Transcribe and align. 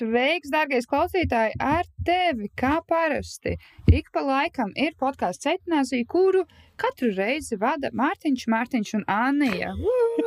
Sveiks, 0.00 0.48
dārgais 0.48 0.86
klausītāji, 0.88 1.58
ar 1.60 1.84
tevi 2.08 2.46
kā 2.56 2.78
parasti. 2.88 3.58
Ik 3.92 4.06
pa 4.14 4.22
laikam 4.24 4.70
ir 4.72 4.94
podkāsts 4.96 5.44
Cetinājuma, 5.44 6.06
kuru 6.08 6.44
katru 6.80 7.10
reizi 7.12 7.58
vada 7.60 7.90
Mārtiņš, 7.92 8.46
Mārtiņš 8.48 8.92
un 8.96 9.04
Anija. 9.12 9.74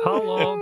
Halo! 0.04 0.52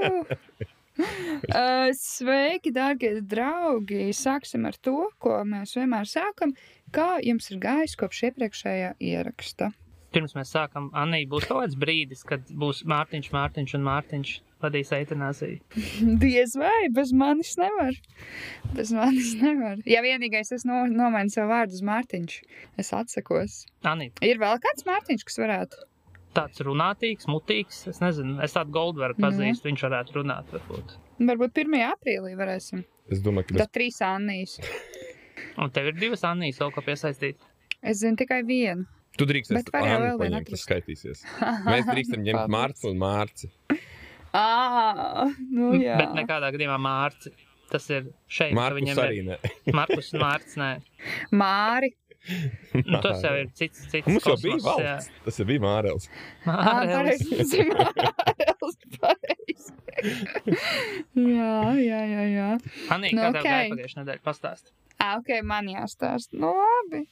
Uh, 0.93 1.91
Sveiki, 1.97 2.73
darbie 2.73 3.15
draugi! 3.25 4.11
Sāksim 4.17 4.65
ar 4.69 4.77
to, 4.81 5.11
ko 5.21 5.39
mēs 5.49 5.77
vienmēr 5.77 6.09
sākam. 6.09 6.53
Kā 6.93 7.19
jums 7.25 7.49
ir 7.53 7.61
gājis 7.61 7.99
kopš 8.01 8.27
iepriekšējā 8.31 8.95
ieraksta? 9.13 9.73
Pirms 10.13 10.37
mēs 10.37 10.53
sākam, 10.53 10.89
Anī, 10.97 11.25
būs 11.29 11.49
kaut 11.49 11.67
kāds 11.67 11.77
brīdis, 11.81 12.25
kad 12.29 12.49
būs 12.49 12.85
Mārtiņš, 12.89 13.33
Mārtiņš 13.33 13.77
un 13.77 13.87
Mārtiņš 13.89 14.35
vadīs 14.63 14.91
eitanāziju. 14.97 15.61
Diez 16.23 16.57
vai, 16.59 16.89
bez 16.95 17.13
manis 17.13 17.55
nevar. 17.61 17.97
Bez 18.77 18.93
manis 18.97 19.33
nevar. 19.41 19.81
Ja 19.89 20.03
vienīgais 20.05 20.53
es 20.57 20.65
no, 20.69 20.83
nomainu 20.91 21.33
savu 21.35 21.51
vārdu 21.53 21.77
uz 21.79 21.83
Mārtiņš, 21.87 22.37
es 22.83 22.93
atsakos. 22.97 23.63
Anī, 23.87 24.11
Ir 24.25 24.41
vēl 24.43 24.61
kāds 24.65 24.87
Mārtiņš, 24.89 25.27
kas 25.31 25.41
varētu? 25.45 25.89
tāds 26.33 26.63
runātīgs, 26.65 27.27
mutīgs, 27.29 27.83
es 27.91 27.99
nezinu, 28.01 28.39
es 28.41 28.55
tādu 28.57 28.73
Goldbergu 28.73 29.21
Nu. 29.21 29.27
pazīstu, 29.27 29.67
viņš 29.69 29.83
varētu 29.85 30.15
runāt, 30.17 30.47
varbūt. 30.55 30.95
Varbūt 31.29 31.59
1. 31.61 31.75
aprīlī 31.91 32.31
varēsim. 32.39 32.87
Es 33.13 33.21
domāju, 33.21 33.51
ka 33.51 33.59
Tad 33.67 33.73
trīs 33.77 33.99
Annijas. 34.01 34.55
Un 35.61 35.69
tev 35.77 35.91
ir 35.91 35.99
divas 36.01 36.25
Annijas 36.25 36.57
vēl 36.63 36.73
ko 36.73 36.81
piesaistīt. 36.87 37.37
Es 37.85 38.01
zinu 38.01 38.17
tikai 38.17 38.41
vienu. 38.49 38.87
tu 39.21 39.27
drīkst 39.29 39.53
Bet 39.53 39.69
var 39.75 39.85
jau 39.91 39.99
vēl 40.07 40.23
vienu 40.23 40.41
tas 40.49 40.65
skaitīsies. 40.65 41.21
Mēs 41.69 41.85
drīkstam 41.91 42.25
ņemt. 42.25 42.49
Mārciņu 42.57 42.95
un 42.95 43.03
Mārci. 43.05 43.51
Ah, 44.33 45.27
nu 45.51 45.73
jā. 45.77 45.97
Bet 46.01 46.15
nekādā 46.17 46.49
gadījumā 46.55 46.79
Mārci. 46.81 47.33
Tas 47.73 47.87
ir 47.93 48.07
šeit, 48.29 48.53
ka 48.53 48.59
Mārcis 48.59 48.79
viņam 48.83 49.03
arī. 49.03 49.19
Markus 49.79 50.13
un 50.15 50.21
Mārcis, 50.25 50.57
nē. 50.61 50.71
Māri. 51.33 51.93
Nu, 52.87 53.01
tas 53.03 53.19
jau 53.25 53.33
ir 53.35 53.49
cits, 53.59 53.81
cits 53.91 54.07
Mums 54.07 54.23
jau 54.29 54.37
bija 54.39 54.55
kosmos, 54.61 54.79
jā. 54.85 54.91
valsts. 54.95 55.23
Tas 55.25 55.41
jau 55.41 55.47
bija 55.49 55.63
pareizi. 55.65 56.11
Mārels, 56.47 57.17
pareizi. 59.03 59.73
jā, 61.19 61.57
jā, 61.83 62.01
jā, 62.13 62.23
jā. 62.33 62.47
Anī, 62.95 63.11
Nu, 63.17 63.25
kā 63.25 63.33
tev 63.35 63.41
ok. 63.41 63.49
gāja 63.49 63.73
pagājušajā 63.73 64.03
nedēļā? 64.05 64.23
Pastāst. 64.27 64.71
Ah, 65.03 65.17
ok, 65.19 65.33
man 65.43 65.67
jāstāsta. 65.73 66.39
Nu, 66.39 66.53
labi. 66.61 67.03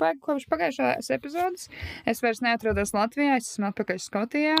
Pa- 0.00 0.14
Kopš 0.24 0.48
pagājušās 0.50 1.12
epizodes 1.14 1.68
es 2.08 2.22
vairs 2.24 2.42
neatrodos 2.42 2.90
Latvijā, 2.96 3.36
es 3.38 3.52
esmu 3.52 3.70
atpakaļ 3.70 4.00
Skotijā. 4.02 4.56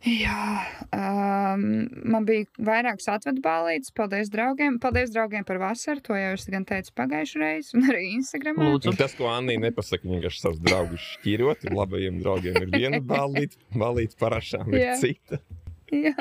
Jā, 0.00 0.64
um, 0.96 1.64
man 2.08 2.24
bija 2.24 2.46
vairākas 2.64 3.04
atvedu 3.12 3.42
balītes. 3.44 3.92
Paldies 3.92 4.30
draugiem. 4.32 4.78
Paldies 4.80 5.12
draugiem 5.12 5.44
par 5.44 5.58
vasaru. 5.60 6.00
To 6.06 6.16
jau 6.16 6.30
es 6.38 6.46
gan 6.48 6.64
teicu 6.68 6.94
pagājušajā 6.96 7.40
reizē, 7.42 7.74
un 7.76 7.88
arī 7.92 8.06
Instagram. 8.14 8.62
Tas, 8.96 9.12
ko 9.18 9.28
Anī 9.28 9.58
nepasaka, 9.60 10.08
vienkārši 10.08 10.40
savus 10.40 10.62
draugus 10.64 11.04
šķirot. 11.18 11.68
Labajiem 11.76 12.20
draugiem 12.22 12.56
ir 12.62 12.72
viena 12.72 13.00
balīta, 13.12 13.60
balīta 13.76 14.16
parašām 14.22 14.72
ir 14.72 14.86
Jā. 14.86 14.94
cita. 15.02 15.40
Jā. 15.90 16.14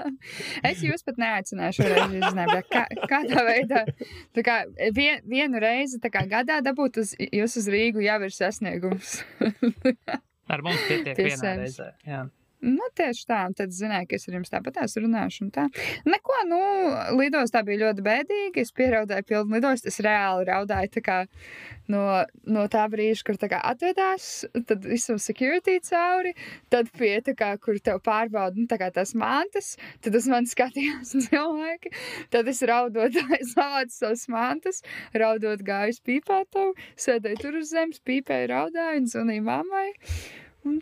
Es 0.66 0.82
jūs 0.84 1.06
pat 1.06 1.20
nezinu, 1.22 2.48
bet 2.50 2.68
kā, 2.74 2.84
kādā 3.12 3.44
veidā, 3.46 3.84
kā 4.44 4.58
vien, 4.98 5.22
vienu 5.30 5.62
reizi 5.62 6.02
kā 6.02 6.26
gadā 6.28 6.58
dabūt 6.66 7.00
uz, 7.04 7.14
jūs 7.16 7.60
uz 7.62 7.70
Rīgu 7.70 8.04
jau 8.04 8.18
ir 8.26 8.34
sasniegums. 8.34 9.20
Ar 10.50 10.66
mums 10.66 10.82
pietiek 10.90 11.14
Pie 11.14 11.30
vienā 11.30 11.56
reizē. 11.62 11.92
Jā. 12.10 12.26
Nu, 12.60 12.90
tieši 12.92 13.24
tā, 13.30 13.40
un 13.48 13.54
tad 13.56 13.72
zināju, 13.72 14.10
ka 14.10 14.18
es 14.18 14.28
ar 14.28 14.36
jums 14.36 14.52
tāpat 14.52 14.80
runāšu. 15.00 15.46
un 15.46 15.52
Tā. 15.56 15.68
Neko, 16.04 16.40
nu, 16.50 16.60
lidostā 17.16 17.62
bija 17.64 17.86
ļoti 17.86 18.04
bēdīgi. 18.04 18.66
Es 18.66 18.74
pieraudāju 18.76 19.28
pilnu 19.30 19.56
lidostu. 19.56 19.88
Es 19.88 20.00
reāli 20.04 20.50
raudāju 20.50 21.04
kā 21.04 21.22
no, 21.88 22.04
no 22.44 22.66
tā 22.72 22.84
brīža, 22.92 23.24
kur 23.28 23.40
tā 23.40 23.48
atvedās, 23.60 24.44
tad 24.68 24.84
visu 24.84 25.16
security 25.22 25.80
cauri, 25.88 26.36
tad 26.74 26.92
pie 26.98 27.16
tā 27.26 27.36
kā, 27.40 27.54
kur 27.64 27.80
tev 27.80 28.02
pārbauda, 28.06 28.60
nu, 28.60 28.68
tā 28.68 28.92
tās 28.92 29.16
mantas, 29.16 29.78
tad 30.04 30.20
uz 30.20 30.28
mani 30.32 30.52
skatījās 30.52 31.16
cilvēki. 31.30 31.94
Tad 32.34 32.52
es 32.52 32.62
raudot, 32.68 33.16
savācu 33.54 33.96
savas 33.96 34.28
mantas, 34.28 34.84
raudot 35.16 35.64
gāju 35.64 35.96
uz 35.96 36.04
pīpētavu, 36.04 36.76
sēdēju 37.00 37.42
tur 37.42 37.64
uz 37.64 37.72
zemes, 37.72 38.04
pīpēju, 38.04 38.52
raudāju 38.52 39.04
un 39.06 39.10
zvanīju 39.16 39.48
mammai. 39.48 39.90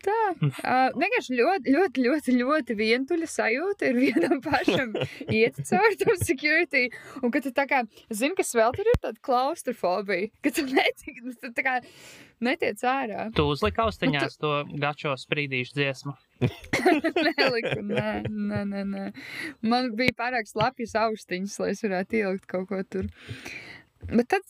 Tā. 0.04 0.18
Uh, 0.42 0.90
vienkārši 0.98 1.40
ļoti, 1.40 1.74
ļoti, 1.76 2.06
ļoti, 2.08 2.36
ļoti 2.42 2.78
vientuļa 2.82 3.30
sajūta 3.32 3.90
ir 3.92 4.00
vienam 4.02 4.42
pašam 4.44 4.94
iet 5.32 5.60
cauri 5.70 6.00
tam 6.02 6.20
security. 6.22 6.88
Un 7.22 7.34
ka 7.34 7.42
tu 7.44 7.54
tā 7.56 7.68
kā, 7.70 7.84
zini, 8.12 8.36
kas 8.38 8.54
vēl 8.58 8.76
tur 8.76 8.92
ir 8.92 9.02
tāda 9.04 9.22
klaustrofobija, 9.24 10.32
ka 10.44 10.54
tu 10.56 10.68
netik, 10.70 11.22
tu 11.42 11.54
tā 11.56 11.66
kā 11.66 11.78
netiec 12.44 12.84
ārā. 12.86 13.28
Tu 13.36 13.46
uzliki 13.48 13.82
austiņās 13.84 14.38
to 14.42 14.54
gačo 14.82 15.16
sprīdīšu 15.18 15.78
dziesmu. 15.78 16.16
Neliku, 16.38 17.80
nē, 17.82 18.12
nē, 18.30 18.62
nē, 18.70 18.84
nē. 18.92 19.06
Man 19.66 19.90
bija 19.98 20.14
pārāk 20.20 20.50
slapjas 20.50 20.94
austiņas, 21.02 21.58
lai 21.64 21.72
es 21.74 21.82
varētu 21.86 22.22
ielikt 22.22 22.46
kaut 22.52 22.70
ko 22.70 22.84
tur. 22.86 23.10
Bet 24.08 24.30
tad, 24.32 24.44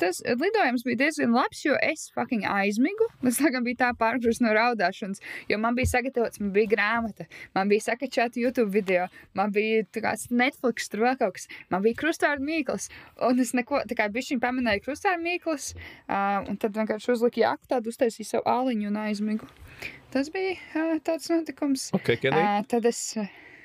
tas 0.00 0.18
lidojums 0.24 0.82
bija 0.86 0.98
diezgan 1.04 1.34
labs, 1.36 1.60
jo 1.62 1.76
es 1.84 2.08
fucking 2.14 2.46
aizmigu. 2.48 3.06
Es 3.28 3.38
tagad 3.38 3.62
biju 3.66 3.78
tā 3.78 3.92
pārgājis 3.98 4.40
no 4.42 4.50
raudāšanas, 4.56 5.22
jo 5.50 5.58
man 5.62 5.76
bija 5.78 5.92
sagatavots, 5.92 6.40
man 6.42 6.50
bija 6.56 6.72
grāmata, 6.72 7.28
man 7.54 7.70
bija 7.70 7.84
sakačēta 7.86 8.40
YouTube 8.42 8.72
video, 8.74 9.06
man 9.38 9.52
bija 9.54 9.84
kāds 9.98 10.28
Netflix, 10.34 10.88
tur 10.90 11.04
vēl 11.06 11.18
kaut 11.20 11.36
kas, 11.38 11.46
man 11.70 11.84
bija 11.84 11.98
krustāra 12.00 12.42
mīkls. 12.42 12.88
Un 13.28 13.44
es 13.44 13.54
neko, 13.54 13.84
tā 13.88 13.98
kā 13.98 14.08
bišķiņ 14.14 14.42
pamanīju 14.42 14.86
krustāra 14.88 15.20
mīkls, 15.22 15.74
uh, 15.76 16.48
un 16.48 16.58
tad 16.58 16.74
vienkārši 16.78 17.14
uzliku 17.14 17.44
jaku, 17.44 17.68
tādu 17.70 17.92
uztaisīju 17.94 18.32
savu 18.32 18.48
āliņu 18.50 18.90
un 18.90 18.98
aizmigu. 19.04 19.50
Tas 20.10 20.32
bija 20.34 20.56
uh, 20.56 20.96
tāds 21.04 21.28
notikums. 21.30 21.90
Ok, 21.94 22.16
Kenī. 22.24 22.40
Uh, 22.40 22.64
tad 22.66 22.88
es. 22.88 23.04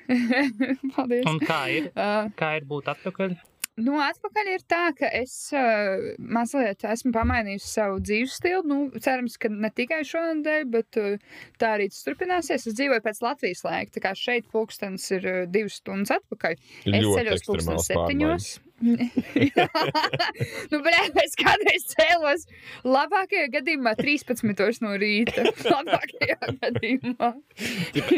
Paldies. 0.94 1.24
Un 1.26 1.40
kā 1.40 1.64
ir? 1.72 1.90
Uh, 1.96 2.28
Kā 2.36 2.54
ir 2.60 2.68
būt 2.68 2.92
atpakaļ? 2.92 3.38
Nu, 3.82 3.94
atpakaļ 4.02 4.50
ir 4.52 4.64
tā, 4.70 4.82
ka 4.98 5.08
es 5.18 5.34
uh, 5.56 6.12
mazliet 6.18 6.84
esmu 6.86 7.12
pamainījusi 7.14 7.70
savu 7.70 8.00
dzīves 8.04 8.36
stilu. 8.38 8.62
Nu, 8.70 8.78
cerams, 9.02 9.36
ka 9.40 9.50
ne 9.50 9.70
tikai 9.74 10.02
šonadēļ, 10.08 10.66
bet 10.74 11.00
uh, 11.00 11.16
tā 11.60 11.74
arī 11.78 11.88
tas 11.92 12.04
turpināsies. 12.06 12.68
Es 12.70 12.78
dzīvoju 12.78 13.04
pēc 13.04 13.22
Latvijas 13.24 13.64
laika, 13.66 13.96
tā 13.96 14.04
kā 14.04 14.14
šeit 14.18 14.46
pulkstenis 14.52 15.08
ir 15.18 15.26
uh, 15.30 15.40
divas 15.50 15.80
stundas 15.80 16.14
atpakaļ. 16.20 16.58
Es 16.58 16.92
Ļoti 16.92 17.18
ceļos 17.18 17.48
pulksten 17.48 17.78
ekstremāls 17.78 17.90
septiņos. 17.90 18.52
nu, 20.70 20.78
blēd, 20.82 21.14
es 21.22 21.36
kādreiz 21.38 21.84
cēlos 21.92 22.42
labākajā 22.82 23.46
gadījumā 23.52 23.92
13 24.00 24.82
no 24.84 24.96
rīta. 25.00 25.46
Labākajā 25.74 26.38
gadījumā. 26.58 27.30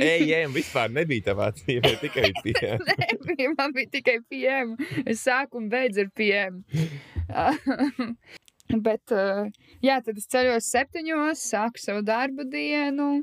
Ejam, 0.01 0.55
vispār 0.57 0.89
nebija 0.95 1.29
tavā 1.31 1.51
dzīvē, 1.59 1.93
tikai 2.01 2.33
pie. 2.41 2.55
Nebija, 3.03 3.53
man 3.59 3.77
bija 3.77 3.93
tikai 3.99 4.19
PM. 4.31 4.69
Es 5.05 5.19
sāku 5.27 5.61
un 5.61 5.69
beidzu 5.73 6.07
ar 6.07 6.11
PM. 6.17 6.63
Bet, 8.67 9.13
uh, 9.15 9.47
jā, 9.85 10.01
tad 10.03 10.17
es 10.19 10.27
ceļos 10.33 10.67
septiņos, 10.73 11.43
sāku 11.53 11.79
savu 11.79 12.03
darbu 12.07 12.47
dienu, 12.51 13.23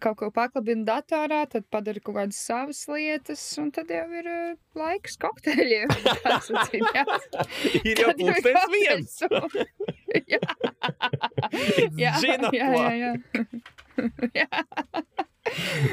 kaut 0.00 0.16
ko 0.22 0.30
paklabinu 0.32 0.86
datorā, 0.88 1.42
tad 1.52 1.66
padaru 1.68 2.00
kaut 2.00 2.16
kādas 2.16 2.40
savas 2.40 2.80
lietas, 2.88 3.42
un 3.60 3.68
tad 3.74 3.92
jau 3.92 4.06
ir 4.16 4.30
uh, 4.32 4.56
laiks 4.78 5.18
kokteļiem. 5.20 5.92
Ir 7.88 8.00
jau 8.00 8.14
pulkstens 8.16 8.64
viens. 8.72 9.18
jā. 10.32 10.40
jā, 11.98 12.14
jā, 12.54 12.68
jā. 12.96 13.12
jā. 14.34 14.48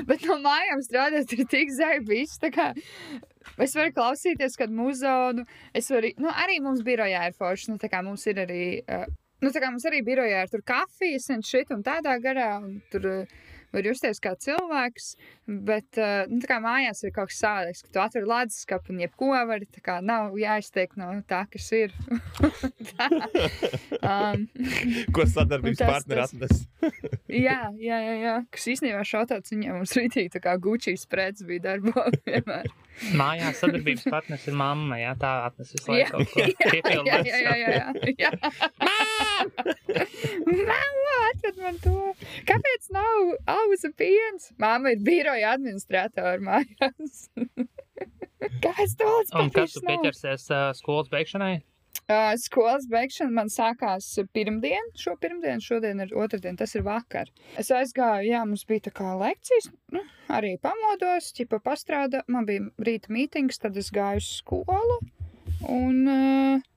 Bet 0.08 0.26
no 0.28 0.40
mājām 0.44 0.82
strādāt 0.86 1.32
ir 1.36 1.48
tik 1.52 1.72
zaibīgs, 1.76 2.40
tā 2.42 2.52
kā 2.56 2.72
Es 3.62 3.76
varu 3.78 3.94
klausīties 3.96 4.58
kādu 4.60 4.76
muzonu. 4.78 5.46
Es 5.76 5.92
varu, 5.94 6.12
nu, 6.22 6.32
arī 6.32 6.60
mums 6.64 6.84
birojā 6.86 7.28
ir 7.30 7.38
forši. 7.38 7.72
Nu, 7.74 7.82
tā 7.82 7.90
kā 7.92 8.02
mums 8.06 8.26
ir 8.30 8.42
arī, 8.46 8.64
uh, 8.84 9.06
nu, 9.44 9.52
tā 9.54 9.64
kā 9.64 9.72
mums 9.72 9.86
arī 9.90 10.02
birojā 10.06 10.46
ir 10.46 10.54
tur 10.54 10.66
kafijas 10.66 11.30
un 11.36 11.46
šit 11.46 11.74
un 11.76 11.84
tādā 11.86 12.18
garā. 12.24 12.56
Un 12.64 12.80
tur 12.92 13.10
uh, 13.12 13.38
var 13.76 13.90
justies 13.90 14.22
kā 14.24 14.34
cilvēks, 14.42 15.10
bet 15.68 16.00
uh, 16.02 16.26
nu, 16.32 16.40
tā 16.44 16.50
kā 16.50 16.60
mājās 16.64 17.04
ir 17.06 17.14
kaut 17.16 17.32
kas 17.32 17.42
savādāks, 17.44 17.84
ka 17.86 17.94
tu 17.94 18.04
atver 18.04 18.28
leduskapu 18.30 18.94
un 18.96 19.02
jebko 19.04 19.32
vari, 19.50 19.68
tā 19.72 19.84
kā 19.86 20.00
nav 20.06 20.36
jāiztiek 20.40 20.96
no 21.00 21.12
tā, 21.30 21.44
kas 21.52 21.68
ir. 21.76 21.94
tā. 22.96 23.10
Um, 24.06 24.48
Ko 25.16 25.26
sadarbības 25.30 25.84
partneri 25.84 26.24
atnes? 26.26 26.64
jā, 27.46 27.60
jā, 27.82 28.00
jā, 28.08 28.16
jā, 28.22 28.36
kas 28.54 28.68
īstenībā 28.76 29.04
šautāts 29.08 29.54
viņam 29.54 29.80
mums 29.82 29.96
rītīgi 29.98 30.34
tā 30.38 30.42
kā 30.44 30.56
Gucci 30.62 30.96
spreds 31.00 31.46
bija 31.48 31.72
darbā 31.72 32.08
vienmēr. 32.26 32.72
Mājās 33.20 33.58
sadarbības 33.60 34.06
partneris 34.08 34.46
ir 34.48 34.56
mamma, 34.56 34.96
jā, 35.02 35.12
tā 35.20 35.32
atnes 35.50 35.74
visu 35.76 35.92
Jā, 35.92 36.08
laiku 36.08 36.16
kaut 36.16 36.30
ko 36.32 36.40
jā, 36.40 36.70
piepildīt. 36.72 37.28
jā, 37.28 37.40
jā, 37.44 37.56
jā, 37.60 38.14
jā. 38.24 38.30
Māma, 40.46 41.16
atved 41.32 41.60
man 41.60 41.80
to. 41.84 41.96
Kāpēc 42.48 42.85
nav 42.96 43.36
auza 43.58 43.92
piens? 43.98 44.50
Māma 44.62 44.96
ir 44.96 45.04
biroja 45.06 45.54
administratora 45.56 46.40
mājās. 46.44 47.30
Kāpēc 48.64 48.98
tāds 49.00 49.32
Un 49.38 49.54
kad 49.54 49.72
tu 49.72 49.82
pieķersies 49.86 50.50
uh, 50.54 50.68
skolas 50.78 51.10
beigšanai? 51.12 51.56
Uh, 52.06 52.36
skolas 52.38 52.84
beigšana 52.86 53.34
man 53.34 53.48
sākās 53.50 54.08
pirmdien, 54.36 54.92
šo 55.00 55.16
pirmdienu, 55.18 55.64
šodien 55.64 56.04
ir 56.04 56.12
otrdien, 56.14 56.58
tas 56.60 56.76
ir 56.78 56.84
vakar. 56.86 57.32
Es 57.58 57.72
aizgāju, 57.74 58.28
jā, 58.30 58.44
mums 58.46 58.66
bija 58.70 58.84
tā 58.90 58.94
kā 58.94 59.16
lekcijas, 59.18 59.72
nu, 59.96 60.04
arī 60.30 60.52
pamodos, 60.62 61.32
ķipa 61.34 61.58
pastrādā, 61.66 62.22
man 62.30 62.46
bija 62.46 62.68
rīta 62.86 63.10
mītings, 63.10 63.58
tad 63.64 63.80
es 63.82 63.90
gāju 63.96 64.22
uz 64.22 64.30
skolu, 64.44 65.00
un, 65.66 65.98
uh, 66.06 66.68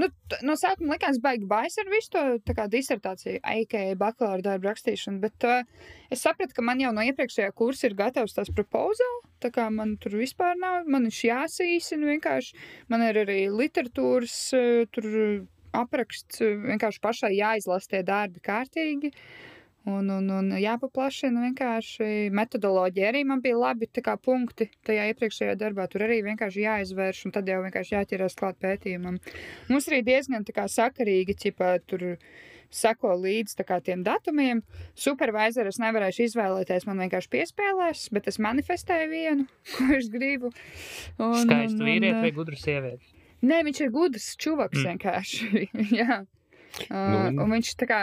nu, 0.00 0.08
no 0.46 0.56
sākuma 0.58 0.96
likās 0.96 1.20
baigi 1.22 1.48
bais 1.50 1.78
ar 1.80 1.90
visu 1.92 2.12
to, 2.14 2.54
kā 2.56 2.68
disertāciju, 2.70 3.42
AKA 3.42 3.94
bakalaura 4.00 4.42
darbu 4.48 4.70
rakstīšanu, 4.70 5.20
bet 5.22 5.46
uh, 5.48 5.62
es 6.10 6.24
sapratu, 6.24 6.56
ka 6.56 6.64
man 6.66 6.82
jau 6.82 6.92
no 6.94 7.04
iepriekšējā 7.06 7.50
kursa 7.56 7.88
ir 7.88 7.98
gatavs 7.98 8.36
tās 8.36 8.50
proposal, 8.54 9.20
tā 9.44 9.52
kā 9.54 9.68
man 9.72 9.96
tur 10.02 10.16
vispār 10.18 10.58
nav, 10.60 10.88
man 10.90 11.06
viņš 11.08 11.22
jāsīsina 11.28 12.14
vienkārši, 12.14 12.54
Man 12.88 13.04
ir 13.06 13.16
arī 13.24 13.40
literatūras 13.52 14.36
eh, 14.56 14.84
tur 14.92 15.06
apraksts, 15.74 16.42
vienkārši 16.42 17.00
pašai 17.02 17.32
jāizlasa 17.34 17.94
tie 17.94 18.02
darbi 18.06 18.42
kārtīgi. 18.44 19.10
Un, 19.84 20.08
un, 20.08 20.30
un 20.32 20.46
jāpaplašina 20.56 21.42
vienkārši 21.50 22.30
metodoloģija. 22.32 23.10
Arī 23.10 23.20
man 23.28 23.42
bija 23.44 23.58
labi 23.60 23.84
tā 23.92 24.00
kā 24.06 24.14
punkti 24.16 24.70
tajā 24.88 25.10
iepriekšējā 25.12 25.58
darbā. 25.60 25.84
Tur 25.92 26.06
arī 26.06 26.22
vienkārši 26.24 26.64
jāizvērš, 26.64 27.20
un 27.28 27.34
tad 27.36 27.50
jau 27.52 27.58
vienkārši 27.66 27.92
jāķerās 27.98 28.36
klāt 28.38 28.56
pētījumam. 28.64 29.18
Mums 29.68 29.90
arī 29.92 30.00
diezgan 30.06 30.46
tā 30.48 30.56
kā 30.56 30.64
sakarīgi, 30.72 31.36
ķipā, 31.42 31.74
tur 31.84 32.06
seko 32.74 33.12
līdzi 33.20 33.58
tā 33.60 33.66
kā 33.68 33.76
tiem 33.84 34.00
datumiem. 34.08 34.64
Supervisoru 34.96 35.68
es 35.70 35.78
nevarēšu 35.84 36.24
izvēlēties, 36.30 36.88
man 36.88 37.04
vienkārši 37.04 37.30
piespēlēs, 37.36 38.06
bet 38.16 38.32
es 38.32 38.40
manifestēju 38.40 39.10
vienu, 39.12 39.44
ko 39.76 39.90
es 40.00 40.08
gribu. 40.10 40.50
Un, 41.20 41.42
Skaistu 41.44 41.84
vīrieti 41.84 42.24
vai 42.24 42.32
gudru 42.34 42.56
sievieti? 42.58 43.12
Nē, 43.44 43.60
viņš 43.68 43.84
ir 43.84 43.92
gudrs 43.92 44.32
čuvaks 44.40 44.80
Mm. 44.80 44.94
vienkārši. 44.94 45.68
Jā. 46.00 46.22
Uh, 46.24 46.30
Nu, 46.90 47.18
nu, 47.36 47.44
un 47.44 47.52
viņš 47.54 47.68
tā 47.78 47.86
kā 47.86 47.98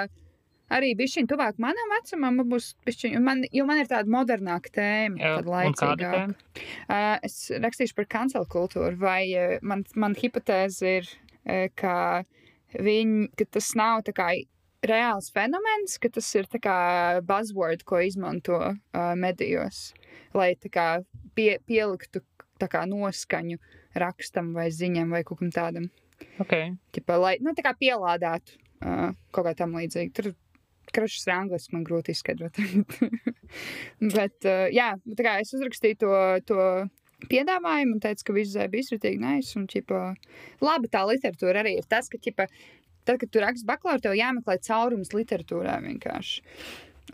arī 0.71 0.91
šī 0.95 1.25
tuvāk 1.29 1.59
manam 1.61 1.93
vecumam, 1.95 2.41
būs 2.51 2.71
bišķiņ, 2.87 3.17
man, 3.23 3.43
jo 3.51 3.65
man 3.69 3.81
ir 3.81 3.89
tāda 3.91 4.11
modernāka 4.11 4.73
tēma, 4.77 5.19
Jā, 5.19 5.33
kāda 5.39 5.53
laicīgāka. 5.55 6.11
tēma? 6.15 6.65
Uh, 6.87 7.17
es 7.27 7.37
rakstīšu 7.63 7.97
par 7.97 8.07
kancelu 8.11 8.47
kultūru, 8.51 8.95
vai 9.01 9.21
uh, 9.35 9.57
man, 9.61 9.83
man 9.95 10.15
hipotēze 10.17 10.95
ir, 11.01 11.11
uh, 11.45 11.67
ka, 11.75 11.95
viņ, 12.77 13.15
ka 13.39 13.49
tas 13.57 13.71
nav 13.79 14.05
tā 14.07 14.15
kā 14.17 14.31
reāls 14.87 15.29
fenomens, 15.33 15.97
ka 16.01 16.09
tas 16.09 16.27
ir 16.37 16.49
tā 16.49 16.61
kā 16.61 16.77
buzzword, 17.25 17.85
ko 17.85 18.01
izmanto 18.01 18.57
uh, 18.57 19.13
medijos, 19.19 19.91
lai 20.33 20.53
tā 20.57 20.71
kā 20.73 20.87
pie, 21.37 21.55
pieliktu 21.69 22.23
tā 22.61 22.69
kā 22.71 22.85
noskaņu 22.89 23.59
rakstam 23.97 24.53
vai 24.55 24.69
ziņam 24.73 25.13
vai 25.13 25.23
kaut 25.27 25.41
kam 25.41 25.51
tādam. 25.53 25.89
Okay. 26.41 26.75
Ķipa, 26.93 27.17
lai, 27.17 27.33
nu, 27.41 27.53
tā 27.57 27.65
kā 27.65 27.73
pielādētu 27.77 28.57
uh, 28.85 29.11
kaut 29.33 29.47
kā 29.47 29.53
tam 29.57 29.75
līdzīgi. 29.77 30.13
Tur 30.17 30.31
krašs 30.95 31.27
ir 31.27 31.33
angliski, 31.35 31.75
man 31.75 31.85
grūti 31.87 32.15
izskaidrot. 32.15 32.59
Bet, 34.17 34.37
uh, 34.47 34.67
jā, 34.73 34.91
tā 35.17 35.27
kā 35.27 35.37
es 35.43 35.53
uzrakstīju 35.57 36.01
to, 36.03 36.11
to 36.51 36.59
piedāvājumu 37.31 37.97
un 37.97 38.03
teicu, 38.03 38.27
ka 38.27 38.35
viss 38.35 38.57
bija 38.57 38.85
izritīgi 38.85 39.21
nice. 39.21 39.55
Un, 39.59 39.67
ķipa, 39.71 40.03
labi, 40.63 40.91
tā 40.91 41.03
literatūra 41.09 41.63
arī 41.63 41.77
ir 41.79 41.89
tas, 41.89 42.09
ka, 42.11 42.19
ķipa, 42.21 42.47
tad, 43.07 43.17
kad 43.21 43.27
tu 43.29 43.43
raksti 43.43 43.67
bakalauru, 43.69 44.05
tev 44.05 44.17
jāmeklē 44.19 44.57
caurums 44.67 45.13
literatūrā 45.15 45.79
vienkārši. 45.85 46.45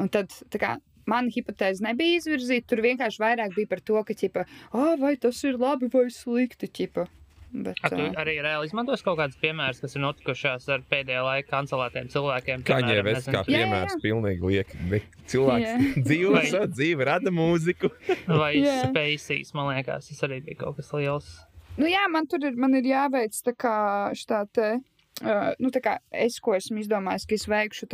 Un 0.04 0.14
tad, 0.14 0.36
tā 0.54 0.62
kā, 0.62 0.78
Mana 1.08 1.32
hipotēze 1.32 1.86
nebija 1.86 2.20
izvirzīta. 2.20 2.68
Tur 2.68 2.84
vienkārši 2.84 3.22
vairāk 3.24 3.54
bija 3.56 3.72
par 3.72 3.80
to, 3.90 4.02
ka, 4.04 4.16
ķipa, 4.22 4.44
oh, 4.76 4.96
vai 5.00 5.14
tas 5.16 5.40
ir 5.48 5.56
labi 5.62 5.88
vai 5.94 6.10
slikti. 6.12 6.68
Ķipa. 6.68 7.08
Bet, 7.48 7.78
A, 7.80 7.90
tu 7.90 8.04
arī 8.20 8.34
reāli 8.44 8.68
izmantos 8.68 9.02
kaut 9.06 9.18
kādas 9.22 9.38
piemēras, 9.40 9.80
kas 9.80 9.96
ir 9.96 10.04
notikušās 10.04 10.66
ar 10.74 10.82
pēdējā 10.92 11.22
laika 11.24 11.48
kancelētiem 11.54 12.10
cilvēkiem. 12.12 12.66
Kaņē 12.68 12.90
piemēram, 12.90 13.08
vēs 13.08 13.22
kā 13.24 13.32
nezinu, 13.32 13.54
Jā, 13.54 13.60
jā, 13.60 13.68
piemērs 13.68 14.02
pilnīgi 14.04 14.52
liek. 14.52 14.74
Bet 14.92 15.16
cilvēks 15.32 15.88
dzīvo 16.10 16.42
savu 16.52 16.70
dzīvi, 16.74 17.08
rada 17.08 17.34
mūziku. 17.34 17.92
Vai 18.42 18.52
spēcīs, 18.66 19.54
man 19.56 19.72
liekas, 19.72 20.12
tas 20.12 20.28
arī 20.28 20.42
bija 20.50 20.66
kaut 20.66 20.82
kas 20.82 20.92
liels. 20.98 21.32
Nu, 21.78 21.88
jā, 21.88 22.04
man 22.12 22.28
tur 22.28 22.44
ir, 22.50 22.58
man 22.60 22.76
ir 22.76 22.90
jāveic 22.90 23.40
tā 23.48 23.56
kā 23.56 23.78
šitā 24.18 24.44
te. 24.52 24.72
Uh, 25.18 25.56
nu, 25.58 25.72
tā 25.74 25.80
kā 25.82 25.96
es, 26.14 26.36
ko 26.44 26.54
esmu 26.54 26.84
izdomājis, 26.84 27.24
ka 27.26 27.34
es 27.34 27.48
veikšu 27.50 27.88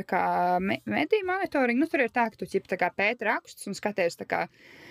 me 0.60 0.82
mediju 0.84 1.24
monitoringu, 1.30 1.80
nu, 1.80 1.88
tur 1.88 2.04
ir 2.04 2.12
tā, 2.12 2.26
ka 2.28 2.36
tu 2.42 2.50
ķip 2.52 2.66
tā 2.68 2.76
kā 2.82 2.90
pēta 2.92 3.30
rakstus 3.30 3.70
un 3.70 3.78
skaties 3.78 4.20
kā, 4.28 4.42
uh, 4.50 4.84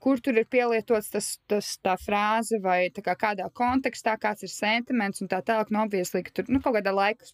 kur 0.00 0.20
tur 0.20 0.36
ir 0.40 0.48
pielietots 0.50 1.10
tas, 1.14 1.28
tas 1.48 1.70
tā 1.84 1.94
frāze 2.00 2.58
vai 2.62 2.90
tā 2.94 3.04
kā 3.06 3.14
kādā 3.20 3.46
kontekstā, 3.56 4.16
kāds 4.20 4.44
ir 4.44 4.52
sentiments 4.52 5.24
un 5.24 5.30
tā 5.32 5.40
tālāk, 5.46 5.72
nu, 5.72 5.80
obviously, 5.86 6.24
ka 6.26 6.34
tur, 6.36 6.50
nu, 6.52 6.60
kaut 6.64 6.76
kādā 6.78 6.92
laika 6.94 7.24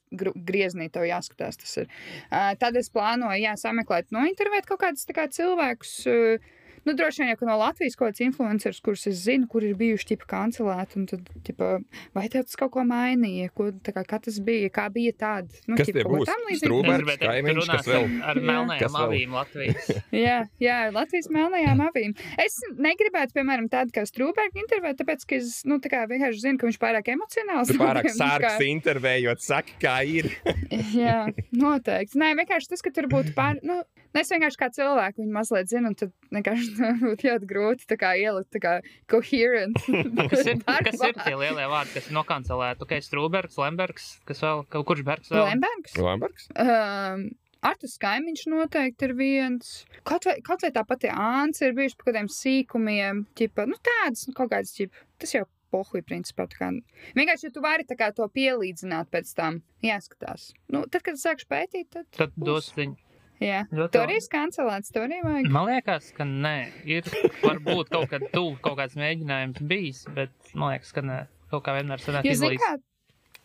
grieznī 0.50 0.91
tev 0.93 1.09
jāskatās 1.11 1.59
tas 1.61 1.77
ir. 1.82 1.91
Uh, 2.31 2.53
tad 2.61 2.79
es 2.79 2.91
plānoju, 2.94 3.43
jā, 3.43 3.56
sameklēt, 3.59 4.11
nu, 4.15 4.25
intervēt 4.31 4.71
kaut 4.71 4.82
kādus 4.85 5.09
kā 5.11 5.27
cilvēkus, 5.32 5.97
uh, 6.11 6.50
Nu, 6.87 6.94
droši 6.97 7.23
vien 7.27 7.37
ka 7.37 7.44
no 7.47 7.56
Latvijas 7.61 7.97
kaut 7.99 8.11
kāds 8.15 8.23
influenceris, 8.25 8.81
kurus 8.81 9.06
es 9.11 9.19
zinu, 9.27 9.47
kur 9.50 9.65
ir 9.67 9.75
bijuši 9.77 10.06
tipa 10.15 10.27
kancelēti. 10.31 10.97
un 10.97 11.06
Tad, 11.11 11.27
tipa, 11.44 11.81
vai 12.17 12.27
tev 12.32 12.47
tas 12.49 12.56
kaut 12.56 12.71
ko 12.73 12.85
mainīja? 12.88 13.50
Ko, 13.55 13.71
tā 13.85 13.93
kā, 13.93 14.05
kā 14.09 14.21
tas 14.23 14.38
bija? 14.41 14.71
Kā 14.73 14.87
bija 14.93 15.12
tāda? 15.12 15.50
Nu, 15.69 15.77
Kas 15.77 15.91
tipa, 15.91 16.00
tie 16.00 16.05
būs? 16.09 16.25
tam 16.31 16.41
līdzīgu? 16.49 16.61
Strū- 16.65 16.81
Es 16.81 16.87
Roberts, 16.87 17.03
gribēju 17.03 17.21
teikt, 17.21 17.32
kaimiņš, 17.35 17.69
kas 17.71 17.87
vēl? 17.91 18.05
ar- 18.05 18.31
ar 18.31 18.37
Jā. 18.41 18.47
melnajām 18.50 18.97
avīm 19.05 19.37
Latvijas. 19.37 19.91
Jā, 20.27 20.38
jā, 20.61 20.79
Latvijas 20.97 21.29
melnajām 21.37 21.82
avīm. 21.91 22.17
Es 22.47 22.56
negribētu, 22.77 23.37
piemēram, 23.37 23.69
tādu 23.73 23.93
kā 23.99 24.06
Strūberga 24.09 24.62
intervēt, 24.65 24.97
tāpēc, 25.03 25.27
ka 25.29 25.37
es 25.37 25.61
nu, 25.69 25.79
tā 25.81 25.91
kā 25.93 26.06
vienkārši 26.09 26.41
zinu, 26.47 26.59
ka 26.59 26.67
viņš 26.71 26.81
pārāk 26.81 27.12
emocionāls. 27.12 27.69
Tu 27.69 27.79
pārāk 27.79 28.09
Kā- 28.09 28.17
sārgs 28.17 28.65
intervējot, 28.71 29.41
saki, 29.44 29.77
kā 29.82 29.99
ir. 30.08 30.31
Jā, 30.96 31.27
noteikti. 31.53 32.19
Nē, 32.20 32.32
vienkārši 32.41 32.72
tas, 32.72 32.82
ka 32.82 32.91
tur 32.94 33.08
būtu 33.13 33.34
pār. 33.37 33.58
Nu, 33.63 33.81
nu, 33.82 34.20
es 34.20 34.31
vienkārši 34.32 34.58
kā 34.60 34.70
cilvēku 34.75 35.22
viņu 35.22 35.34
mazliet 35.37 35.69
zinu, 35.70 35.93
un 35.93 35.94
tad 35.99 36.13
vienkārši 36.34 36.69
būtu 37.05 37.29
ļoti 37.29 37.50
grūti 37.50 37.86
tā 37.91 37.98
kā 38.00 38.15
ielikt 38.20 38.50
tā 38.56 38.62
kā 38.62 38.72
coherent. 39.10 39.79
Kas 40.31 40.46
ir, 40.46 40.62
kas 40.65 41.05
ir 41.06 41.15
tie 41.19 41.36
lielie 41.36 41.67
vārdi, 41.70 41.94
kas 41.96 42.10
nokancelēti? 42.15 42.84
Ok, 42.86 42.96
Strūbergs, 43.05 43.58
Lembergs, 43.60 44.10
kas 44.29 44.43
vēl, 44.44 44.65
kaut 44.72 44.89
kurš 44.89 45.05
Bergs 45.06 45.32
vēl? 45.32 45.46
Lembergs? 45.48 45.96
Lambergs? 46.00 46.50
Um, 46.55 47.31
Artus 47.67 47.98
Kaimiņš 48.00 48.46
noteikti 48.48 49.08
ir 49.08 49.15
viens. 49.19 49.72
Kaut 50.08 50.24
vai, 50.29 50.39
kaut 50.44 50.62
vai 50.65 50.70
tā 50.72 50.84
pati 50.89 51.10
Āns 51.12 51.60
ir 51.65 51.74
bijuši 51.77 51.98
par 51.98 52.10
kādiem 52.10 52.31
sīkumiem, 52.32 53.24
ķipa, 53.36 53.67
nu 53.69 53.77
tādas, 53.84 54.27
nu, 54.29 54.36
kaut 54.36 54.53
kādas, 54.55 54.72
ķipa, 54.79 55.05
tas 55.20 55.34
jau 55.36 55.44
pohuļ, 55.74 56.03
principā. 56.06 56.46
tā 56.50 56.58
Kā, 56.60 56.70
vienkārši, 57.19 57.48
ja 57.48 57.55
tu 57.55 57.62
vari 57.65 57.86
kā 57.86 58.10
to 58.17 58.27
pielīdzināt 58.32 59.10
pēc 59.12 59.34
tam, 59.39 59.60
jāskatās. 59.84 60.50
Nu, 60.72 60.86
tad, 60.89 61.05
kad 61.06 61.19
es 61.19 61.27
sākšu 61.27 61.50
pētīt, 61.50 61.91
tad. 61.93 62.08
Tad 62.17 62.34
būs. 62.36 62.48
dos 62.48 62.72
viņu. 62.79 62.96
Jā, 63.41 63.63
Ļoti 63.73 63.94
tur 63.94 64.05
arī 64.05 64.19
skancelēts, 64.20 64.93
tur 64.93 65.06
arī 65.06 65.23
vajag. 65.25 65.47
Man 65.53 65.70
liekas, 65.70 66.11
ka 66.17 66.27
nē, 66.29 66.56
ir 66.85 67.06
varbūt 67.41 67.89
kaut 67.94 68.11
kad 68.13 68.27
tuvu 68.35 68.59
kaut 68.61 68.77
kāds 68.82 68.99
mēģinājums 69.01 69.63
bijis, 69.70 70.05
bet 70.17 70.32
man 70.53 70.75
liekas, 70.75 70.93
ka 70.93 71.05
nē. 71.06 71.23
Kaut 71.51 71.65
kā 71.67 71.73
vienmēr 71.79 71.99
sanāk 72.05 72.29
Jo, 72.29 72.35
zin 72.37 72.53
izlīdz. 72.53 72.63
kā, 72.63 72.77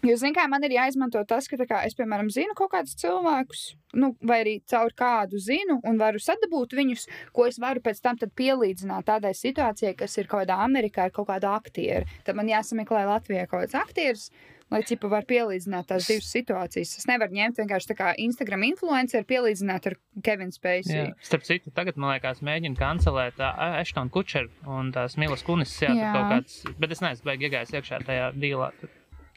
jo, 0.05 0.15
zin 0.21 0.35
kā, 0.35 0.43
man 0.51 0.61
ir 0.67 0.75
jāizmanto 0.75 1.23
tas, 1.25 1.47
ka 1.49 1.57
kā, 1.65 1.79
es, 1.87 1.95
piemēram, 1.97 2.27
zinu 2.29 2.53
kaut 2.59 2.69
kādus 2.75 2.93
cilvēkus, 3.01 3.61
nu, 3.97 4.11
vai 4.21 4.41
arī 4.43 4.57
caur 4.69 4.91
kādu 4.93 5.39
zinu, 5.41 5.79
un 5.87 5.97
varu 5.97 6.19
sadabūt 6.21 6.75
viņus, 6.77 7.07
ko 7.33 7.47
es 7.49 7.57
varu 7.63 7.81
pēc 7.81 8.03
tam 8.03 8.19
tad 8.21 8.35
pielīdzināt 8.37 9.07
tādai 9.07 9.31
situācijai, 9.33 9.95
kas 10.03 10.19
ir 10.19 10.27
kaut 10.27 10.43
kādā 10.43 10.59
Amerikā 10.67 11.07
ar 11.07 11.15
kaut 11.15 11.31
kādu 11.31 11.49
aktieru. 11.55 12.05
Tad 12.27 12.37
man 12.37 12.51
jāsameklē 12.51 13.07
Latvijā 13.09 13.47
kaut 13.47 13.65
kāds 13.65 13.79
aktieris. 13.79 14.27
Lai 14.73 14.81
cipa 14.81 15.07
var 15.11 15.25
pielīdzināt 15.29 15.85
tās 15.91 16.07
divas 16.09 16.25
situācijas. 16.33 16.95
Es 16.97 17.05
nevaru 17.05 17.35
ņemt 17.37 17.59
vienkārši 17.61 17.89
tā 17.91 17.95
kā 17.99 18.07
Instagram 18.17 18.63
influenceru, 18.65 19.27
pielīdzināt 19.29 19.85
ar 19.91 19.95
Kevinu 20.25 20.49
Jā. 20.49 20.57
Spacey. 20.57 21.13
Starp 21.21 21.45
citu, 21.45 21.73
tagad, 21.75 21.99
man 22.01 22.15
liekas, 22.15 22.41
mēģina 22.41 22.79
kancelēt 22.79 23.37
Eštonu 23.83 24.09
Kučeru 24.09 24.49
un 24.65 24.89
tās 24.95 25.19
Milas 25.21 25.45
Kunis. 25.45 25.75
Jā, 25.83 25.91
Jā. 25.93 26.01
jā. 26.01 26.13
kaut 26.17 26.31
kāds, 26.33 26.57
bet 26.81 26.95
es 26.97 27.03
neesmu 27.05 27.29
baigi 27.29 27.45
iegājis 27.49 27.75
iekšā 27.77 28.01
tajā 28.09 28.31
dīlā. 28.41 28.71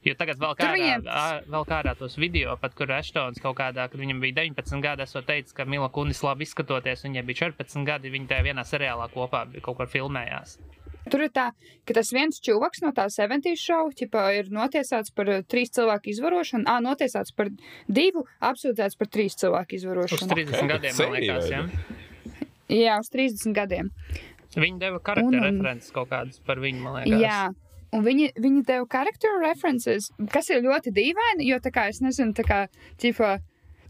Jo 0.06 0.14
tagad 0.14 0.38
vēl 0.40 0.54
kādā, 0.56 0.73
viņiem- 0.78 1.49
vēl 1.52 1.64
kādā 1.68 1.92
tos 1.99 2.16
video, 2.16 2.56
pat 2.56 2.75
kur 2.75 2.87
Eštons 2.87 3.40
kaut 3.42 3.56
kādā, 3.58 3.90
kad 3.90 4.00
viņam 4.00 4.20
bija 4.23 4.32
19 4.40 4.80
gadi, 4.80 5.02
esot 5.02 5.26
teicis, 5.26 5.52
ka 5.52 5.64
Mila 5.66 5.88
Kunis 5.90 6.23
labi 6.23 6.47
izskatoties, 6.47 7.02
viņai 7.04 7.25
bija 7.26 7.50
14 7.50 7.85
gadi, 7.85 8.08
viņi 8.11 8.28
tajā 8.30 8.44
vienā 8.47 8.64
seriālā 8.64 9.11
kopā 9.12 9.44
kaut 9.61 9.76
kur 9.76 9.87
filmējās. 9.87 10.56
Tur 11.11 11.23
ir 11.25 11.31
tā, 11.35 11.47
ka 11.88 11.95
tas 11.97 12.11
viens 12.12 12.41
čūvaks 12.45 12.83
no 12.85 12.91
tā 12.97 13.07
70 13.12 13.57
šova 13.61 13.93
ķipa, 13.97 14.25
ir 14.38 14.50
notiesāts 14.55 15.12
par 15.15 15.29
uh, 15.33 15.43
trīs 15.49 15.71
cilvēku 15.77 16.11
izvarošanu, 16.12 16.65
ā, 16.69 16.79
notiesāts 16.85 17.33
par 17.37 17.49
divu, 17.88 18.25
apsūdzēts 18.41 18.99
par 19.00 19.09
trīs 19.09 19.37
cilvēku 19.41 19.75
Uz 19.79 19.83
izvarošanu. 19.83 20.29
30 20.35 20.59
Ok, 20.62 20.69
gadiem, 20.75 20.99
man 20.99 21.17
liekas, 21.17 21.49
ja? 21.53 21.62
veida. 21.62 22.05
Jā, 22.69 22.99
uz 23.00 23.09
30 23.15 23.55
gadiem. 23.57 23.88
Viņi 24.59 24.79
deva 24.81 24.99
karakteru 25.00 25.38
Un- 25.41 25.45
un- 25.45 25.59
references 25.61 25.91
kaut 25.95 26.11
kādas 26.11 26.41
par 26.45 26.57
viņu, 26.61 26.81
man 26.85 27.03
liekas. 27.03 27.21
Jā. 27.23 27.41
Un 27.97 28.03
viņi, 28.05 28.33
viņi 28.37 28.65
deva 28.69 28.85
charakteru 28.87 29.38
references, 29.41 30.11
kas 30.33 30.50
ir 30.53 30.61
ļoti 30.61 30.93
dīvaini, 30.93 31.47
jo 31.49 31.57
tā 31.65 31.71
kā 31.73 31.87
es 31.88 32.03
nezinu, 32.05 32.35
tā 32.37 32.45
kā, 32.45 32.59
ķipa, 33.00 33.38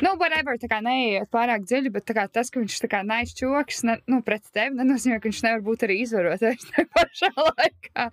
nu, 0.05 0.13
whatever, 0.21 0.55
tā 0.61 0.69
kā 0.71 0.79
neiet 0.85 1.31
pārāk 1.35 1.65
dziļi, 1.67 1.93
bet 1.95 2.13
kā 2.15 2.27
tas, 2.31 2.53
ka 2.55 2.63
viņš 2.63 2.79
tā 2.85 2.91
kā 2.93 3.03
nais 3.07 3.35
čoks, 3.37 3.83
ne, 3.89 3.99
nu, 4.11 4.21
pret 4.27 4.47
tevi, 4.55 4.77
nenozīmē, 4.79 5.19
ka 5.19 5.31
viņš 5.31 5.43
nevar 5.47 5.65
būt 5.67 5.85
arī 5.89 5.99
izvarotais 6.05 6.69
pašā 6.95 7.33
laikā. 7.35 8.09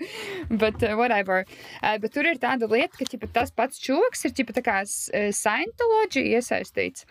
Bet, 0.49 0.81
uh, 0.81 0.95
whatever. 0.97 1.45
Uh, 1.81 1.95
bet 2.01 2.15
tur 2.15 2.29
ir 2.29 2.41
tāda 2.41 2.69
lieta, 2.71 2.95
ka, 2.97 3.07
ķipa, 3.09 3.31
tas 3.35 3.53
pats 3.53 3.81
čoks 3.81 4.25
ir, 4.25 4.35
ķipa, 4.37 4.57
tā 4.57 4.65
kā 4.65 4.81
eh, 4.83 5.31
Scientology 5.35 6.25
iesaistīts. 6.33 7.05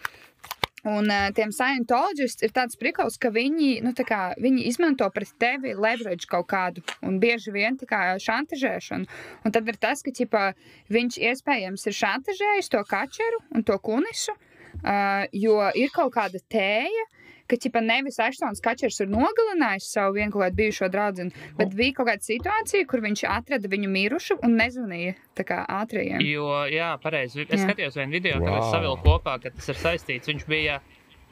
Un 0.85 1.09
uh, 1.09 1.31
tiem 1.33 1.49
scientologists 1.55 2.45
ir 2.45 2.51
tāds 2.53 2.77
prikals, 2.77 3.15
ka 3.17 3.31
viņi, 3.33 3.79
nu, 3.87 3.95
kā, 4.05 4.35
viņi 4.37 4.67
izmanto 4.69 5.07
pret 5.15 5.31
tevi 5.41 5.73
leverage 5.73 6.29
kaut 6.29 6.51
kādu 6.51 6.83
un 7.01 7.17
bieži 7.23 7.55
vien 7.55 7.79
tā 7.81 7.89
kā 7.89 8.01
šantažēšanu. 8.21 9.09
Un 9.47 9.55
tad 9.55 9.71
ir 9.71 9.79
tas, 9.81 10.05
ka 10.05 10.13
ķipa, 10.13 10.51
viņš 10.93 11.23
iespējams 11.31 11.89
ir 11.89 11.97
šantažējis 12.03 12.75
to 12.75 12.83
kačeru 12.91 13.41
un 13.57 13.65
to 13.65 13.79
kunisu, 13.81 14.35
uh, 14.37 14.51
jo 15.33 15.59
ir 15.75 15.93
kaut 15.95 16.15
kāda 16.15 16.41
tēja. 16.51 17.11
Ka 17.45 17.59
ķipa, 17.61 17.83
nevis 17.85 18.17
Aštons 18.25 18.63
Kačers 18.65 19.03
ir 19.05 19.11
nogalinājis 19.13 19.91
savu 19.93 20.15
vienu 20.17 20.33
kādu 20.33 20.57
bijušo 20.63 20.89
draugu, 20.89 21.27
bet 21.59 21.75
bija 21.77 21.93
kaut 21.99 22.09
kāda 22.09 22.25
situācija, 22.25 22.87
kur 22.89 23.03
viņš 23.05 23.27
atrada 23.29 23.69
viņu 23.69 23.91
mirušu 23.93 24.39
un 24.41 24.57
nezvanīja 24.57 25.13
ātrajiem. 25.61 26.25
Jo, 26.25 26.49
jā, 26.73 26.95
pareizi. 27.03 27.45
Es 27.45 27.61
Jā. 27.61 27.67
skatījos 27.67 28.01
vienu 28.01 28.17
video, 28.17 28.39
wow. 28.41 28.47
kad 28.49 28.55
es 28.57 28.65
Wow. 28.65 28.73
savilku 28.73 29.05
kopā, 29.05 29.37
ka 29.43 29.51
tas 29.51 29.69
ir 29.69 29.75
saistīts. 29.75 30.31
Viņš 30.33 30.47
bija. 30.49 30.81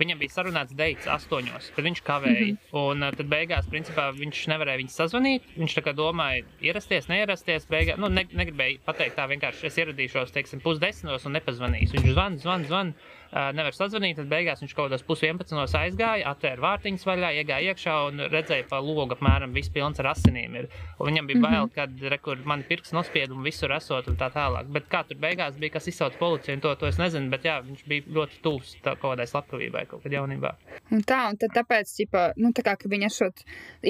Viņam 0.01 0.19
bija 0.19 0.33
sarunāts 0.33 0.73
deits 0.75 1.07
astoņos, 1.07 1.67
bet 1.77 1.85
viņš 1.85 2.01
kavēja. 2.03 2.41
Mm 2.41 2.57
-hmm. 2.57 2.79
Un 2.81 3.03
uh, 3.03 3.13
tad 3.15 3.29
beigās, 3.29 3.69
principā, 3.71 4.09
viņš 4.17 4.49
nevarēja 4.49 4.81
viņu 4.81 4.91
sazvanīt. 4.91 5.43
Viņš 5.57 5.75
tā 5.77 5.83
kā 5.85 5.93
domāja, 5.95 6.45
ierasties, 6.61 7.09
neierasties. 7.09 7.69
Beigās, 7.71 8.01
nu, 8.01 8.09
ne, 8.09 8.25
negribēja 8.33 8.81
pateikt 8.85 9.17
tā 9.17 9.29
vienkārši, 9.29 9.67
es 9.67 9.79
ieradīšos, 9.79 10.33
teiksim, 10.33 10.61
pusdesmitos 10.65 11.27
un 11.27 11.33
nepazvanīšu. 11.37 11.93
Viņš 12.01 12.13
zvan, 12.13 12.39
zvan, 12.39 12.65
zvan. 12.65 12.95
Nevar 13.33 13.73
sazvanīt, 13.73 14.19
tad 14.19 14.29
beigās 14.29 14.61
viņš 14.61 14.75
kaut 14.77 14.91
kādos 14.91 15.05
pusdienas 15.09 15.73
aizgāja, 15.79 16.35
atvēra 16.35 16.61
vārtiņus 16.67 17.07
vaļā, 17.09 17.31
iegāja 17.41 17.73
iekšā 17.73 17.95
un 18.11 18.25
redzēja, 18.33 18.67
ka 18.69 18.81
logs 18.85 19.17
apmēram 19.17 19.55
viss 19.57 19.73
pilns 19.73 20.03
ar 20.03 20.11
asinīm. 20.13 20.59
Ir. 20.61 20.69
Un 20.99 21.09
viņam 21.09 21.31
bija 21.31 21.41
bail, 21.41 21.71
kad 21.73 22.05
rekur 22.13 22.43
man 22.49 22.65
pirks 22.69 22.93
nospiedumi 22.93 23.49
visur 23.49 23.73
esot 23.73 24.11
un 24.13 24.19
tā 24.21 24.29
tālāk. 24.35 24.69
Bet 24.75 24.91
kā 24.93 25.01
tur 25.09 25.21
beigās 25.23 25.57
bija, 25.61 25.79
kas 25.79 25.89
izsauca 25.89 26.21
policiju, 26.21 26.61
to, 26.61 26.75
to 26.81 26.91
es 26.91 27.01
nezinu. 27.01 27.33
Bet 27.33 27.49
jā, 27.49 27.57
viņš 27.65 27.87
bija 27.89 28.17
ļoti 28.19 28.43
tuvs 28.45 28.75
kaut 28.85 29.01
kādai 29.07 29.29
slepkavībai 29.31 29.87
kaut 29.91 30.05
kad 30.05 30.13
jaunībā. 30.13 30.53
Un 30.93 31.05
tā, 31.09 31.23
un 31.33 31.41
tad 31.41 31.57
tāpēc, 31.57 31.97
ķipa, 32.03 32.27
nu, 32.43 32.53
tā 32.53 32.67
kā, 32.67 32.77
ka 32.77 32.93
viņi 32.93 33.09
esot 33.09 33.45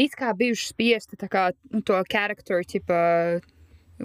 it 0.04 0.14
kā 0.18 0.30
bijuši 0.38 0.70
spiesti 0.70 1.18
kā, 1.32 1.48
nu, 1.74 1.82
to 1.86 1.98
charakteru, 2.12 2.62
ķipa, 2.68 3.02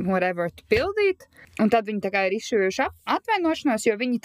whatever, 0.06 0.50
pildīt. 0.72 1.26
Un 1.62 1.72
tad 1.74 1.88
viņi 1.90 2.12
ir 2.28 2.36
izšuvuši 2.38 2.86
atvainošanos, 3.16 3.88
jo 3.88 3.96
viņi 3.98 4.20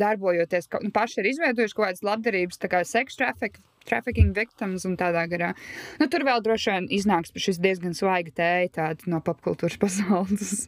darbojoties, 0.00 0.66
ka, 0.70 0.80
nu, 0.82 0.90
paši 0.94 1.20
ir 1.22 1.30
izveidojuši 1.30 1.76
kaut 1.76 1.86
kādas 1.86 2.02
labdarības, 2.06 2.58
tā 2.58 2.70
kā 2.72 2.82
sex 2.88 3.16
traffic, 3.20 3.60
trafficking 3.86 4.34
victims 4.34 4.86
un 4.88 4.96
tādā 4.98 5.26
garā. 5.30 5.52
Nu, 6.00 6.08
tur 6.10 6.26
vēl 6.26 6.42
droši 6.42 6.72
vien 6.72 6.88
iznāks 6.98 7.34
šis 7.38 7.60
diezgan 7.62 7.94
svaiga 7.94 8.34
tēja 8.34 8.90
no 9.06 9.20
popkultūras 9.24 9.78
pasaules. 9.84 10.66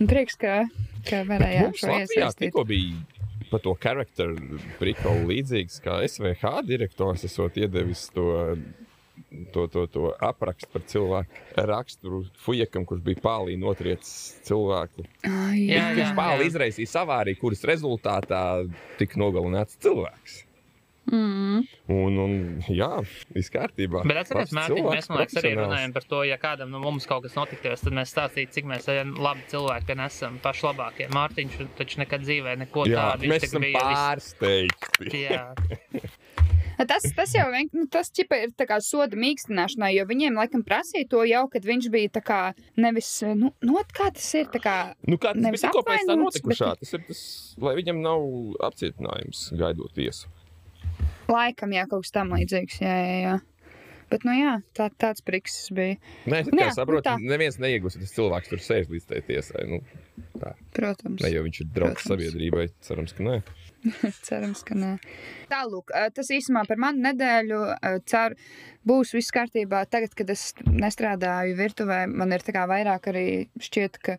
Un 0.00 0.10
prieks, 0.10 0.36
ka, 0.40 0.64
ka 1.08 1.22
varējām 1.28 1.76
šo 1.78 1.94
iesaistīt. 2.00 2.48
tikko 2.48 2.66
bija 2.68 2.98
par 3.48 3.62
to 3.64 3.72
charakteru 3.80 4.58
prikolu 4.80 5.30
līdzīgs, 5.30 5.78
kā 5.84 6.02
SVH 6.04 6.66
direktors 6.68 7.24
esot 7.28 7.56
iedevis 7.60 8.08
to. 8.16 8.28
To, 9.52 9.66
to, 9.68 9.82
to 9.92 10.02
aprakstu 10.24 10.70
par 10.72 10.82
cilvēku 10.88 11.64
raksturu 11.68 12.22
Fujekam, 12.40 12.86
kurš 12.88 13.02
bija 13.04 13.20
pālī 13.20 13.58
notriecis 13.60 14.38
cilvēku. 14.48 15.04
Ai, 15.28 15.66
Jā, 15.68 15.82
jā, 15.82 15.88
Kurš 15.98 16.14
pāli 16.16 16.46
izraisīja 16.48 16.92
savāriju, 16.94 17.36
kuras 17.42 17.64
rezultātā 17.68 18.42
tika 18.96 19.20
nogalināts 19.20 19.76
cilvēks. 19.84 20.44
Mm. 21.08 21.62
Un, 21.88 22.16
un 22.20 22.32
jā, 22.68 22.88
viss 23.32 23.48
kārtībā. 23.52 24.02
Bet 24.08 24.18
atcerieties, 24.20 24.52
Mārtiņ, 24.58 24.88
mēs 24.92 25.06
liekas, 25.08 25.38
arī 25.40 25.52
runājam 25.56 25.94
par 25.96 26.04
to, 26.08 26.18
ja 26.28 26.36
kādam 26.40 26.72
no 26.74 26.80
mums 26.82 27.08
kaut 27.08 27.24
kas 27.24 27.36
notiktos, 27.38 27.80
tad 27.84 27.96
mēs 27.96 28.12
stāstītu, 28.12 28.52
cik 28.58 28.68
mēs 28.68 28.88
esam 28.92 29.14
labi 29.24 29.44
cilvēki, 29.48 29.88
ka 29.88 29.96
nesam 29.96 30.36
paši 30.44 30.66
labākie. 30.68 31.08
Mārtiņš 31.16 31.62
taču 31.80 32.02
nekad 32.04 32.24
dzīvē 32.26 32.58
neko 32.64 32.84
Jā, 32.90 33.06
tādu 33.12 33.30
mēs 33.32 33.46
viņš 33.46 33.48
esam 33.48 33.64
bija. 33.64 33.84
pārsteigti. 33.88 35.24
Jā, 35.24 35.46
Tas, 36.90 37.02
tas 37.16 37.32
jau 37.34 37.48
vien, 37.50 37.66
nu, 37.74 37.86
tas 37.90 38.10
ir 38.22 38.28
tā 38.54 38.66
kā 38.70 38.78
soda 38.84 39.18
mīkstināšanai, 39.18 39.90
jo 39.96 40.04
viņiem 40.06 40.36
laikam 40.38 40.62
prasīja 40.66 41.08
to 41.10 41.24
jau, 41.26 41.44
kad 41.50 41.66
viņš 41.66 41.88
bija 41.90 42.12
tā 42.14 42.22
kā 42.22 42.40
nevis, 42.78 43.08
nu, 43.34 43.50
nu 43.66 43.78
kā 43.92 44.10
tas 44.14 44.28
ir, 44.38 44.46
tā 44.54 44.60
kā, 44.62 44.76
Nu, 45.08 45.18
kā 45.18 45.32
tas 45.34 45.42
bija 45.42 45.84
pēc 45.88 46.06
tā 46.06 46.16
notikušā? 46.20 46.72
Tas 46.78 46.94
ir 46.94 47.02
tas, 47.08 47.20
lai 47.58 47.74
viņam 47.80 47.98
nav 48.04 48.22
apcietinājums 48.70 49.48
gaidot 49.58 49.90
tiesu. 49.98 50.30
laikam 51.28 51.72
jā, 51.74 51.84
kaut 51.90 52.06
kas 52.06 52.14
tam 52.14 52.30
līdzīgs, 52.36 52.78
jā, 52.80 52.96
jā, 53.04 53.16
jā. 53.26 53.36
Bet, 54.08 54.22
nu 54.24 54.32
jā, 54.32 54.54
tā, 54.72 54.86
tāds 54.96 55.20
priks 55.20 55.66
bija, 55.76 55.98
Nē, 56.24 56.38
es 56.40 56.46
Nu 56.48 56.62
jā, 56.62 56.70
saprotu, 56.72 57.10
nu 57.20 57.26
tā. 57.28 57.32
neviens 57.34 57.58
neiegūs, 57.60 57.98
ja 57.98 58.00
tas 58.06 58.14
cilvēks 58.16 58.48
tur 58.48 58.62
sēž 58.64 58.86
līdz 58.94 59.04
tai 59.10 59.18
tiesai. 59.26 59.66
Nu, 59.68 59.82
protams. 60.72 61.20
ne 61.20 61.28
jau 61.34 61.42
viņš 61.44 61.58
ir 61.60 61.68
draugs 61.74 62.06
Protams. 62.06 62.08
sabiedrībai, 62.14 62.64
cerams, 62.86 63.12
ka 63.12 63.26
nē. 63.26 63.34
Cerams, 64.26 64.64
ka 64.66 64.74
nē. 64.74 64.92
Tālūk, 65.52 65.92
ā, 65.94 66.08
tas 66.14 66.30
īsumā 66.34 66.64
par 66.68 66.80
manu 66.82 67.02
nedēļu. 67.04 67.60
Ceru, 68.10 68.36
būs 68.88 69.14
viss 69.16 69.32
kārtībā. 69.34 69.84
Tagad, 69.90 70.14
kad 70.18 70.30
es 70.34 70.48
nestrādāju 70.66 71.56
virtuvē, 71.58 72.04
man 72.10 72.34
ir 72.34 72.42
vairāk 72.42 73.08
arī 73.12 73.26
šķiet, 73.62 74.00
ka 74.02 74.16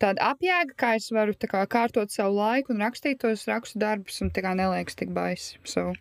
tāda 0.00 0.30
apjēga, 0.32 0.76
kā 0.80 0.94
es 0.96 1.10
varu 1.12 1.36
kā 1.36 1.66
kārtot 1.66 2.10
savu 2.12 2.36
laiku 2.40 2.72
un 2.74 2.80
rakstīt 2.84 3.20
tos 3.24 3.46
rakstu 3.48 3.78
darbus, 3.82 4.20
un 4.24 4.30
tā 4.30 4.42
kā 4.44 4.54
neliekas 4.56 4.96
tik 4.96 5.12
baisi. 5.16 5.58
So, 5.64 5.92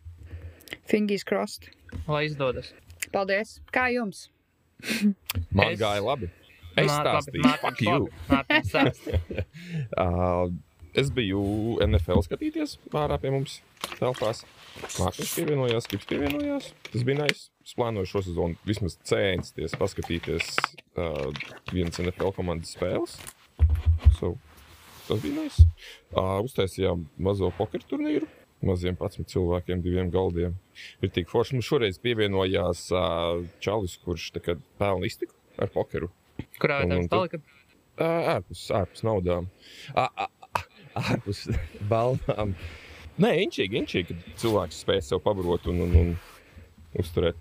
fingers 0.88 1.24
crossed. 1.24 1.70
lai 2.08 2.26
izdodas. 2.26 2.74
Paldies! 3.12 3.60
Kā 3.72 3.90
jums? 3.94 4.30
Man 5.52 5.72
Es- 5.72 5.80
gāja 5.80 6.02
labi. 6.04 6.32
Es 6.76 6.92
stāstīju, 6.92 7.52
fuck 7.62 7.82
you. 7.82 8.10
stāsta. 8.68 9.20
Uh, 9.96 10.52
es 10.96 11.10
biju 11.14 11.42
NFL 11.86 12.24
skatīties 12.26 12.78
ārā 12.96 13.18
pie 13.22 13.32
mums 13.34 13.60
telpās. 14.00 14.44
Mārcis 15.00 15.32
pievienojās, 15.38 15.88
Kips 15.92 16.08
pievienojās. 16.10 16.72
Tas 16.92 17.06
bija 17.08 17.22
nice. 17.24 17.50
Es 17.66 17.76
plānoju 17.78 18.10
šo 18.12 18.22
sezonu 18.26 18.58
vismaz 18.68 18.98
censties 19.08 19.76
paskatīties 19.80 20.50
uh, 21.00 21.30
vienas 21.72 22.02
NFL 22.04 22.34
komandas 22.36 22.76
spēles. 22.76 23.16
So, 24.20 24.34
tas 25.08 25.22
bija 25.24 25.38
nice. 25.46 25.64
Uh, 26.12 26.42
uztaisījām 26.46 27.08
mazo 27.18 27.52
pokeru 27.58 27.88
turnīru. 27.94 28.32
Maziem 28.66 28.96
11 28.98 29.28
cilvēkiem, 29.30 29.82
diviem 29.84 30.10
galdiem. 30.14 30.56
Ir 31.04 31.12
tik 31.14 31.28
forši. 31.30 31.58
Mums 31.58 31.68
šoreiz 31.70 32.00
pievienojās 32.02 32.88
uh, 32.96 33.44
Čalis, 33.64 33.98
kurš 34.04 34.32
tā 34.36 34.56
pelna 34.80 35.06
iztiku 35.08 35.36
ar 35.62 35.72
pokeru. 35.72 36.10
Kurā 36.60 36.82
tu- 36.84 37.04
palika? 37.12 37.42
Ārpus, 37.96 38.66
ārpus 38.76 39.06
naudām. 39.08 39.46
Ārpus 41.00 41.46
balvām. 41.92 42.56
Nē, 43.22 43.32
inčīgi, 43.46 43.80
inčīgi, 43.80 44.12
kad 44.12 44.42
cilvēks 44.42 44.82
spēj 44.84 45.02
sev 45.10 45.24
pabarot 45.24 45.70
un, 45.72 45.86
un, 45.86 45.96
un 46.02 46.12
uzturēt, 47.00 47.40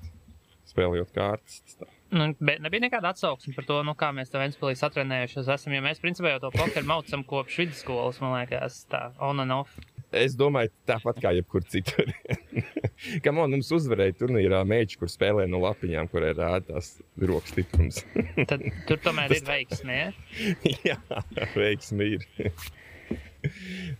spēlējot 0.70 1.14
kārtas. 1.14 1.62
Tas 1.64 1.82
tā. 1.82 1.90
Nu, 2.14 2.28
bet 2.38 2.60
nebija 2.62 2.84
nekāda 2.84 3.10
atsauksme 3.10 3.56
par 3.56 3.66
to, 3.66 3.80
nu, 3.86 3.94
kā 3.98 4.12
mēs 4.14 4.30
tam 4.30 4.44
Ventspēlī 4.44 4.76
satrenējušies. 4.78 5.48
Esam, 5.50 5.74
jo 5.74 5.82
mēs 5.82 6.02
principā 6.02 6.30
jau 6.34 6.44
to 6.44 6.50
pokeru 6.54 6.86
maucam 6.86 7.24
kopš 7.26 7.56
vidusskolas, 7.64 8.20
man 8.22 8.36
liekas, 8.36 8.84
tā 8.92 9.08
on 9.24 9.42
and 9.42 9.54
off. 9.54 9.74
Es 10.14 10.36
domāju, 10.38 10.70
tāpat 10.86 11.18
kā 11.24 11.32
jebkur 11.34 11.64
citur. 11.66 12.12
Kā 13.24 13.32
man 13.34 13.50
mums 13.50 13.72
uzvarēja 13.74 14.14
turnīrā 14.20 14.60
mēģi, 14.68 15.00
kur 15.00 15.10
spēlē 15.10 15.48
no 15.50 15.58
lapiņām, 15.64 16.06
kur 16.12 16.24
ir 16.28 16.38
rādās 16.38 16.92
rokas 17.18 17.50
stiprums. 17.50 17.98
Tad 18.46 18.62
tur 18.86 19.02
tomēr 19.02 19.34
ir 19.36 19.42
veiksme. 19.48 19.98
Ja? 19.98 20.78
Jā, 20.86 21.24
veiksmi 21.56 22.12
ir. 22.14 22.28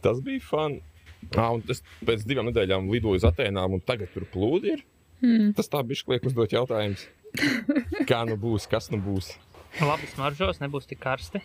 Tas 0.05 0.21
bija 0.25 0.43
fun. 0.45 0.81
Ah, 1.33 1.55
un 1.55 1.63
es 1.73 1.81
pēc 2.05 2.27
divām 2.29 2.51
nedēļām 2.51 2.91
lidoju 2.93 3.21
uz 3.21 3.25
Atēnām, 3.27 3.79
un 3.79 3.83
tagad 3.85 4.13
tur 4.13 4.27
plūdi 4.31 4.75
ir. 4.75 4.85
Hmm. 5.25 5.53
Tas 5.57 5.71
tā 5.73 5.81
bišķi 5.87 6.13
liek 6.13 6.29
uzdot 6.29 6.53
jautājumus. 6.53 7.07
Kā 8.11 8.23
nu 8.29 8.37
būs, 8.41 8.69
kas 8.71 8.91
nu 8.93 9.01
būs? 9.03 9.33
Labi 9.81 10.07
smaržos, 10.13 10.61
nebūs 10.63 10.87
tik 10.91 11.01
karsti. 11.03 11.41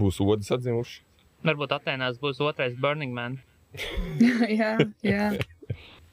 Būs 0.00 0.18
odas 0.24 0.50
atzimuši. 0.56 1.02
Varbūt 1.46 1.74
Atenās 1.76 2.18
būs 2.22 2.40
otrais 2.44 2.74
Burning 2.80 3.14
Man. 3.16 3.38
jā, 4.60 4.76
jā. 5.06 5.30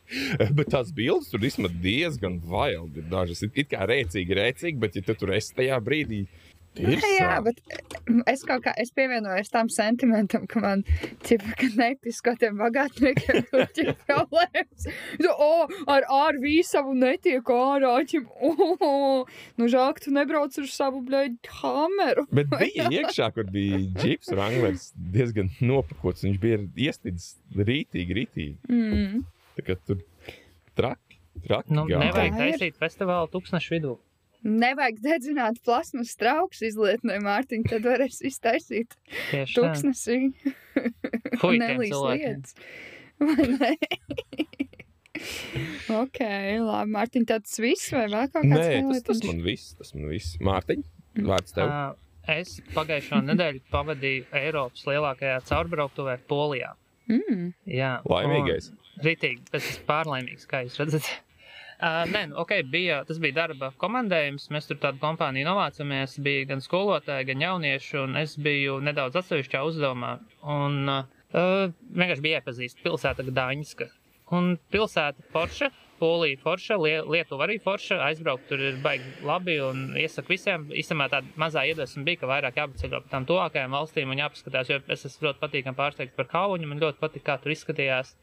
Bet 0.57 0.69
tās 0.71 0.93
bildes 0.95 1.31
tur 1.31 1.43
īstenībā 1.43 1.71
diezgan 1.83 2.37
vaildi. 2.47 3.01
Ir 3.01 3.09
dažas 3.11 3.43
it 3.43 3.57
it 3.59 3.71
kā 3.73 3.87
rēcīgi, 3.89 4.37
rēcīgi, 4.39 4.79
bet 4.79 4.95
ja 4.95 5.03
tu 5.03 5.15
tur 5.19 5.33
esi 5.35 5.55
tajā 5.57 5.79
brīdī, 5.83 6.21
ir 6.81 6.97
Jā, 6.97 7.11
jā, 7.17 7.31
bet 7.45 7.59
mm, 8.05 8.23
es 8.31 8.43
kaut 8.47 8.63
kā 8.65 8.73
es 8.81 8.91
pievienojos 8.95 9.51
tam 9.53 9.69
sentimentam, 9.73 10.47
ka 10.49 10.61
man 10.63 10.83
ķipa, 11.25 11.53
ka 11.59 11.69
netisko 11.77 12.33
tiem 12.41 12.59
bagātniekiem 12.61 13.45
tur 13.51 13.83
ir 13.83 13.93
problēmas. 14.07 14.87
Tu, 15.17 15.31
o, 15.31 15.67
ar 15.93 16.07
RV 16.07 16.57
savu 16.67 16.95
netiek 16.97 17.51
ārā, 17.53 17.93
ķip, 18.09 18.29
o, 18.41 19.25
nu 19.59 19.69
žēl, 19.71 19.93
ka 19.97 20.05
tu 20.07 20.13
nebrauc 20.15 20.57
ar 20.61 20.69
savu, 20.71 21.03
bļaļ, 21.07 21.33
hameru. 21.61 22.27
Bet 22.33 22.51
bija 22.53 22.89
iekšā, 22.93 23.31
kur 23.35 23.49
bija 23.53 23.81
džips 23.97 24.33
Wranglers 24.33 24.91
diezgan 24.95 25.51
nopakots. 25.61 26.25
Viņš 26.27 26.41
bija 26.41 26.61
iestidzis 26.87 27.35
rītīgi, 27.57 28.17
rītīgi. 28.21 28.57
Mm. 28.71 29.23
Tā 29.57 29.65
kā 29.65 29.77
tur 29.87 30.03
traki, 30.77 31.21
traki. 31.45 31.73
Nu, 31.73 31.87
gāja. 31.89 32.03
nevajag 32.05 32.37
taisīt 32.41 32.81
festivālu 32.81 33.31
tūkstošu 33.33 33.77
vidū. 33.77 33.97
Nevajag 34.47 35.01
dedzināt 35.07 35.59
plasmas 35.65 36.15
trauks 36.19 36.63
izlietnē, 36.65 37.19
Mārtiņ, 37.25 37.67
tad 37.69 37.87
varēs 37.87 38.21
iztaisīt 38.27 38.95
tūkstnesī. 39.53 40.19
Tiem 41.41 41.61
Nelīs 41.61 41.95
lietas. 41.95 42.57
Vai 43.27 43.47
ne? 43.49 43.71
ok, 45.89 46.19
labi. 46.61 46.91
Mārtiņ, 46.93 47.23
tāds 47.29 47.55
viss 47.61 47.89
vai 47.95 48.05
vēl 48.05 48.27
kaut 48.29 48.43
kāds 48.45 48.51
Nē, 48.53 48.81
tas, 48.91 49.05
tas 49.07 49.23
man 49.25 49.39
viss, 49.45 49.71
tas 49.79 49.95
man 49.97 50.11
viss. 50.11 50.35
Mārtiņ, 50.45 50.83
vārds 51.25 51.55
tev. 51.57 51.71
Ā, 51.73 51.79
Es 52.27 52.57
pagājušo 52.75 53.21
nedēļu 53.23 53.61
pavadīju 53.71 54.25
Eiropas 54.35 54.83
lielākajā 54.83 55.37
caurbrauktuvē 55.47 56.17
Polijā. 56.27 56.73
Mm. 57.07 57.53
Jā, 57.71 57.93
Laimīgais. 58.03 58.73
Ritīgi, 58.99 59.45
bet 59.47 59.61
es 59.61 59.69
esmu 59.71 59.85
pārlaimīgs, 59.87 60.47
kā 60.49 60.65
jūs 60.65 60.75
redzat. 60.81 61.07
Uh, 61.77 62.07
nē, 62.09 62.23
nu, 62.31 62.39
ok, 62.41 62.55
bija, 62.73 63.03
tas 63.05 63.19
bija 63.21 63.35
darba 63.43 63.67
komandējums. 63.77 64.47
Mēs 64.53 64.65
tur 64.65 64.79
tādu 64.81 64.97
kompāniju 65.03 65.45
novācamies. 65.45 66.15
Bija 66.25 66.47
gan 66.49 66.63
skolotāji, 66.65 67.27
gan 67.29 67.43
jaunieši, 67.45 67.99
un 68.01 68.17
es 68.17 68.33
biju 68.41 68.79
nedaudz 68.81 69.19
atsevišķā 69.21 69.61
uzdevumā. 69.67 70.15
Un 70.41 70.89
uh, 70.89 71.03
vienkārši 71.93 72.25
bija 72.25 72.41
iepazīstama 72.41 72.87
pilsēta 72.87 73.27
Gdaņska. 73.27 73.91
Un 74.33 74.55
pilsēta 74.73 75.23
Forša, 75.31 75.69
Polija 76.01 76.37
Forša, 76.41 76.79
Lie 76.81 76.97
Lietuva 77.05 77.45
arī 77.45 77.59
Forša. 77.61 77.99
Aizbraukt 78.09 78.49
tur 78.49 78.61
ir 78.71 78.81
baigi 78.81 79.13
labi 79.25 79.59
un 79.61 79.85
iesaku 80.01 80.33
visiem. 80.33 80.65
Īstenībā 80.73 81.07
tāda 81.13 81.29
mazā 81.39 81.63
iedvesma 81.69 82.03
bija, 82.09 82.23
ka 82.23 82.31
vairāk 82.33 82.59
jāpaceļo 82.59 83.03
pa 83.05 83.13
tām 83.13 83.29
tuvākajām 83.29 83.77
valstīm 83.77 84.11
un 84.11 84.25
jāpaskatās, 84.25 84.73
jo 84.73 84.81
es 84.97 85.07
esmu 85.07 85.29
ļoti 85.29 85.43
patīkami 85.45 85.79
pārsteigts 85.79 86.17
par 86.17 86.29
Kauņu. 86.33 86.73
Man 86.73 86.81
ļoti 86.83 87.01
patīk, 87.05 87.25
kā 87.29 87.37
tur 87.41 87.53
izskatījās. 87.53 88.17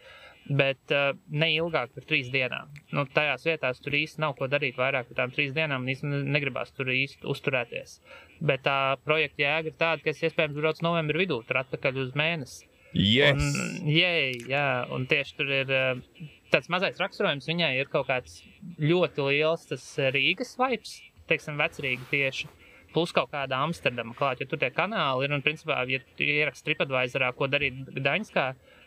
Bet 0.44 0.92
uh, 0.92 1.14
ne 1.32 1.48
ilgāk 1.54 1.94
par 1.94 2.04
trīs 2.04 2.28
dienām. 2.32 2.68
Nu, 2.92 3.06
tajās 3.08 3.46
vietās 3.48 3.80
tur 3.80 3.96
īsti 3.96 4.20
nav 4.20 4.34
ko 4.36 4.48
darīt 4.52 4.76
vairāk 4.76 5.08
par 5.08 5.22
tām 5.22 5.32
trīs 5.32 5.54
dienām, 5.56 5.86
un 5.86 5.92
īstenībā 5.94 6.34
negribās 6.36 6.74
tur 6.76 6.90
īsti 6.92 7.24
uzturēties. 7.32 7.96
Bet 8.44 8.66
tā 8.66 8.76
projekta 9.06 9.40
jēga 9.40 9.72
ir 9.72 9.78
tāda, 9.80 10.04
ka 10.04 10.12
es 10.12 10.20
iespējams 10.20 10.58
braucu 10.58 10.84
novembra 10.84 11.22
vidū, 11.22 11.40
tur 11.48 11.62
atpakaļ 11.62 12.02
uz 12.02 12.12
mēnesi. 12.18 12.68
Yes! 12.94 13.40
Un, 13.40 13.88
jei, 13.90 14.36
jā, 14.46 14.66
un 14.94 15.08
tieši 15.10 15.38
tur 15.38 15.48
ir 15.50 15.72
uh, 15.72 16.28
tāds 16.52 16.70
mazais 16.70 17.00
raksturojums. 17.00 17.48
Viņai 17.50 17.72
ir 17.80 17.90
kaut 17.90 18.06
kāds 18.10 18.42
ļoti 18.78 19.24
liels 19.30 19.66
tas 19.70 19.86
Rīgas 20.14 20.54
vibes, 20.60 20.98
teiksim, 21.30 21.58
vecrīgi 21.58 22.06
tieši. 22.12 22.52
Plus 22.94 23.10
kaut 23.16 23.32
kāda 23.32 23.58
Amsterdama 23.64 24.14
klāt, 24.14 24.38
jo 24.38 24.46
tur 24.46 24.60
tie 24.62 24.70
kanāli 24.70 25.26
ir. 25.26 25.34
Un, 25.34 25.42
principā, 25.42 25.80
ja 25.90 25.98
tu 26.14 26.28
ieraksti 26.28 26.68
TripAdvisorā, 26.68 27.32
ko 27.34 27.48
darīt 27.50 27.80
Gdaņskā, 27.96 28.46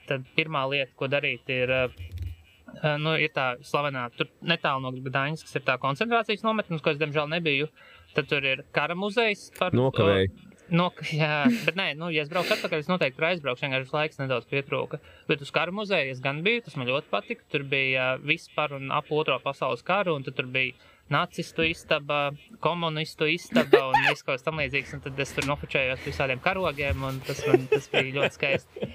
tad 0.09 0.25
pirmā 0.37 0.63
lieta, 0.71 0.91
ko 0.99 1.09
darīt, 1.11 1.49
ir, 1.53 1.73
uh, 1.73 2.97
nu, 3.01 3.15
ir 3.19 3.31
tā 3.35 3.53
slavenā, 3.65 4.07
tur 4.17 4.31
netālu 4.41 4.83
no 4.85 4.91
Gdaņskas 4.95 5.59
ir 5.59 5.65
tā 5.67 5.77
koncentrācijas 5.81 6.45
nometne, 6.47 6.79
uz 6.79 6.85
ko 6.85 6.93
es 6.93 7.01
diemžēl 7.01 7.31
nebiju. 7.37 7.71
Tad 8.15 8.29
tur 8.31 8.45
ir 8.47 8.63
kara 8.73 8.95
muzejs 8.97 9.51
par 9.59 9.75
Nokavēji. 9.77 10.31
No, 10.73 10.89
jā, 11.21 11.45
bet 11.63 11.77
nē, 11.79 11.91
nu, 11.99 12.09
ja 12.11 12.25
es 12.25 12.31
braucu 12.31 12.51
atpakaļ, 12.55 12.83
es 12.83 12.89
noteikti 12.91 13.19
tur 13.19 13.29
aizbraukšu. 13.29 13.65
Vienkārši 13.65 13.95
laiks 13.95 14.19
nedaudz 14.19 14.49
pietrūka. 14.51 14.99
Bet 15.29 15.43
uz 15.43 15.51
kara 15.55 15.71
muzeja 15.75 16.11
es 16.11 16.19
gan 16.23 16.41
biju, 16.45 16.65
tas 16.65 16.75
man 16.79 16.89
ļoti 16.89 17.11
patika. 17.11 17.47
Tur 17.53 17.63
bija 17.69 18.13
uh, 18.15 18.23
viss 18.23 18.51
par 18.55 18.75
un 18.75 18.91
ap 18.95 19.11
otro 19.15 19.37
pasaules 19.43 19.85
karu, 19.87 20.17
un 20.17 20.27
tur 20.27 20.49
bija 20.51 20.75
nacistu 21.13 21.65
istaba, 21.67 22.31
komunistu 22.63 23.27
istaba 23.31 23.83
un 23.89 23.97
viss 24.09 24.25
kaut 24.25 24.37
kas 24.37 24.45
tam 24.45 24.61
līdzīgs. 24.61 24.95
Un 24.97 25.03
tad 25.05 25.19
es 25.23 25.33
tur 25.35 25.47
nofočējos 25.49 26.05
visādiem 26.07 26.41
karogiem, 26.43 27.03
un 27.09 27.19
tas, 27.27 27.43
man, 27.47 27.67
tas 27.71 27.89
bija 27.93 28.15
ļoti 28.19 28.39
skaisti. 28.39 28.89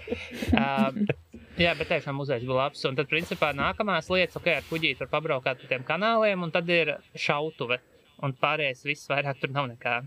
Uh, 0.52 1.18
Jā, 1.60 1.74
bet 1.76 1.90
tiešām 1.90 2.16
muzejs 2.16 2.46
bija 2.46 2.56
labs. 2.56 2.80
Un 2.88 2.96
tad, 2.96 3.08
principā, 3.10 3.50
nākamās 3.56 4.08
lietas, 4.12 4.38
ok, 4.40 4.48
ar 4.56 4.68
kuģīti 4.70 5.04
var 5.04 5.10
pabraukāt 5.12 5.60
pa 5.60 5.68
tiem 5.68 5.84
kanāliem, 5.84 6.46
un 6.46 6.52
tad 6.54 6.70
ir 6.72 6.94
šautuve. 7.12 7.76
Un 8.22 8.32
pārējais 8.38 8.84
viss 8.86 9.10
vairāk 9.10 9.40
tur 9.42 9.52
nav 9.52 9.68
nekā. 9.68 9.98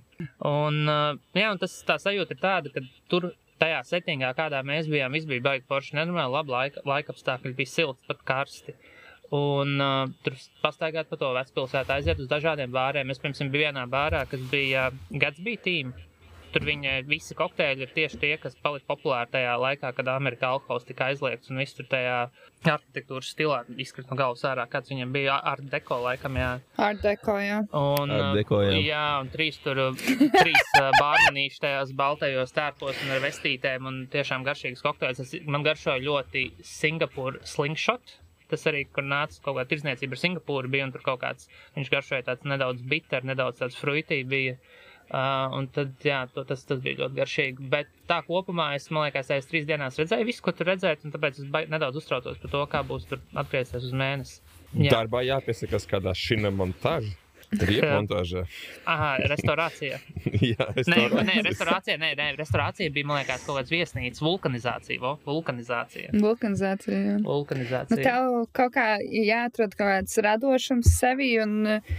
Un, 0.47 0.81
uh, 0.89 1.17
jā, 1.35 1.51
un 1.51 1.61
tas 1.61 1.75
tā 1.85 1.99
sajūta 2.01 2.33
ir 2.33 2.41
tāda, 2.41 2.71
ka 2.73 2.81
tur 3.11 3.29
tajā 3.61 3.81
settingā, 3.87 4.31
kādā 4.37 4.61
mēs 4.65 4.89
bijām, 4.91 5.13
viss 5.15 5.29
bija 5.29 5.43
baigi 5.45 5.67
forši, 5.69 5.97
nenormāli 5.99 6.33
labi 6.33 6.55
laika, 6.55 6.83
laika 6.87 7.13
apstākļi, 7.13 7.53
bija 7.59 7.71
silti, 7.71 8.07
pat 8.09 8.23
karsti. 8.27 8.75
Un 9.33 9.79
uh, 9.81 10.09
tur 10.25 10.35
pastaigāt 10.61 11.09
pa 11.09 11.17
to 11.17 11.31
vecpilsētu, 11.33 11.95
aiziet 11.95 12.19
uz 12.21 12.29
dažādiem 12.29 12.73
bāriem. 12.73 13.09
Es, 13.09 13.21
piemēram, 13.21 13.53
biju 13.53 13.69
vienā 13.69 13.85
bārā, 13.89 14.25
kas 14.29 14.43
bija 14.51 14.89
uh, 14.91 14.99
Gatsby 15.21 15.57
team. 15.63 15.95
Tur 16.55 16.63
viņa 16.63 17.01
visi 17.03 17.35
kokteļi 17.35 17.83
ir 17.83 17.89
tieši 17.91 18.17
tie, 18.21 18.29
kas 18.39 18.53
palika 18.63 18.85
populāri 18.93 19.27
tajā 19.33 19.57
laikā, 19.59 19.89
kad 19.97 20.07
Amerikā 20.07 20.53
alkohols 20.55 20.85
tika 20.87 21.09
aizliegts 21.09 21.51
un 21.51 21.59
viss 21.59 21.75
tur 21.75 21.89
tajā 21.91 22.29
arhitektūras 22.63 23.33
stilā 23.33 23.57
izkrita 23.75 24.13
no 24.13 24.19
galvas 24.21 24.45
ārā. 24.47 24.63
Kāds 24.71 24.93
viņam 24.93 25.11
bija 25.11 25.35
ar 25.51 25.59
deko 25.73 25.97
laikam, 26.05 26.39
jā. 26.39 26.53
Ar 26.79 26.95
deko, 27.03 27.35
jā. 27.43 27.59
Un, 27.75 28.15
Art 28.15 28.39
deco, 28.39 28.61
jā. 28.63 28.79
jā, 28.87 29.03
un 29.19 29.33
trīs 29.35 29.59
tur 29.65 29.83
trīs 29.99 30.71
bārmenīši 31.01 31.63
tajās 31.65 31.91
baltajos 31.99 32.55
tērpos 32.55 33.03
un 33.03 33.17
ar 33.17 33.25
vestītēm 33.27 33.91
un 33.91 34.03
tiešām 34.15 34.47
garšīgas 34.47 34.85
kokteļus. 34.85 35.25
Tas 35.25 35.51
Man 35.51 35.67
garšoja 35.67 35.99
ļoti 36.07 36.53
Singapūra 36.63 37.43
slingshot. 37.43 38.21
Tas 38.51 38.65
arī, 38.69 38.85
kur 38.93 39.05
nāca 39.05 39.41
kaut 39.41 39.57
kāda 39.57 39.69
tirdzniecība 39.71 40.17
ar 40.17 40.21
Singapūru, 40.21 40.71
bija 40.71 40.87
un 40.87 40.93
tur 40.95 41.05
kaut 41.05 41.21
kāds, 41.23 41.49
viņš 41.77 41.93
garšoja 41.93 42.27
tāds 42.29 42.45
nedaudz 42.47 42.83
bitter, 42.85 43.25
nedaudz 43.25 43.63
tāds 43.63 43.77
fruitī 43.79 44.23
bija. 44.27 44.57
Uh, 45.05 45.51
un 45.53 45.67
tad, 45.69 45.91
jā, 46.01 46.23
to, 46.33 46.41
tas, 46.49 46.63
tas 46.65 46.79
bija 46.81 47.03
ļoti 47.03 47.19
garšīgi. 47.19 47.67
Bet 47.69 47.91
tā 48.09 48.23
kopumā 48.25 48.71
es, 48.73 48.87
man 48.89 49.05
liekas, 49.05 49.29
aiz 49.35 49.45
trīs 49.45 49.67
dienās 49.69 49.99
redzēju 50.01 50.25
visu, 50.25 50.41
ko 50.41 50.53
tur 50.57 50.71
redzēt, 50.71 51.05
un 51.05 51.13
tāpēc 51.13 51.43
es 51.43 51.51
nedaudz 51.69 51.99
uztraucos 52.01 52.39
par 52.41 52.53
to, 52.55 52.63
kā 52.71 52.81
būs 52.89 53.05
tur 53.11 53.21
atgriezties 53.37 53.85
uz 53.85 53.93
mēnesi. 53.93 54.39
Jā, 54.73 54.95
Darbā 54.95 55.21
jāpiesakās 55.27 55.85
kādā 55.91 56.15
šina 56.17 56.49
montāžā. 56.49 57.13
Riemontāžā. 57.61 58.45
Aha, 58.93 59.11
restorācija. 59.31 59.99
Jā, 60.51 60.69
es 60.75 60.89
Nē, 60.91 61.05
to 61.11 61.23
nē, 61.27 61.37
restorācija, 61.47 61.97
nē, 62.01 62.13
nē, 62.19 62.31
restorācija 62.39 62.93
bija, 62.95 63.09
man 63.09 63.21
liekas, 63.21 63.45
kaut 63.47 63.59
kāds 63.61 63.73
viesnīcas 63.73 64.23
vulkanizācija. 64.25 65.01
Vo, 65.03 65.15
vulkanizācija. 65.27 66.15
Vulkanizācija. 66.15 66.97
jā. 66.97 67.15
Nu, 67.19 67.29
Vulkanizācija. 67.29 68.01
tev 68.03 68.41
kaut 68.55 68.75
kā 68.75 68.89
jāatrod 69.03 69.77
kaut 69.77 69.93
kāds 69.93 70.19
radošums 70.25 70.91
sevi 70.99 71.35
un 71.43 71.57
uh, 71.77 71.95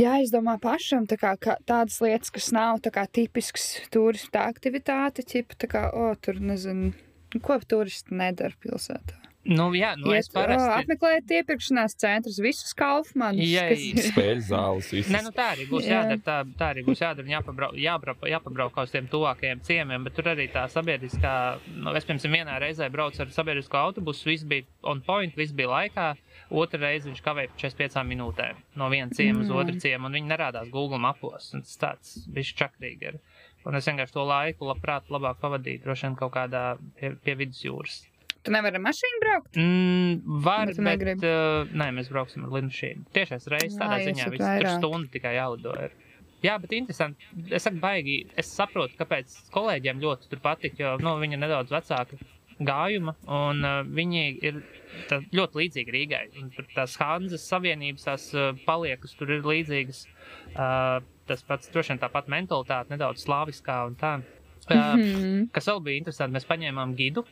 jāizdomā 0.00 0.56
pašam 0.62 1.06
tā 1.08 1.18
kā, 1.20 1.34
kā, 1.40 1.56
tādas 1.68 1.98
lietas, 2.04 2.32
kas 2.34 2.50
nav 2.54 2.80
tā 2.84 2.92
kā 2.94 3.06
tipisks 3.08 3.88
turista 3.92 4.46
aktivitāte, 4.50 5.24
ķipa 5.26 5.60
tā 5.64 5.70
kā, 5.72 5.84
o, 5.96 6.10
tur 6.20 6.40
nezinu, 6.42 6.92
nu, 7.34 7.42
ko 7.44 7.58
turisti 7.68 8.16
nedara 8.16 8.56
pilsētā. 8.62 9.25
Nu, 9.46 9.68
jā, 9.78 9.92
nu, 9.96 10.10
es 10.16 10.26
Iet, 10.26 10.32
o, 10.34 10.40
parasti. 10.40 10.68
apmeklēt 10.80 11.30
iepirkšanās 11.38 11.94
centrus, 12.02 12.38
visus 12.42 12.72
kaufmanus, 12.74 13.46
Jā, 13.46 13.68
kas 13.70 14.08
spēļu 14.10 14.42
zāles. 14.48 14.88
Visas. 14.96 15.12
Nē, 15.14 15.20
nu 15.22 15.30
tā 15.36 15.44
arī 15.54 15.66
būs 15.70 15.86
Jā. 15.86 16.00
jādara. 16.02 16.18
Tā, 16.26 16.36
tā 16.58 16.70
arī 16.74 16.82
būs 16.86 17.02
jādara. 17.04 17.28
Jāpabrauc, 17.30 17.76
jābrauc, 17.78 18.24
jāpabrauc 18.32 18.80
uz 18.82 18.90
tiem 18.94 19.06
tuvākajiem 19.12 19.60
ciemiem, 19.62 20.02
bet 20.08 20.16
tur 20.18 20.32
arī 20.32 20.48
tā 20.50 20.64
sabiedriskā, 20.72 21.34
nu, 21.76 21.94
es 21.94 22.04
pirms 22.08 22.26
vienā 22.26 22.58
reizē 22.62 22.88
braucu 22.90 23.22
ar 23.22 23.30
sabiedrisko 23.30 23.78
autobusu, 23.84 24.26
viss 24.32 24.44
bija 24.44 24.66
on 24.82 25.00
point, 25.06 25.36
viss 25.38 25.54
bija 25.54 25.68
laikā. 25.74 26.08
Otra 26.50 26.78
reize 26.78 27.08
viņš 27.10 27.22
kavēja 27.26 27.50
par 27.54 27.58
45 27.62 28.04
minūtēm 28.06 28.58
no 28.78 28.90
viena 28.92 29.10
ciema 29.14 29.40
uz 29.42 29.48
Mm. 29.50 29.56
otru 29.62 29.80
ciemu, 29.82 30.06
un 30.06 30.12
viņi 30.18 30.28
nerādās 30.30 30.68
Google 30.70 30.98
mapos. 31.02 31.52
un 31.54 31.62
Tas 31.62 31.76
tāds 31.78 32.12
bija 32.30 32.54
čakrīgi. 32.66 33.02
Ir. 33.02 33.18
Un 33.66 33.74
es 33.74 33.86
vienkārši 33.86 34.12
to 34.14 34.22
laiku 34.26 34.66
labprāt 34.68 35.08
labāk 35.10 35.40
pavadītu, 35.42 35.82
droši 35.86 36.06
vien 36.06 36.14
kaut 36.16 36.32
kādā 36.34 36.78
pie, 37.00 37.14
pie 37.24 37.34
vidusjūras. 37.34 38.04
Tu 38.46 38.54
nevari 38.54 38.78
ar 38.78 38.82
mašīnu 38.84 39.20
braukt? 39.22 39.58
Mm, 39.58 40.40
var, 40.44 40.72
Bet 40.76 41.02
bet, 41.04 41.24
uh, 41.26 41.72
nē, 41.74 41.90
mēs 41.98 42.10
brauksim 42.12 42.46
ar 42.46 42.54
lidmašīnu. 42.56 43.08
Tiešais 43.16 43.48
reizes 43.52 43.78
tādā 43.80 43.98
jūs 44.00 44.12
ziņā, 44.12 44.28
viss 44.34 44.46
tur 44.46 44.70
stundu 44.76 45.10
tikai 45.16 45.34
jālido. 45.38 45.74
Ir. 45.82 45.96
Jā, 46.44 46.56
bet 46.62 46.74
interesanti. 46.76 47.26
Es 47.50 47.66
saku, 47.66 47.80
baigi. 47.82 48.16
Es 48.38 48.52
saprotu, 48.54 48.94
kāpēc 49.00 49.34
kolēģiem 49.54 50.02
ļoti 50.04 50.30
tur 50.30 50.42
patīk, 50.44 50.78
jo 50.78 50.94
nu, 51.02 51.16
viņi 51.22 51.38
ir 51.38 51.42
nedaudz 51.42 51.74
vecāki 51.74 52.20
gājuma, 52.56 53.16
un 53.28 53.66
uh, 53.66 53.80
viņi 53.84 54.22
ir 54.48 54.62
tā, 55.10 55.20
ļoti 55.36 55.60
līdzīgi 55.60 55.92
Rīgai. 55.96 56.22
Un 56.40 56.48
tur 56.54 56.68
tās 56.72 56.94
Hanzas 57.00 57.44
savienības, 57.50 58.06
tās 58.06 58.30
uh, 58.36 58.54
paliekas 58.68 59.16
tur 59.18 59.34
ir 59.34 59.44
līdzīgas. 59.44 60.06
Uh, 60.54 61.02
tas 61.26 61.42
pats, 61.44 61.68
droši 61.74 61.94
vien 61.94 62.02
tāpat 62.06 62.30
mentalitāte, 62.32 62.94
nedaudz 62.94 63.26
slāviskā 63.26 63.82
un 63.90 63.98
tā. 64.00 64.16
Uh, 64.22 64.32
Mhm. 64.66 65.50
Kas 65.54 65.68
vēl 65.70 65.82
bija 65.84 66.00
interesanti, 66.00 66.34
mēs 66.34 66.46
paņēmām 66.48 66.94
gidu, 66.98 67.22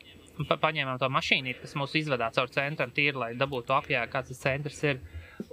pa, 0.49 0.59
paņēmām 0.69 1.01
to 1.01 1.11
mašīnu, 1.13 1.59
kas 1.63 1.77
mūs 1.79 1.95
izvedā 2.01 2.31
caur 2.35 2.51
centram, 2.53 2.93
tīri, 2.95 3.17
lai 3.21 3.35
dabūtu 3.39 3.77
apjēgu, 3.77 4.13
kāds 4.13 4.33
tas 4.33 4.43
centrs 4.47 4.83
ir. 4.87 5.05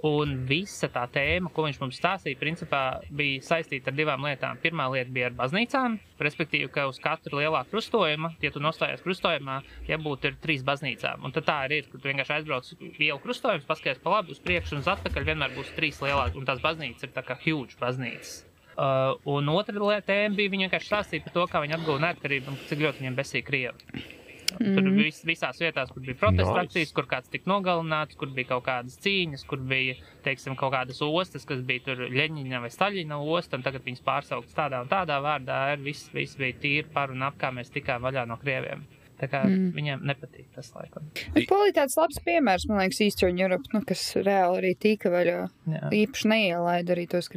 Un 0.06 0.34
visa 0.46 0.86
tā 0.90 1.02
tēma, 1.10 1.50
ko 1.54 1.64
viņš 1.66 1.78
mums 1.82 1.98
stāstīja, 1.98 2.38
principā 2.38 2.80
bija 3.10 3.42
saistīta 3.46 3.90
ar 3.90 3.96
divām 3.98 4.22
lietām. 4.26 4.60
Pirmā 4.62 4.86
lieta 4.90 5.10
bija 5.14 5.28
ar 5.30 5.34
baznīcām, 5.38 5.96
respektīvi, 6.22 6.70
ka 6.74 6.86
uz 6.90 7.00
katru 7.02 7.40
lielā 7.40 7.64
krustojuma, 7.70 8.32
ja 8.42 8.52
tu 8.54 8.62
nostājies 8.62 9.02
krustojumā, 9.02 9.60
jābūt 9.90 10.28
ir 10.30 10.38
trīs 10.42 10.62
baznīcām. 10.66 11.26
Un 11.26 11.34
tad 11.34 11.46
tā 11.50 11.58
arī 11.66 11.82
ir, 11.82 11.90
ka 11.90 11.98
tu 11.98 12.10
vienkārši 12.10 12.36
aizbrauc 12.38 12.70
ielu 12.92 13.18
krustojumus, 13.26 13.66
paskaties 13.68 14.02
pa 14.02 14.16
labi, 14.16 14.34
uz 14.34 14.42
priekšu 14.42 14.78
un 14.78 14.86
uz 14.86 14.90
atpakaļ 14.94 15.28
vienmēr 15.32 15.54
būs 15.58 15.74
trīs 15.76 16.00
lielākas, 16.02 16.38
un 16.38 16.48
tās 16.48 16.62
baznīcas 16.62 17.06
ir 17.06 17.14
tā 17.18 17.26
kā 17.26 17.38
huge 17.42 17.78
baznīcas. 17.82 18.40
Uh, 18.72 19.18
un 19.28 19.50
otra 19.52 20.00
tēma 20.00 20.34
bija, 20.38 20.50
viņa 20.54 20.66
vienkārši 20.66 20.88
stāstīja 20.88 21.26
par 21.26 21.34
to, 21.36 21.46
kā 21.50 21.60
viņi 21.60 21.76
atguva 21.76 22.06
neatkarību 22.06 22.54
un 22.54 22.60
cik 22.70 22.80
ļoti 22.86 23.02
viņiem 23.02 23.18
besīja 23.18 23.46
Krievi. 23.50 24.20
Tur 24.58 24.82
Mhm. 24.82 24.96
vis, 24.96 25.22
visās 25.24 25.58
vietās, 25.60 25.92
kur 25.92 26.02
bija 26.02 26.14
protesta 26.20 26.52
Nice. 26.52 26.66
akcijas, 26.66 26.92
kur 26.92 27.04
kāds 27.04 27.30
tika 27.30 27.50
nogalināts, 27.50 28.16
kur 28.16 28.28
bija 28.28 28.48
kaut 28.48 28.64
kādas 28.64 28.98
cīņas, 28.98 29.46
kur 29.46 29.58
bija 29.58 29.94
teiksim, 30.24 30.56
kaut 30.56 30.72
kādas 30.72 31.00
ostas, 31.02 31.44
kas 31.44 31.60
bija 31.62 31.80
tur 31.84 31.96
Leņķina 32.08 32.60
vai 32.60 32.68
Staļina 32.70 33.18
osta, 33.22 33.56
un 33.56 33.62
tagad 33.62 33.82
viņas 33.84 34.02
pārsauktas 34.02 34.54
tādā 34.54 34.80
un 34.82 34.88
tādā 34.88 35.20
vārdā. 35.22 35.72
Ir, 35.72 35.78
viss, 35.84 36.08
viss 36.12 36.36
bija 36.36 36.52
tīri 36.54 36.92
par 36.92 37.10
un 37.10 37.22
ap, 37.22 37.38
kā 37.38 37.50
mēs 37.52 37.70
tikām 37.70 38.02
vaļā 38.02 38.26
no 38.26 38.36
krieviem. 38.36 38.84
Tā 39.22 39.28
kā 39.30 39.44
Mm. 39.46 39.68
viņiem 39.76 40.00
nepatīk 40.02 40.48
tas 40.56 40.72
laikam. 40.74 41.04
Bet 41.34 41.44
Polija 41.46 41.76
tāds 41.76 41.94
labs 41.96 42.18
piemērs, 42.26 42.64
man 42.68 42.80
liekas, 42.82 42.98
Eastern 43.04 43.38
Europe, 43.38 43.70
nu, 43.72 43.80
kas 43.86 44.00
reāli 44.18 44.58
arī 44.58 44.72
tika 44.82 45.12
vaļā. 45.14 45.36
Jā. 45.70 45.90
Īpaši 45.94 46.26
neielaida 46.32 46.96
arī 46.96 47.04
tos 47.12 47.28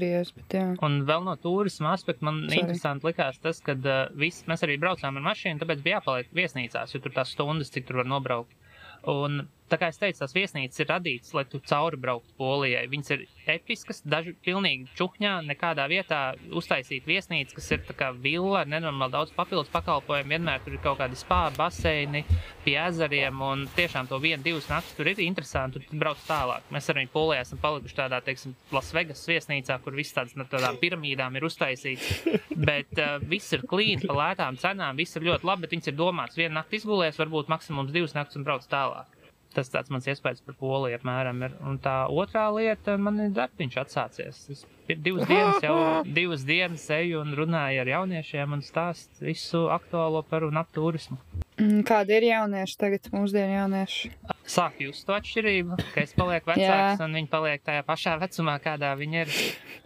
jā. 0.58 0.66
Un 0.82 1.04
vēl 1.06 1.24
no 1.28 1.36
turisma 1.38 1.94
aspekta 1.94 2.26
man 2.26 2.42
Sorry. 2.48 2.64
interesanti 2.64 3.06
likās 3.06 3.38
tas, 3.44 3.62
ka 3.62 3.78
uh, 3.78 4.10
vis, 4.18 4.42
mēs 4.50 4.66
arī 4.66 4.80
braucām 4.82 5.20
ar 5.22 5.28
mašīnu, 5.30 5.62
tāpēc 5.62 5.84
bija 5.86 6.00
jāpaliek 6.00 6.34
viesnīcās, 6.34 6.96
jo 6.96 7.04
tur 7.06 7.14
tās 7.14 7.36
stundas, 7.38 7.70
cik 7.70 7.86
tur 7.86 8.02
var 8.02 8.10
nobraukt. 8.10 8.58
Un, 9.06 9.44
tā 9.72 9.80
kā 9.82 9.90
es 9.92 10.00
teicu, 10.02 10.20
tās 10.22 10.36
viesnīcas 10.36 10.82
ir 10.82 10.90
radītas, 10.92 11.34
lai 11.36 11.44
tu 11.50 11.60
cauri 11.66 11.98
brauktu 12.02 12.36
Polijai. 12.40 12.86
Viņas 12.92 13.14
ir 13.16 13.26
episkas, 13.56 14.02
daži 14.06 14.36
pilnīgi 14.46 14.88
čukņā, 14.98 15.34
nekādā 15.50 15.88
vietā 15.92 16.22
uztaisīt 16.56 17.08
viesnīcu, 17.10 17.58
kas 17.58 17.72
ir 17.74 17.84
tā 17.88 17.96
kā 17.98 18.12
villa 18.14 18.62
ar 18.62 18.72
nenormāli 18.72 19.16
daudz 19.16 19.34
papildus 19.36 19.72
pakalpojumu. 19.74 20.34
Vienmēr 20.36 20.64
tur 20.66 20.78
ir 20.78 20.84
kaut 20.84 21.00
kādi 21.02 21.18
spā, 21.20 21.42
baseini 21.58 22.24
pie 22.66 22.78
ezeriem, 22.82 23.42
un 23.46 23.66
tiešām 23.78 24.10
to 24.10 24.20
vienu, 24.22 24.44
divas 24.46 24.70
naktis 24.72 24.96
tur 24.98 25.10
ir 25.12 25.22
interesanti, 25.26 25.82
tur 25.86 26.02
brauc 26.02 26.22
tālāk. 26.28 26.70
Mēs 26.74 26.90
arī 26.94 27.08
Polijā 27.12 27.46
esam 27.46 27.62
palikuši 27.62 28.00
tādā, 28.00 28.22
teiksim, 28.26 28.56
Lasvegas 28.74 29.26
viesnīcā, 29.30 29.80
kur 29.84 29.98
viss 29.98 30.16
tāds 30.16 30.38
no 30.38 30.48
tādām 30.50 30.80
piramīdām 30.82 31.38
ir 31.38 31.50
uztaisīts. 31.50 32.26
Bet 32.56 32.98
uh, 33.02 33.18
viss 33.22 33.54
ir 33.56 33.66
klīns, 33.70 34.06
pa 34.06 34.18
lētām 34.18 34.58
cenām, 34.62 34.98
viss 34.98 35.18
ir 35.18 35.28
ļoti 35.30 35.48
labi, 35.48 35.66
bet 35.66 35.76
viņas 35.76 35.92
ir 35.92 36.00
domāts, 36.00 36.40
viena 36.40 36.60
naktis 36.62 36.84
izgulēs, 36.86 37.20
varbūt 37.22 37.52
maksimums 37.52 37.94
divas 37.96 38.16
naktis 38.18 38.40
un 38.40 38.46
brauc 38.48 38.66
tālāk. 38.70 39.15
Tas 39.56 39.72
tāds 39.72 39.92
mans 39.94 40.08
iespējas 40.12 40.44
par 40.44 40.58
Poliju 40.60 40.98
apmēram 41.00 41.44
ir. 41.48 41.54
Un 41.64 41.78
tā 41.80 42.04
otrā 42.12 42.50
lieta, 42.56 42.98
man 43.00 43.22
ir 43.24 43.36
darbs 43.36 43.78
atsācies. 43.80 44.42
Es 44.52 44.66
divas 44.88 45.28
dienas 45.32 45.64
jau 45.64 45.78
divas 46.06 46.46
dienas 46.46 46.90
eju 46.94 47.22
un 47.24 47.34
runāju 47.40 47.82
ar 47.86 47.92
jauniešiem 47.94 48.58
un 48.58 48.64
stāstu 48.66 49.26
visu 49.30 49.66
aktuālo 49.74 50.22
par 50.28 50.46
un 50.48 50.60
ap 50.62 50.72
turismu. 50.76 51.18
Mm, 51.56 51.86
Kādi 51.88 52.18
ir 52.18 52.28
jaunieši 52.28 52.76
tagad, 52.82 53.08
mūsdienu 53.16 53.56
jaunieši? 53.56 54.12
Sāk 54.46 54.82
just 54.84 55.06
to 55.08 55.16
atšķirību, 55.16 55.78
ka 55.94 56.04
es 56.04 56.12
palieku 56.18 56.52
vecāks 56.52 57.00
un 57.02 57.16
viņi 57.16 57.30
paliek 57.32 57.64
tajā 57.66 57.86
pašā 57.88 58.18
vecumā, 58.22 58.58
kādā 58.62 58.92
viņi 59.00 59.22
ir. 59.24 59.32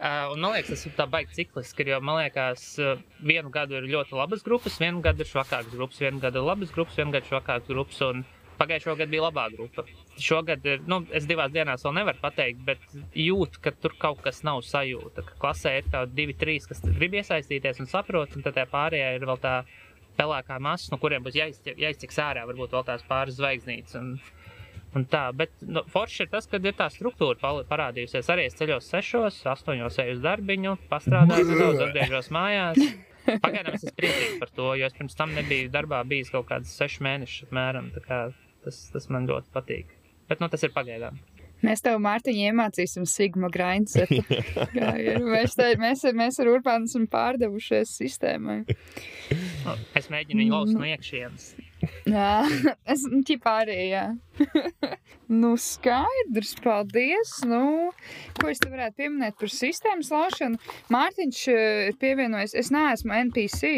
Uh, 0.00 0.32
un 0.34 0.42
man 0.42 0.56
liekas, 0.56 0.72
tas 0.74 0.88
ir 0.88 0.96
tā 0.98 1.06
baigi 1.12 1.38
cikliski, 1.38 1.86
jo 1.92 2.00
man 2.04 2.18
liekas, 2.24 2.66
uh, 2.82 2.98
vienu 3.22 3.52
gadu 3.54 3.78
ir 3.78 3.86
ļoti 3.92 4.18
labas 4.18 4.42
grupas, 4.44 4.80
vienu 4.82 5.04
gadu 5.04 5.22
ir 5.22 5.30
švakākas 5.30 5.70
grupas, 5.76 6.02
vienu 6.02 6.20
gadu 6.24 6.42
ir 6.42 6.50
labas 6.50 6.74
grupas, 6.74 6.98
vienu 6.98 7.14
gadu 7.14 7.30
švakākas 7.30 7.70
grupas. 7.70 8.02
Un 8.08 8.24
pagājušo 8.60 8.96
gadu 8.98 9.14
bija 9.14 9.26
labā 9.26 9.46
grupa. 9.54 9.84
Šogad 10.20 10.66
ir, 10.68 10.82
nu, 10.90 11.00
es 11.16 11.26
divās 11.28 11.52
dienās 11.54 11.84
vēl 11.86 11.96
nevaru 12.00 12.20
pateikt, 12.22 12.64
bet 12.66 12.82
jūt, 13.16 13.60
ka 13.64 13.72
tur 13.76 13.96
kaut 14.00 14.20
kas 14.24 14.42
nav 14.46 14.62
sajūta. 14.68 15.24
Ka 15.26 15.38
klasē 15.44 15.76
ir 15.80 15.88
kaut 15.92 16.12
divi, 16.16 16.36
trīs, 16.36 16.68
kas 16.68 16.82
grib 16.84 17.16
iesaistīties 17.20 17.80
un 17.80 17.90
saprot, 17.90 18.36
un 18.36 18.44
tad 18.46 18.60
pārējā 18.70 19.14
ir 19.16 19.26
vēl 19.28 19.40
tā 19.40 19.60
pelēkā 20.20 20.58
masa, 20.60 20.92
no 20.92 21.00
kuriem 21.00 21.24
būs 21.24 21.38
jāiztiek, 21.38 21.78
jāiztiek 21.80 22.14
ārā, 22.20 22.44
varbūt 22.50 22.76
vēl 22.76 22.86
tās 22.88 23.04
pāris 23.08 23.38
zvaigznītes. 23.38 23.96
Un, 24.00 24.10
un 24.98 25.06
tā, 25.08 25.22
bet 25.36 25.54
nu, 25.64 25.84
forši 25.88 26.26
ir 26.26 26.32
tas, 26.34 26.48
ka 26.50 26.60
ir 26.60 26.76
tā 26.76 26.90
struktūra 26.92 27.62
parādījusies. 27.70 28.28
Arī 28.34 28.48
es 28.50 28.58
ceļos 28.60 28.90
sešos, 28.92 29.40
astoņos 29.54 30.00
eju 30.04 30.18
uz 30.18 30.26
darbiņu, 30.26 30.76
pastrādāju 30.92 31.48
nedaudz, 31.54 31.86
atgriežos 31.88 32.30
mājās. 32.36 32.82
Pagaidām 33.30 33.76
es 33.76 33.84
esmu 33.84 33.96
priecīgs 34.00 34.38
par 34.42 34.52
to, 34.56 34.70
jo 34.80 34.86
es 34.88 34.96
pirms 34.96 35.18
tam 35.18 35.34
nebiju 35.36 35.72
darbā 35.72 36.00
bijis 36.08 36.32
kaut 36.34 36.48
kāds 36.50 36.72
sešus 36.76 37.04
mēnešus 37.06 37.48
apmēram. 37.48 37.92
Tā 38.60 38.70
Tas, 38.70 38.80
tas 38.92 39.08
man 39.12 39.28
ļoti 39.28 39.52
patīk. 39.54 39.94
Bet 40.30 40.42
nu, 40.42 40.48
tas 40.52 40.62
ir 40.62 40.72
pagaidām. 40.74 41.18
Mēs 41.60 41.82
tev, 41.84 41.98
Mārtiņ, 42.00 42.38
iemācīsim 42.48 43.04
Sigma 43.08 43.50
grindsetu. 43.52 44.22
Mēs, 45.34 45.56
te, 45.58 45.66
mēs, 45.80 46.06
mēs 46.16 46.38
ar 46.40 46.48
Urbānu 46.54 46.88
esam 46.88 47.04
pārdevušies 47.10 47.92
sistēmai. 48.00 48.62
Nu, 49.66 49.74
Es 49.98 50.08
mēģinu 50.12 50.40
viņu 50.40 50.54
laust 50.54 50.78
no 50.78 50.86
iekšienes. 50.88 51.50
Jā, 52.08 52.32
es 52.92 53.04
ķipā 53.28 53.54
arī, 53.66 53.78
jā. 53.90 54.06
nu, 55.42 55.52
skaidrs, 55.60 56.54
paldies. 56.64 57.36
Nu, 57.48 57.90
ko 58.40 58.52
es 58.52 58.60
te 58.62 58.72
varētu 58.72 59.02
pieminēt 59.02 59.36
par 59.40 59.52
sistēmas 59.52 60.12
laušanu? 60.14 60.60
Mārtiņš 60.92 61.46
eh, 61.52 61.62
ir 61.92 62.00
pievienojis, 62.00 62.56
es 62.56 62.72
neesmu 62.72 63.16
NPC. 63.28 63.74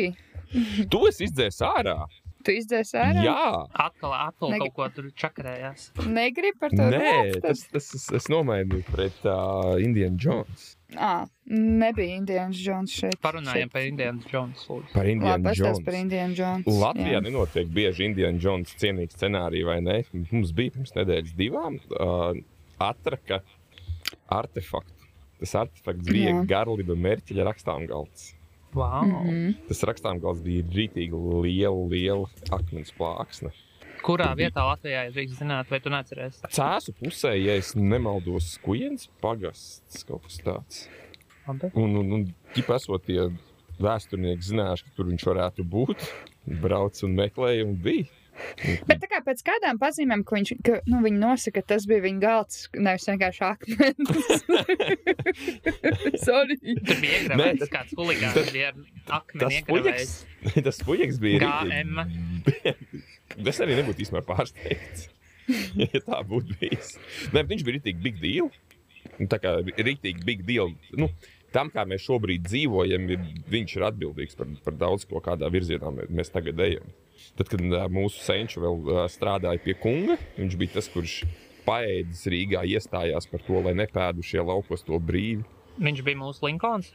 Tu 0.93 1.07
esi 1.11 1.27
izdzēs 1.27 1.63
ārā! 1.67 1.99
Tu 2.43 2.55
izdzēs 2.59 2.91
ārā? 2.99 3.23
Jā! 3.23 3.49
Atkal 3.87 4.13
Apple 4.17 4.51
Neg- 4.51 4.63
kaut 4.65 4.75
ko 4.77 4.87
tur 4.97 5.09
čakarējās. 5.23 5.89
Negribu 6.11 6.59
par 6.65 6.71
to 6.75 6.83
Nē, 6.83 6.99
runāt. 6.99 7.33
tad? 7.37 7.43
tas, 7.49 7.65
tas 7.71 7.89
es, 7.99 8.07
es 8.19 8.27
nomainīju 8.33 8.85
pret 8.91 9.27
uh, 9.29 9.77
Indianu 9.83 10.19
Jones. 10.19 10.73
Ā, 10.93 11.13
nebija 11.49 12.17
Indians 12.19 12.59
Jones 12.61 12.93
šeit. 12.93 13.17
Parunājam 13.25 13.71
šeit. 13.71 13.73
par 13.73 13.87
Indianu 13.89 14.27
Jones. 14.29 14.65
lūdzu. 14.69 14.91
Par 14.93 15.05
Labi, 15.07 15.15
Indianu 15.15 15.47
pastāst 15.49 15.63
Jones. 15.65 15.85
par 15.87 15.95
Indianu 16.01 16.37
Jones. 16.41 16.67
Latvijā 16.83 17.15
jā. 17.17 17.23
nenotiek 17.25 17.71
bieži 17.79 18.05
Indiana 18.11 18.39
Jones 18.43 18.75
cienīgs 18.83 19.17
scenārija, 19.17 19.69
vai 19.71 19.79
ne? 19.81 19.99
Mums 20.33 20.53
bija 20.53 20.75
pirms 20.77 20.93
nedēļas 20.99 21.33
divām 21.39 21.79
uh, 21.97 22.35
atraka 22.83 23.41
artefaktu. 24.29 25.09
Tas 25.43 25.55
artefakts 25.59 26.07
bija 26.07 26.31
Jā. 26.37 26.45
garliba 26.47 26.95
mērķa 26.95 27.45
rakstām 27.49 27.87
galds. 27.91 28.35
Wow. 28.75 29.05
Mm 29.05 29.29
-hmm. 29.29 29.55
Tas 29.69 29.83
rakstām 29.85 30.21
galds 30.21 30.41
bija 30.41 30.63
rītīgi 30.63 31.43
liela, 31.43 31.89
liela 31.89 32.29
akmens 32.51 32.93
plāksne. 32.99 33.53
Kurā 34.03 34.33
vietā 34.35 34.65
Latvijā 34.67 35.07
ir 35.07 35.13
drīkst 35.13 35.39
zināt, 35.39 35.71
vai 35.71 35.79
tu 35.81 35.91
neatceries? 35.91 36.41
Cēsu 36.51 36.93
pusē, 36.99 37.37
ja 37.39 37.55
es 37.55 37.75
nemaldos, 37.77 38.55
skujens 38.57 39.09
pagasts 39.21 40.05
kaut 40.05 40.23
kas 40.23 40.41
tāds. 40.43 40.89
Labi. 41.47 41.71
Un, 41.75 41.97
un, 41.97 42.13
un 42.13 42.25
ģipa 42.55 42.75
esot 42.81 43.05
tie 43.07 43.29
vēsturnieki 43.83 44.49
zinājuši, 44.49 44.85
ka 44.85 44.97
tur 44.97 45.07
viņš 45.07 45.27
varētu 45.27 45.65
būt. 45.65 46.09
Brauc 46.63 46.99
un 47.07 47.15
meklēja 47.15 47.67
un 47.67 47.77
bija. 47.83 48.07
Bet 48.89 49.01
tā 49.03 49.09
kā 49.11 49.19
pēc 49.27 49.43
kādām 49.45 49.79
pazīmēm, 49.83 50.23
ka, 50.25 50.37
viņš, 50.39 50.53
ka 50.65 50.79
nu, 50.89 51.03
viņi 51.05 51.21
nosaka, 51.21 51.61
ka 51.61 51.75
tas 51.75 51.85
bija 51.91 52.01
viņa 52.07 52.21
galds, 52.23 52.63
nevis 52.75 53.05
vienkārši 53.11 53.43
akmens. 53.49 54.43
Sorry. 56.27 56.57
Tur 56.87 56.97
bija 57.03 57.19
tas- 57.61 57.73
kāds 57.73 57.95
huligāns, 57.99 58.53
bija 58.55 58.73
akmeni 59.19 59.63
puikas, 59.69 60.15
tas 60.65 60.81
puikas 60.87 61.21
bija 61.23 61.43
GM. 61.45 62.01
Es 63.49 63.61
arī 63.65 63.79
nebūtu 63.81 64.05
īstenībā 64.07 64.25
pārsteigts, 64.29 65.09
ja 65.83 66.03
tā 66.07 66.23
būtu 66.29 66.57
bijis. 66.61 66.97
Nē, 67.33 67.43
bet 67.43 67.53
viņš 67.55 67.67
bija 67.69 67.79
rītīgi 67.79 68.05
big 68.09 68.21
deal. 68.23 68.51
Tā 69.29 69.39
kā 69.43 69.57
rītīgi 69.61 70.25
big 70.27 70.45
deal. 70.49 70.73
Nu, 70.97 71.11
tam, 71.55 71.71
kā 71.75 71.85
mēs 71.89 72.05
šobrīd 72.07 72.47
dzīvojam, 72.49 73.09
viņš 73.53 73.77
ir 73.79 73.87
atbildīgs 73.91 74.39
par, 74.39 74.53
par 74.65 74.77
daudz 74.81 75.05
ko, 75.11 75.21
kādā 75.25 75.51
virzienā 75.53 75.91
mē- 75.99 76.09
mēs 76.11 76.33
tagad 76.33 76.61
ejam. 76.65 76.87
Tad, 77.39 77.49
kad 77.49 77.63
mūsu 77.93 78.21
senču 78.25 78.63
vēl 78.65 79.07
strādāja 79.13 79.63
pie 79.65 79.75
kunga, 79.79 80.19
viņš 80.37 80.57
bija 80.61 80.77
tas, 80.79 80.89
kurš 80.93 81.17
paēdis 81.67 82.25
Rīgā 82.33 82.63
iestājās 82.75 83.29
par 83.31 83.43
to, 83.47 83.61
lai 83.65 83.75
nepēdušie 83.79 84.43
laukos 84.45 84.83
to 84.87 84.99
brīvi. 84.99 85.45
Viņš 85.83 86.03
bija 86.05 86.19
mūsu 86.21 86.45
Linkolns. 86.45 86.91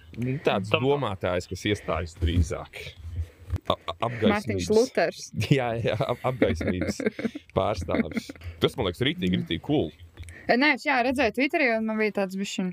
Tāds 0.45 0.69
Tom- 0.73 0.83
domātājs, 0.85 1.47
kas 1.49 1.63
iestājas 1.65 2.13
drīzāk. 2.21 2.81
Apgaismības, 4.03 4.67
Luters. 4.75 5.21
jā, 5.57 5.69
jā, 5.81 5.95
ap- 6.03 6.25
apgaismības 6.29 6.99
pārstāvis. 7.55 8.27
Tas 8.61 8.75
man 8.77 8.89
liekas, 8.89 9.01
rītīgi, 9.07 9.39
rītīgi 9.41 9.63
cool. 9.65 9.89
Nē, 10.47 10.73
es 10.77 10.85
jā, 10.87 10.99
redzēju 11.03 11.35
Twitterī, 11.39 11.71
un 11.77 11.87
man 11.89 11.99
bija 11.99 12.19
tāds 12.21 12.37
bišķiņ. 12.39 12.69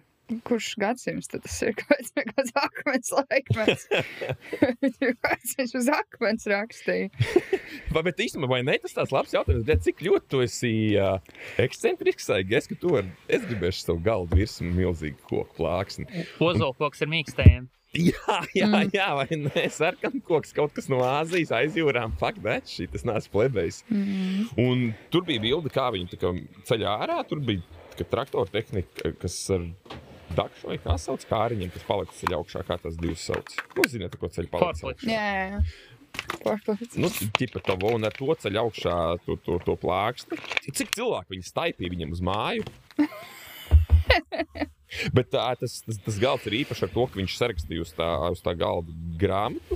Kurš 0.49 0.71
gadsimts 0.81 1.29
tad 1.31 1.43
tas 1.45 1.57
ir? 1.67 1.75
Kāds 1.81 2.13
ir 2.17 2.27
kāds 2.31 2.53
akmens 2.61 3.11
laikmets? 3.15 3.85
Kāds 5.25 5.55
viņš 5.59 5.75
uz 5.81 5.91
akmens 5.93 6.47
rakstīja? 6.51 7.11
Vai, 7.95 8.03
bet 8.07 8.23
īstenībā, 8.25 8.49
vai 8.57 8.63
ne 8.67 8.79
tas 8.83 8.97
tāds 8.97 9.13
labs 9.15 9.35
jautājums, 9.37 9.67
bet 9.69 9.85
cik 9.85 10.03
ļoti 10.07 10.31
tu 10.33 10.43
esi 10.45 10.73
uh, 11.01 11.19
ekscentrisks, 11.63 12.29
vai 12.33 12.43
es, 12.59 12.69
ka 12.71 12.79
tu 12.81 12.95
vari, 12.97 13.13
es 13.29 13.45
gribēšu 13.49 13.87
savu 13.89 14.03
galdu 14.05 14.41
virsmu 14.41 14.73
milzīgu 14.75 15.21
koku 15.29 15.59
plāksni. 15.61 16.09
Ozolkoks 16.43 17.05
ar 17.05 17.13
mīkstējiem. 17.15 17.71
Jā, 17.95 18.39
jā, 18.59 18.67
Mm. 18.67 18.89
jā, 18.91 19.05
vai 19.15 19.37
ne? 19.39 19.63
Sarkankoks 19.71 20.51
kaut 20.57 20.73
kas 20.75 20.89
no 20.91 20.99
Āzijas 21.07 21.53
aizjūrām. 21.55 22.17
Fuck 22.19 22.41
that 22.43 22.67
shit, 22.67 22.91
tas 22.91 23.05
nāc 23.07 23.29
plebējs. 23.31 23.85
Mm. 23.87 24.49
Un 24.59 24.83
tur 25.15 25.23
bija 25.29 25.39
bilde, 25.45 25.71
kā 25.71 25.93
viņi 25.95 26.19
ceļā 26.67 26.97
ārā. 27.05 27.21
Tur 27.31 27.39
bija 27.47 27.63
traktora 28.11 28.51
tehnika, 28.51 29.13
kas 29.23 29.37
ar 29.55 29.69
dakšu 30.37 30.65
vai 30.71 30.79
kā 30.83 30.95
sauc 31.01 31.23
kāriņiem, 31.31 31.71
kas 31.75 31.85
palika 31.89 32.13
ceļā 32.19 32.37
augšā, 32.41 32.61
kā 32.69 32.75
tās 32.83 32.97
divas 33.01 33.23
sauc. 33.29 33.49
Nu, 33.77 33.83
ziniet, 33.91 34.13
ko 34.21 34.27
ceļā 34.33 34.49
palika. 34.53 34.85
Jā, 35.09 35.25
jā, 35.25 35.45
jā. 35.53 35.59
Portplats. 36.45 36.95
Nu, 37.01 37.09
ķipa 37.11 37.59
to 37.65 37.75
un 37.91 38.07
ar 38.07 38.15
to 38.15 38.29
ceļu 38.45 38.59
augšā, 38.63 38.97
to, 39.27 39.33
to, 39.45 39.53
to 39.67 39.75
plāksti. 39.81 40.33
Cik 40.71 40.89
cilvēku 40.95 41.29
viņi 41.35 41.45
staipīja 41.49 41.95
viņam 41.95 42.11
uz 42.15 42.21
māju? 42.25 42.63
Bet 45.17 45.27
tā, 45.35 45.45
tas, 45.59 45.73
tas, 45.83 45.97
tas 46.07 46.17
galds 46.23 46.47
ir 46.47 46.55
īpašs 46.61 46.85
ar 46.87 46.91
to, 46.95 47.03
ka 47.11 47.15
viņš 47.19 47.33
sarakstīja 47.41 47.83
uz 47.83 47.91
tā, 47.99 48.11
uz 48.31 48.41
tā 48.45 48.53
galda 48.59 48.91
grāmatu. 49.19 49.75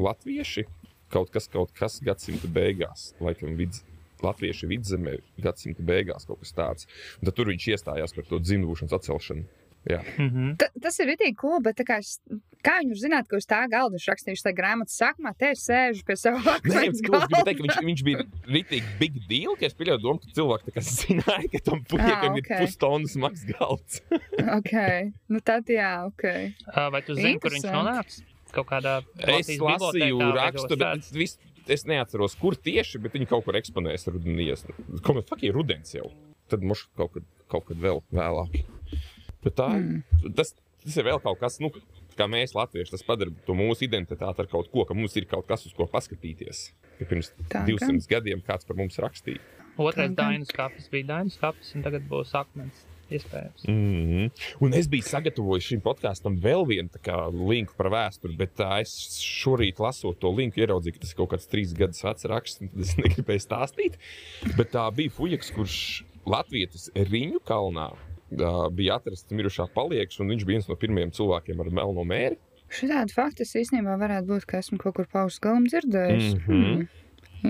Latvieši 0.00 0.62
kaut 1.12 1.28
kas, 1.34 1.46
kaut 1.50 1.70
kas 1.76 2.00
gadsimta 2.02 2.48
beigās, 2.50 3.00
laikam, 3.22 3.54
vidz, 3.58 3.76
Latvieši 4.20 4.68
vidzemē 4.68 5.14
gadsimta 5.40 5.84
beigās 5.86 6.26
kaut 6.28 6.42
kas 6.42 6.52
tāds. 6.52 6.88
Un 7.20 7.28
tad 7.28 7.38
tur 7.38 7.48
viņš 7.48 7.68
iestājās 7.72 8.12
par 8.16 8.26
to 8.28 8.40
dzimšanas 8.42 8.96
atcelšanu. 8.98 9.46
Jā. 9.88 10.02
Mhm. 10.20 10.56
Ta- 10.60 10.68
Tas 10.80 10.98
ir 11.00 11.08
rītīgi 11.08 11.36
cool, 11.40 11.60
bet 11.64 11.76
tā 11.80 11.84
kā, 11.88 11.96
es- 12.04 12.20
kā 12.62 12.74
viņi 12.82 12.92
var 12.92 13.00
zināt, 13.00 13.28
ka 13.30 13.36
uz 13.40 13.46
tā 13.48 13.62
galda 13.72 13.96
viņš 13.96 14.08
rakstījuši 14.12 14.44
tā 14.44 14.52
grāmatu 14.52 14.92
sākumā, 14.92 15.32
te 15.38 15.50
es 15.54 15.62
sēžu 15.64 16.04
pie 16.04 16.16
sava 16.20 16.58
ka 16.60 17.62
viņš, 17.64 17.78
viņš 17.88 18.02
bija 18.04 18.24
rītīgi 18.44 18.90
big 19.00 19.16
deal, 19.30 19.56
ka 19.56 19.64
es 19.70 19.74
pieļauju 19.78 20.02
domu, 20.04 20.20
ka 20.20 20.34
cilvēki 20.36 20.74
kā 20.76 20.84
zināja, 20.84 21.48
ka 21.54 21.62
tam 21.70 21.80
puikiem 21.88 22.36
ok. 22.36 22.36
ir 22.42 22.50
pustonnas 22.66 23.16
maksas 23.16 23.46
galds. 23.54 24.00
Ok, 24.60 24.74
nu 25.32 25.40
tad 25.40 25.64
jā, 25.72 26.04
ok. 26.10 26.24
Ā, 26.76 26.90
Vai 26.92 27.00
tu 27.06 27.14
zini, 27.16 27.38
kur 27.40 27.50
viņš 27.56 27.68
nonāca? 27.72 28.20
Kaut 28.52 28.66
kādā 28.66 28.98
Es 29.16 29.46
lasīju 29.48 30.18
rakstu, 30.34 30.74
kaut 30.74 30.80
bet 30.80 31.10
vis, 31.14 31.36
es 31.70 31.84
neatceros, 31.86 32.34
kur 32.40 32.56
tieši, 32.58 32.98
bet 33.00 33.14
viņi 33.14 33.28
kaut 33.30 33.44
kur 33.46 33.54
eksponēs 33.54 34.08
rudenī. 34.10 34.48
Kā 35.00 35.14
mēs 35.14 35.28
faktiski 35.28 35.48
ir 35.52 35.54
rudens 35.56 35.94
jau. 35.94 36.10
Tad 36.50 36.64
mums 36.66 36.82
kaut 36.98 37.12
kad, 37.14 37.24
kaut 37.48 37.68
kad 37.68 37.78
vēl 37.78 38.02
vēlāk. 38.12 38.64
Bet 39.44 39.56
tā, 39.56 39.68
Mm. 39.72 40.02
tas, 40.36 40.54
tas 40.84 40.96
ir 40.96 41.04
vēl 41.04 41.20
kaut 41.22 41.38
kas, 41.40 41.58
nu, 41.60 41.70
kā 42.18 42.26
mēs 42.28 42.52
latvieši, 42.54 42.90
tas 42.90 43.02
padara 43.06 43.30
to 43.46 43.54
mūsu 43.56 43.86
identitāti 43.88 44.40
ar 44.44 44.46
kaut 44.50 44.70
ko, 44.70 44.84
ka 44.84 44.94
mums 44.94 45.16
ir 45.16 45.24
kaut 45.30 45.46
kas, 45.48 45.64
uz 45.66 45.72
ko 45.72 45.86
paskatīties. 45.86 46.70
Ja 47.00 47.06
pirms 47.06 47.32
Tā 47.48 47.64
200 47.64 48.06
gadiem 48.10 48.42
kāds 48.44 48.66
par 48.68 48.76
mums 48.76 48.98
rakstīja. 49.00 49.40
Otrais 49.80 50.12
dainas 50.12 50.50
kapis 50.52 50.88
bija 50.92 51.06
dainas 51.14 51.38
kapis, 51.40 51.74
un 51.74 51.82
tagad 51.82 52.02
būs 52.08 52.34
akmens. 52.36 52.86
Mm 53.10 53.16
-hmm. 53.66 54.30
Un 54.60 54.74
es 54.74 54.86
biju 54.88 55.02
sagatavojis 55.02 55.64
šim 55.64 55.80
podkāstam 55.80 56.36
vēl 56.40 56.66
vienu 56.66 56.88
tā 56.88 57.00
kā 57.02 57.48
linku 57.48 57.74
par 57.76 57.86
vēsturi, 57.86 58.36
bet 58.36 58.54
tā, 58.56 58.80
es 58.80 59.18
šorīt 59.18 59.80
lasot 59.80 60.18
to 60.20 60.30
linku, 60.30 60.60
ieraudzīju, 60.60 60.92
ka 60.92 60.98
tas 61.00 61.10
ir 61.10 61.16
kaut 61.16 61.30
kāds 61.30 61.48
trīs 61.50 61.74
gadus 61.74 62.04
vecs 62.04 62.24
raksts, 62.24 62.60
un 62.60 62.68
tad 62.68 62.80
es 62.80 62.94
negribēju 63.02 63.40
stāstīt. 63.40 63.98
Bet 64.56 64.70
tā 64.70 64.94
bija 64.94 65.10
Fujaks, 65.10 65.50
kurš 65.50 66.04
Latvijas 66.26 66.90
Riņu 66.94 67.40
kalnā 67.44 67.90
bija 68.30 69.00
atrasts 69.00 69.34
mirušā 69.34 69.68
palieks, 69.74 70.20
un 70.22 70.32
viņš 70.32 70.46
bija 70.46 70.58
viens 70.58 70.70
no 70.70 70.78
pirmajiem 70.80 71.12
cilvēkiem 71.16 71.60
ar 71.64 71.74
melno 71.80 72.06
mēri. 72.06 72.38
Šitādi 72.70 73.14
fakti 73.14 73.42
es 73.42 73.56
īstenībā 73.58 73.96
varētu 73.98 74.30
būt, 74.30 74.46
ka 74.46 74.60
esmu 74.62 74.78
kaut 74.78 74.94
kur 75.00 75.10
paustas 75.10 75.42
galam 75.42 75.66
dzirdējis. 75.66 76.34
Mhm. 76.38 76.60
Mm. 76.60 76.88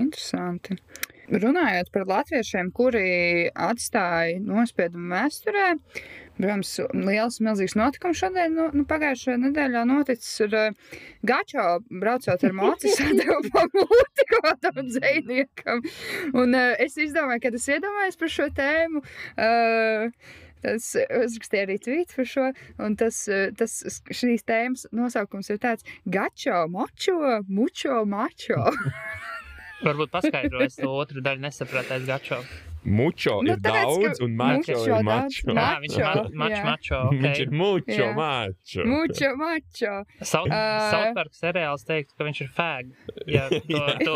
Interesanti. 0.01 0.77
Runājot 1.31 1.91
par 1.93 2.07
latviešiem, 2.09 2.71
kuri 2.75 3.51
atstāja 3.55 4.39
nospiedumu 4.43 5.13
vēsturē, 5.13 5.67
protams, 6.35 6.73
liels, 6.91 7.37
milzīgs 7.43 7.77
notikums 7.79 8.19
šodien, 8.19 8.51
nu, 8.57 8.67
nu 8.75 8.83
pagājušajā 8.89 9.37
nedēļā 9.45 9.85
noticis 9.87 10.43
ar 10.47 10.75
Gačo 11.27 11.67
braucot 11.87 12.43
ar 12.49 12.57
mocu, 12.57 12.91
sadeva 12.97 13.39
pa 13.53 13.63
mūti 13.71 14.27
kādam 14.33 14.83
dzēniekam. 14.89 15.83
Un 16.35 16.57
uh, 16.57 16.73
es 16.83 16.99
izdomāju, 16.99 17.45
kad 17.47 17.59
es 17.61 17.69
iedomājos 17.69 18.19
par 18.19 18.35
šo 18.35 18.49
tēmu. 18.57 19.03
Uh, 19.37 20.09
Tas 20.61 20.91
uzrakstīja 20.95 21.67
arī 21.67 21.77
tvītu 21.81 22.17
par 22.19 22.29
šo, 22.33 22.47
un 22.85 22.97
tas, 22.99 23.23
eh, 23.27 23.49
tas 23.57 23.77
šīs 24.13 24.45
tēmas 24.47 24.87
nosaukums 24.95 25.49
ir 25.49 25.61
tāds- 25.63 25.87
gačo, 26.15 26.65
močo, 26.69 27.41
mučo, 27.47 28.03
mačo. 28.05 28.59
Varbūt 29.85 30.11
paskaidrojas 30.13 30.77
to 30.77 30.91
otru 30.93 31.23
daļu 31.25 31.47
nesapratais 31.47 32.05
gačo. 32.05 32.43
Mučo 32.83 33.35
Nu, 33.45 33.51
ir 33.53 33.59
tāpēc, 33.61 33.89
daudz, 34.01 34.21
un 34.25 34.31
mačo 34.39 34.73
ir 34.73 34.89
daudz, 34.89 35.03
mačo. 35.05 35.53
ma- 35.53 35.61
Jā, 35.61 35.73
viņš 35.83 35.97
ir 35.97 36.03
Mačo, 36.03 36.23
ma- 36.33 36.47
mačo, 36.49 36.63
mačo. 36.65 36.99
Viņš 37.11 37.39
ir 37.43 37.47
Okay. 37.47 37.57
mučo, 37.61 38.07
mačo. 38.17 38.85
Mučo, 38.89 39.29
mačo. 39.37 39.91
Ā. 40.21 40.61
Sautparks 40.91 41.39
seriāls 41.43 41.85
teiktu, 41.85 42.15
ka 42.17 42.23
viņš 42.25 42.41
ir 42.41 42.49
fag. 42.55 42.89
Ja 43.27 43.43
to, 43.69 43.83
to 44.01 44.15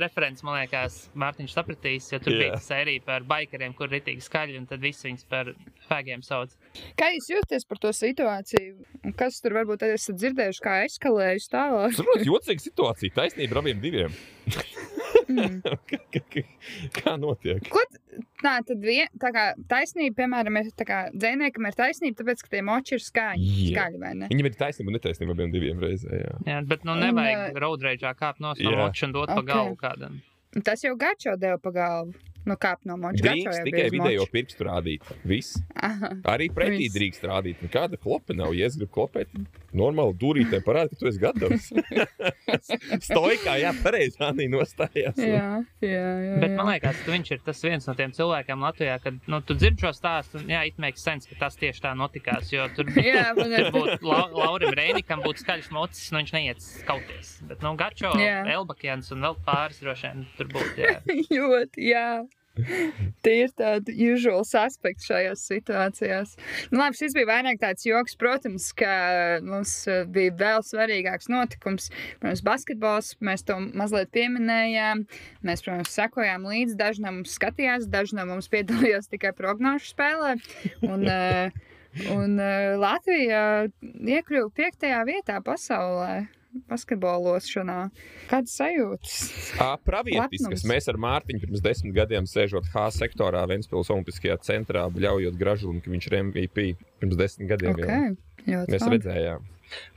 referents, 0.00 0.42
man 0.42 0.56
liekas, 0.62 0.96
Mārtiņš 1.14 1.52
sapratīs, 1.58 2.08
jo 2.12 2.18
tur 2.24 2.32
Jā. 2.32 2.38
bija 2.38 2.56
sērija 2.64 3.04
par 3.04 3.20
baikariem, 3.28 3.74
kur 3.76 3.88
ritīgi 3.92 4.24
skaļi, 4.24 4.56
un 4.58 4.66
tad 4.66 4.80
visi 4.80 5.08
viņus 5.10 5.28
par 5.28 5.52
fagiem 5.88 6.22
sauc. 6.24 6.56
Kā 6.96 7.12
jūs 7.12 7.28
jūtaties 7.34 7.68
par 7.68 7.78
to 7.84 7.88
situāciju? 7.92 8.74
Un 9.04 9.12
kas 9.12 9.40
tur 9.44 9.52
varbūt 9.52 9.82
esat 9.92 10.16
dzirdējuši, 10.16 10.64
kā 10.64 10.78
eskalējas 10.88 11.48
tālāk? 11.52 11.92
Tas 11.96 12.22
ir 12.24 12.32
jocīga 12.32 12.60
situācija. 12.70 13.12
Taisnība 13.20 13.60
abiem 13.60 13.80
diviem. 13.84 14.16
Mm. 15.28 15.58
Kā- 16.98 17.16
notiek? 17.20 17.60
Ko 17.72 17.82
tā 18.42 18.54
tad 18.66 18.80
vien, 18.84 19.10
tā 19.20 19.30
kā 19.34 19.44
taisnība, 19.70 20.16
piemēram, 20.22 20.56
ir 20.62 20.70
dzēniekam 21.14 21.68
ir 21.68 21.76
taisnība, 21.78 22.20
tāpēc, 22.22 22.44
ka 22.46 22.52
tie 22.54 22.62
moči 22.64 22.96
ir. 22.96 23.04
Skaļi, 23.08 24.00
vai 24.02 24.14
ne? 24.22 24.30
Viņam 24.32 24.48
ir 24.50 24.56
taisnība 24.60 24.92
un 24.92 24.98
netaisnība 24.98 25.36
abiem 25.36 25.52
diviem 25.54 25.82
reizē. 25.84 26.22
Jā. 26.22 26.34
Jā, 26.48 26.58
bet 26.70 26.86
nu 26.88 26.96
Un, 26.96 27.04
nevajag 27.04 27.44
ā, 27.44 27.60
roadreidžā 27.66 28.14
kāpt 28.18 28.40
no 28.44 28.54
moča 28.56 29.08
un 29.08 29.14
dot 29.18 29.28
pa 29.34 29.42
Ok. 29.42 29.48
galvu 29.52 29.76
kādam. 29.80 30.20
Un 30.56 30.64
Tas 30.64 30.80
jau 30.82 30.94
gačo 30.96 31.36
deva 31.36 31.58
pa 31.60 31.70
galvu. 31.76 32.14
Nu, 32.48 32.56
kāp 32.60 32.84
no 32.88 32.96
moča. 33.00 33.22
Drīkst 33.26 33.62
tikai 33.66 33.86
video 33.92 34.24
pirkstu 34.32 34.66
rādīt. 34.68 35.04
Viss. 35.28 35.58
Aha. 35.76 36.14
Arī 36.32 36.48
pretī 36.54 36.86
Viss. 36.86 36.96
drīkst 36.96 37.26
rādīt. 37.28 37.60
Nekāda 37.64 38.00
klopa 38.00 38.36
nav. 38.36 38.54
Ja 38.56 38.68
es 38.70 38.78
gribu 38.78 38.94
klopēt, 38.96 39.32
normāli 39.76 40.16
dūrītē 40.22 40.62
parādi, 40.64 40.94
ka 40.96 41.02
tu 41.02 41.10
esi 41.10 41.20
gatavs. 41.22 41.68
Stoikā, 43.08 43.58
jā, 43.60 43.74
pareizi 43.82 44.20
Anī 44.24 44.48
nostājās. 44.50 45.18
Jā, 45.20 45.60
jā, 45.84 46.08
jā. 46.24 46.38
Bet 46.40 46.56
man 46.56 46.70
liekas, 46.72 47.02
ka 47.04 47.12
viņš 47.12 47.32
ir 47.36 47.42
tas 47.46 47.60
viens 47.66 47.88
no 47.88 47.94
tiem 47.98 48.14
cilvēkiem 48.16 48.64
Latvijā, 48.64 48.96
kad 49.04 49.20
nu, 49.30 49.40
tu 49.44 49.56
dzirdi 49.58 49.84
šo 49.84 49.92
stāstu, 49.96 50.40
un 50.40 50.52
jā, 50.54 50.64
it 50.70 50.80
makes 50.82 51.04
sense, 51.04 51.28
ka 51.28 51.36
tas 51.44 51.58
tieši 51.60 51.84
tā 51.84 51.92
notikās. 51.98 52.50
Jo 52.54 52.66
tur 52.74 52.88
Jā, 53.08 53.30
man 53.36 53.52
Tur 53.58 53.70
būtu 53.74 54.08
La 54.08 54.22
Laurim 54.32 54.74
Reinikam, 54.76 55.22
būtu 55.24 55.42
skaļš 55.44 55.70
mocis, 55.74 56.08
un 56.12 56.20
viņš 56.22 56.34
neiet 56.36 56.62
skauties. 56.64 57.34
Bet, 57.48 57.62
nu, 57.64 57.74
Gačo, 57.78 58.12
Jā. 58.20 58.40
Elbakjans 58.56 59.12
un 59.14 59.24
vēl 59.26 59.38
pāris 59.46 59.80
droši 59.82 60.08
vien 60.08 60.26
tur 60.38 60.50
būtu. 60.54 60.74
Jā. 60.84 60.98
Ļoti, 61.36 61.88
jā. 61.92 62.06
Tie 63.24 63.34
ir 63.44 63.52
tādi 63.58 63.94
usual 64.08 64.44
aspekti 64.58 65.08
šajās 65.08 65.44
situācijās. 65.50 66.34
Nu, 66.72 66.80
labi, 66.80 66.98
šis 66.98 67.14
bija 67.16 67.28
vairāk 67.30 67.60
tāds 67.62 67.86
joks, 67.86 68.16
protams, 68.18 68.70
ka 68.78 68.92
mums 69.44 69.74
eh, 69.90 70.04
bija 70.08 70.34
vēl 70.38 70.64
svarīgāks 70.66 71.30
notikums. 71.32 71.90
Protams, 72.22 72.44
basketbols, 72.46 73.12
mēs 73.24 73.46
to 73.48 73.58
mazliet 73.78 74.12
pieminējām. 74.14 75.04
Mēs, 75.46 75.64
protams, 75.66 75.94
sekojām 75.94 76.46
līdzi. 76.48 76.78
Daži 76.78 77.04
no 77.04 77.14
mums 77.18 77.36
skatījās, 77.38 77.88
daži 77.90 78.18
no 78.18 78.28
mums 78.32 78.50
piedalījās 78.52 79.10
tikai 79.12 79.34
prognožu 79.36 79.92
spēlē. 79.92 80.36
Un, 80.86 81.06
eh, 81.08 81.60
un 82.14 82.38
eh, 82.42 82.74
Latvija 82.80 83.44
iekļuva 83.82 84.50
piektajā 84.58 85.04
vietā 85.08 85.42
pasaulē. 85.44 86.37
Basketbološanā. 86.68 87.76
Kādas 88.30 88.54
sajūtas? 88.58 89.16
Pravietiskas. 89.86 90.64
Mēs 90.68 90.88
ar 90.90 90.98
Mārtiņu 91.00 91.42
pirms 91.44 91.62
desmit 91.64 91.94
gadiem 91.96 92.28
sēžot 92.28 92.70
H 92.72 92.86
sektorā 92.96 93.44
Ventspils 93.50 93.90
Olimpiskajā 93.94 94.38
centrā, 94.46 94.86
bļaujot 94.92 95.38
Gražulim, 95.40 95.82
ka 95.84 95.92
viņš 95.92 96.08
ir 96.10 96.18
MVP 96.22 96.66
pirms 97.02 97.20
desmit 97.20 97.52
gadiem. 97.52 97.76
jau. 97.78 97.88
Okay. 97.88 98.16
Ļoti 98.48 98.74
Mēs 98.74 98.86
labi. 98.86 98.96
redzējām. 98.96 99.48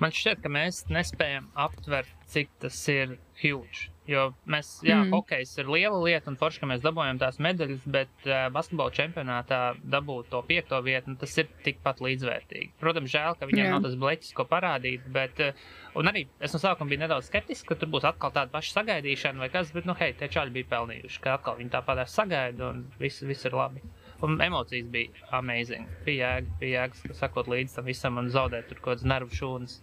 Man 0.04 0.12
šķiet, 0.12 0.42
ka 0.44 0.50
mēs 0.52 0.82
nespējam 0.92 1.48
aptvert, 1.56 2.12
cik 2.28 2.50
tas 2.60 2.80
ir 2.92 3.18
huge. 3.40 3.91
Jo 4.10 4.32
mēs, 4.50 4.80
jā, 4.82 4.96
Mm. 4.98 5.12
hokejs 5.14 5.52
ir 5.62 5.68
liela 5.70 6.00
lieta, 6.02 6.32
un 6.32 6.36
forši, 6.36 6.60
ka 6.60 6.66
mēs 6.66 6.82
dabūjām 6.82 7.20
tās 7.22 7.38
medaļas, 7.38 7.84
bet 7.86 8.10
uh, 8.26 8.50
basketbola 8.50 8.90
čempionātā 8.98 9.60
dabūt 9.86 10.32
to 10.32 10.42
piekto 10.42 10.80
vietu, 10.82 11.12
nu, 11.14 11.16
tas 11.22 11.38
ir 11.38 11.48
tikpat 11.64 12.02
līdzvērtīgi. 12.02 12.72
Protams, 12.82 13.12
žēl, 13.14 13.38
ka 13.38 13.46
viņiem 13.46 13.66
Jā. 13.68 13.72
nav 13.76 13.84
tas 13.86 13.96
bleķis, 14.02 14.34
ko 14.34 14.48
parādīt, 14.50 15.06
bet, 15.14 15.40
uh, 15.40 16.02
arī 16.02 16.26
es 16.42 16.54
no 16.54 16.60
sākuma 16.60 16.90
biju 16.90 17.04
nedaudz 17.04 17.30
skeptisks, 17.30 17.68
ka 17.70 17.76
tur 17.78 17.90
būs 17.94 18.04
atkal 18.10 18.34
tāda 18.34 18.50
paša 18.50 18.82
sagaidīšana 18.82 19.38
vai 19.38 19.50
kas, 19.54 19.72
bet, 19.72 19.86
nu, 19.86 19.94
hei, 19.94 20.14
tie 20.18 20.28
čaļi 20.28 20.52
bija 20.58 20.72
pelnījuši, 20.74 21.22
ka 21.22 21.38
atkal 21.38 21.62
viņi 21.62 21.70
tāpat 21.78 22.02
sagaida, 22.10 22.72
un 22.74 22.88
viss, 23.00 23.22
viss 23.22 23.46
ir 23.46 23.54
labi. 23.54 23.82
Un 24.22 24.42
emocijas 24.42 24.90
bija 24.94 25.10
amazing. 25.32 25.88
Bija 26.06 26.36
jēga, 26.42 26.58
bija 26.60 26.84
jēga 26.88 27.14
sakot 27.18 27.48
līdz 27.48 27.74
tam 27.76 27.86
visam 27.86 28.18
un 28.22 28.30
zaudēt 28.30 28.68
tur 28.70 28.78
kaut 28.78 28.98
kādas 28.98 29.06
nervu 29.06 29.34
šūnas. 29.34 29.80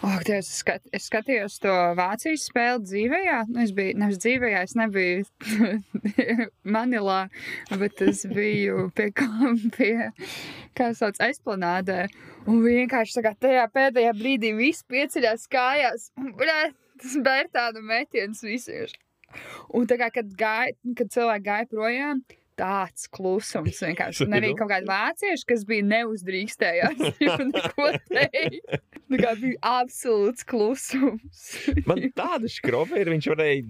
Oh, 0.00 0.16
Dievs, 0.24 0.48
es, 0.48 0.60
skat, 0.62 0.86
es 0.96 1.10
skatījos 1.10 1.58
to 1.60 1.72
Vācijas 1.98 2.46
spēli 2.48 2.86
dzīvē. 2.86 3.18
Nu, 3.50 3.60
es 3.60 3.74
biju 3.76 3.98
nevis 4.00 4.20
dzīvē, 4.22 4.54
es 4.62 4.72
nebiju 4.78 5.26
Manilā, 6.74 7.18
bet 7.82 8.00
es 8.06 8.22
biju 8.30 8.86
pie 8.96 9.10
pie, 9.76 9.92
kā 10.78 10.88
sauc, 10.96 11.20
aizplanādē. 11.20 12.06
Un 12.48 12.62
vienkārši 12.64 13.20
tā 13.20 13.34
tajā 13.44 13.66
pēdējā 13.74 14.16
brīdī 14.16 14.54
viss 14.56 14.88
pieceļās 14.88 15.44
kājās. 15.52 16.08
Un, 16.16 16.32
bļā, 16.38 16.58
tas 17.04 17.20
bija 17.20 17.52
tāda 17.60 17.84
metiens 17.84 18.40
visiem. 18.46 18.88
Un 19.76 19.84
tā 19.84 20.00
kā, 20.00 20.08
kad, 20.16 20.32
gāja, 20.32 20.72
kad 20.96 21.12
cilvēki 21.12 21.46
gāja 21.50 21.68
projām, 21.76 22.24
tāds 22.60 23.08
klusums 23.12 23.80
vienkārši. 23.84 24.28
Arī 24.36 24.52
kaut 24.58 24.70
kādi 24.72 24.88
vācieši, 24.90 25.46
kas 25.48 25.64
bija 25.68 25.86
neuzdrīkstējās, 25.88 27.00
jau 27.26 27.38
neko 27.48 27.88
teikt. 28.10 28.76
Tā 29.10 29.22
kā 29.22 29.34
bija 29.40 29.74
absolūts 29.80 30.46
klusums. 30.48 31.46
Man 31.88 32.04
tāda 32.16 32.50
ir, 33.00 33.12
viņš 33.16 33.30
varēja 33.32 33.66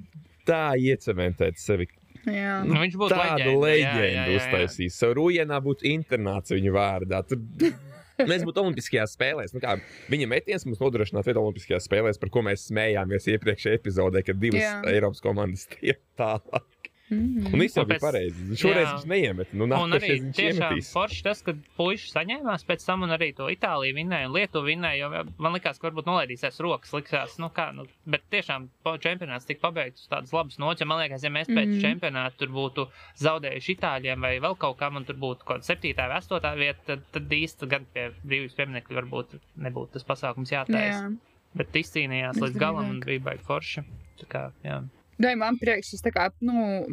tā 0.48 0.64
iecementēt 0.81 1.61
sevi. 1.62 1.88
Jā. 2.29 2.59
Nu, 2.68 2.76
viņš 2.83 2.98
būtu 3.00 3.16
Tādu 3.16 3.55
leģendu 3.62 4.35
uztaisījis. 4.37 4.98
Savu 5.00 5.16
Rujanā 5.22 5.57
būtu 5.64 5.87
internāts 5.88 6.53
viņa 6.53 6.74
vārdā. 6.74 7.22
Tur 7.24 7.40
Mēs 8.29 8.44
būtu 8.44 8.61
Olimpiskajās 8.61 9.14
spēlēs. 9.16 9.55
Nu 9.57 9.62
kā, 9.62 9.79
viņa 10.12 10.29
metiens 10.29 10.66
mums 10.68 10.81
nodrošinātu 10.83 11.31
vietu 11.31 11.40
Olimpiskajās 11.40 11.87
spēlēs, 11.88 12.20
par 12.20 12.33
ko 12.35 12.42
mēs 12.44 12.66
smējāmies 12.68 13.31
iepriekšējā 13.35 13.81
epizodē, 13.81 14.24
kad 14.26 14.40
divas 14.42 14.61
Jā. 14.61 14.74
Eiropas 14.92 15.24
komandas 15.24 15.64
tiek 15.72 16.03
tālāk. 16.20 16.68
Mm. 17.11 17.49
Un 17.53 17.59
viss 17.61 17.75
jau 17.77 17.85
bija 17.90 17.99
pareizi. 17.99 18.44
Šoreiz 18.61 18.87
jā. 18.87 18.92
viņš 18.94 19.07
neiemet. 19.11 19.53
Nu, 19.59 19.64
Un 19.66 19.92
arī 19.96 20.11
viņš 20.14 20.37
tiešām 20.37 20.73
iemetīs. 20.77 20.90
forši 20.94 21.23
tas, 21.27 21.40
ka 21.42 21.55
puiši 21.77 22.12
saņēmās 22.14 22.64
pēc 22.68 22.85
tam 22.87 23.03
un 23.03 23.11
arī 23.16 23.33
to 23.35 23.49
Itāliju 23.51 23.96
vinnēja 23.96 24.29
un 24.31 24.35
Lietuvu 24.37 24.68
vinnēja. 24.70 24.99
Jo 25.01 25.25
man 25.42 25.53
likās, 25.57 25.81
ka 25.83 25.88
varbūt 25.90 26.07
nolaidīsies 26.07 26.61
rokas. 26.62 26.92
Likās, 26.94 27.35
nu 27.42 27.49
kā, 27.51 27.73
nu, 27.75 27.87
bet 28.07 28.23
tiešām 28.31 28.68
po- 28.85 28.96
čempionāts 29.03 29.46
tika 29.49 29.61
pabeigts 29.68 30.05
uz 30.05 30.09
tādas 30.12 30.33
labas 30.33 30.59
nots. 30.62 30.81
Ja 30.81 30.87
man 30.87 31.03
liekas, 31.03 31.23
ja 31.27 31.31
mēs 31.35 31.51
pēc 31.51 31.66
Mhm. 31.66 31.81
čempionāta 31.83 32.37
tur 32.38 32.49
būtu 32.55 32.87
zaudējuši 33.18 33.77
Itāļiem 33.77 34.20
vai 34.20 34.38
vēl 34.38 34.57
kaut 34.59 34.79
kam, 34.79 34.96
un 34.96 35.05
tur 35.05 35.16
būtu 35.16 35.44
kaut 35.44 35.61
kāda 35.61 35.66
septītā 35.75 36.07
vai 36.09 36.20
astotā 36.20 36.55
vieta, 36.57 36.79
tad, 36.87 37.03
tad 37.12 37.29
īsti 37.29 37.68
gan 37.68 37.87
pie 37.92 38.11
brīvības 38.25 38.55
pieminekļa 38.55 39.01
varbūt 39.03 39.38
nebūtu 39.59 39.92
tas 39.99 40.05
pasākums 40.05 40.51
jātaisa. 40.55 41.11
Jā. 41.11 41.16
Bet 41.57 41.73
izcīnījās 41.75 42.38
līdz 42.38 42.57
galam 42.59 42.88
un 42.90 43.01
bija 43.01 43.18
baigi 43.20 43.42
forši. 43.42 43.83
Tā 44.20 44.27
kā, 44.31 44.53
jā. 44.62 44.83
Dai, 45.20 45.37
man 45.37 45.59
prieks, 45.61 45.92
es 45.96 46.04
tā 46.04 46.12
kā, 46.14 46.30
nu, 46.40 46.87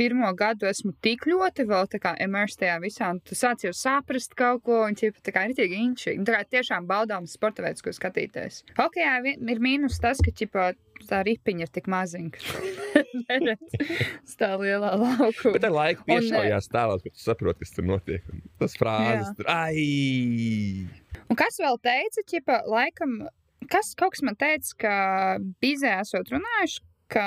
pirmo 0.00 0.30
gadu 0.36 0.68
esmu 0.70 0.94
tik 1.04 1.26
ļoti 1.28 1.66
vēl 1.68 1.88
tā 1.92 2.00
kā 2.02 2.14
immersed 2.24 2.62
tajā 2.62 2.78
visā, 2.82 3.10
un 3.14 3.20
tu 3.26 3.36
sāc 3.36 3.66
jau 3.66 3.72
saprast 3.76 4.32
kaut 4.38 4.62
ko, 4.66 4.78
un 4.86 4.96
ķipa, 4.96 5.20
tā 5.26 5.34
kā 5.34 5.44
ir 5.46 5.56
tik 5.58 5.74
inčīgi. 5.76 6.24
Tā 6.26 6.38
kā 6.38 6.40
tiešām 6.56 6.86
baudāms 6.88 7.34
sporta 7.36 7.64
veids, 7.66 7.84
ko 7.84 7.92
skatīties. 7.94 8.62
Hokejā 8.78 9.18
ir 9.36 9.60
mīnus 9.62 10.00
tas, 10.02 10.22
ka, 10.24 10.32
ķipa, 10.32 10.70
tā 11.10 11.20
ripiņa 11.28 11.66
ir 11.66 11.72
tik 11.74 11.90
maziņa. 11.92 12.42
Neredz 13.28 14.34
tā 14.40 14.54
lielā 14.60 14.94
lauka. 15.00 15.52
Bet 15.54 15.68
ar 15.68 15.76
laiku 15.76 16.06
Un, 16.06 16.10
piešaujās 16.14 16.70
tēlās, 16.72 17.04
ka 17.04 17.12
tu 17.12 17.24
saproti, 17.24 17.64
kas 17.64 17.76
tur 17.76 17.88
notiek. 17.92 18.34
Tas 18.62 18.76
frāzes 18.80 19.28
Jā. 19.28 19.34
tur. 19.36 19.50
Ai! 19.52 20.86
Un 21.28 21.38
kas 21.38 21.60
vēl 21.62 21.76
teica, 21.84 22.24
ķipa, 22.32 22.62
laikam, 22.72 23.18
kas 23.70 23.92
kaut 23.98 24.16
kas 24.16 24.24
man 24.26 24.38
teica, 24.40 24.76
ka 24.80 24.94
bizē 25.62 25.98
esot 26.00 26.32
runājuši, 26.32 26.86
ka 27.12 27.26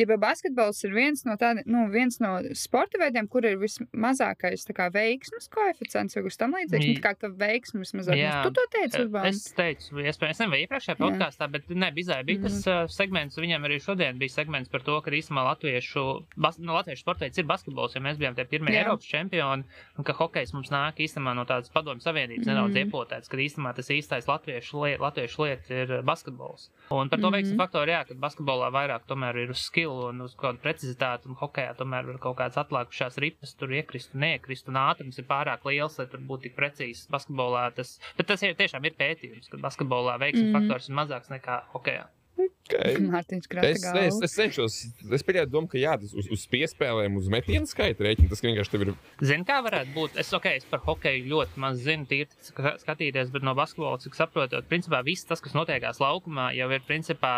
ķipa 0.00 0.16
basketbols 0.22 0.80
ir 0.88 0.94
viens 0.96 1.24
no 1.28 1.36
tādiem, 1.40 1.62
nu, 1.70 1.84
viens 1.92 2.16
no 2.22 2.38
sporta 2.56 2.98
veidiem, 3.00 3.28
kur 3.30 3.44
ir 3.44 3.58
vismazākais, 3.60 4.64
kā, 4.76 4.88
veiksmes 4.94 5.48
koeficients 5.52 6.16
vai 6.16 6.24
tam 6.40 6.54
līdzīgs. 6.56 6.86
Nu, 6.88 6.94
tā 6.98 7.02
kā, 7.04 7.12
ka 7.20 7.30
veiksmes 7.40 7.92
mazāk. 7.96 8.16
Jā. 8.20 8.36
Tu 8.46 8.52
to 8.56 8.64
teici, 8.72 9.00
Urbāns? 9.04 9.40
Es 9.40 9.52
teicu, 9.56 10.00
iespējams, 10.00 10.40
nezinu, 10.40 10.50
vai 10.54 10.60
iepriekšējā 10.64 10.96
Jā. 10.96 11.00
podkāstā, 11.04 11.48
bet 11.52 11.68
ne, 11.70 11.90
bizē 11.96 12.20
bija 12.26 12.42
tas 12.46 12.58
Mhm. 12.60 12.70
uh, 12.70 12.86
segments, 12.88 13.36
viņam 13.36 13.66
arī 13.68 13.76
šodien 13.80 14.18
bija 14.18 14.30
segments 14.40 14.68
par 14.70 14.80
to, 14.86 15.00
ka 15.02 15.10
īstenībā 15.10 15.44
latviešu, 15.50 16.04
bas, 16.36 16.58
no 16.58 16.72
latviešu 16.78 17.02
sporta 17.04 17.26
veids 17.26 17.38
ir 17.38 17.44
basketbols, 17.44 17.94
jo 17.94 18.00
mēs 18.00 18.16
bijām 18.18 18.34
tie 18.36 18.44
pirmie 18.44 18.72
Jā. 18.74 18.84
Eiropas 18.84 19.04
čempioni, 19.06 19.64
un 19.98 20.04
ka 20.04 20.12
hokejs 20.12 20.52
mums 20.54 20.70
nāk 20.70 20.96
īstenībā 20.96 21.34
no 21.36 21.44
tādas 21.44 21.70
padomju 21.70 22.00
savienības 22.02 22.46
nedaudz 22.46 22.74
Mhm. 22.74 22.90
iepotēts, 22.90 23.28
ka 23.28 23.36
īstenībā 23.36 23.74
tas 23.74 23.88
īstais 23.88 24.26
latviešu 24.26 24.80
lieta, 24.84 25.02
latviešu 25.02 25.38
lieta 25.44 25.70
ir 25.74 26.02
basketbols. 26.02 26.70
Un 26.90 27.08
par 27.08 27.18
to 27.18 27.30
Mhm. 27.30 27.34
veiksmu 27.34 27.56
faktoru, 27.56 27.88
jā, 27.90 28.06
ka 28.06 28.14
basketbolā 28.14 28.70
vairāk 28.72 29.06
tomēr 29.06 29.36
ir 29.44 29.50
uz 29.50 29.58
skill 29.58 29.89
un 29.90 30.20
uz 30.26 30.34
kādu 30.38 30.60
precizitāti, 30.62 31.28
un 31.30 31.36
hokejā 31.40 31.74
tomēr 31.78 32.06
var 32.12 32.18
kaut 32.22 32.38
kādas 32.38 32.60
atlikušās 32.62 33.18
ripas 33.22 33.54
tur 33.58 33.72
iekrist 33.76 34.14
un 34.14 34.20
neiekrist, 34.26 34.68
un 34.70 34.78
ātrums 34.80 35.18
ir 35.18 35.26
pārāk 35.30 35.66
liels, 35.68 35.98
lai 35.98 36.06
tur 36.12 36.20
būtu 36.30 36.48
tik 36.48 36.56
precīzi. 36.56 37.08
Basketbolā 37.12 37.66
tas, 37.74 37.98
bet 38.18 38.26
tas 38.30 38.42
ir, 38.46 38.54
tiešām 38.58 38.84
ir 38.86 38.96
pētījums, 39.00 39.50
ka 39.50 39.58
basketbolā 39.58 40.18
veiksmu 40.22 40.48
Mhm. 40.50 40.56
faktors 40.58 40.88
ir 40.88 40.94
mazāks 41.02 41.30
nekā 41.34 41.62
hokejā. 41.74 42.06
Okay. 42.40 42.94
Mārtiņš 43.12 43.48
Krata 43.52 43.68
Es, 43.68 43.82
es, 43.84 44.16
es 44.24 44.32
cenšos, 44.38 44.74
es 45.12 45.24
pieņēmu 45.26 45.50
domu, 45.52 45.68
ka 45.68 45.76
jā, 45.76 45.92
tas 46.00 46.14
uz, 46.16 46.28
uz 46.32 46.46
piespēlēm, 46.48 47.18
uz 47.20 47.26
metienu 47.28 47.68
skaitu 47.68 48.06
rēķina. 48.06 48.30
Tas 48.30 48.40
vienkārši 48.40 48.70
tev 48.72 48.84
ir 48.86 48.92
Zini, 49.20 49.44
kā 49.44 49.58
varētu 49.66 49.92
būt? 49.92 50.16
Es, 50.22 50.30
okay, 50.32 50.56
es 50.56 50.64
par 50.70 50.80
hokeju 50.86 51.26
ļoti 51.28 51.60
maz 51.60 51.82
zinu, 51.84 52.06
tīri 52.08 52.30
ska- 52.46 52.78
skatīties, 52.80 53.28
bet 53.34 53.44
no 53.44 53.52
basketbola, 53.58 53.98
cik 54.00 54.16
saprotu, 54.16 54.62
principā 54.70 55.02
viss 55.04 55.26
tas, 55.28 55.42
kas 55.44 55.52
notiekās 55.58 56.00
laukumā, 56.00 56.54
jau 56.56 56.70
ir 56.72 56.80
principā 56.88 57.34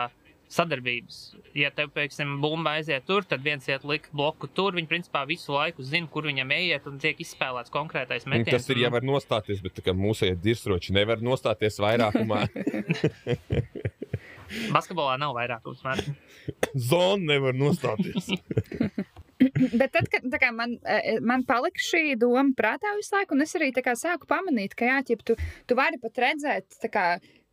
sadarbības. 0.53 1.21
Ja 1.57 1.71
tev, 1.75 1.91
piemēram, 1.97 2.37
bumba 2.43 2.77
aiziet 2.79 3.07
tur, 3.09 3.25
tad 3.29 3.45
viens 3.45 3.67
iet 3.69 3.87
likt 3.88 4.12
bloku 4.17 4.49
tur. 4.53 4.77
Viņi, 4.77 4.88
principā, 4.91 5.25
visu 5.29 5.55
laiku 5.55 5.85
zina, 5.87 6.09
kur 6.12 6.29
viņam 6.29 6.53
ieiet 6.57 6.88
un 6.91 6.99
tiek 7.03 7.21
izspēlēts 7.25 7.73
konkrētais 7.73 8.29
metiens. 8.29 8.53
Tas 8.59 8.73
ir 8.73 8.83
jau 8.85 8.93
var 8.93 9.07
nostāties, 9.07 9.62
bet 9.65 9.79
tā 9.79 9.87
kā 9.87 9.97
mūsu 9.97 10.33
dirsroči 10.43 10.95
nevar 10.97 11.25
nostāties 11.25 11.81
vairākumā. 11.83 12.45
Basketbolā 14.73 15.17
nav 15.21 15.35
vairākums. 15.37 15.83
Zona 16.91 17.35
nevar 17.35 17.57
nostāties. 17.57 18.33
Bet 19.81 19.91
tad, 19.91 20.07
kad 20.07 20.27
tā 20.31 20.38
kā, 20.38 20.53
man, 20.55 20.77
eh, 20.87 21.17
man 21.19 21.43
palika 21.43 21.83
šī 21.83 22.15
doma 22.21 22.53
prātā 22.55 22.93
visu 22.95 23.17
laiku, 23.17 23.35
un 23.35 23.43
es 23.43 23.55
arī 23.59 23.73
tā 23.75 23.83
kā 23.83 23.97
sāku 23.99 24.29
pamanīt, 24.31 24.77
ka 24.79 24.87
jā, 24.87 25.01
ķip, 25.09 25.25
tu, 25.27 25.35
tu 25.67 25.79
vari 25.79 25.99
pat 26.03 26.21
redzēt, 26.23 26.77
tā 26.79 26.91
kā, 26.93 27.07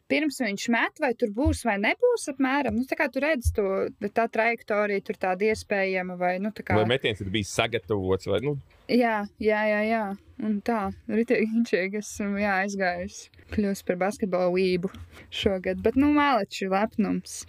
pirms 0.09 0.41
viņš 0.41 0.65
met, 0.73 0.99
vai 1.03 1.13
tur 1.17 1.31
būs 1.35 1.63
vai 1.67 1.77
nebūs 1.81 2.31
apmēram. 2.33 2.79
Nu, 2.79 2.87
tā 2.89 2.97
kā 2.99 3.09
tu 3.13 3.21
redz 3.23 3.53
to, 3.55 3.67
tā 4.09 4.25
trajektorija, 4.31 5.05
tur 5.05 5.21
tāda 5.21 5.51
iespējama, 5.51 6.17
vai, 6.19 6.35
nu, 6.43 6.53
tā 6.55 6.65
kā. 6.65 6.79
Vai 6.79 6.89
metiens 6.89 7.21
ir 7.21 7.31
bijis 7.33 7.53
sagatavots, 7.55 8.29
vai 8.29 8.41
nu, 8.45 8.57
Jā, 8.89 9.27
jā, 9.37 9.59
jā, 9.69 9.81
jā. 9.85 10.03
Un 10.41 10.55
tā, 10.65 10.87
inčīgi 11.13 11.99
esmu 11.99 12.39
jā, 12.41 12.55
aizgājis. 12.63 13.27
Kļūst 13.53 13.85
par 13.85 13.99
basketbolu 14.01 14.55
vību 14.55 14.89
šogad. 15.29 15.83
Bet, 15.85 15.99
nu, 15.99 16.09
māleči 16.15 16.65
lepnums. 16.71 17.43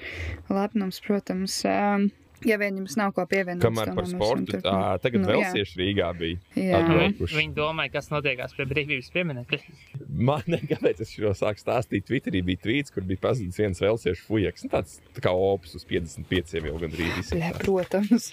Lepnums, 0.53 1.01
protams. 1.07 1.57
Um, 1.65 2.11
ja 2.49 2.57
vien 2.61 2.77
jums 2.81 2.97
nav 2.99 3.13
ko 3.17 3.25
pievienot. 3.29 3.63
kamēr 3.65 3.93
par 3.97 4.07
sportu. 4.11 4.61
Tā, 4.65 4.77
tagad 5.03 5.21
Nu, 5.25 5.29
vēl 5.31 5.43
jā. 5.45 5.51
sieši 5.57 5.81
Rīgā 5.81 6.09
bija. 6.19 6.39
Atbraukuši. 6.81 7.37
Viņi 7.41 7.55
domāja, 7.57 7.93
kas 7.99 8.11
notiekās 8.13 8.55
pie 8.57 8.67
brīvības 8.71 9.11
pieminekļa. 9.15 9.61
Man 10.31 10.43
nekāpēc 10.51 11.03
es 11.05 11.13
šo 11.15 11.33
sāku 11.37 11.63
stāstīt. 11.63 12.07
Twitterī 12.09 12.43
bija 12.45 12.63
tvīts, 12.65 12.93
kur 12.95 13.05
bija 13.09 13.23
pazudis 13.29 13.59
viens 13.61 13.81
velsiešu 13.83 14.25
fujaks. 14.29 14.65
Nu, 14.67 14.73
tāds 14.77 14.99
tā 15.17 15.25
kā 15.25 15.33
opus 15.37 15.77
uz 15.79 15.85
55 15.89 16.57
jau 16.61 16.77
gandrīz 16.83 17.13
Jā, 17.13 17.21
izsaka. 17.25 17.63
protams. 17.65 18.31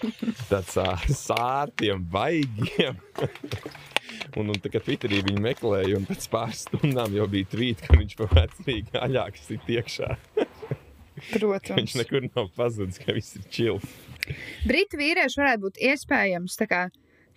Tāds 0.50 0.78
ā, 0.86 0.90
sārtiem, 1.12 2.04
baigiem. 2.12 2.98
Un, 4.40 4.48
un 4.52 4.58
tā 4.62 4.70
kā 4.72 4.80
Twitterī 4.84 5.18
viņi 5.26 5.42
meklēja, 5.44 5.98
un 5.98 6.06
pēc 6.08 6.26
pāris 6.32 6.62
stundām 6.68 7.12
jau 7.16 7.26
bija 7.32 7.48
tvīts, 7.52 7.84
ka 7.84 7.98
viņš 8.00 8.14
pa 8.20 8.28
vecrīgi 8.32 8.94
aļāks 9.04 9.50
ir 9.56 9.72
iekšā. 9.78 10.10
Viņš 11.18 11.34
protams. 11.40 11.98
nekur 11.98 12.30
nav 12.30 12.52
pazudis, 12.56 13.02
ka 13.02 13.16
viss 13.16 13.36
ir 13.40 13.50
čili. 13.50 13.92
Brītu 14.70 15.00
vīrieši 15.00 15.42
varētu 15.42 15.64
būt 15.66 15.82
iespējams 15.90 16.58
kā 16.70 16.88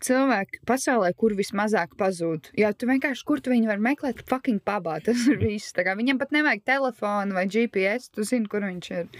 cilvēki 0.00 0.62
pasaulē, 0.68 1.10
kur 1.16 1.34
vismazāk 1.36 1.92
pazūd. 2.00 2.50
Jā, 2.58 2.72
tu 2.76 2.88
vienkārši, 2.88 3.24
kur 3.28 3.42
tu 3.44 3.52
viņu 3.52 3.68
vari 3.70 3.84
meklēt, 3.84 4.22
fucking 4.28 4.62
pabā. 4.64 4.98
Tas 5.04 5.26
ir 5.28 5.40
viss. 5.40 5.74
Viņam 5.76 6.20
pat 6.20 6.32
nevajag 6.32 6.64
telefonu 6.64 7.36
vai 7.36 7.46
GPS. 7.52 8.08
Tu 8.14 8.24
zini, 8.28 8.48
kur 8.50 8.64
viņš 8.64 8.90
ir. 8.96 9.10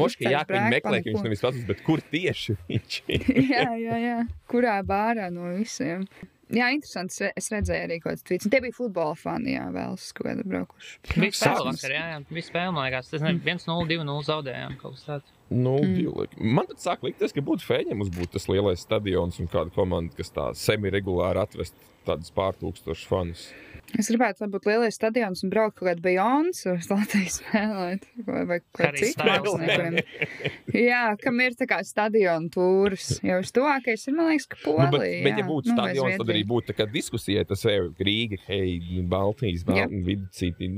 Moški, 0.00 0.28
jā, 0.30 0.44
ka 0.46 0.54
viņi 0.56 0.74
meklē, 0.76 1.00
ka 1.02 1.10
viņš 1.10 1.24
nevis 1.26 1.42
pazudis, 1.44 1.66
bet 1.68 1.82
kur 1.86 2.02
tieši 2.12 2.56
viņš 2.68 3.00
ir. 3.16 3.30
jā, 3.50 3.66
jā, 3.80 3.98
jā. 4.04 4.18
Kurā 4.50 4.78
bārā 4.86 5.30
no 5.34 5.50
visiem? 5.56 6.06
Jā, 6.50 6.68
interesanti. 6.74 7.12
Es 7.14 7.20
re- 7.20 7.32
Es 7.36 7.48
redzēju 7.50 7.84
arī 7.86 7.96
kaut 8.02 8.12
kādas 8.12 8.24
tvītas. 8.26 8.50
Tie 8.50 8.60
bija 8.60 8.74
futbola 8.74 9.14
fani, 9.16 9.52
jā, 9.54 9.66
vēl 9.74 9.96
kādu 10.18 10.44
braukuši. 10.50 10.96
Bija 11.20 11.36
spēle 11.38 11.66
vakar, 11.70 11.90
jā, 11.94 12.04
jā. 12.14 12.18
Bija 12.30 12.46
spēle, 12.48 12.72
man 12.74 12.86
liekas. 12.90 13.10
Tas 13.10 13.22
nebija 13.22 13.54
1-0, 13.56 13.86
2-0 13.92 14.24
zaudējām 14.26 14.76
kaut 14.80 14.94
kas 14.98 15.04
tāds. 15.06 15.36
Nu, 15.50 15.76
Mm. 15.82 16.06
mm. 16.06 16.52
Man 16.54 16.66
pat 16.66 16.76
sāk 16.78 17.02
likties, 17.02 17.32
ka 17.34 17.40
būtu 17.42 17.66
fēņi, 17.66 17.88
ja 17.90 17.94
mums 17.98 18.10
būtu 18.14 18.32
tas 18.38 18.46
lielais 18.46 18.80
stadions 18.86 19.38
un 19.40 19.48
kāda 19.48 19.70
komanda, 19.74 20.14
kas 20.16 20.30
tā 20.30 20.50
semi-regulāri 20.54 21.42
atvest 21.42 21.74
tādus 22.06 22.30
pārtūkstošus 22.30 23.06
fanus. 23.10 23.48
Es 23.98 24.06
gribētu, 24.10 24.44
lai 24.44 24.48
būtu 24.52 24.70
lielais 24.70 24.94
stadions 24.94 25.42
un 25.44 25.50
braukt 25.50 25.76
kaut 25.78 25.88
kādā 25.88 26.02
Bejons 26.04 26.60
uz 26.70 26.86
Latvijas 26.90 27.40
spēlēt. 27.40 28.04
Vai, 28.26 28.44
vai 28.46 28.58
kaut 28.62 28.82
Harry 28.84 29.00
kādā 29.00 29.10
citā 29.10 29.26
Styles, 29.40 29.56
māksliniekiem. 29.64 30.84
Jā, 30.84 31.00
kam 31.20 31.40
ir 31.42 31.56
tā 31.58 31.66
kā 31.70 31.80
stadiona 31.86 32.52
tūris. 32.54 33.08
Jau 33.26 33.40
uz 33.42 33.50
tuvākais 33.56 34.06
ir, 34.06 34.16
man 34.16 34.30
liekas, 34.30 34.46
ka 34.52 34.60
Nu, 34.62 34.76
bet, 34.78 34.94
Polija. 34.94 35.24
bet, 35.26 35.32
ja 35.34 35.42
jā. 35.42 35.48
būtu 35.50 35.72
Nu, 35.72 35.76
stadions, 35.76 36.16
tad 36.22 36.32
arī 36.36 36.44
būtu 36.52 36.70
tā 36.70 36.78
kā 36.78 36.86
diskusija, 36.94 37.44
tas 37.50 37.66
ir 37.66 37.90
Rīga, 37.98 38.38
hei, 38.46 38.78
Baltijas, 39.10 39.64
Jā. 39.66 39.88
Baltijas, 39.88 40.06
viduscīti. 40.06 40.70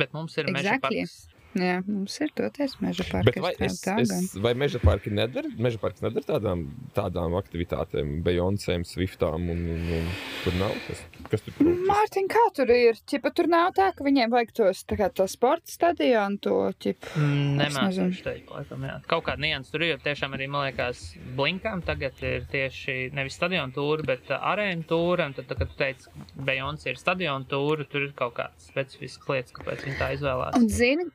Bet 0.00 0.16
mums 0.16 0.38
ir 0.40 0.48
meža 0.50 0.78
Exactly. 0.78 1.04
parks. 1.04 1.33
Jā, 1.54 1.76
mums 1.86 2.16
ir 2.18 2.32
toties 2.34 2.76
meža 2.82 3.04
Bet 3.06 3.12
parki. 3.12 3.42
vai, 3.44 3.52
es, 3.62 3.76
es, 3.86 4.32
vai 4.42 4.54
meža 4.58 4.80
parki 4.82 5.12
nedara, 5.14 5.50
meža 5.60 5.78
parks 5.82 6.02
nedara 6.02 6.26
tādām, 6.26 6.64
tādām 6.96 7.36
aktivitātēm, 7.38 8.16
Beyoncēm, 8.26 8.82
Swiftām 8.88 9.46
un, 9.52 9.60
un, 9.74 9.84
un 10.00 10.08
tur 10.42 10.56
nav? 10.58 10.74
Kas, 10.88 11.02
kas 11.30 11.44
tur 11.46 11.56
trūkst? 11.60 11.84
Mārtiņ, 11.90 12.28
kā 12.32 12.44
tur 12.58 12.72
ir? 12.74 12.98
Čipa, 13.10 13.30
tur 13.34 13.50
nav 13.52 13.70
tā, 13.78 13.90
ka 13.94 14.06
viņiem 14.06 14.34
vajag 14.34 14.54
tos, 14.58 14.82
tā 14.90 14.98
kā 14.98 15.10
to 15.14 15.28
sporta 15.30 15.70
stadionu, 15.70 16.40
to, 16.42 16.56
ķip. 16.82 17.10
Mm. 17.20 17.54
Nemācīšu 17.62 18.26
teikt, 18.26 18.50
laikam, 18.54 18.86
jā. 18.90 18.98
Kaut 19.10 19.26
kāda 19.28 19.44
nianses 19.46 19.74
tur 19.74 19.86
ir, 19.86 19.94
jo 19.94 20.00
tiešām 20.04 20.34
arī, 20.36 20.50
man 20.50 20.66
liekas, 20.68 21.04
blinkām 21.38 21.84
tagad 21.86 22.18
ir 22.24 22.48
tieši 22.50 22.98
nevis 23.14 23.38
stadiona 23.38 23.70
tūra, 23.74 24.06
bet 24.10 24.30
uh, 24.32 24.42
arēna 24.52 24.86
tūra. 24.90 25.30
Un 25.30 25.36
tad, 25.38 25.46
tā, 25.50 25.58
kad 25.62 25.70
tu 25.70 25.78
teici, 25.78 26.10
Beyoncé 26.44 26.92
ir 26.92 27.00
stadiona 27.00 27.46
tūra, 27.48 27.86
tur 27.90 28.08
ir 28.08 28.14
kaut 28.18 28.34
kāds 28.40 28.70
specifisks 28.70 29.30
lietas, 29.30 29.54
kāpēc 29.54 29.86
viņi 29.86 30.00
tā 30.00 30.10
izvēlās. 30.16 30.56
Un 30.58 30.68
zini, 30.72 31.06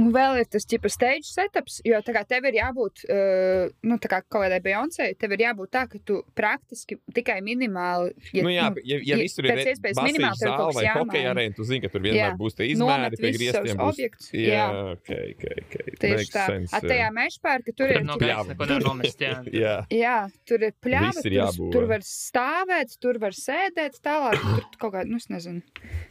un 0.00 0.08
vēl 0.14 0.40
ir 0.42 0.48
tas 0.50 0.64
tipa 0.68 0.90
stage 0.90 1.28
setups, 1.28 1.80
jo 1.86 1.98
tā 2.06 2.14
kā 2.16 2.22
tev 2.28 2.46
ir 2.50 2.56
jābūt, 2.58 3.04
uh, 3.08 3.68
nu, 3.86 3.98
tā 4.02 4.10
kā 4.10 4.20
kaut 4.24 4.44
kādai 4.44 4.60
Beyoncé, 4.64 5.10
tev 5.20 5.34
ir 5.36 5.44
jābūt 5.46 5.70
tā, 5.76 5.84
ka 5.90 5.98
tu 6.04 6.20
praktiski 6.38 6.98
tikai 7.14 7.38
minimāli. 7.46 8.14
Nu, 8.40 8.50
jā, 8.52 8.70
ja, 8.82 8.98
ja 8.98 9.00
ja 9.14 9.18
visur 9.20 9.46
ir 9.46 9.62
iespējas 9.62 10.00
minimāli 10.02 10.40
tev 10.42 10.54
kaut 10.58 10.74
kas 10.74 10.82
jāmaina. 10.82 11.04
hokeja 11.04 11.32
arēna, 11.34 11.54
tu 11.56 11.66
zini, 11.68 11.80
ka 11.84 11.92
tur 11.94 12.02
vienmēr 12.04 12.32
Jā. 12.32 12.36
būs 12.40 12.58
tie 12.58 12.68
izmēri, 12.72 13.20
pie 13.20 13.32
griestiem 13.38 13.78
būs. 13.78 13.92
objektus, 13.94 14.30
Jā, 14.34 14.48
jā. 14.50 14.66
ok, 14.94 15.10
ok, 15.34 15.44
ok. 15.64 15.76
Tieši 16.04 16.30
tā. 16.34 16.46
sense, 16.50 16.74
A, 16.74 16.80
jā. 16.82 16.90
tajā 16.90 17.08
mežpārka 17.14 17.70
tur 17.74 17.84
Tur 17.84 17.96
ir. 18.00 18.04
no 18.08 18.16
gaisa 18.20 18.48
neko 18.50 18.66
nevar 18.70 18.86
nomest. 18.88 19.20
Jā. 19.24 19.34
Jā, 19.64 19.74
Jā, 19.94 20.16
tur 20.48 20.62
ir 20.66 20.74
pļāva, 20.82 21.22
tur, 21.22 21.70
tur 21.74 21.86
var 21.90 22.02
stāvēt, 22.06 22.96
tur 23.00 23.18
var 23.22 23.34
sēdēt 23.36 24.00
tālāk. 24.04 24.40
Tur 24.42 24.78
kaut 24.82 24.94
kā, 24.96 25.04
nu, 25.06 25.16
es 25.22 25.28
nezinu, 25.30 25.62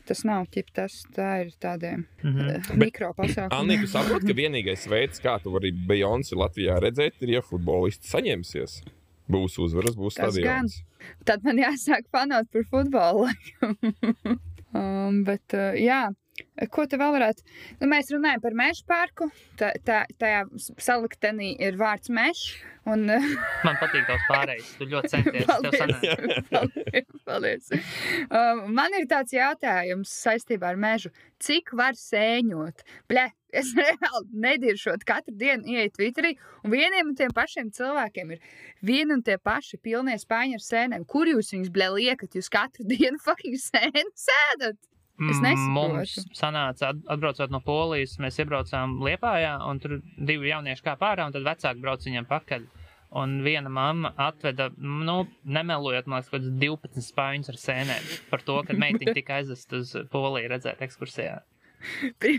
tas 0.08 0.24
nav 0.28 0.48
ķip 0.54 0.72
tas, 0.76 1.02
tā 1.16 1.30
ir 1.46 1.52
tādiem 1.62 2.06
Mhm. 2.24 2.50
uh, 2.50 2.76
mikro 2.80 3.10
tu 3.82 3.90
saproti, 3.90 4.30
ka 4.30 4.36
vienīgais 4.38 4.88
veids, 4.92 5.22
kā 5.24 5.38
tu 5.44 5.54
vari 5.54 5.74
Beyoncé 5.90 6.38
Latvijā 6.40 6.80
redzēt, 6.84 7.20
ir, 7.24 7.38
ja 7.38 7.44
futbolisti 7.46 8.10
saņemsies. 8.12 8.82
Būs 9.34 9.56
uzvaras, 9.64 9.96
būs 9.98 10.18
stadions. 10.18 10.82
Tad 11.28 11.46
man 11.48 11.62
jāsāk 11.62 12.10
panākt 12.14 12.52
par 12.54 12.66
futbolu. 12.72 13.30
um, 14.80 15.24
bet, 15.28 15.56
uh, 15.56 15.72
jā. 15.80 16.06
Ko 16.70 16.84
te 16.86 17.00
vēl 17.02 17.16
varētu? 17.16 17.42
Nu, 17.80 17.88
mēs 17.90 18.12
runājam 18.14 18.42
par 18.44 18.54
meža 18.58 18.84
parku. 18.86 19.30
Tā, 19.58 19.72
tā, 19.88 20.04
tajā 20.22 20.44
saliktenī 20.78 21.56
ir 21.58 21.80
vārds 21.80 22.12
mežs. 22.14 22.52
Un, 22.86 23.08
Man 23.66 23.80
patīk 23.80 24.04
tavs 24.06 24.26
pārējais. 24.28 24.70
Tu 24.78 24.88
ļoti 24.92 25.12
centies. 25.14 25.48
Sanāk. 25.48 26.36
paldies, 26.54 27.08
paldies. 27.26 27.72
Um, 28.28 28.68
man 28.76 28.94
ir 29.00 29.08
tāds 29.10 29.34
jautājums 29.34 30.14
saistībā 30.14 30.74
ar 30.74 30.80
mežu. 30.84 31.10
Cik 31.42 31.74
var 31.80 31.98
sēņot? 31.98 32.86
Ble, 33.10 33.26
es 33.56 33.74
reāli 33.80 34.44
nediršot 34.46 35.08
katru 35.10 35.34
dienu 35.40 35.74
ieiet 35.74 35.98
Twitterī, 35.98 36.36
un 36.62 36.76
vieniem 36.76 37.10
un 37.16 37.18
tiem 37.18 37.34
pašiem 37.34 37.74
cilvēkiem 37.74 38.36
ir 38.36 38.46
vieni 38.86 39.18
un 39.18 39.26
tie 39.26 39.40
paši 39.42 39.82
pilnie 39.82 40.20
spāņu 40.22 40.62
ar 40.62 40.68
sēnēm. 40.70 41.10
Kur 41.10 41.34
jūs 41.34 41.56
viņus 41.56 41.74
ble 41.74 41.94
liekat? 41.98 42.38
Jūs 42.38 42.52
katru 42.54 42.86
dienu 42.94 43.18
fucking 43.26 43.58
sēnu 43.58 44.12
sēdat? 44.28 44.78
Es 45.32 45.40
nesaprotu. 45.44 45.94
Mums 45.96 46.14
sanāca, 46.36 46.90
at- 46.94 47.04
atbraucot 47.16 47.52
no 47.54 47.60
Polijas, 47.64 48.18
mēs 48.20 48.40
iebraucām 48.44 48.98
Liepājā, 49.06 49.56
un 49.70 49.80
tur 49.80 50.00
divi 50.18 50.50
jaunieši 50.52 50.84
kā 50.84 50.96
pārā, 51.00 51.26
un 51.30 51.36
tad 51.36 51.44
vecāki 51.48 51.82
brauc 51.84 52.04
viņam 52.08 52.26
pakaļ. 52.30 52.66
Un 53.14 53.36
viena 53.46 53.70
mamma 53.70 54.10
atveda, 54.18 54.72
nu, 54.82 55.28
nemelojot, 55.46 56.08
man 56.10 56.18
liekas, 56.24 56.32
kaut 56.32 56.42
kāds 56.42 56.56
12 56.58 57.04
spāņus 57.14 57.52
ar 57.54 57.60
sēnēm 57.62 58.08
par 58.32 58.42
to, 58.42 58.56
ka 58.66 58.74
meitiņa 58.74 59.14
tika 59.20 59.36
aizvest 59.42 59.74
uz 59.78 59.92
Poliju 60.10 60.50
redzēt 60.50 60.82
ekskursijā. 60.82 61.36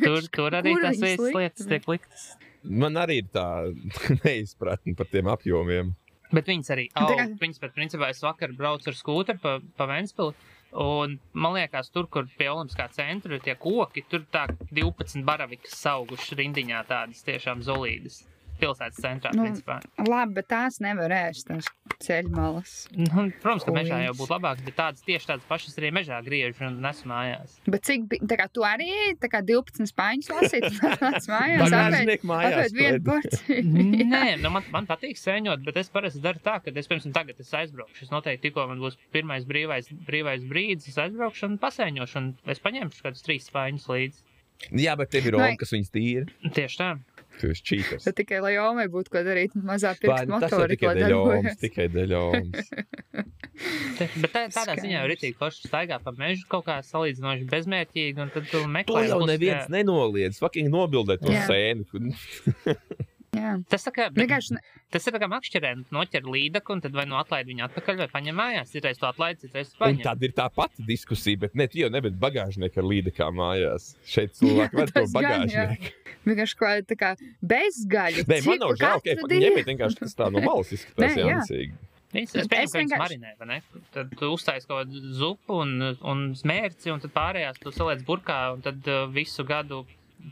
Tur, 0.03 0.25
tur 0.33 0.57
arī 0.59 0.73
tās 0.81 0.99
visas 0.99 1.31
lietas 1.37 1.69
tiek 1.69 1.87
liktas. 1.87 2.25
Man 2.65 2.97
arī 2.97 3.21
ir 3.23 3.29
tā 3.31 3.45
neizpratne 4.25 4.97
par 4.97 5.07
tiem 5.13 5.29
apjomiem. 5.31 5.93
Bet 6.35 6.49
viņas 6.51 6.71
arī, 6.75 6.89
oh, 6.99 7.11
kā- 7.13 7.29
viņas 7.39 7.61
pat 7.63 7.75
principā 7.77 8.09
es 8.11 8.23
vakar 8.25 8.55
braucu 8.57 8.91
ar 8.91 8.97
skūteru 8.99 9.39
pa, 9.43 9.59
pa 9.79 9.87
Ventspili. 9.91 10.35
Un 10.75 11.21
man 11.33 11.55
liekas, 11.55 11.91
tur, 11.95 12.09
kur 12.11 12.27
pie 12.39 12.49
Olimpiskā 12.51 12.89
centra 12.91 13.37
ir 13.37 13.43
tie 13.45 13.55
koki, 13.55 14.03
tur 14.11 14.25
tā 14.35 14.49
12 14.75 15.23
baravikas 15.27 15.77
augušas 15.87 16.35
rindiņā 16.41 16.81
tādas 16.89 17.23
tiešām 17.27 17.63
zolīdas. 17.63 18.25
Pilsētas 18.61 19.01
centrā, 19.03 19.31
Nu, 19.35 19.45
principā. 19.49 19.81
Labi, 20.07 20.35
bet 20.39 20.47
tās 20.49 20.79
nevar 20.81 21.11
ēst, 21.11 21.49
tās 21.51 21.67
ceļmalas. 22.05 22.75
Nu, 22.97 23.25
protams, 23.43 23.65
ka 23.67 23.73
mežā 23.75 23.99
jau 24.05 24.13
būtu 24.19 24.31
labāk, 24.35 24.61
bet 24.67 24.77
tādas 24.79 25.03
tieši 25.07 25.29
tādas 25.33 25.47
pašas 25.49 25.75
arī 25.81 25.91
mežā 25.97 26.21
griež 26.27 26.61
un 26.65 26.77
nes 26.85 27.01
mājās. 27.09 27.57
Bet 27.67 27.85
cik, 27.89 28.05
bi- 28.13 28.21
tā 28.31 28.39
kā 28.41 28.47
tu 28.55 28.65
arī, 28.67 28.89
tā 29.21 29.31
kā 29.33 29.41
12 29.47 29.91
spāņus 29.91 30.31
lasīt, 30.37 30.69
tas 31.01 31.29
mājās, 31.31 31.65
apēd, 31.65 31.75
Bagāžnieku 31.75 32.31
mājās. 32.31 32.55
apēd 32.59 32.77
vienu 32.79 33.01
pēd. 33.01 33.09
porciju. 33.09 34.09
Nē, 34.15 34.25
nu 34.43 34.53
man, 34.55 34.69
man 34.75 34.87
patīk 34.91 35.19
sēņot, 35.21 35.65
bet 35.67 35.81
es 35.83 35.91
parasti 35.95 36.23
daru 36.25 36.43
tā, 36.45 36.59
ka 36.65 36.71
es, 36.75 36.89
piemēram, 36.91 37.15
tagad 37.17 37.41
es 37.43 37.51
aizbraukšu. 37.55 38.07
Es 38.07 38.13
noteikti 38.15 38.49
tikko 38.49 38.69
man 38.71 38.79
būs 38.83 38.99
pirmais 39.15 39.45
brīvais, 39.49 39.91
brīvais 40.09 40.47
brīdis, 40.49 40.89
es 40.95 41.01
aizbraukšu 41.09 41.51
un 41.51 41.59
pasēņošu, 41.63 42.17
un 42.23 42.31
es 42.55 42.63
paņemšu 42.65 43.03
kādus 43.09 43.27
trīs 43.27 43.51
spāņus 43.51 43.89
līdzi. 43.91 44.23
Jā, 44.71 44.93
bet 44.97 45.11
tev 45.11 45.27
ir 45.27 45.35
Vai- 45.35 45.49
Roma, 45.51 45.59
kas 45.59 45.73
viņas 45.75 45.91
tīra. 45.93 46.31
Tieši 46.55 46.79
tā. 46.79 46.93
Tu 47.41 47.51
esi 47.51 47.65
čīters. 47.67 48.05
Tad 48.07 48.15
tikai 48.21 48.39
lai 48.45 48.53
Omei 48.63 48.87
būtu 48.93 49.11
ko 49.15 49.23
darīt, 49.27 49.55
mazā 49.59 49.91
Vai, 49.95 50.01
pirkstu 50.03 50.29
nu, 50.31 50.37
jau 50.37 50.43
motori, 50.45 50.77
tikai 50.77 50.91
ko 50.91 51.01
darbojas. 51.01 51.57
tikai 51.63 51.87
dēļ 51.95 52.15
Omas. 52.21 52.69
Bet 54.23 54.31
tā, 54.35 54.45
tādā 54.51 54.75
ziņā 54.83 54.97
jau 55.01 55.09
rītīgi 55.13 55.37
forši 55.39 55.69
staigā 55.69 56.01
pa 56.03 56.13
mežu 56.19 56.47
kaut 56.51 56.65
kā 56.67 56.81
salīdzinoši 56.83 57.47
bezmērķīgi, 57.53 58.17
un 58.25 58.33
tad 58.35 58.49
tu 58.51 58.59
To 58.59 58.71
meklē. 58.71 59.05
jau 59.09 59.21
plus, 59.21 59.31
neviens 59.31 59.67
jā. 59.69 59.73
nenoliedz. 59.77 60.41
Fucking 60.43 60.71
nobildēt 60.75 61.23
to 61.23 61.35
sēnu. 61.47 61.87
Jā, 63.35 63.53
Tas, 63.73 63.83
tā 63.87 63.91
kā, 63.97 64.07
vienkārši 64.15 64.57
tas 64.95 65.07
ir 65.09 65.15
tā 65.17 65.19
kā 65.23 65.29
makšķerēns, 65.33 65.89
noķer 65.95 66.27
līdaku, 66.31 66.75
un 66.77 66.83
tad 66.85 66.95
vai 66.95 67.05
nu 67.11 67.17
atlaid 67.19 67.49
viņu 67.51 67.65
atpakaļ, 67.67 67.97
vai 68.05 68.09
paņem 68.13 68.37
mājās. 68.39 68.71
Citreiz 68.71 69.01
to 69.01 69.09
atlaid, 69.09 69.41
citreiz 69.43 69.73
to 69.73 69.79
Un 69.81 69.85
paņem. 69.87 70.03
tad 70.07 70.23
ir 70.23 70.35
tā 70.37 70.47
pati 70.55 70.85
diskusija, 70.87 71.41
bet 71.47 71.55
ne, 71.59 71.67
jau 71.75 71.89
nevari 71.91 72.15
bagāžnieku 72.23 72.79
ar 72.83 72.89
līdekām 72.93 73.35
mājās. 73.41 73.89
Šeit 74.07 74.37
cilvēki 74.39 74.79
var 74.79 74.93
to 74.99 75.05
bagāžnieku. 75.17 75.91
vienkārši 76.29 76.59
kaut 76.61 76.69
kāda 76.69 76.87
tā 76.95 76.99
kā 77.01 77.11
bezgaļa. 77.55 78.25
Nē, 78.31 78.39
man 78.47 78.63
nav 78.63 78.77
žēl, 78.81 79.03
ka 79.05 79.27
viņiem 79.35 79.59
ir 79.63 79.67
vienkārši 79.73 80.01
tas 80.05 80.15
tā 80.19 80.31
no 80.33 80.41
malas 80.45 80.71
izskatās 80.77 81.11
Nē, 81.17 81.19
jā. 81.21 81.33
jāncīgi. 81.35 81.75
Es, 82.15 82.31
es 82.39 82.47
pieņemu, 82.47 82.71
ka 82.71 82.79
vienkārši- 82.79 83.03
marinē, 83.03 83.31
vai 83.41 83.47
ne? 83.51 83.57
Tad 83.91 84.13
tu 84.21 84.29
uztaisi 84.31 84.69
kaut 84.71 84.85
kādu 84.85 85.01
zupu 85.19 85.57
un, 85.65 85.73
un 86.07 86.21
smērci, 86.39 86.93
un 86.95 87.03
tad 87.03 87.11
pārējās 87.17 87.59
tu 87.59 87.73
saliec 87.75 88.05
burkā, 88.07 88.37
un 88.55 88.63
tad 88.63 88.87
uh, 88.87 89.09
visu 89.11 89.43
gadu 89.49 89.81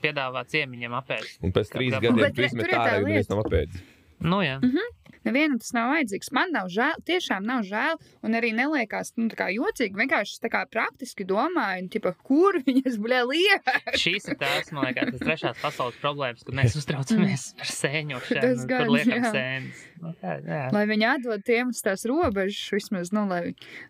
piedāvā 0.03 0.45
ciemiņiem 0.49 0.97
apēst. 1.03 1.41
Un 1.45 1.53
pēc 1.55 1.73
trīs 1.75 1.93
Bet 1.97 2.01
gadiem 2.07 2.23
re- 2.25 2.33
tu 2.33 2.47
izmet 2.49 2.69
ir 2.71 2.79
ārā, 2.79 2.99
jo 3.01 3.07
neviens 3.11 3.33
nav 3.33 3.45
apēdis. 3.45 3.85
Nu, 4.23 4.39
jā. 4.45 4.61
Nevienam 5.23 5.59
tas 5.63 5.71
nav 5.75 5.93
vajadzīgs. 5.93 6.31
Man 6.35 6.51
nav 6.55 6.69
žēl, 6.73 6.99
tiešām 7.07 7.45
nav 7.47 7.63
žēl, 7.67 7.99
un 8.27 8.35
arī 8.39 8.51
neliekās 8.55 9.13
nu, 9.19 9.29
tā 9.31 9.39
kā 9.39 9.47
jocīgi. 9.55 9.95
Vienkārši 9.99 10.41
tā 10.43 10.51
kā 10.51 10.63
praktiski 10.71 11.27
domāju, 11.29 11.85
un, 11.85 11.91
tipa, 11.93 12.13
kur 12.27 12.59
viņas 12.67 12.99
liek. 13.31 13.71
Šīs 14.03 14.27
ir 14.33 14.39
tās, 14.41 14.73
man 14.75 14.89
liekas, 14.89 15.13
tas 15.15 15.23
trešās 15.23 15.63
pasaules 15.63 15.99
problēmas, 16.03 16.43
kad 16.47 16.59
mēs 16.59 16.75
uztraucamies 16.81 17.49
par 17.59 17.71
sēņošanu, 17.71 18.43
Tas 18.43 18.67
gan, 18.71 18.91
liekam 18.91 19.29
jā. 19.29 19.33
sēnes. 19.37 19.87
Nu, 20.03 20.15
jā, 20.23 20.37
jā. 20.43 20.63
Lai 20.75 20.85
viņi 20.91 21.09
atdod 21.15 21.47
tiem 21.47 21.71
uz 21.71 21.83
tās 21.87 22.07
robežas, 22.11 22.63
vismaz, 22.75 23.15
nu, 23.15 23.27
lai 23.31 23.43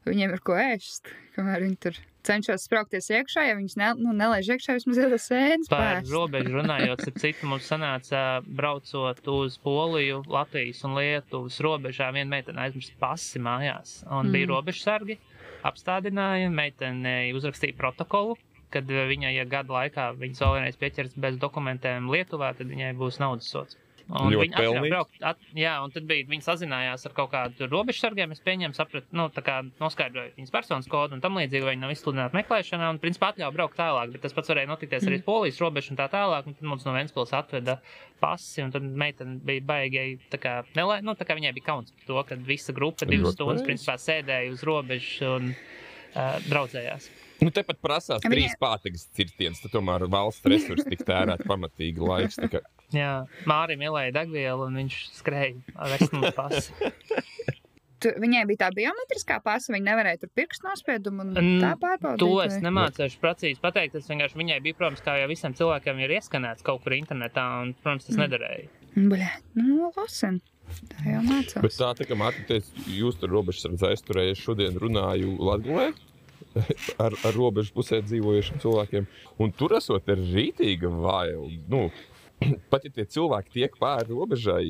viņiem 0.09 0.36
ir 0.36 0.44
ko 0.44 0.59
ēst, 0.61 1.12
kamēr 1.38 1.64
viņi 1.64 1.80
tur 1.86 2.03
cenšas 2.26 2.66
spraukties 2.66 3.10
iekšā. 3.12 3.44
Ja 3.48 3.56
viņas 3.58 3.76
ne, 3.80 3.90
nu, 4.00 4.14
nelaiž 4.16 4.52
iekšā, 4.54 4.76
vismaz 4.78 5.00
tas 5.14 5.26
sēnes. 5.30 5.70
Par 5.72 6.02
robežu 6.08 6.54
runājot, 6.56 7.04
ap 7.08 7.20
citu 7.22 7.50
mums 7.50 7.68
sanāca 7.70 8.22
braucot 8.46 9.20
uz 9.32 9.58
Poliju, 9.62 10.22
Latvijas 10.30 10.82
un 10.88 10.96
Lietuvas 10.98 11.58
robežā. 11.64 12.12
Viena 12.14 12.30
meitene 12.36 12.66
aizmirst 12.66 12.96
pasi 13.02 13.42
mājās, 13.42 14.00
un 14.08 14.28
mm. 14.28 14.34
bija 14.36 14.50
robežsargi. 14.54 15.18
Apstādināja, 15.66 16.50
meitene 16.50 17.14
uzrakstīja 17.38 17.76
protokolu, 17.78 18.34
kad 18.74 18.88
viņai, 18.88 19.36
ja 19.36 19.46
gada 19.46 19.76
laikā 19.76 20.08
viņas 20.18 20.42
vēl 20.42 20.56
vienreiz 20.56 20.78
pieķers 20.80 21.18
bez 21.22 21.38
dokumentiem 21.42 22.10
Lietuvā, 22.10 22.54
tad 22.58 22.72
viņai 22.72 22.94
būs 22.98 23.20
naudas 23.22 23.50
sots. 23.52 23.78
Un 24.09 24.32
Ļoti 24.34 24.48
braukt, 24.90 25.14
at, 25.24 25.38
jā, 25.57 25.72
un 25.84 25.92
tad 25.94 26.05
bija, 26.09 26.26
viņi 26.28 26.44
sazinājās 26.44 27.07
ar 27.07 27.12
kaut 27.16 27.30
kādu 27.32 27.68
robežsargiem. 27.70 28.32
Es 28.34 28.42
pieņēmu, 28.44 28.74
sapratu, 28.76 29.07
nu, 29.16 29.28
tā 29.32 29.44
kā 29.46 29.61
noskaidroju 29.80 30.34
viņas 30.36 30.53
personas 30.53 30.88
kodu 30.90 31.14
un 31.16 31.22
tam 31.24 31.38
līdzīgi, 31.38 31.62
vai 31.64 31.74
viņi 31.76 31.84
nav 31.84 31.94
izsludināti 31.94 32.36
meklēšanā, 32.40 32.90
un, 32.92 32.98
principā, 33.03 33.30
atļāva 33.32 33.55
braukt 33.57 33.78
tālāk. 33.78 34.12
Bet 34.16 34.24
tas 34.26 34.34
pats 34.36 34.53
varēja 34.53 34.68
notikties 34.72 35.07
arī 35.09 35.20
uz 35.20 35.24
polijas 35.26 35.61
robežu 35.62 35.94
un 35.94 36.00
tā 36.03 36.09
tālāk. 36.12 36.46
Un 36.50 36.59
tad 36.59 36.68
mums 36.72 36.84
no 36.88 36.92
Ventspils 36.96 37.32
atveda 37.38 37.78
pasi, 38.20 38.62
un 38.66 38.74
tad 38.74 38.82
meitene 38.84 39.38
bija 39.42 39.64
baigēji, 39.70 40.18
tā 40.34 40.38
kā, 40.42 40.57
nelē, 40.76 41.00
nu, 41.07 41.14
tā 41.18 41.24
kā 41.28 41.38
viņai 41.38 41.55
bija 41.57 41.70
kauns 41.72 41.94
par 41.96 42.07
to, 42.11 42.22
ka 42.28 42.40
visa 42.46 42.74
grupa 42.76 43.07
divas 43.09 43.34
stundas, 43.38 43.64
principā, 43.66 43.96
sēdēja 43.98 44.53
uz 44.53 44.62
robežas 44.66 45.16
un 45.30 45.53
uh, 45.55 46.38
draudzējās. 46.50 47.09
Nu, 47.42 47.50
tepat 47.50 47.80
prasās 47.82 48.22
Viņa- 48.22 48.30
trīs 48.30 48.53
pātagas 48.61 49.09
cirtiens, 49.16 49.59
tad 49.64 49.72
tomēr 49.74 50.05
valsts 50.11 50.46
resursi 50.46 50.86
tik 50.92 51.03
tērēt 51.09 51.42
pamatīgi 51.50 51.98
laiks. 51.98 52.38
tā 52.38 52.50
kā- 52.53 52.62
Jā, 52.97 53.12
Mārim 53.49 53.82
ielēja 53.86 54.14
degvielu 54.20 54.68
un 54.68 54.78
viņš 54.82 55.01
skrēja 55.18 55.76
ar 55.76 55.95
veselu 55.97 56.32
pasu. 56.36 56.76
Tu, 58.03 58.11
viņai 58.18 58.40
bija 58.49 58.64
tā 58.64 58.68
biometriskā 58.74 59.36
pasa, 59.45 59.70
viņa 59.70 59.86
nevarēja 59.86 60.18
tur 60.24 60.30
pirkstu 60.34 60.66
nospiedumu 60.66 61.22
un 61.22 61.28
Mm, 61.36 61.61
tā 61.62 61.68
pārbaudīt. 61.78 62.22
To 62.24 62.40
es 62.43 62.57
nemācīšu 62.64 63.20
precīzi 63.22 63.62
pateikt. 63.62 63.95
Es 64.01 64.09
vienkārši 64.11 64.40
viņai 64.40 64.57
biju, 64.64 64.74
protams, 64.80 65.03
kā 65.07 65.14
jau 65.20 65.28
visiem 65.30 65.55
cilvēkiem 65.55 66.01
ir 66.03 66.16
ieskanēts 66.18 66.66
kaut 66.66 66.82
kur 66.82 66.97
internetā, 66.97 67.45
un, 67.62 67.70
protams, 67.78 68.09
tas 68.09 68.18
nedarēja. 68.18 68.66
Bļā, 68.97 69.30
nu, 69.61 69.93
lasen. 69.95 70.40
Tā 70.90 71.05
jau 71.12 71.22
mācās. 71.28 71.61
Bet 71.62 71.78
tā, 71.78 71.93
tā 72.01 72.09
kā 72.09 72.18
Mārtiņa 72.18 72.49
teica, 72.51 72.86
jūs 72.90 73.20
tur 73.22 73.30
robežsardze 73.36 73.93
aizturējiet, 73.93 74.40
šodien 74.43 74.82
runāju 74.82 75.36
Latvijā. 75.38 75.93
Ar, 77.01 77.14
ar 77.14 77.36
robežu 77.38 77.72
pusē 77.72 78.03
dzīvojušiem 78.05 78.59
cilvēkiem. 78.61 79.07
Un 79.40 79.55
tur 79.57 79.72
esot 79.78 80.11
ir 80.12 80.20
rītīga 80.34 80.90
vaila. 80.90 81.47
Nu, 81.70 81.86
pat 82.72 82.84
ja 82.88 82.90
tie 82.97 83.05
cilvēki 83.16 83.55
tiek 83.59 83.76
pāri 83.80 84.09
robežai, 84.12 84.64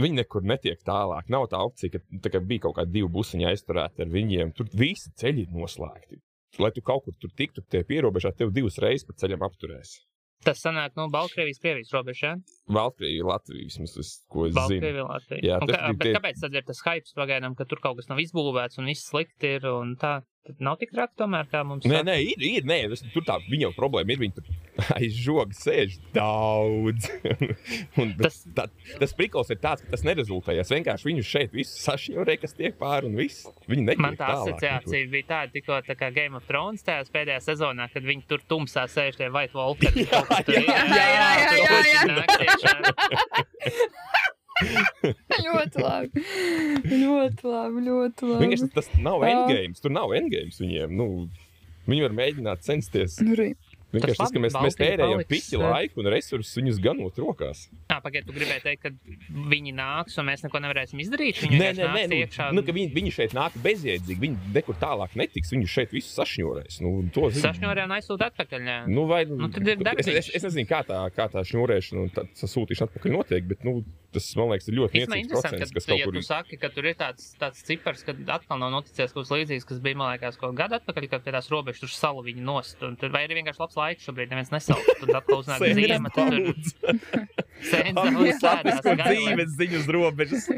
viņi 0.00 0.18
nekur 0.22 0.42
netiek 0.46 0.80
tālāk. 0.86 1.28
Nav 1.32 1.48
tā 1.52 1.60
opcija, 1.64 1.92
ka 1.96 2.02
tā 2.24 2.32
kā 2.34 2.40
bija 2.42 2.66
kaut 2.66 2.78
kādi 2.80 2.96
divi 3.00 3.10
busiņi 3.14 3.46
aizturēti 3.52 4.02
ar 4.06 4.10
viņiem. 4.14 4.54
Tur 4.58 4.70
visi 4.74 5.12
ceļi 5.20 5.46
ir 5.46 5.54
noslēgti. 5.54 6.20
Lai 6.62 6.70
tu 6.70 6.82
kaut 6.86 7.04
kur 7.06 7.14
tur 7.18 7.30
tiktu, 7.34 7.64
tie 7.70 7.82
pierobežā 7.86 8.30
tev 8.38 8.52
divas 8.54 8.76
reizes 8.82 9.06
pa 9.08 9.16
ceļam 9.18 9.42
apturēs. 9.46 9.96
Tas 10.44 10.60
sanāk, 10.60 10.92
nu, 10.98 11.06
Baltkrievijas, 11.10 11.58
Krievijas 11.62 11.90
robežā. 11.94 12.34
Valkrija, 12.68 13.24
Latvija, 13.24 13.64
vismaz 13.70 13.94
tas, 13.96 14.10
ko 14.28 14.44
es 14.44 14.52
zinu. 14.52 14.60
Baltkrievija, 14.60 15.06
Latvija. 15.08 15.40
Jā, 15.46 15.58
tas 15.62 15.78
kā, 15.78 15.92
tie- 16.02 16.12
kāpēc 16.18 16.42
tad 16.42 16.58
ir 16.58 16.66
tas 16.68 16.82
hype 16.84 17.14
pagaidām, 17.16 17.54
ka 17.56 17.64
tur 17.70 17.80
kaut 17.80 17.96
kas 17.96 18.10
nav 18.10 18.20
izbūvēts 18.20 18.78
un 18.82 18.90
viss 18.90 19.08
slikti 19.08 19.54
ir 19.56 19.64
un 19.70 19.94
tā? 19.96 20.18
Tad 20.44 20.58
nav 20.60 20.74
tik 20.76 20.90
traki 20.92 21.16
tomēr, 21.16 21.46
kā 21.48 21.62
mums. 21.64 21.86
Nē, 21.88 22.02
saka. 22.02 22.06
nē, 22.10 22.14
ir, 22.20 22.42
ir 22.44 22.66
nē, 22.68 22.76
tas, 22.92 23.00
tur 23.14 23.24
tā 23.24 23.38
viņa 23.48 23.70
problēma 23.72 24.12
ir. 24.12 24.18
Viņa 24.20 24.34
tur 24.36 24.44
aiz 24.98 25.16
žoga 25.16 25.56
sēž 25.56 25.96
daudz. 26.12 27.08
Un 28.02 28.12
tas, 28.18 28.42
tā, 28.56 28.66
tas 29.00 29.16
prikals 29.16 29.48
ir 29.54 29.60
tāds, 29.62 29.80
ka 29.86 29.94
tas 29.94 30.04
nerezultējas. 30.04 30.72
Vienkārši 30.74 31.08
viņu 31.08 31.24
šeit 31.24 31.56
visus 31.56 31.80
sašķīrē, 31.86 32.36
kas 32.42 32.52
tiek 32.58 32.76
pāri 32.76 33.08
un 33.08 33.16
viss. 33.22 33.48
Man 33.96 34.20
tā 34.20 34.34
asociācija 34.34 35.08
bija 35.14 35.30
tāda, 35.32 35.54
tikko 35.56 35.80
tā 35.88 35.96
kā 35.96 36.12
Game 36.12 36.36
of 36.36 36.44
Thrones 36.50 36.84
tajā 36.84 37.08
pēdējā 37.14 37.40
sezonā, 37.48 37.88
kad 37.94 38.04
viņi 38.04 38.28
tur 38.28 38.44
tumsā 38.44 38.84
sēž 38.92 39.16
tie 39.22 39.32
White 39.32 39.56
Walkeri. 39.56 40.04
Jā, 40.12 40.20
ir. 40.44 40.68
jā, 40.68 40.84
jā, 40.92 41.28
jā, 41.40 41.48
tur 41.48 41.60
jā, 41.64 42.24
puiši 42.36 42.66
jā. 42.68 44.30
Ļoti 45.46 45.82
labi. 45.82 46.24
ļoti 46.84 47.48
labi, 47.48 47.84
ļoti 47.88 48.28
labi. 48.28 48.40
Vienkārši 48.44 48.70
tas 48.74 48.90
nav 49.02 49.24
endgame. 49.26 49.74
Tur 49.82 49.94
nav 49.94 50.14
endgame 50.16 50.54
viņiem. 50.54 50.94
Nu, 50.94 51.08
viņi 51.90 52.06
var 52.06 52.16
mēģināt 52.22 52.66
censties. 52.66 53.18
Nu. 53.24 53.34
Vienkārši 53.94 54.20
tas, 54.20 54.32
ka 54.34 54.42
mēs, 54.42 54.56
mēs 54.66 54.78
tērējam 54.80 55.22
piķi 55.30 55.60
laiku 55.60 56.02
un 56.02 56.10
resursus 56.14 56.58
viņus 56.58 56.80
ganot 56.84 57.18
rokās. 57.22 57.64
Jā, 57.90 57.98
pagaidi, 58.04 58.26
tu 58.28 58.34
gribēji 58.36 58.64
teikt, 58.64 58.82
ka 58.84 58.92
viņi 59.54 59.74
nāks 59.78 60.18
un 60.20 60.28
mēs 60.28 60.44
neko 60.46 60.62
nevarēsim 60.64 61.02
izdarīt. 61.04 61.40
Viņi 61.44 61.60
Nē, 61.60 61.70
nē, 61.78 61.88
nē, 61.94 62.04
nu, 62.10 62.18
iekšā. 62.24 62.48
nu, 62.54 62.64
viņi, 62.66 62.90
viņi 62.94 63.14
šeit 63.14 63.36
nāk 63.36 63.56
bezjēdzīgi. 63.64 64.20
Viņi 64.24 64.54
nekur 64.56 64.78
tālāk 64.82 65.14
netiks. 65.18 65.52
Viņi 65.54 65.70
šeit 65.70 65.94
visu 65.94 66.10
sašņurēs. 66.16 66.80
Nu, 66.84 66.94
to 67.14 67.28
zinu. 67.30 67.44
Sašņorē 67.46 67.86
un 67.88 67.96
aizsūta 67.98 68.30
atpakaļ. 68.32 68.68
jā. 68.68 68.78
Nu, 68.90 69.06
vai, 69.10 69.24
Nu, 69.24 69.48
tad 69.50 69.66
ir 69.66 69.78
es, 69.78 69.84
darbs. 69.84 70.08
es, 70.08 70.30
es 70.38 70.44
nezinu, 70.46 70.66
kā 70.68 70.82
tā, 70.86 70.98
kā 71.14 71.28
tā 71.32 71.42
šņurēšana 71.46 72.00
un 72.04 72.10
tā 72.14 72.24
sasūtīšana 72.38 72.90
atpakaļ 72.90 73.12
notiek, 73.12 73.46
bet 73.48 73.64
nu, 73.66 73.84
tas 74.14 74.36
man 74.38 74.52
liekas, 74.52 74.68
ir 74.70 74.76
ļoti 74.78 75.00
niecīgs 75.00 75.28
procents, 75.32 75.70
ka, 75.72 75.74
kas 75.80 75.88
kaut 75.88 75.98
ja 75.98 76.04
kur 76.06 76.14
tu 76.14 76.22
saki, 76.22 76.58
ka 76.60 76.68
tur 76.70 76.86
ir 76.86 76.94
tāds, 76.94 77.32
tāds 77.40 77.62
cipars, 77.66 78.04
ka 78.06 78.14
atkal 78.36 78.60
nav 78.60 78.70
noticies 78.70 79.10
kaut 79.12 79.26
kas 79.26 79.32
līdzīgs, 79.34 79.66
kas 79.66 79.80
bija, 79.82 79.96
man 79.98 80.12
liekas, 80.14 80.38
kaut 80.38 80.54
gadu 80.54 80.78
atpakaļ, 80.78 81.08
kad 81.10 81.24
pie 81.26 81.32
tās 81.34 81.50
robežas 81.50 81.82
tur 81.82 81.90
salu 81.90 82.22
viņi 82.22 82.44
nost. 82.46 82.78
Un 82.86 82.94
vai 83.10 83.24
ir 83.26 83.34
vienkārši 83.34 83.58
labs 83.58 83.74
laiks 83.74 83.83
šobrīd, 84.00 84.32
neviens 84.32 84.50
nesauc. 84.54 84.82
Tad 85.00 85.12
atkal 85.20 85.42
uznāk 85.42 85.62
ziema, 85.76 86.10
tad 86.14 86.34
tur 86.34 86.54
sēdās, 87.68 88.80
dzīves 88.84 89.54
ziņu 89.60 89.80
uz 89.82 89.88
robežas. 89.98 90.48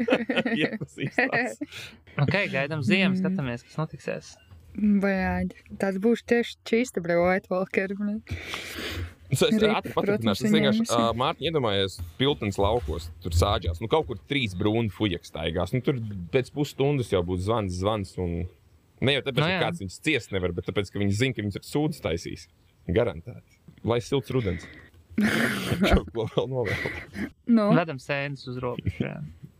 Ok, 2.17 2.33
gaidām 2.49 2.81
ziemu, 2.81 3.13
skatāmies, 3.19 3.61
kas 3.67 3.75
notiksies. 3.77 4.31
Bļāģi. 4.77 5.77
Tas 5.81 5.99
būs 6.01 6.23
tieši 6.25 6.57
čīsta 6.65 7.01
brīvot, 7.05 7.45
Walker. 7.51 7.93
Es 9.27 9.41
es 9.43 9.63
ātri 9.67 9.91
paturpināšu. 9.95 10.45
Es 10.47 10.53
vienkārši 10.53 10.85
uh, 10.87 11.09
Mārtiņu 11.19 11.49
iedomājos 11.49 11.97
piltens 12.19 12.59
laukos, 12.61 13.09
tur 13.23 13.35
sāģās. 13.35 13.81
Nu, 13.83 13.89
kaut 13.91 14.07
kur 14.09 14.19
trīs 14.29 14.55
brūni 14.57 14.93
fujaks 14.93 15.33
staigās. 15.33 15.73
Nu, 15.75 15.81
tur 15.83 15.99
pēc 16.33 16.53
pusstundas 16.55 17.11
jau 17.11 17.23
būs 17.27 17.43
zvans, 17.47 17.75
zvans. 17.81 18.13
Un... 18.23 18.45
Ne 19.03 19.17
jau 19.17 19.25
tāpēc, 19.25 19.41
Nu, 19.41 19.45
ka 19.45 19.51
jā. 19.51 19.59
kāds 19.65 19.83
viņus 19.83 19.99
ciest 20.07 20.31
nevar, 20.33 20.55
bet 20.57 20.69
tāpēc, 20.69 20.89
ka 20.93 21.01
viņi 21.01 21.17
zina, 21.19 21.35
ka 21.37 21.43
viņus 21.43 21.59
ir 21.59 21.67
sūdzes 21.67 22.05
taisīs. 22.05 22.47
Garantēti. 22.95 23.57
Lai 23.87 23.99
silts 24.03 24.31
rudens. 24.33 24.67
Ko 26.13 26.27
vēl 26.29 26.47
novēl. 26.51 26.87
Nu, 27.49 27.71
Vedam 27.77 27.97
sēnes 28.01 28.45
uz 28.51 28.59
robežas. 28.61 28.99
jā. 29.01 29.17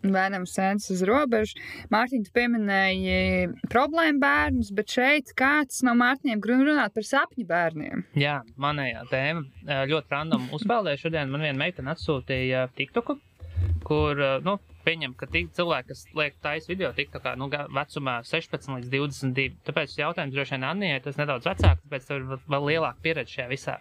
Vēnam 0.08 0.46
sēdz 0.48 0.86
uz 0.94 1.02
robežas. 1.10 1.58
Mārtiņ, 1.92 2.22
tu 2.28 2.32
pieminēji 2.38 3.48
problēmu 3.68 4.22
bērnus, 4.22 4.70
bet 4.78 4.94
šeit 4.94 5.34
kāds 5.36 5.82
no 5.84 5.96
Mārtiņiem 6.00 6.40
grib 6.44 6.62
runāt 6.70 6.94
par 6.96 7.04
sapņu 7.04 7.44
bērniem. 7.50 8.06
Jā, 8.16 8.38
manējā 8.62 9.02
tēma 9.10 9.82
ļoti 9.90 10.14
random 10.14 10.46
uzspēlēja. 10.56 11.02
Šodien 11.02 11.34
man 11.34 11.44
viena 11.44 11.60
meitene 11.60 11.92
atsūtīja 11.96 12.68
TikToku, 12.78 13.18
kur, 13.90 14.22
nu, 14.46 14.56
pieņem, 14.88 15.14
ka 15.20 15.28
tik 15.32 15.52
cilvēki, 15.58 15.88
kas 15.92 16.04
liek 16.16 16.38
taisa 16.44 16.72
video 16.72 16.90
TikTokā, 16.96 17.36
nu, 17.40 17.50
ga- 17.52 17.66
vecumā 17.76 18.18
16 18.28 18.72
līdz 18.78 18.92
22. 18.96 19.58
Tāpēc 19.68 19.98
jautājums 20.00 20.36
droši 20.38 20.56
vien 20.56 20.68
Annijai, 20.72 21.02
tas 21.06 21.20
nedaudz 21.20 21.46
vecāks, 21.50 21.84
tāpēc 21.84 22.08
tev 22.08 22.22
ir 22.24 22.42
vēl- 22.56 22.68
lielāka 22.72 23.04
pieredze 23.04 23.36
šajā 23.38 23.50
visā. 23.52 23.78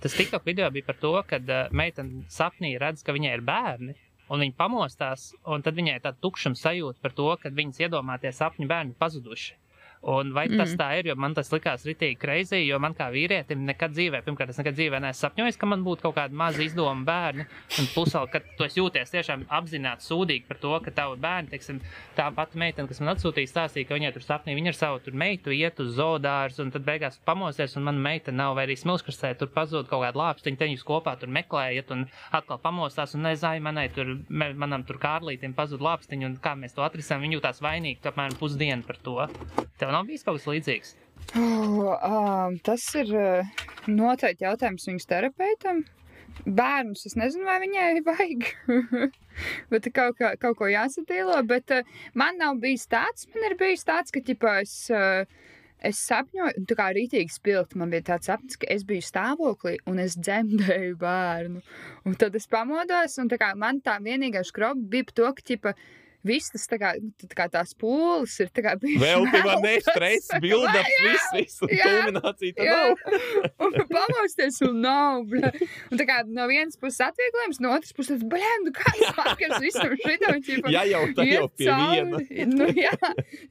Tas 0.00 0.14
TikTok 0.14 0.44
video 0.46 0.70
bija 0.70 0.86
par 0.86 0.96
to, 1.02 1.12
ka 1.26 1.36
uh, 1.42 1.68
meitene 1.74 2.24
sapnī 2.30 2.72
redz, 2.80 3.02
ka 3.02 3.12
viņai 3.16 3.32
ir 3.38 3.42
bērni. 3.46 3.94
Un 4.30 4.42
viņa 4.44 4.54
pamostās, 4.60 5.30
un 5.48 5.62
tad 5.64 5.74
viņai 5.78 5.94
ir 5.96 6.02
tāda 6.04 6.18
tukšuma 6.20 6.58
sajūta 6.60 7.00
par 7.00 7.14
to, 7.16 7.28
ka 7.40 7.48
viņas 7.48 7.78
iedomātie 7.86 8.28
sapņu 8.36 8.66
bērni 8.68 8.92
pazuduši. 9.00 9.54
Un 10.02 10.32
vai 10.32 10.46
tas 10.48 10.72
Mm. 10.74 10.78
tā 10.78 10.98
ir, 10.98 11.06
jo 11.10 11.14
man 11.16 11.34
tas 11.34 11.50
likās 11.50 11.84
ritīgi 11.84 12.18
kreizī, 12.18 12.60
jo 12.66 12.78
man 12.78 12.94
kā 12.94 13.10
vīrietim 13.10 13.64
nekad 13.66 13.90
dzīvē, 13.92 14.22
pirmkārt, 14.22 14.50
es 14.50 14.58
nekad 14.58 14.74
dzīvē 14.76 15.00
neesmu 15.02 15.18
sapņojis, 15.28 15.58
ka 15.58 15.66
man 15.66 15.82
būtu 15.84 16.02
kaut 16.02 16.14
kāda 16.14 16.32
maza 16.32 16.62
izdoma 16.62 17.04
bērni. 17.04 17.46
Un 17.78 17.88
pusēl, 17.94 18.28
kad 18.30 18.42
tu 18.56 18.64
jūties 18.64 19.10
tiešām 19.10 19.46
apzināti 19.50 20.06
sūdīgi 20.06 20.46
par 20.46 20.56
to, 20.62 20.78
ka 20.84 20.90
tavu 20.94 21.16
bērnu, 21.16 21.50
teiksim, 21.50 21.80
tā 22.16 22.28
pati 22.34 22.58
meitene, 22.58 22.86
kas 22.88 23.00
man 23.00 23.16
atsūtīja, 23.16 23.50
stāstīja, 23.50 23.88
ka 23.88 23.98
viņai 23.98 24.12
tur 24.14 24.22
sapnī, 24.22 24.54
viņa 24.54 24.68
ar 24.68 24.78
savu 24.78 25.00
tur 25.02 25.12
meitu 25.18 25.50
iet 25.50 25.80
uz 25.80 25.96
zoodārs, 25.98 26.60
un 26.62 26.70
tad 26.70 26.86
beigās 26.86 27.18
pamosties, 27.26 27.76
un 27.76 27.82
mana 27.90 27.98
meita 27.98 28.30
nav, 28.32 28.54
vai 28.54 28.66
arī 28.68 28.76
smilškrastē, 28.78 29.34
tur 29.38 29.48
pazūd 29.48 29.88
kaut 29.90 30.04
kāda 30.06 30.18
lāpstiņa, 30.22 30.58
te 30.58 30.70
jūs 30.70 30.84
kopā 30.86 31.18
tur 31.18 31.28
meklējat, 31.28 31.90
un 31.90 32.06
atkal 32.32 32.58
pamostās, 32.62 33.14
un 33.18 33.26
nezināju, 33.26 33.62
manai 33.66 33.88
tur, 33.90 34.14
manam 34.30 34.84
tur 34.86 34.98
kārlītim 35.02 35.54
pazūd 35.58 35.82
lāpstiņa, 35.82 36.26
un 36.30 36.38
kā 36.38 36.54
mēs 36.54 36.74
to 36.78 36.86
atrisinām, 36.86 37.22
viņa 37.26 37.38
jūtās 37.40 37.62
vainīgi, 37.64 38.00
ka 38.02 38.12
apmēram 38.12 38.38
pusdienu 38.38 38.86
par 38.86 38.96
to. 39.02 39.18
Tev 39.78 39.87
nav 39.94 40.08
bijis 40.08 40.24
kaut 40.26 40.40
kas 40.40 40.48
līdzīgs? 40.50 40.96
Oh, 41.36 41.92
um, 41.98 42.58
tas 42.64 42.84
ir 42.96 43.10
uh, 43.16 43.62
noteikti 43.90 44.46
jautājums 44.46 44.88
viņas 44.88 45.08
terapeitam. 45.10 45.84
Bērnus 46.44 47.06
es 47.08 47.16
nezinu, 47.18 47.44
vai 47.48 47.58
viņai 47.64 48.00
vajag. 48.08 48.48
bet 49.72 49.90
kaut, 49.92 50.16
kā, 50.20 50.32
kaut 50.40 50.58
ko 50.60 50.70
jāsatīlo. 50.70 51.40
Bet 51.50 51.74
uh, 51.74 52.00
man 52.18 52.40
nav 52.40 52.60
bijis 52.62 52.88
tāds, 52.90 53.28
man 53.34 53.50
ir 53.50 53.58
bijis 53.60 53.86
tāds, 53.88 54.14
ka 54.14 54.24
ķipā, 54.24 54.58
es. 54.64 54.80
Uh, 54.94 55.24
Es 55.78 56.00
sapņoju, 56.08 56.64
tā 56.66 56.74
kā 56.74 56.88
rītīgi 56.90 57.30
spilgti. 57.30 57.78
Man 57.78 57.92
bija 57.92 58.08
tāds 58.08 58.26
sapnis, 58.26 58.58
ka 58.58 58.66
es 58.74 58.82
biju 58.86 59.04
stāvoklī 59.06 59.76
un 59.86 60.00
es 60.02 60.16
dzemdēju 60.18 60.96
bērnu. 60.98 61.62
Un 62.02 62.16
tad 62.18 62.34
es 62.34 62.48
pamodos, 62.50 63.14
un 63.22 63.30
tā 63.30 63.38
kā 63.38 63.52
man 63.54 63.78
tā 63.86 63.94
vienīgā 64.02 64.42
skroba 64.46 64.82
bija 64.90 65.14
to, 65.14 65.28
ka 65.36 65.44
ķipa, 65.52 65.74
viss 66.26 66.50
tas 66.52 66.66
tā 66.70 66.78
kā, 66.80 66.92
tā 67.22 67.36
kā 67.36 67.46
tās 67.52 67.74
pūles 67.78 68.34
ir 68.42 68.50
tā 68.54 68.64
kā 68.64 68.74
bijušas. 68.82 69.02
Vēl 69.02 69.26
tev 69.32 69.46
meltas. 69.46 69.62
ne 69.64 69.74
stress, 69.86 70.32
build-up, 70.42 70.90
viss, 71.04 71.28
viss, 71.36 71.62
un 71.62 71.72
kulminācija 71.72 72.66
Jā, 72.66 72.78
nav. 72.78 73.22
un 73.66 73.78
pamosties, 73.92 74.60
un 74.66 74.80
nav. 74.84 75.22
Bļa. 75.30 75.52
Un 75.92 76.02
tā 76.02 76.08
kā 76.08 76.18
no 76.26 76.48
vienas 76.50 76.78
puses 76.80 77.00
atvieglojums, 77.08 77.62
no 77.64 77.72
otras 77.76 77.94
puses, 77.96 78.24
blēm, 78.34 78.66
nu 78.66 78.74
kāds 78.76 79.04
vakars 79.18 79.62
visam 79.64 79.94
šitam, 80.02 80.42
ķipa. 80.44 80.74
Jā, 80.74 80.84
jau 80.90 81.04
tā 81.16 81.28
jau 81.28 81.46
pie 81.54 81.70
viena. 81.70 82.22
Nu, 82.48 82.68
jā, 82.74 82.94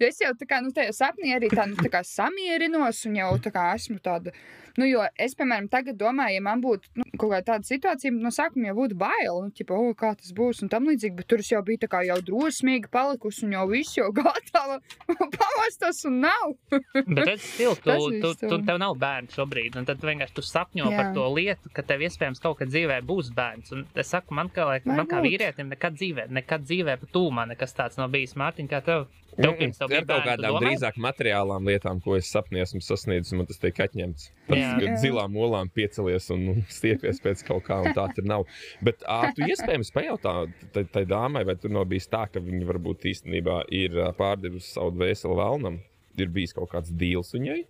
es 0.10 0.22
jau 0.24 0.34
tā 0.38 0.50
kā, 0.50 0.62
nu, 0.64 0.74
tajā 0.76 0.96
sapnī 0.96 1.36
arī 1.38 1.52
tā, 1.54 1.68
nu, 1.70 1.80
tā 1.80 1.92
kā 1.94 2.04
samierinos, 2.08 3.04
un 3.10 3.20
jau 3.22 3.34
tā 3.44 3.54
kā 3.56 3.70
esmu 3.78 4.00
tāda, 4.04 4.34
Nu, 4.78 4.86
jo 4.86 5.02
es, 5.18 5.34
piemēram, 5.38 5.68
tagad 5.74 5.98
domāju, 5.98 6.36
ja 6.38 6.42
man 6.46 6.62
būtu 6.62 6.92
nu, 7.00 7.06
kaut 7.18 7.32
kāda 7.34 7.46
tāda 7.54 7.66
situācija, 7.66 8.12
no 8.14 8.30
sākuma 8.34 8.70
jau 8.70 8.76
būtu 8.78 8.98
bail, 9.02 9.40
nu, 9.48 9.50
tipo, 9.58 9.74
o, 9.74 9.94
kā 9.98 10.12
tas 10.20 10.30
būs 10.38 10.62
un 10.62 10.70
tam 10.70 10.86
līdzīgi, 10.86 11.16
bet 11.18 11.28
tur 11.32 11.42
es 11.42 11.50
jau 11.52 11.64
biju 11.66 11.82
tā 11.82 11.90
kā 11.90 12.04
jau 12.06 12.18
drosmīgi 12.28 12.92
palikusi 12.94 13.48
un 13.48 13.56
jau 13.58 13.66
viss 13.72 13.98
jau 13.98 14.12
gatava 14.20 14.78
pamostas 15.08 16.04
un 16.06 16.20
nav. 16.26 16.54
Bet 17.08 17.26
redz, 17.28 17.44
stil, 17.56 17.76
tu, 17.82 17.92
tu, 18.22 18.34
tu, 18.38 18.48
tur. 18.50 18.64
tev 18.68 18.78
nav 18.82 18.96
bērns 19.02 19.36
šobrīd, 19.38 19.78
un 19.80 19.86
tad 19.88 20.00
tu 20.02 20.08
vienkārši 20.10 20.36
tu 20.38 20.44
sapņo 20.46 20.90
Jā. 20.92 20.98
par 21.00 21.12
to 21.16 21.26
lietu, 21.34 21.72
ka 21.74 21.84
tev 21.88 22.04
iespējams 22.08 22.42
kaut 22.44 22.60
kad 22.62 22.72
dzīvē 22.72 23.00
būs 23.08 23.32
bērns. 23.38 23.72
Un 23.76 23.86
es 23.98 24.12
saku, 24.14 24.36
man 24.38 24.50
kā, 24.54 24.66
lai- 24.70 24.82
man 24.86 25.08
kā 25.10 25.22
vīrietim 25.26 25.72
nekad 25.74 25.98
dzīvē, 25.98 26.28
nekad 26.38 26.66
dzīvē 26.68 26.98
pa 27.02 27.10
tūmā 27.18 27.48
nekas 27.54 27.74
tāds 27.78 27.98
nav 28.00 28.12
bijis. 28.14 28.36
Mārtiņ, 28.38 28.70
kā 28.72 28.84
tev? 28.86 29.08
Tev 29.38 29.54
pirms 29.60 29.78
tev 29.78 29.92
ir 29.92 30.02
bija 30.02 30.08
kaut 30.08 30.24
tu 30.24 30.30
kādām 30.32 30.56
domāji? 30.56 30.66
drīzāk 30.66 30.96
materiālām 31.04 31.68
lietām, 31.70 32.00
ko 32.02 32.16
es 32.18 32.30
sapnī 32.34 32.64
esmu 32.64 32.80
sasniedzis, 32.82 33.36
un 33.36 33.44
man 33.44 33.50
tas 33.52 33.60
tiek 33.62 33.82
atņemts. 33.86 34.32
Pats, 34.48 34.62
Jā. 34.64 34.67
Kad 34.76 35.00
zilām 35.02 35.38
olām 35.38 35.70
piecelies 35.74 36.30
un 36.36 36.64
stiepies 36.80 37.22
pēc 37.24 37.44
kaut 37.48 37.64
kā, 37.68 37.80
un 37.86 37.96
tā 37.98 38.08
tur 38.16 38.28
nav. 38.28 38.46
Bet 38.84 39.04
ā, 39.08 39.32
tu 39.38 39.46
iespējams 39.48 39.94
pajautā 39.96 40.36
tai, 40.76 40.84
tai 40.84 41.06
dāmai, 41.10 41.46
vai 41.48 41.56
tur 41.56 41.74
nav 41.76 41.86
bijis 41.92 42.08
tā, 42.12 42.26
ka 42.32 42.44
viņa 42.44 42.68
varbūt 42.72 43.08
īstenībā 43.14 43.62
ir 43.76 43.98
pārdevusi 44.20 44.74
savu 44.74 44.94
dvēseli 44.98 45.40
vēlnam, 45.42 45.80
ir 46.18 46.34
bijis 46.34 46.54
kaut 46.58 46.72
kāds 46.74 46.92
deals 46.92 47.34
viņai. 47.36 47.64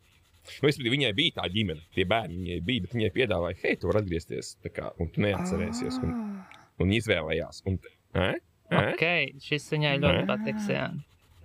Nu, 0.62 0.70
es, 0.70 0.78
viņai 0.80 1.12
bija 1.16 1.42
tā 1.42 1.48
ģimene, 1.52 1.82
tie 1.96 2.06
bērni 2.08 2.38
viņai 2.40 2.60
bija, 2.64 2.82
bet 2.86 2.94
viņai 2.96 3.10
piedāvāja, 3.18 3.58
hei, 3.66 3.76
tu 3.76 3.90
vari 3.90 4.00
atgriezties, 4.06 4.54
tā 4.64 4.72
kā, 4.72 4.92
un 5.00 5.10
tu 5.12 5.22
neatcerēsies, 5.26 5.98
un, 6.04 6.14
Ah. 6.14 6.60
un 6.80 6.94
izvēlējās. 6.96 7.64
Un, 7.68 7.80
ē? 8.16 8.30
Ē? 8.72 8.84
Ok, 8.94 9.04
šis 9.44 9.68
viņai 9.74 9.98
ļoti 10.04 10.24
patiks. 10.30 10.70
Jā. 10.72 10.86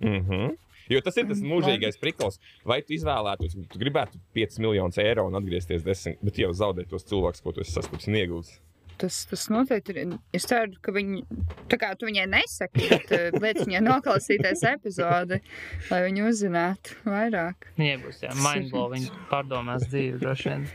Mm 0.03 0.21
-hmm. 0.27 0.55
Jo 0.91 0.99
tas 1.05 1.17
ir 1.19 1.29
tas 1.29 1.41
mūžīgais 1.43 1.99
priklis. 2.01 2.39
Vai 2.67 2.81
tu 2.83 2.95
izvēlētos, 2.97 3.55
tu 3.71 3.81
gribētu 3.81 4.19
5 4.35 4.59
miljonus 4.63 4.99
eiro 5.03 5.27
un 5.29 5.39
atgriezties 5.39 5.85
10, 5.85 6.21
bet 6.23 6.43
jau 6.43 6.51
zaudēt 6.55 6.91
tos 6.91 7.07
cilvēkus, 7.09 7.43
ko 7.43 7.55
tu 7.55 7.63
esi 7.63 7.75
sastaps 7.77 8.09
un 8.11 8.19
iegūts? 8.19 8.59
Tas, 8.97 9.23
tas 9.25 9.47
noteikti 9.49 9.95
ir. 9.97 10.13
Es 10.35 10.45
ceru, 10.47 10.77
ka 10.83 10.93
viņi. 10.93 11.23
Tā 11.71 11.79
kā 11.81 11.89
tu 11.97 12.07
viņai 12.07 12.27
nesaki, 12.29 12.85
bet 12.91 13.39
liec 13.41 13.63
viņai 13.63 13.81
noklausīties 13.87 14.63
epizodi, 14.69 15.39
lai 15.89 16.01
viņi 16.05 16.25
uzzinātu 16.29 16.99
vairāk. 17.07 17.71
Viņai 17.79 17.97
būs 18.05 18.23
jā, 18.23 18.35
mindblow, 18.37 18.91
viņa 18.93 19.23
pārdomās 19.31 19.87
dzīvi 19.89 20.21
droši 20.21 20.51
vien. 20.51 20.67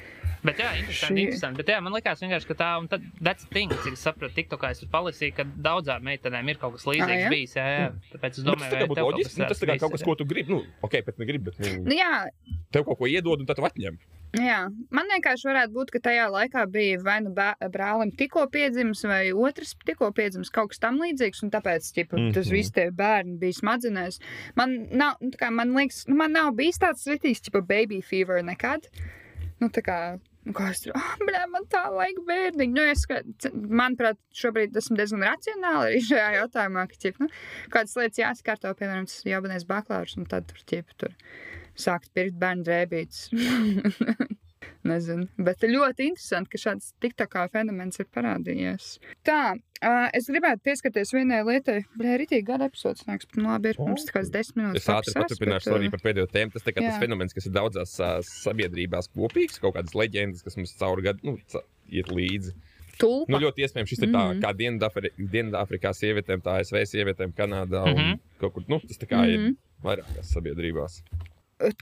Bet 0.45 0.59
jā, 0.62 0.68
interesanti, 0.78 1.14
Šī- 1.14 1.24
interesanti. 1.26 1.57
Bet 1.57 1.66
jā, 1.72 1.80
man 1.82 1.93
liekas 1.93 2.20
vienkārši, 2.22 2.47
ka 2.47 2.55
tā, 2.55 2.68
un 2.78 2.89
tad, 2.89 3.03
thing, 3.51 3.70
cik 3.84 3.93
es 3.93 4.05
sapratu, 4.07 4.34
TikTokā 4.36 4.70
es 4.70 4.84
palasīju, 4.93 5.34
ka 5.34 5.45
daudzām 5.45 6.03
meitenēm 6.07 6.49
ir 6.51 6.57
kaut 6.62 6.76
kas 6.76 6.84
līdzīgs 6.86 7.11
Ah, 7.16 7.24
jā? 7.24 7.30
bijis, 7.30 7.55
jā, 7.57 7.64
jā. 7.78 7.89
Tāpēc 8.12 8.30
es 8.39 8.45
Nu, 8.45 8.53
tas 8.53 8.61
domāju, 8.61 8.70
kā 8.70 8.78
vai 8.78 8.89
būtu 8.89 9.07
loģiski. 9.09 9.39
Nu, 9.39 9.49
tas 9.49 9.59
tā 9.59 9.66
kā 9.66 9.78
kaut 9.80 9.93
kas, 9.93 10.03
ko 10.03 10.14
tu 10.14 10.24
gribi. 10.24 10.53
Nu, 10.53 10.62
ok, 10.82 10.95
bet 11.07 11.18
negribi, 11.18 11.45
bet 11.51 11.59
Nu, 11.59 11.82
nu, 11.84 11.95
jā, 11.99 12.28
tev 12.70 12.84
kaut 12.84 12.99
ko 12.99 13.07
iedod 13.07 13.41
un 13.41 13.47
tad 13.47 13.59
atņem. 13.59 13.99
jā, 14.39 14.59
man 14.93 15.07
vienkārši 15.09 15.47
varētu 15.49 15.72
būt, 15.72 15.91
ka 15.91 15.99
tajā 16.05 16.28
laikā 16.30 16.66
bija 16.70 16.99
vai 17.03 17.20
nu 17.24 17.30
brālim 17.34 18.11
tikko 18.16 18.47
piedzimis, 18.53 19.03
vai 19.09 19.32
otrs 19.32 19.74
tikko 19.86 20.12
piedzimis 20.12 20.51
kaut 20.53 20.68
kas 20.70 20.78
tam 20.78 20.99
līdzīgs, 21.01 21.43
un 21.43 21.51
tāpēc 21.51 21.80
ķipa, 21.97 22.12
mm 22.12 22.18
-hmm. 22.28 22.34
tas 22.34 22.47
Mhm. 22.47 22.53
viss 22.55 22.70
tie 22.70 22.91
bērni 22.91 23.39
bija 23.39 23.53
smadzenēs. 23.53 24.20
Man 24.55 24.86
nav, 24.93 25.16
nu, 25.20 25.30
tā 25.30 25.39
kā 25.47 25.51
man 25.51 25.72
liekas, 25.74 26.07
nu, 26.09 26.14
man 26.16 26.32
nav 26.32 26.53
bijis 26.55 26.78
tāds 26.78 27.03
slitīgs, 27.09 27.41
tipo 27.41 27.62
baby 27.62 28.01
fever 28.03 28.43
nekad. 28.43 28.86
Nu, 29.59 29.69
tā 29.75 29.83
kā, 29.83 29.99
nu, 30.47 30.55
kā 30.57 30.69
es 30.73 30.85
tur, 30.85 30.95
ah, 30.99 31.15
blē, 31.23 31.43
man 31.53 31.67
tā 31.73 31.85
laika 31.93 32.23
bērniņa. 32.29 32.75
Nu, 32.75 32.85
es, 32.93 33.05
ka, 33.11 33.21
manuprāt, 33.53 34.21
šobrīd 34.39 34.77
esmu 34.79 34.99
diezgan 34.99 35.27
racionāli 35.27 35.93
arī 35.93 36.03
šajā 36.09 36.29
jautājumā, 36.39 36.87
ka, 36.91 37.01
ķip, 37.05 37.23
nu, 37.25 37.31
kādas 37.75 37.97
lietas 37.99 38.23
jāskārto, 38.23 38.75
piemēram, 38.79 39.09
tas 39.11 39.25
jaunais 39.27 39.67
baklārs, 39.69 40.19
un 40.21 40.29
tad 40.31 40.47
tur, 40.51 40.63
ķip, 40.71 40.95
tur 41.03 41.17
sākt 41.79 42.13
pirkt 42.15 42.39
bērnu 42.43 42.67
drēbītes. 42.69 43.29
Nezinu, 44.89 45.27
bet 45.39 45.61
ļoti 45.67 46.07
interesanti, 46.11 46.51
ka 46.55 46.59
šāds 46.59 46.93
TikTokā 47.03 47.49
fenomens 47.53 47.99
ir 48.01 48.07
parādījies. 48.15 48.99
Tā, 49.27 49.55
uh, 49.59 50.09
es 50.15 50.29
gribētu 50.31 50.63
pieskarties 50.65 51.13
vienai 51.13 51.43
lietai. 51.45 51.85
Blē, 51.99 52.17
rītīgi 52.23 52.47
gada 52.47 52.69
epizodes 52.71 53.05
nāks, 53.09 53.27
bet 53.29 53.37
nu 53.37 53.49
labi, 53.51 53.69
ir 53.75 53.77
mums 53.79 54.07
tikai 54.09 54.23
10 54.25 54.55
minūtes. 54.57 54.77
Es 54.83 54.89
ātri 54.89 55.15
paturpināšu 55.19 55.75
arī 55.77 55.91
par 55.91 56.01
pēdējo 56.07 56.27
tēmu. 56.33 56.53
Tas 56.53 56.63
tā 56.67 56.73
kā 56.73 56.81
tas 56.81 56.95
jā. 56.97 57.01
fenomens, 57.05 57.35
kas 57.37 57.47
ir 57.47 57.53
daudzās 57.59 57.95
ā, 58.01 58.11
sabiedrībās 58.27 59.11
kopīgs, 59.15 59.61
kaut 59.61 59.75
kādas 59.77 59.95
leģendas, 59.99 60.43
kas 60.47 60.57
mums 60.57 60.75
cauri 60.79 61.03
gadu 61.11 61.19
nu, 61.33 61.39
ca- 61.53 61.65
iet 61.91 62.07
līdzi. 62.09 62.55
tulpa. 62.99 63.31
Nu, 63.31 63.39
ļoti 63.39 63.63
iespējams, 63.63 63.87
šis 63.93 64.03
ir 64.03 64.09
tā 64.11 64.23
Mhm. 64.35 64.41
kā 64.43 64.51
Dienvidafri- 64.59 65.13
Dienvidāfrikā 65.19 65.93
sievietēm, 65.95 66.41
tā 66.43 66.59
ASV 66.59 66.83
sievietēm, 66.83 67.33
Kanādā 67.33 67.85
un 67.87 67.95
Mhm. 67.95 68.21
kaut 68.41 68.55
kur. 68.55 68.65
Nu, 68.69 68.81
tas 68.81 68.99
tā 68.99 69.07
kā 69.07 69.23
ir 69.29 69.39
Mhm. 69.39 69.57
vairākās 69.85 70.33
sabiedrībās. 70.35 71.03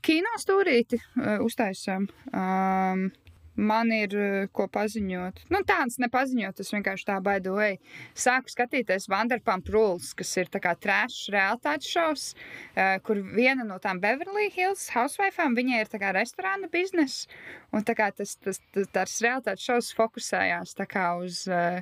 Kino 0.03 0.33
stūrīti 0.41 0.99
uztaisām. 1.45 2.09
Um, 2.33 3.09
man 3.57 3.91
ir 3.93 4.15
ko 4.57 4.67
paziņot. 4.73 5.47
Nu, 5.53 5.63
tāds 5.67 5.99
nepaziņot, 6.03 6.59
tas 6.59 6.73
vienkārši 6.75 7.07
tā 7.09 7.17
baidoja. 7.25 7.77
Sāku 8.17 8.53
skatīties 8.53 9.09
Vanderpump 9.13 9.69
Rules, 9.73 10.13
kas 10.17 10.35
ir 10.37 10.51
tā 10.53 10.61
kā 10.63 10.75
trešs 10.79 11.31
realitātes 11.33 11.89
šovs, 11.93 12.27
kur 13.07 13.23
viena 13.33 13.65
no 13.65 13.81
tām 13.83 14.01
Beverly 14.03 14.51
Hills 14.55 14.91
housewife'ām, 14.95 15.57
viņai 15.57 15.83
ir 15.83 15.93
tā 15.93 16.01
kā 16.03 16.13
restorāna 16.17 16.71
biznesa. 16.73 17.33
Un 17.73 17.87
tā 17.87 17.97
kā 17.99 18.11
tas, 18.17 18.37
tas, 18.37 18.61
tas, 18.77 18.93
tas 18.93 19.19
realitātes 19.25 19.67
šovs 19.67 19.93
fokusējās 19.97 20.77
tā 20.77 20.89
kā 20.91 21.11
uz. 21.25 21.47
Uh, 21.49 21.81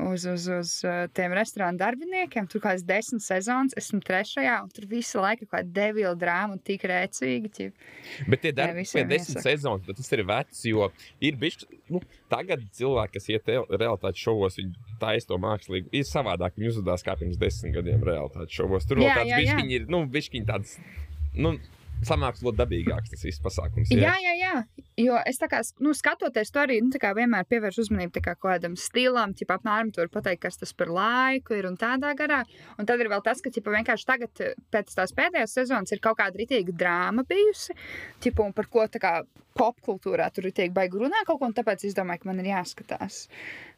Uz, 0.00 0.24
uz, 0.24 0.46
uz 0.48 0.70
uh, 0.88 1.02
tiem 1.12 1.34
restorānu 1.36 1.76
darbiniekiem. 1.76 2.46
Tur 2.48 2.62
kaut 2.62 2.70
kādas 2.70 2.84
desmit 2.88 3.20
sezonas, 3.20 3.74
esmu 3.76 4.00
trešajā, 4.00 4.54
un 4.64 4.70
tur 4.72 4.86
visu 4.88 5.20
laiku 5.20 5.44
kaut 5.44 5.58
kāda 5.58 5.74
devila 5.76 6.14
drāma 6.16 6.56
un 6.56 6.62
tik 6.64 6.86
rēcīga. 6.88 7.50
ķip. 7.52 7.84
Bet 8.32 8.40
tie 8.40 8.54
darbi, 8.56 8.86
pie 8.88 9.04
desmit 9.10 9.44
sezonas, 9.44 9.84
tas 10.00 10.08
ir 10.16 10.24
vecs, 10.30 10.62
jo 10.64 10.88
ir 11.20 11.36
bijuši. 11.36 11.68
Nu, 11.92 12.00
tagad 12.32 12.64
cilvēki, 12.72 13.12
kas 13.18 13.28
iet 13.34 13.44
te- 13.44 13.60
realitātes 13.68 14.24
šovos, 14.24 14.56
viņi 14.56 14.96
taisa 15.02 15.28
to 15.28 15.38
mākslīgi. 15.44 15.92
Ir 16.00 16.08
savādāk, 16.08 16.56
viņi 16.56 16.72
uzvedās 16.72 17.04
kā 17.04 17.18
pirms 17.20 17.36
desmit 17.36 17.76
gadiem 17.76 18.08
realitātes 18.08 18.56
šovos. 18.56 18.88
Tur 18.88 19.04
vēl 19.04 19.12
tāds 19.12 19.36
bišķiņi 19.44 19.76
ir, 19.76 19.86
nu, 19.92 20.06
bišķiņi 20.08 20.48
tāds, 20.48 20.78
nu, 21.36 21.58
samākslot 22.06 22.56
dabīgāks 22.58 23.12
tas 23.12 23.24
viss 23.26 23.42
pasākums. 23.42 23.92
Jā, 23.94 24.14
jā, 24.22 24.34
jā. 24.38 24.54
Jo 25.00 25.18
es 25.28 25.38
tā 25.40 25.48
kā 25.50 25.62
nu, 25.84 25.94
skatoties 25.96 26.52
to 26.52 26.62
arī 26.62 26.80
nu, 26.84 26.92
vienmēr 26.92 27.46
pievēršu 27.48 27.86
uzmanību 27.86 28.20
kā 28.20 28.34
kaut 28.34 28.42
kādam 28.44 28.76
stilam, 28.78 29.32
tipā 29.36 29.56
apmēram 29.58 29.92
tur 29.94 30.10
pateikt, 30.12 30.42
kas 30.44 30.60
tas 30.60 30.74
par 30.76 30.92
laiku 30.92 31.56
ir 31.56 31.68
un 31.70 31.78
tādā 31.80 32.12
garā. 32.18 32.42
Un 32.78 32.88
tad 32.88 33.00
ir 33.00 33.10
vēl 33.12 33.24
tas, 33.24 33.40
ka 33.44 33.52
tipā, 33.54 33.72
vienkārši 33.78 34.08
tagad 34.08 34.44
eh, 34.44 34.56
pēc 34.74 34.92
tās 34.98 35.14
pēdējās 35.16 35.56
sezonas 35.60 35.94
ir 35.94 36.02
kaut 36.04 36.20
kāda 36.20 36.40
ritīga 36.40 36.74
drāma 36.76 37.24
bijusi, 37.28 37.76
tipā, 38.22 38.46
un 38.46 38.56
par 38.56 38.68
ko 38.72 38.86
tā 38.90 39.00
kā 39.02 39.16
popkultūrā 39.58 40.30
tur 40.32 40.48
ir 40.48 40.56
tiek 40.56 40.72
baigi 40.74 41.00
runā 41.00 41.24
kaut 41.28 41.40
ko, 41.40 41.50
un 41.50 41.56
tāpēc 41.56 41.84
es 41.88 41.96
domāju, 41.96 42.24
ka 42.24 42.30
man 42.30 42.40
ir 42.42 42.52
jāskatās. 42.52 43.26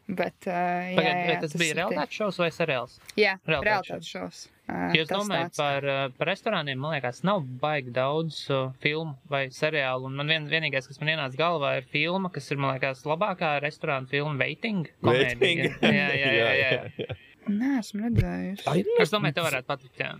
Bet, 0.05 0.35
uh, 0.45 0.53
jā, 0.53 0.97
Pagaid, 0.99 1.15
jā, 1.17 1.21
vai 1.31 1.35
tas 1.41 1.53
bija 1.57 1.75
realitātes 1.79 2.17
šovs 2.19 2.37
vai 2.37 2.49
seriāls? 2.53 2.99
Jā, 3.17 3.31
realitātes 3.49 4.09
šovs. 4.11 4.43
Uh, 4.65 4.91
Ja 4.93 5.01
es 5.01 5.09
domāju 5.09 5.49
par, 5.57 5.85
uh, 5.85 6.03
par 6.17 6.29
restorāniem, 6.29 6.77
man 6.81 6.93
liekas, 6.93 7.23
nav 7.25 7.41
baigi 7.61 7.93
daudz 7.93 8.43
uh, 8.53 8.69
filmu 8.81 9.15
vai 9.29 9.47
seriālu. 9.53 10.05
Un 10.09 10.17
man 10.17 10.29
vien, 10.29 10.45
vienīgais, 10.49 10.85
kas 10.89 11.01
man 11.01 11.13
ienāca 11.15 11.37
galvā, 11.41 11.75
ir 11.81 11.89
filma, 11.89 12.29
kas 12.33 12.49
ir, 12.53 12.61
man 12.61 12.75
liekas, 12.77 13.01
labākā 13.09 13.55
restorāna 13.65 14.09
filma 14.09 14.37
Waiting. 14.41 14.85
komēdija. 15.05 15.41
Veiting. 15.41 15.65
Jā, 15.99 16.07
jā, 16.13 16.31
jā. 16.41 16.53
jā, 16.61 16.79
jā. 17.01 17.17
Nē, 17.45 17.75
esmu 17.81 18.07
redzējusi. 18.07 18.85
Es 19.01 19.13
domāju, 19.13 19.37
tev 19.37 19.49
varētu 19.49 19.69
patikt. 19.69 20.01
Jā. 20.01 20.13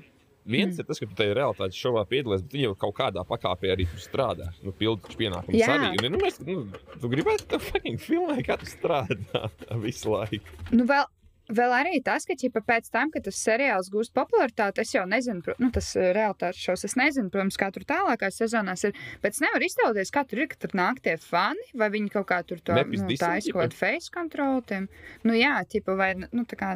Viens 0.45 0.77
ir 0.77 0.85
tas, 0.85 0.99
ka 1.01 1.07
tu 1.09 1.17
tajā 1.17 1.33
realitātes 1.33 1.79
šovā 1.81 2.03
piedalies, 2.09 2.43
bet 2.45 2.53
viņi 2.53 2.67
jau 2.67 2.75
kaut 2.85 2.95
kādā 2.99 3.25
pakāpē 3.25 3.71
arī 3.73 3.87
strādā. 3.97 4.51
Nu, 4.61 4.73
Pildu 4.77 5.17
pienākumus 5.17 5.57
Jā. 5.57 5.73
arī. 5.73 5.91
Un, 5.97 6.13
nu, 6.13 6.21
mēs, 6.21 6.37
nu, 6.45 6.61
tu 7.01 7.09
gribētu 7.09 7.47
to 7.49 7.61
fucking 7.71 8.01
filmēt, 8.01 8.43
kā 8.45 8.59
tu 8.61 8.69
strādā 8.69 9.47
visu 9.85 10.13
laiku. 10.13 10.45
Nu, 10.69 10.85
vēl, 10.89 11.09
vēl 11.49 11.75
arī 11.79 11.97
tas, 12.05 12.27
ka 12.29 12.37
ķipa, 12.37 12.61
pēc 12.67 12.93
tam, 12.93 13.09
kad 13.13 13.25
tas 13.25 13.41
seriāls 13.41 13.89
gūst 13.93 14.13
popularitāti, 14.13 14.85
es 14.85 14.93
jau 14.93 15.07
nezinu, 15.09 15.41
pro, 15.45 15.57
nu, 15.57 15.71
tas 15.73 15.89
eh, 15.97 16.11
realitātes 16.13 16.61
šovs, 16.61 16.85
es 16.91 16.97
nezinu, 17.01 17.33
protams, 17.33 17.57
kā 17.57 17.73
tur 17.73 17.89
tālākās 17.89 18.37
sezonās 18.43 18.85
ir. 18.85 18.93
Bet 19.25 19.33
es 19.33 19.41
nevaru 19.41 19.65
iztēloties, 19.65 20.13
kā 20.13 20.27
tur 20.29 20.45
ir, 20.45 20.53
ka 20.53 20.61
tur 20.61 20.77
nāk 20.77 21.01
tie 21.05 21.17
fani, 21.21 21.71
vai 21.73 21.89
viņi 21.97 22.13
kaut 22.19 22.29
kā 22.29 22.43
tur 22.45 22.61
to 22.61 22.77
nu, 22.77 23.05
taisa 23.17 23.49
kaut 23.49 23.63
kādu 23.65 23.81
face 23.81 24.13
control. 24.13 24.61
Tiem. 24.69 24.91
Nu, 25.25 25.33
jā, 25.33 25.57
ķipa, 25.73 25.97
vai 25.97 26.13
nu, 26.21 26.45
tā 26.45 26.61
kā 26.61 26.75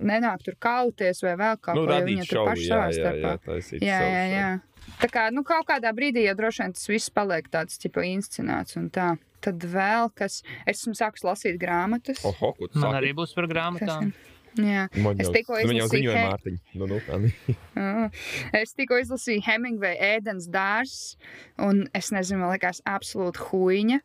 nenāk 0.00 0.42
tur 0.44 0.54
kauties 0.60 1.22
vai 1.22 1.34
vēl 1.38 1.58
kaut 1.60 1.76
Nu, 1.76 1.84
ko, 1.86 1.92
jo 1.92 1.98
radīt 1.98 2.08
viņi 2.10 2.28
tur 2.30 2.44
paši 2.48 2.66
jā, 2.66 2.74
savā 2.74 2.86
jā, 2.88 2.94
starpā. 2.98 3.58
jā, 3.58 3.80
Jā, 3.80 3.98
jā, 4.00 4.24
šovu. 4.24 4.34
jā. 4.38 4.48
Tā 5.00 5.08
kā 5.08 5.22
nu, 5.32 5.42
kaut 5.44 5.66
kādā 5.66 5.92
brīdī 5.96 6.26
jau 6.26 6.34
droši 6.36 6.62
vien 6.62 6.72
tas 6.76 6.88
viss 6.88 7.10
paliek 7.10 7.46
tāds 7.50 7.78
tipa 7.80 8.02
inscenēts 8.04 8.76
un 8.76 8.90
tā. 8.90 9.14
Tad 9.44 9.60
vēl 9.60 10.10
kas, 10.16 10.42
esmu 10.66 10.94
sākus 10.96 11.24
lasīt 11.24 11.58
grāmatas. 11.60 12.22
Oho, 12.24 12.52
ko 12.56 12.66
tu 12.68 12.78
Man 12.78 12.90
saki? 12.92 13.00
arī 13.02 13.10
būs 13.16 13.34
par 13.36 13.44
Kas 13.46 13.52
grāmatām. 13.54 14.12
gan? 14.12 14.12
Jā, 14.56 14.84
Man 15.02 15.18
Es 15.20 15.28
tikko 15.34 15.56
nu, 15.58 15.72
izlasīju 15.74 16.12
He- 16.14 16.26
Mārtiņa. 16.28 16.58
Nu, 16.74 16.86
nu, 16.86 18.10
Es 18.62 18.72
tikko 18.78 19.00
izlasīju 19.02 19.42
Hemingway 19.42 19.96
ēdienas 19.98 20.46
dārsts, 20.48 21.16
un 21.58 21.88
es 21.94 22.10
nezinu, 22.14 22.40
man 22.44 22.52
liekas, 22.54 22.80
absolūti 22.86 23.42
huīņa. 23.50 23.98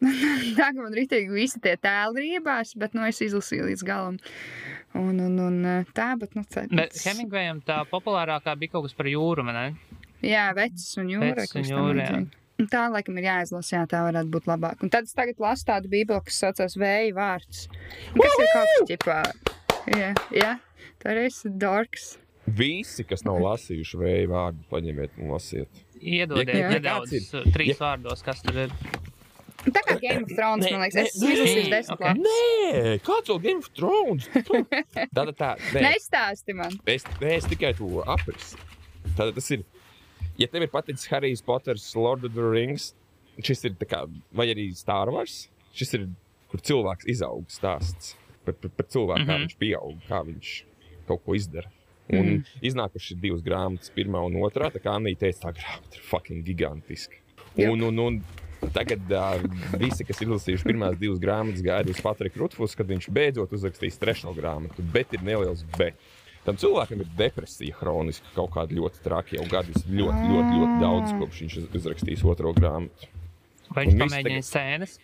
Tagad 0.58 0.80
man 0.80 0.96
rītīgi 0.96 1.32
visi 1.32 1.60
tie 1.64 1.76
tēli 1.80 2.24
rībās, 2.26 2.74
bet 2.78 2.96
nu 2.96 3.06
es 3.08 3.20
izlasīju 3.24 3.70
līdz 3.70 3.84
galam. 3.86 4.18
Un, 4.96 5.20
un, 5.20 5.36
un 5.42 5.60
eh, 5.68 5.92
tā, 5.96 6.12
bet 6.20 6.36
nu 6.36 6.44
tā. 6.48 6.66
Bet 6.72 6.96
Hemingwayam 7.04 7.60
tā 7.66 7.82
populārākā 7.90 8.56
bija 8.60 8.76
kaut 8.76 8.88
kas 8.88 8.96
par 8.96 9.08
jūru, 9.10 9.44
vai 9.46 9.56
ne? 9.56 9.64
Jā, 10.24 10.50
vecs 10.56 10.90
un 11.00 11.12
jūra. 11.12 11.36
Vecs 11.42 11.56
un 11.60 11.70
jūra, 11.70 12.10
Tā 12.72 12.86
laikam 12.88 13.18
ir 13.20 13.26
jāizlasa, 13.26 13.74
jā, 13.74 13.82
tā 13.90 13.98
varētu 14.06 14.30
būt 14.32 14.46
labāk. 14.48 14.80
Un 14.80 14.88
tad 14.88 15.04
es 15.04 15.12
tagad 15.12 15.36
lasu 15.44 15.66
tādu 15.68 15.90
bībeli, 15.92 16.22
kas 16.24 16.38
saucās 16.40 16.76
Vēja 16.80 17.12
vārds. 17.12 17.66
Kas 18.16 18.38
ir 18.40 18.48
kaut 18.54 18.70
kas 18.70 18.86
ģipā. 18.88 19.16
Jā, 19.92 20.14
jā, 20.32 20.54
tā 21.02 21.12
arī 21.12 21.26
ir 21.28 21.58
dorks. 21.60 22.14
Visi, 22.46 23.04
kas 23.04 23.26
nav 23.26 23.42
lasījuši 23.42 24.00
vēju 24.00 24.30
vārdu, 24.30 24.64
paņemiet 24.70 25.18
un 25.20 25.34
lasiet. 25.34 25.82
Iedodiet 26.00 26.54
Jā. 26.54 26.70
nedaudz 26.76 27.12
Kāds 27.12 27.32
uh, 27.34 27.46
trīs 27.52 27.80
vārdos, 27.80 28.22
kas 28.24 28.42
tur 28.44 28.60
ir. 28.66 28.74
Tā 29.66 29.80
kā 29.86 29.96
Game 30.00 30.22
of 30.24 30.30
Thrones, 30.36 30.64
Nē, 30.66 30.70
man 30.72 30.82
liekas, 30.84 30.96
nē, 30.96 31.04
es 31.06 31.14
izlasīju 31.16 31.70
desmit 31.70 31.94
Ok. 31.96 32.04
lapus. 32.06 32.26
Nē, 32.26 32.92
kāds 33.06 33.30
vēl 33.32 33.40
Game 33.46 33.58
of 33.58 33.68
Thrones? 33.74 34.28
Tā, 35.16 35.24
tā, 35.26 35.32
tā. 35.40 35.50
Nē, 35.74 35.82
Nestāsti 35.88 36.54
man. 36.54 36.76
es, 36.86 37.04
nē, 37.20 37.32
es 37.40 37.48
tikai 37.50 37.72
to 37.78 37.88
aprisu. 38.06 38.56
Tātad 39.16 39.34
tas 39.34 39.50
ir, 39.56 39.64
ja 40.38 40.46
tev 40.52 40.62
ir 40.66 40.70
paticis 40.72 41.08
Harijs 41.10 41.42
Poters, 41.42 41.88
Lord 41.96 42.24
of 42.24 42.34
the 42.34 42.42
Rings, 42.46 42.92
šis 43.42 43.64
ir 43.68 43.74
tā 43.80 43.86
kā, 43.90 44.04
vai 44.32 44.46
arī 44.54 44.68
Star 44.76 45.10
Wars, 45.10 45.48
šis 45.76 45.94
ir, 45.98 46.06
kur 46.52 46.60
cilvēks 46.60 47.08
izaug 47.10 47.44
stāsts 47.50 48.14
par, 48.46 48.54
par, 48.54 48.70
par 48.70 48.86
cilvēku, 48.86 49.24
mm 49.24 49.26
-hmm. 49.26 49.30
kā 49.30 49.36
Mhm. 49.38 49.42
viņš 49.46 49.56
pieaug, 49.58 49.98
kā 50.08 50.22
viņš 50.26 50.54
kaut 51.08 51.24
ko 51.24 51.34
izdara. 51.34 51.70
Un 52.08 52.26
mm. 52.26 52.44
iznākušas 52.62 53.10
ir 53.10 53.16
divas 53.18 53.42
grāmatas, 53.42 53.90
pirmā 53.90 54.20
un 54.24 54.34
otrā. 54.46 54.70
Tā 54.70 54.78
kā 54.78 54.92
Anna 54.94 55.10
teica, 55.18 55.48
tā 55.48 55.52
grāmata 55.58 55.96
ir 55.96 56.02
fucking 56.06 56.44
gigantiska. 56.46 57.16
Un, 57.58 57.80
un, 57.82 57.98
un 57.98 58.22
tagad 58.74 59.10
uh, 59.12 59.40
visi, 59.80 60.04
kas 60.06 60.20
ir 60.20 60.28
izlasījuši 60.28 60.66
pirmās 60.68 60.98
divas 61.00 61.20
grāmatas, 61.22 61.64
gaida 61.64 61.92
uz 61.92 62.02
Patriku 62.04 62.42
Rutfusu, 62.42 62.78
kad 62.78 62.90
viņš 62.90 63.08
beidzot 63.14 63.52
uzrakstīs 63.56 63.98
trešo 64.00 64.34
grāmatu. 64.36 64.84
Bet 64.94 65.14
ir 65.16 65.24
neliels 65.26 65.64
bet. 65.78 65.98
Tam 66.46 66.58
cilvēkam 66.60 67.00
ir 67.02 67.08
depresija 67.18 67.74
hroniska, 67.80 68.28
kaut 68.36 68.52
kāda 68.54 68.76
ļoti 68.76 69.02
traka 69.02 69.34
jau 69.34 69.46
gadus, 69.50 69.82
ļoti, 69.90 70.28
ļoti, 70.30 70.58
ļoti 70.60 70.76
daudz, 70.78 71.14
kopš 71.18 71.40
viņš 71.42 71.56
uz- 71.58 71.70
uzrakstīs 71.80 72.22
otro 72.22 72.52
grāmatu. 72.54 73.08
Vai 73.74 73.88
viņš 73.88 73.98
pamēģināja 74.04 74.46
scēnas? 74.46 74.98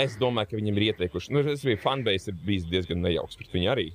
Es 0.00 0.16
domāju, 0.16 0.48
ka 0.48 0.56
viņam 0.56 0.78
ir 0.80 0.86
ieteikuši, 0.86 1.32
nu, 1.36 1.42
tas 1.44 1.64
bija 1.66 1.80
fanbase, 1.82 2.32
ir 2.32 2.38
bijis 2.46 2.64
diezgan 2.70 3.02
nejauks 3.04 3.36
pret 3.36 3.52
viņu 3.52 3.68
arī. 3.74 3.90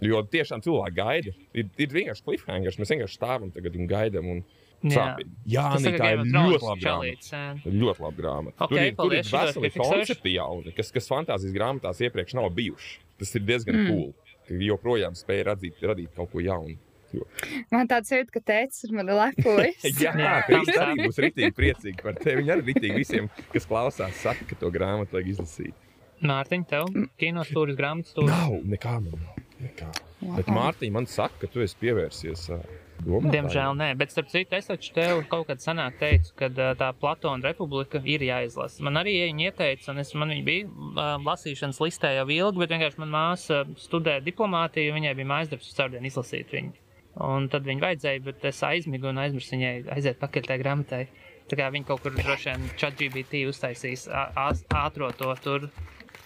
Jo 0.00 0.22
tiešām 0.24 0.62
cilvēki 0.64 0.96
gaida. 0.96 1.34
Ir, 1.52 1.68
ir 1.76 1.92
vienkārši 1.92 2.24
cliffhangers, 2.24 2.78
mēs 2.80 2.92
vienkārši 2.94 3.18
stāvam 3.18 3.52
tagad 3.52 3.76
un 3.76 3.90
gaidām. 3.90 4.30
Un... 4.32 4.40
Jā. 4.80 4.94
sāpīgi. 4.96 5.34
Jā, 5.52 5.64
Tas 5.74 5.84
nē, 5.84 5.92
tā 6.00 6.10
ir 6.14 6.20
ļoti 6.24 6.64
laba 6.64 6.76
grāmata. 6.80 7.40
Ļoti 7.66 8.04
laba 8.06 8.16
grāmata. 8.16 8.56
Ok, 8.64 8.70
tur 8.70 8.78
ir, 8.80 8.94
tur 8.96 9.16
ir 9.16 9.24
paldies, 9.26 9.32
veseli 9.34 9.70
koncepti 9.76 10.34
jauni, 10.38 10.72
kas, 10.76 10.92
kas 10.94 11.10
fantāzijas 11.10 11.56
grāmatās 11.56 12.00
iepriekš 12.06 12.36
nav 12.38 12.48
bijuši. 12.56 12.94
Tas 13.20 13.34
ir 13.36 13.44
diezgan 13.44 13.76
mm. 13.76 13.90
cool. 13.90 14.14
Joprojām 14.50 15.14
spēja 15.14 15.50
radīt, 15.52 15.82
radīt 15.84 16.16
kaut 16.16 16.32
ko 16.32 16.40
jaunu. 16.42 16.78
Jo- 17.12 17.26
Man 17.74 17.88
tāds 17.90 18.10
jūtas, 18.14 18.32
ka 18.34 18.40
tēcis 18.40 18.86
ir 18.88 18.96
mani 18.96 19.14
lepojas. 19.18 19.84
Jā, 20.02 20.14
tam 20.48 20.64
arī 20.86 21.04
būs 21.04 21.20
rītīgi 21.26 21.52
priecīga 21.56 22.06
par 22.06 22.18
tevi. 22.18 22.40
Viņa 22.40 22.56
arī 22.56 22.66
rītīgi 22.70 22.98
visiem, 23.02 23.30
kas 23.52 23.66
klausās, 23.68 24.16
saka, 24.22 24.46
ka 24.48 24.58
to 24.58 24.70
grāmatu 24.74 25.18
vajag 25.18 25.32
izlasīt. 25.34 25.86
Mārtiņ, 26.20 26.64
tev 26.68 26.90
kino 27.20 27.44
stūris, 27.48 27.76
grāmatas 27.78 28.12
stūris. 28.14 28.32
Nav, 28.32 28.56
nekā 28.74 28.96
man 29.02 29.24
nav. 29.24 29.40
Nekā. 29.60 29.88
Bet 30.38 30.50
Mārtiņa 30.52 30.96
man 30.96 31.08
saka, 31.08 31.42
ka 31.42 31.50
tu 31.52 31.64
esi 31.64 31.76
pievērsies 31.80 32.46
ā, 32.54 32.60
domātājiem. 33.04 33.32
Diemžēl 33.34 33.76
nē, 33.80 33.88
bet 34.00 34.12
starp 34.14 34.28
citu, 34.32 34.56
es 34.58 34.66
taču 34.70 34.92
tev 34.96 35.22
kaut 35.30 35.46
kad 35.48 35.62
senāk 35.62 35.98
teicu, 36.00 36.34
ka 36.36 36.48
tā 36.50 36.90
Platona 37.00 37.42
republika 37.50 38.00
ir 38.04 38.20
jāizlasa. 38.26 38.82
Man 38.86 39.00
arī 39.00 39.16
viņa 39.28 39.48
ieteica, 39.50 39.90
un 39.92 39.98
es, 40.04 40.12
man 40.14 40.28
viņa 40.34 40.44
bija 40.44 41.16
lasīšanas 41.24 41.80
listē 41.80 42.14
jau 42.18 42.26
ilgi, 42.28 42.58
bet 42.64 42.74
vienkārši 42.74 43.02
man 43.04 43.14
māsa 43.14 43.62
studē 43.80 44.18
diplomātiju, 44.24 44.94
viņai 44.98 45.14
bija 45.18 45.30
mājasdarbs 45.32 45.70
uz 45.72 45.76
caurdienu 45.80 46.06
izlasīt 46.12 46.52
viņu. 46.54 46.72
Un 47.26 47.48
tad 47.50 47.64
viņa 47.66 47.82
vajadzēja, 47.82 48.22
bet 48.22 48.44
es 48.44 48.60
aizmigu 48.62 49.08
un 49.10 49.18
aizmirsu 49.18 49.56
viņai 49.56 49.72
aiziet 49.96 50.20
pakaļ 50.20 50.46
tajā 50.46 50.62
grāmatai. 50.62 51.02
Tā 51.50 51.56
kā 51.58 51.66
viņi 51.74 51.88
kaut 51.88 52.04
kur 52.04 52.14
droši 52.14 52.52
vien 52.52 52.68
ChatGPT 52.78 53.40
uztaisīs 53.50 54.06
ā- 54.06 54.28
ā- 54.38 54.66
ātro 54.84 55.10
to 55.18 55.34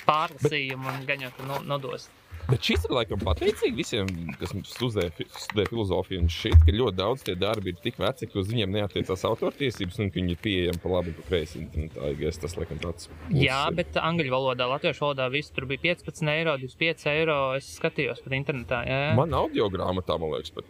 pārlasījumu 0.05 0.91
un 0.93 1.07
jau 1.09 1.31
tur 1.39 1.47
no- 1.49 1.63
nodos. 1.65 2.11
Bet 2.45 2.61
šis 2.67 2.83
ir 2.85 2.93
laikam 2.93 3.23
pateicīgi 3.25 3.77
visiem, 3.79 4.09
kas 4.41 4.53
studē, 4.69 5.07
studē 5.41 5.65
filozofiju. 5.71 6.27
Ka 6.65 6.75
ļoti 6.77 6.99
daudz 6.99 7.25
tie 7.25 7.35
darbi 7.41 7.73
ir 7.73 7.79
tik 7.81 7.97
veci, 8.03 8.29
ka 8.29 8.41
uz 8.43 8.51
viņiem 8.53 8.75
neatiecās 8.75 9.25
autortiesības, 9.31 10.01
un 10.05 10.11
viņi 10.13 10.35
ir 10.37 10.41
pieejami 10.45 10.83
pa 10.83 10.93
labi 10.93 11.15
pa 11.17 11.25
kreisi 11.31 11.63
internetā. 11.63 12.11
I 12.13 12.19
guess 12.21 12.43
Tas 12.45 12.59
laikam 12.61 12.81
tāds. 12.83 13.09
Jā, 13.33 13.63
ir. 13.71 13.79
bet 13.79 13.97
angļu 13.97 14.35
valodā, 14.35 14.67
latviešu 14.75 15.07
valodā 15.07 15.31
viss 15.33 15.55
tur 15.57 15.65
bija 15.71 15.81
15 15.95 16.29
eiro, 16.35 16.59
25 16.61 17.07
eiro. 17.15 17.39
Es 17.57 17.71
skatījos 17.79 18.21
pat 18.25 18.37
internetā. 18.37 18.83
Jā. 18.89 19.01
Man 19.17 19.33
audio 19.37 19.71
grāmatā, 19.73 20.19
man 20.21 20.35
liekas, 20.37 20.53
pat 20.53 20.69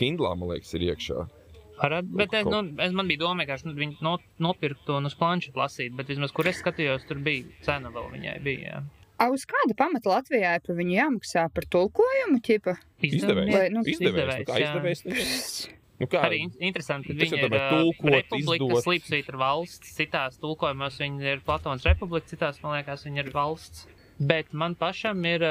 Kindlā, 0.00 0.32
man 0.38 0.54
liekas, 0.54 0.72
ir 0.78 0.88
iekšā. 0.88 1.26
Varat, 1.78 2.08
bet 2.10 2.32
es, 2.34 2.42
Kaut- 2.42 2.54
nu, 2.56 2.82
es 2.82 2.94
man 2.96 3.06
bija 3.06 3.22
doma, 3.22 3.44
ka 3.46 3.54
viņi 3.62 4.00
no, 4.02 4.16
nopirkt 4.42 4.82
to 4.88 4.96
un 4.98 5.06
uz 5.06 5.14
planšetu 5.14 5.60
lasīt, 5.60 5.94
bet 5.94 6.08
vismaz, 6.10 6.32
kur 6.34 6.48
es 6.50 6.58
skatījos, 6.62 7.04
tur 7.06 7.20
bija 7.22 7.46
cena 7.62 7.92
vēl 7.94 8.08
viņai. 8.16 8.38
Bija, 8.42 8.72
jā. 8.72 8.80
A, 9.18 9.28
Uz 9.34 9.42
kāda 9.50 9.74
pamata 9.78 10.12
Latvijā 10.12 10.52
ir 10.58 10.62
par 10.66 10.76
viņu 10.78 10.94
jāmaksā 10.94 11.48
par 11.54 11.64
tulkojumu? 11.74 12.38
Ķipa? 12.44 12.76
Izdevējs. 13.02 13.50
Vai, 13.54 13.64
nu, 13.74 13.82
Izdevējs. 13.82 14.46
Nu, 14.46 14.54
izdevējs, 14.54 14.68
izdevējs? 14.68 15.04
nezinu. 15.08 15.74
Nu, 15.98 16.06
kā? 16.06 16.20
Arī 16.28 16.36
in- 16.44 16.52
interesanti, 16.68 17.10
ka 17.10 17.18
viņi 17.18 17.40
ir 17.42 17.50
tulkot, 17.50 18.12
republika, 18.14 18.62
izdot. 18.62 18.84
slīpsvītra 18.86 19.40
valsts, 19.40 19.96
citās 19.98 20.38
tulkojumos 20.38 21.00
viņi 21.02 21.26
ir 21.32 21.40
Platons 21.42 21.82
republika, 21.88 22.30
citās, 22.30 22.60
man 22.62 22.76
liekas, 22.78 23.02
viņi 23.08 23.24
ir 23.24 23.32
valsts. 23.34 23.88
Bet 24.20 24.52
man 24.52 24.76
pašam 24.78 25.24
ir, 25.26 25.42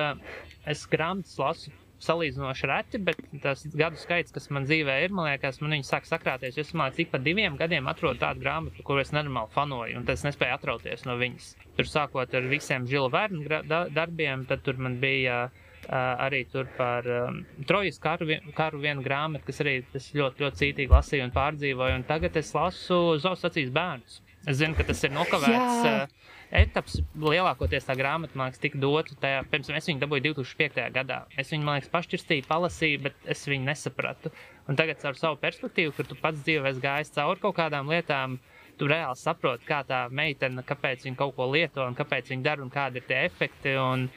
es 0.66 0.86
grāmatas 0.88 1.36
lasu 1.40 1.72
salīdzinoši 2.04 2.70
reti, 2.70 3.00
bet 3.02 3.22
tas 3.44 3.64
gadu 3.78 4.00
skaits, 4.00 4.34
kas 4.36 4.50
man 4.54 4.68
dzīvē 4.68 4.98
ir, 5.04 5.14
man 5.16 5.30
liekas, 5.32 5.62
man 5.64 5.76
viņi 5.78 5.88
sāk 5.88 6.08
sakrāties. 6.10 6.58
Es 6.62 6.74
domāju, 6.74 6.98
cik 7.00 7.14
pa 7.14 7.22
diviem 7.22 7.58
gadiem 7.60 7.90
atrodu 7.90 8.22
tādu 8.22 8.44
grāmatu, 8.44 8.86
kuru 8.88 9.04
es 9.04 9.14
nenormāli 9.16 9.54
fanoju, 9.56 9.98
un 10.00 10.06
tas 10.08 10.26
nespēju 10.28 10.58
atrauties 10.58 11.08
no 11.10 11.18
viņas. 11.20 11.54
Tur 11.78 11.90
sākot 11.90 12.36
ar 12.38 12.52
visiem 12.52 12.86
Žila 12.90 13.14
Vērna 13.14 13.88
darbiem, 13.96 14.46
tad 14.50 14.64
tur 14.66 14.80
man 14.82 15.00
bija 15.02 15.48
uh, 15.48 15.98
arī 16.28 16.44
tur 16.52 16.70
par 16.78 17.10
um, 17.10 17.42
Trojas 17.70 18.00
karu, 18.04 18.30
karu 18.58 18.82
vienu 18.86 19.06
grāmatu, 19.06 19.48
kas 19.50 19.62
arī 19.66 19.80
tas 19.94 20.12
ļoti, 20.14 20.46
ļoti 20.46 20.64
cītīgi 20.64 20.94
lasīju 20.94 21.28
un 21.28 21.36
pārdzīvoju, 21.36 22.00
un 22.00 22.08
tagad 22.10 22.38
es 22.38 22.54
lasu 22.58 23.18
Zausacīs 23.24 23.74
bērnus. 23.74 24.22
Es 24.48 24.62
zinu, 24.62 24.78
ka 24.78 24.86
tas 24.88 25.02
ir 25.04 25.12
nokavēts. 25.12 25.82
Jā. 25.84 25.96
Uh, 26.06 26.27
etaps 26.52 27.00
lielākoties 27.20 27.88
tā 27.88 27.96
grāmata, 28.00 28.38
man 28.38 28.50
liekas, 28.50 28.62
tika 28.64 28.80
dota 28.82 29.16
tajā, 29.22 29.42
pirms 29.52 29.72
es 29.76 29.90
viņu 29.90 30.04
dabūju 30.04 30.26
2005. 30.30 30.84
gadā. 30.96 31.22
Es 31.38 31.52
viņu, 31.52 31.66
man 31.68 31.80
liekas, 31.80 31.92
pašķirstīju, 31.94 32.46
palasīju, 32.48 33.02
bet 33.08 33.28
es 33.36 33.44
viņu 33.50 33.68
nesapratu. 33.68 34.32
Un 34.68 34.80
tagad 34.80 35.04
ar 35.08 35.20
savu 35.20 35.40
perspektīvu, 35.42 35.96
kur 35.96 36.08
tu 36.08 36.20
pats 36.20 36.44
dzīvē 36.44 36.72
esi 36.72 36.84
gājis 36.84 37.14
cauri 37.16 37.44
kaut 37.44 37.58
kādām 37.60 37.92
lietām, 37.92 38.40
tu 38.78 38.88
reāli 38.88 39.18
saproti, 39.20 39.66
kā 39.68 39.82
tā 39.88 40.06
meitene, 40.14 40.64
kāpēc 40.66 41.08
viņa 41.08 41.20
kaut 41.20 41.36
ko 41.38 41.50
lieto 41.52 41.86
un 41.86 41.98
kāpēc 41.98 42.32
viņa 42.32 42.46
dara 42.46 42.64
un 42.64 42.74
kādi 42.74 43.02
ir 43.02 43.08
tie 43.10 43.24
efekti. 43.26 43.74
Un 43.82 44.08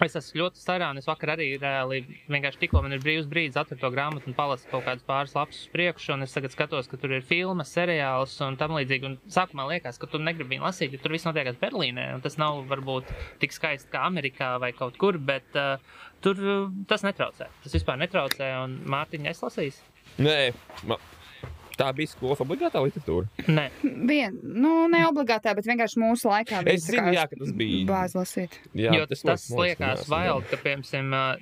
Es 0.00 0.16
esmu 0.16 0.40
ļoti 0.40 0.62
es 0.96 1.08
vakar 1.08 1.34
arī 1.34 1.46
reāli 1.60 1.98
vienkārši 2.32 2.62
tikko 2.62 2.80
man 2.80 2.94
ir 2.96 3.02
brīvs 3.02 3.28
brīdis 3.28 3.58
atvērt 3.60 3.82
to 3.82 3.90
grāmatu 3.92 4.30
un 4.30 4.36
palasīt 4.38 4.70
kaut 4.72 4.86
kādus 4.86 5.04
pāris 5.04 5.34
lapus 5.36 5.66
priekšu. 5.74 6.14
Un 6.14 6.24
es 6.24 6.32
tagad 6.32 6.54
skatos, 6.54 6.88
ka 6.88 6.96
tur 7.00 7.12
ir 7.12 7.26
filmas, 7.26 7.72
seriāls 7.76 8.38
un 8.46 8.56
tam 8.60 8.78
līdzīgi. 8.78 9.10
Un 9.10 9.18
sākumā 9.28 9.68
liekas, 9.74 10.00
ka 10.00 10.08
tu 10.08 10.22
negribi 10.22 10.56
viņu 10.56 10.64
lasīt, 10.64 10.96
jo 10.96 11.02
tur 11.02 11.16
viss 11.16 11.28
notiekās 11.28 11.60
Berlīnē. 11.60 12.08
Un 12.16 12.24
tas 12.24 12.38
nav 12.40 12.62
varbūt 12.70 13.12
tik 13.44 13.52
skaisti 13.52 13.92
kā 13.92 14.06
Amerikā 14.08 14.54
vai 14.62 14.72
kaut 14.76 14.96
kur, 15.00 15.20
bet 15.20 15.60
uh, 15.60 15.76
tur 16.24 16.40
uh, 16.40 16.68
tas 16.88 17.04
netraucē. 17.04 17.52
Tas 17.64 17.76
vispār 17.76 18.00
netraucē. 18.00 18.52
Un 18.64 18.80
Mārtiņa, 18.88 19.34
es 19.34 19.44
lasīju. 19.44 19.90
Nē, 20.24 20.38
ma... 20.88 20.96
tā 21.80 21.90
bija 21.96 22.12
skolas 22.12 22.42
obligātā 22.44 22.82
literatūra. 22.84 23.28
Nē, 23.48 23.66
Vien, 24.10 24.36
nu, 24.44 24.74
ne 24.92 25.02
obligātā, 25.08 25.54
bet 25.58 25.68
vienkārši 25.68 26.00
mūsu 26.02 26.30
laikā 26.30 26.62
bija 26.66 26.76
Es 26.78 26.86
zinu, 26.88 27.12
jā, 27.16 27.26
ka 27.30 27.40
tas 27.40 27.52
bija. 27.56 27.84
bāzi 27.88 28.18
lasīt. 28.20 28.58
Jā, 28.76 28.94
jo 28.98 29.06
tas, 29.10 29.24
tas 29.26 29.46
liekas 29.56 30.06
vēl, 30.10 30.44
ka, 30.50 30.60
piemēram, 30.64 31.40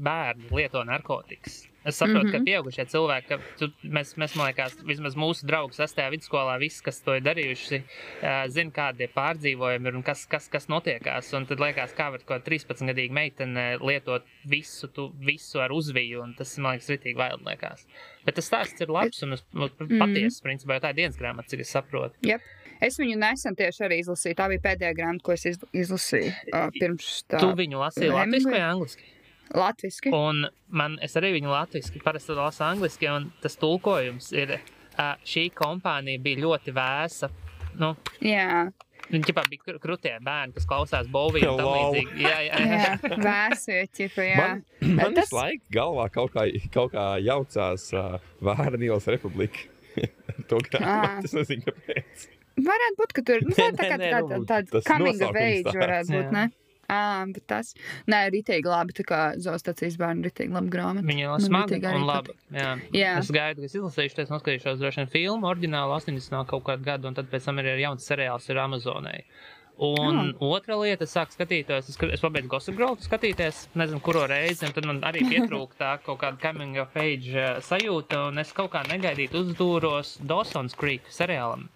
bērni 0.00 0.48
lieto 0.56 0.84
narkotikas. 0.88 1.66
Es 1.84 1.96
saprotu, 1.96 2.26
mm 2.26 2.30
-hmm. 2.30 2.38
ka 2.38 2.44
pieaugušie 2.44 2.84
cilvēki, 2.92 3.26
ka 3.28 3.38
tu, 3.58 3.66
mēs, 3.84 4.10
mēs, 4.20 4.36
man 4.36 4.46
liekas, 4.50 4.74
vismaz 4.84 5.14
mūsu 5.16 5.46
draugi 5.48 5.72
sastajā 5.78 6.10
vidusskolā, 6.12 6.58
visi, 6.60 6.82
kas 6.84 7.00
to 7.00 7.14
ir 7.16 7.22
darījuši, 7.22 7.82
zina, 8.48 8.70
kādi 8.70 9.00
ir 9.06 9.10
pārdzīvojumi 9.16 9.86
ir 9.88 9.94
un 9.96 10.02
kas, 10.02 10.26
kas, 10.26 10.48
kas 10.48 10.66
notiekās. 10.68 11.32
Un 11.36 11.46
tad 11.46 11.58
liekas, 11.58 11.94
kā 11.96 12.10
var 12.10 12.18
kaut 12.20 12.44
kāda 12.44 12.50
13-gadīga 12.50 13.12
meitene 13.12 13.78
lietot 13.80 14.22
visu, 14.50 14.88
tu, 14.88 15.12
visu 15.26 15.60
ar 15.60 15.70
uzviju, 15.72 16.22
un 16.22 16.34
tas, 16.34 16.58
man 16.58 16.72
liekas, 16.76 16.88
ritīgi 16.90 17.16
vēl 17.16 17.38
liekas. 17.46 17.86
Bet 18.26 18.34
tas 18.34 18.44
stāsts 18.52 18.80
ir 18.82 18.88
labs 18.88 19.22
un 19.22 19.32
es- 19.32 19.44
nu, 19.54 19.68
patiesas, 19.98 20.42
principā, 20.42 20.74
jo 20.74 20.80
tā 20.80 20.90
ir 20.90 20.94
dienas 20.96 21.16
grāmata, 21.16 21.48
cik 21.48 21.60
es 21.60 21.70
saprotu. 21.76 22.14
Yep. 22.22 22.40
Es 22.82 22.98
viņu 22.98 23.16
nesen 23.16 23.54
tieši 23.56 23.84
arī 23.84 23.98
izlasīju. 24.00 24.34
Tā 24.34 24.48
bija 24.48 24.60
pēdējā 24.60 24.94
grāmata, 24.96 25.22
ko 25.22 25.32
es 25.32 25.44
izl- 25.46 25.68
izlasīju 25.72 26.32
uh, 26.52 26.70
pirms 26.80 27.22
Tu 27.28 27.36
tam. 27.38 27.56
viņu 27.56 27.76
lasīji 27.80 28.10
latviešu 28.12 28.50
vai 28.50 28.60
angliski? 28.60 29.02
Latvijasiski. 29.54 30.12
Un 30.14 30.44
man, 30.68 30.98
es 31.02 31.16
arī 31.18 31.32
viņu 31.38 31.50
latviešu, 31.50 32.02
parasti 32.04 32.36
lasu 32.38 32.64
angliski, 32.66 33.08
un 33.10 33.30
tas 33.42 33.58
tulkojums 33.60 34.30
ir, 34.36 34.58
uh, 34.94 35.16
šī 35.26 35.48
kompānija 35.56 36.22
bija 36.22 36.44
ļoti 36.44 36.76
vēsa. 36.76 37.30
Nu, 37.80 37.94
Jā, 38.24 38.68
Viņi 39.10 39.26
ģipā 39.26 39.42
bija 39.50 39.64
kr- 39.64 39.78
krūtie 39.82 40.12
bērni, 40.22 40.54
kas 40.54 40.66
klausās 40.70 41.08
līdzīgi. 41.10 42.20
Jā, 42.22 42.36
jā, 42.46 42.60
jā. 42.70 42.90
jā 43.02 43.16
vēsvieti, 43.24 44.06
jā. 44.22 44.36
Man, 44.38 44.62
man 45.00 45.16
tas- 45.18 45.32
laikam 45.34 45.74
galvā 45.74 46.06
kaut 46.14 46.34
kā, 46.36 46.46
kaut 46.74 46.92
kā 46.94 47.06
jaucās 47.24 47.88
uh, 47.96 48.20
Vārnīlas 48.44 49.08
republika. 49.10 49.66
to 50.50 50.60
grāmatu. 50.68 51.26
Es 51.26 51.34
nezinu, 51.34 51.66
kāpēc. 51.66 52.28
Varētu 52.60 52.98
būt, 53.00 53.12
ka 53.16 53.22
tur 53.26 53.42
nu, 53.46 53.54
tā 53.56 53.70
kā 53.88 53.96
nē, 53.98 54.10
tā, 54.12 54.20
nu, 54.22 54.42
tā, 54.44 54.60
tā, 54.62 54.76
tas 54.76 54.86
coming 54.86 55.22
of 55.24 55.36
age 55.38 55.74
varētu 55.74 56.12
būt, 56.12 56.26
Jā. 56.28 56.46
Ā, 56.90 56.98
bet 57.30 57.44
tas, 57.50 57.70
nē, 58.10 58.24
ritīgi 58.34 58.66
labi, 58.66 58.96
tā 58.98 59.04
kā 59.06 59.20
Zostacijas 59.38 59.94
bērni 60.00 60.26
ritīgi 60.26 60.50
labi 60.56 60.72
grāmata. 60.74 61.06
Viņa 61.06 61.28
ir 61.28 61.44
smaga 61.46 61.78
arī 61.78 62.00
un 62.00 62.08
laba. 62.08 62.34
Jā. 62.50 62.72
Jā. 62.96 63.12
Es 63.20 63.30
gaidu, 63.34 63.62
ka 63.62 63.70
es 63.70 63.78
izlasīšu, 63.78 64.24
es 64.24 64.32
noskatīšos 64.34 64.82
droši 64.82 65.04
vien 65.04 65.12
filmu, 65.14 65.46
oriģinālu 65.52 65.94
80. 66.00 66.42
kaut 66.50 66.66
kādu 66.66 66.88
gadu, 66.90 67.06
un 67.12 67.14
tad 67.20 67.30
pēc 67.30 67.46
tam 67.46 67.62
ir 67.62 67.70
jauns 67.84 68.10
seriāls 68.10 68.50
ar 68.50 68.64
Amazonai. 68.66 69.22
Un 69.80 70.18
Ah. 70.36 70.44
otra 70.44 70.76
lieta, 70.76 71.06
es 71.06 71.14
sāku 71.16 71.32
skatīties, 71.32 71.86
es, 71.88 71.96
es 71.96 72.20
pabeidzu 72.20 72.50
Gossip 72.52 72.76
Girl, 72.76 72.98
skatīties, 73.00 73.62
nezinu, 73.80 74.02
kuro 74.04 74.26
reizi, 74.28 74.66
un 74.66 74.74
tad 74.76 74.84
man 74.84 75.00
arī 75.08 75.22
pietrūka 75.24 75.78
tā 75.78 75.92
kaut 76.04 76.18
kāda 76.20 76.36
coming 76.42 76.76
of 76.76 76.92
age 77.00 77.32
uh, 77.32 77.62
sajūta, 77.64 78.26
un 78.28 78.42
es 78.42 78.52
kaut 78.52 78.74
kā 78.74 78.82
negaidīti 78.90 79.40
uzdūros 79.40 80.18
Dawson's 80.20 80.76
Creek 80.76 81.08
seriālam. 81.08 81.70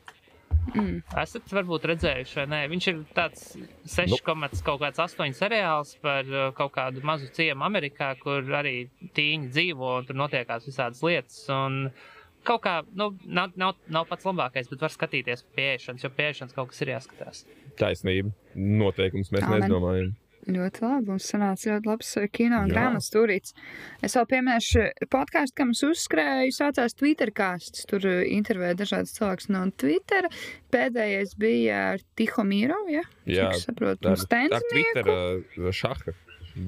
Mm. 0.72 1.02
Esat 1.20 1.52
varbūt 1.52 1.84
redzējuši, 1.90 2.36
vai 2.40 2.44
nē? 2.50 2.60
Viņš 2.72 2.88
ir 2.90 3.00
tāds 3.16 3.44
6, 3.92 4.22
kaut 4.24 4.80
kāds 4.80 5.02
8 5.02 5.36
seriāls 5.36 5.94
par 6.04 6.28
uh, 6.30 6.48
kaut 6.56 6.72
kādu 6.76 7.04
mazu 7.04 7.28
ciemu 7.36 7.66
Amerikā, 7.66 8.14
kur 8.20 8.48
arī 8.56 8.88
tīņi 9.16 9.52
dzīvo 9.52 9.92
un 10.00 10.08
tur 10.08 10.18
notiekās 10.18 10.66
visādas 10.68 11.04
lietas. 11.04 11.42
Un 11.52 11.90
kaut 12.48 12.64
kā, 12.64 12.78
nu, 12.96 13.12
nav, 13.24 13.54
nav, 13.60 13.76
nav 13.92 14.08
pats 14.08 14.26
labākais, 14.28 14.70
bet 14.72 14.84
var 14.86 14.94
skatīties 14.94 15.44
pieešanas, 15.56 16.04
jo 16.04 16.12
pieešanas 16.16 16.56
kaut 16.56 16.72
kas 16.72 16.84
ir 16.84 16.94
jāskatās. 16.94 17.44
Taisnība. 17.80 18.32
Noteikums 18.54 19.32
mēs 19.34 19.46
Amen. 19.46 19.64
neizdomājam. 19.64 20.12
Ļoti 20.44 20.84
labi. 20.84 21.08
Mums 21.08 21.28
sanāca 21.30 21.70
ļoti 21.70 21.88
labs 21.88 22.10
eh, 22.20 22.28
kino 22.32 22.60
un 22.64 22.72
grāmatas 22.72 23.08
turīts. 23.14 23.54
Es 24.04 24.16
vēl 24.18 24.28
pieminēšu 24.32 24.84
podkāstu, 25.12 25.56
kam 25.60 25.72
es 25.72 25.82
uzskrēju, 25.86 26.52
saucās 26.56 26.96
Twitter 26.98 27.32
kāsts. 27.34 27.86
Tur 27.88 28.04
eh, 28.10 28.22
intervēja 28.34 28.78
dažādas 28.82 29.16
cilvēkus 29.16 29.50
no 29.54 29.64
Twitter. 29.80 30.28
Pēdējais 30.74 31.34
bija 31.40 31.80
ar 31.94 32.06
Tihomīro, 32.18 32.82
ja? 32.92 33.04
Jā, 33.30 33.50
saprotu, 33.62 34.14
Tā 34.28 34.44
ir. 34.44 34.58
Twitter 34.70 35.72
šaha 35.72 36.16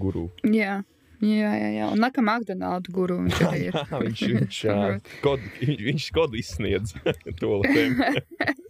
guru. 0.01 0.31
Jā. 0.51 0.81
Jā, 1.25 1.53
jā, 1.57 1.69
jā. 1.79 1.89
Un 1.93 2.03
nākamā 2.05 2.39
McDonald's 2.41 2.93
guru 2.93 3.21
viņš 3.25 3.43
arī 3.49 3.63
ir. 3.71 3.79
Jā, 3.79 4.01
viņš, 4.03 4.25
viņš, 4.35 4.61
jā, 4.69 4.79
kodu, 5.25 5.53
viņš, 5.63 5.83
viņš 5.91 6.09
kodu 6.17 6.41
izsniedz 6.43 6.97
to 7.41 7.61
lietām. 7.63 8.01
Uh, 8.03 8.67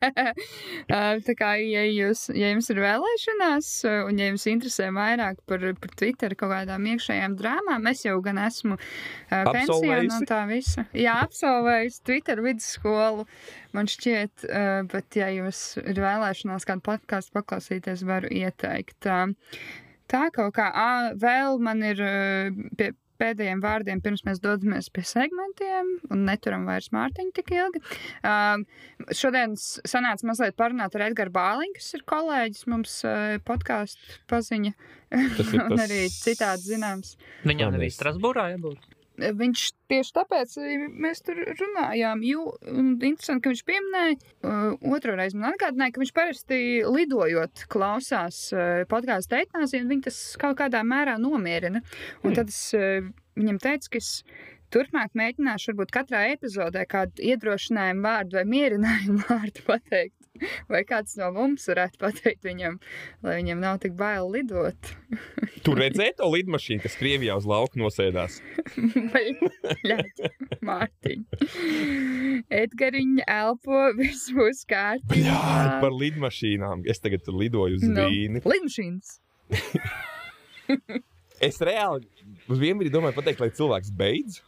Tā 1.26 1.34
kā, 1.36 1.50
ja, 1.60 1.82
jūs, 1.84 2.28
ja 2.32 2.50
jums 2.54 2.70
ir 2.72 2.80
vēlēšanās, 2.80 3.68
un 4.08 4.20
ja 4.20 4.30
jums 4.30 4.46
interesē 4.48 4.88
vairāk 4.96 5.42
par, 5.48 5.66
par 5.82 5.92
Twitter 6.00 6.34
kaut 6.38 6.54
kādām 6.54 6.86
iekšējām 6.94 7.36
drāmām, 7.36 7.90
es 7.90 8.06
jau 8.06 8.16
gan 8.24 8.40
esmu 8.40 8.78
uh, 8.78 9.50
pensijā 9.50 10.00
no 10.06 10.22
tā 10.28 10.40
visa. 10.48 10.86
Jā, 10.96 11.18
absolvējusi 11.26 12.00
Twitter 12.08 12.40
vidusskolu, 12.46 13.28
man 13.76 13.92
šķiet, 13.92 14.48
uh, 14.48 14.72
bet 14.90 15.20
ja 15.20 15.28
jums 15.36 15.62
ir 15.84 16.00
vēlēšanās 16.00 16.66
kādu 16.68 16.86
podkāstu 16.88 17.36
paklausīties, 17.36 18.06
varu 18.08 18.32
ieteikt. 18.40 19.04
Uh, 19.04 19.36
tā 20.10 20.26
kaut 20.34 20.54
kā, 20.58 20.66
ā, 20.74 20.88
vēl 21.20 21.60
man 21.62 21.84
ir 21.86 22.02
uh, 22.02 22.66
pie 22.78 22.92
pēdējiem 23.20 23.58
vārdiem, 23.60 23.98
pirms 24.00 24.22
mēs 24.24 24.38
dodamies 24.40 24.86
pie 24.96 25.02
segmentiem 25.04 25.90
un 26.08 26.22
neturam 26.24 26.62
vairs 26.64 26.86
Mārtiņu 26.94 27.34
tik 27.36 27.50
ilgi. 27.52 27.82
Um, 28.24 28.62
šodien 29.12 29.58
sanāca 29.60 30.24
mazliet 30.30 30.56
parunāt 30.56 30.96
ar 30.96 31.04
Edgars 31.10 31.34
Bāliņu, 31.34 31.74
kas 31.76 31.90
ir 31.98 32.06
kolēģis 32.08 32.64
mums 32.72 32.94
uh, 33.04 33.34
podkāstu 33.44 34.16
paziņa. 34.32 34.72
Tas 35.36 35.52
ir 35.52 35.60
un 35.66 35.74
tas- 35.76 35.84
arī 35.84 36.00
citādi 36.14 36.70
zināms. 36.70 37.12
Viņam 37.44 37.76
arī 37.76 37.90
Strasbūrā 37.92 38.46
jābūt. 38.54 38.88
Viņš 39.20 39.64
tieši 39.90 40.14
tāpēc 40.16 40.54
arī 40.60 40.76
mēs 41.04 41.22
tur 41.26 41.40
runājām. 41.46 42.22
Jo, 42.26 42.44
interesanti, 42.66 43.42
ka 43.44 43.52
viņš 43.52 43.64
pieminēja, 43.68 44.18
uh, 44.18 44.92
otru 44.94 45.16
reizi 45.18 45.38
man 45.38 45.54
atgādināja, 45.54 45.94
ka 45.94 46.02
viņš 46.02 46.14
parasti 46.16 46.60
lidojot 46.86 47.64
klausās 47.72 48.42
uh, 48.54 48.84
podkāstu 48.90 49.40
eitanāziju, 49.40 49.84
un 49.84 49.92
viņi 49.94 50.06
tas 50.08 50.20
kaut 50.40 50.58
kādā 50.60 50.84
mērā 50.86 51.18
nomierina. 51.20 51.84
Un 52.24 52.38
tad 52.38 52.52
es 52.52 52.62
uh, 52.78 53.04
viņam 53.38 53.60
teicu, 53.62 53.94
ka 53.94 54.02
es 54.02 54.12
turpmāk 54.74 55.14
mēģināšu 55.18 55.72
varbūt 55.72 55.94
katrā 55.94 56.24
epizodē 56.34 56.86
kādu 56.90 57.24
iedrošinājumu 57.32 58.06
vārdu 58.06 58.38
vai 58.40 58.46
mierinājumu 58.54 59.26
vārdu 59.30 59.66
pateikt. 59.66 60.19
Vai 60.72 60.82
kāds 60.88 61.16
no 61.20 61.30
mums 61.34 61.66
varētu 61.70 62.00
pateikt 62.00 62.46
viņam, 62.46 62.78
lai 63.26 63.36
viņam 63.40 63.62
nav 63.62 63.80
tik 63.84 63.96
bail 63.98 64.30
lidot? 64.32 64.92
Tu 65.64 65.74
redzēji 65.76 66.14
to 66.16 66.28
lidmašīnu, 66.32 66.80
kas 66.80 66.94
Krievijā 66.96 67.34
uz 67.36 67.44
lauka 67.48 67.76
nosēdās? 67.80 68.38
Bļaļ, 69.12 70.06
Mārtiņ. 70.64 71.24
Edgariņa 72.60 73.26
elpo, 73.34 73.82
viss 73.98 74.30
būs 74.32 74.62
kārtībā. 74.70 75.26
Jā, 75.26 75.80
par 75.82 75.92
lidmašīnām. 75.92 76.86
Es 76.88 77.02
tagad 77.04 77.28
lidoju 77.28 77.76
uz 77.76 77.84
Nu. 77.84 78.06
Vīni. 78.08 78.40
Lidmašīnas. 78.46 79.18
Es 81.40 81.60
reāli 81.64 82.08
uz 82.48 82.60
vienu 82.60 82.80
brīdi 82.80 82.94
domāju, 82.94 83.16
pateikt, 83.16 83.40
lai 83.44 83.50
cilvēks 83.56 83.92
beidz. 83.96 84.40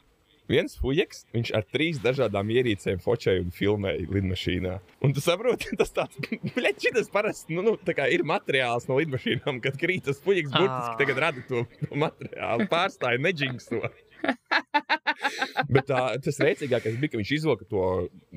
Viens 0.51 0.75
fujeks, 0.81 1.23
viņš 1.33 1.53
ar 1.55 1.67
trīs 1.71 2.01
dažādām 2.03 2.51
ierīcēm 2.53 3.01
focēja 3.03 3.45
un 3.45 3.53
filmēja 3.55 4.09
lidmašīnā. 4.11 4.75
Un 5.07 5.15
tu 5.15 5.23
saproti, 5.23 5.71
tas 5.81 5.95
tāds- 5.95 6.19
šis 6.83 7.11
parasti 7.13 7.55
nu, 7.57 7.65
nu, 7.67 7.77
ir 8.11 8.25
materiāls 8.27 8.89
no 8.91 8.99
lidmašīnām, 8.99 9.63
kad 9.65 9.79
krīt 9.81 10.09
tas 10.11 10.21
fujeks 10.23 10.51
burtiski 10.53 10.95
Ā. 10.95 10.99
tagad 11.01 11.23
rada 11.27 11.45
to, 11.49 11.65
to 11.85 11.99
materiālu. 12.05 12.67
Pārstāja 12.73 13.23
neģingsto. 13.23 13.83
Bet 15.73 15.87
tā, 15.89 16.01
tas 16.23 16.39
rēcīgākais 16.43 16.99
bija, 17.01 17.13
ka 17.15 17.21
viņš 17.21 17.33
izvilka 17.39 17.67
to 17.71 17.83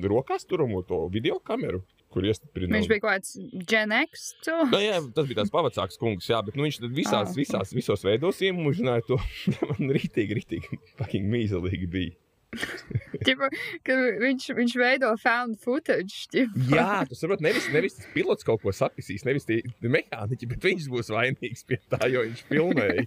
rokās 0.06 0.46
turamo 0.48 0.82
to 0.86 1.04
video 1.12 1.38
kameru. 1.42 1.82
Viņš 2.16 2.86
bija 2.88 3.02
kaut 3.02 3.10
kāds 3.10 3.34
X 3.36 4.28
Nu, 4.70 4.78
jā, 4.80 5.00
tas 5.12 5.26
bija 5.28 5.42
tāds 5.42 5.52
pavacāks 5.52 5.98
kungs, 6.00 6.28
jā, 6.30 6.38
bet 6.46 6.56
nu, 6.56 6.64
viņš 6.64 6.78
visās, 6.96 7.32
Ah. 7.32 7.34
visās, 7.36 7.74
visos 7.76 8.04
veidos 8.06 8.40
iemūžināja 8.46 9.04
to. 9.10 9.18
Man 9.74 9.92
rītīgi, 9.92 10.38
rītīgi, 10.38 10.78
fucking 10.96 11.28
mīzelīgi 11.32 11.90
bija. 11.92 12.14
Ķipa, 13.26 13.50
ka 13.84 13.96
viņš, 14.22 14.46
viņš 14.56 14.76
veido 14.80 15.10
found 15.20 15.58
footage. 15.60 16.22
Ķipa. 16.32 16.62
Jā, 16.72 16.92
tas 17.10 17.20
varbūt 17.26 17.44
nevis, 17.44 17.66
nevis 17.74 17.98
tas 17.98 18.08
pilots 18.14 18.46
kaut 18.48 18.62
ko 18.64 18.72
sapisīs, 18.72 19.26
nevis 19.28 19.44
tie 19.44 19.60
mehāniķi, 19.84 20.48
bet 20.54 20.64
viņš 20.70 20.88
būs 20.94 21.12
vainīgs 21.12 21.66
pie 21.68 21.82
tā, 21.92 22.06
jo 22.08 22.24
viņš 22.24 22.46
filmēja. 22.48 23.04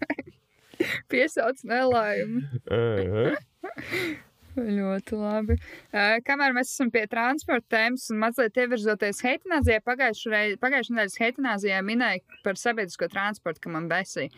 Piesauc 1.11 1.61
nelaimu. 1.67 2.43
Aha. 2.71 3.29
Ļoti 4.59 5.15
labi. 5.15 5.55
Uh, 5.93 6.17
kamēr 6.25 6.55
mēs 6.57 6.73
esam 6.73 6.89
pie 6.91 7.05
transporta 7.07 7.77
tēmas 7.77 8.09
un 8.11 8.19
mazliet 8.23 8.57
ievirzoties 8.59 9.21
heitinājumā, 9.23 9.77
pagājušajā 9.85 10.57
nedēļas 10.59 11.19
heitinājumā 11.21 11.83
minēja 11.85 12.41
par 12.43 12.59
sabiedrisko 12.59 13.07
transportu, 13.13 13.63
ka 13.63 13.71
man 13.71 13.87
besīja. 13.91 14.33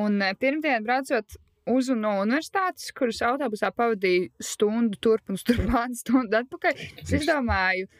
Un 0.00 0.18
uh, 0.22 0.32
pirmdien 0.40 0.86
braucot 0.86 1.38
uz 1.70 1.90
un 1.92 2.02
no 2.04 2.16
universitātes, 2.22 2.90
kuras 2.96 3.20
autobusā 3.26 3.70
pavadīju 3.76 4.30
stundu 4.42 4.98
turp 5.04 5.30
un 5.30 5.38
turpmāk 5.38 5.94
stundu 6.02 6.40
atpakaļ, 6.40 6.86
es 7.04 7.14
izdomāju. 7.20 7.90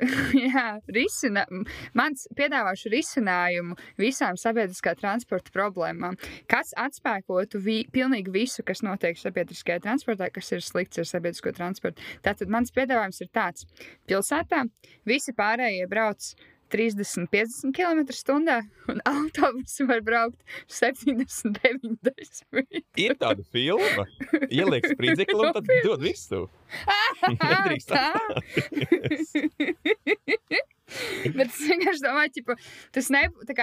Jā, 0.46 0.66
risina, 0.88 1.44
mans 1.96 2.26
piedāvāšu 2.38 2.92
risinājumu 2.92 3.76
visām 4.00 4.38
sabiedriskā 4.40 4.94
transporta 4.98 5.52
problēmām 5.54 6.16
kas 6.50 6.72
atspēkotu 6.78 7.60
vi, 7.62 7.80
pilnīgi 7.92 8.32
visu, 8.34 8.64
kas 8.66 8.82
notiek 8.86 9.18
sabiedriskajā 9.18 9.82
transportā, 9.84 10.30
kas 10.34 10.52
ir 10.54 10.64
slikts 10.64 11.00
ar 11.00 11.08
sabiedrisko 11.08 11.52
transportu. 11.56 12.02
Tātad 12.24 12.52
mans 12.52 12.72
piedāvājums 12.74 13.22
ir 13.24 13.30
tāds: 13.34 13.66
pilsētā 14.10 14.64
visi 15.08 15.34
pārējie 15.36 15.86
brauc 15.90 16.32
30-50 16.72 17.72
km/h, 17.76 18.60
un 18.88 19.00
autobusu 19.12 19.86
var 19.90 20.00
braukt 20.06 20.40
70-90. 20.70 22.64
Ir 23.00 23.16
tāda 23.20 23.44
filma, 23.52 24.06
ieliek 24.48 24.86
spridzekli 24.94 25.38
un 25.38 25.52
tad 25.56 25.70
dod 25.84 26.00
visu. 26.04 26.46
Nedrīkst 27.30 27.90
Tā. 27.90 28.14
Bet 31.36 31.46
es 31.46 31.60
vienkārši 31.62 32.02
domāju, 32.02 32.42
ka 32.48 32.56
tas 32.94 33.10
nebūtu. 33.14 33.54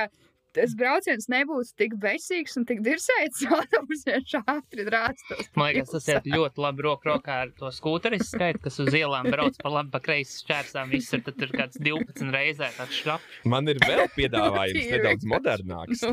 Tas 0.58 0.72
brauciens 0.74 1.28
nebūtu 1.30 1.76
tik 1.78 1.92
besīgs 2.02 2.58
un 2.58 2.64
tik 2.66 2.80
dirsēts, 2.86 3.44
ja 3.46 3.52
autobusiem 3.60 4.24
ātri 4.50 4.86
drāstos. 4.88 5.52
Man 5.60 5.70
liekas, 5.70 5.92
tas 5.94 6.08
ir 6.10 6.32
ļoti 6.34 6.64
labi 6.64 6.86
roku 6.88 7.12
rokā 7.12 7.36
ar 7.44 7.52
to 7.60 7.70
skūteri 7.76 8.18
skaitu, 8.26 8.64
kas 8.66 8.82
uz 8.82 8.90
ielām 8.98 9.30
brauc 9.30 9.60
pa 9.62 9.74
labi, 9.76 9.94
pa 9.94 10.02
kreisi 10.08 10.42
šķērsām. 10.42 10.90
Viss 10.96 11.14
ir 11.14 11.22
tad 11.28 11.46
ir 11.46 11.54
kāds 11.54 11.78
12 11.78 12.34
reizē 12.34 12.72
tāds 12.80 12.98
šrap. 12.98 13.30
Man 13.46 13.70
ir 13.70 13.78
vēl 13.86 14.10
piedāvājums 14.18 14.90
nedaudz 14.96 15.30
modernāks, 15.30 16.04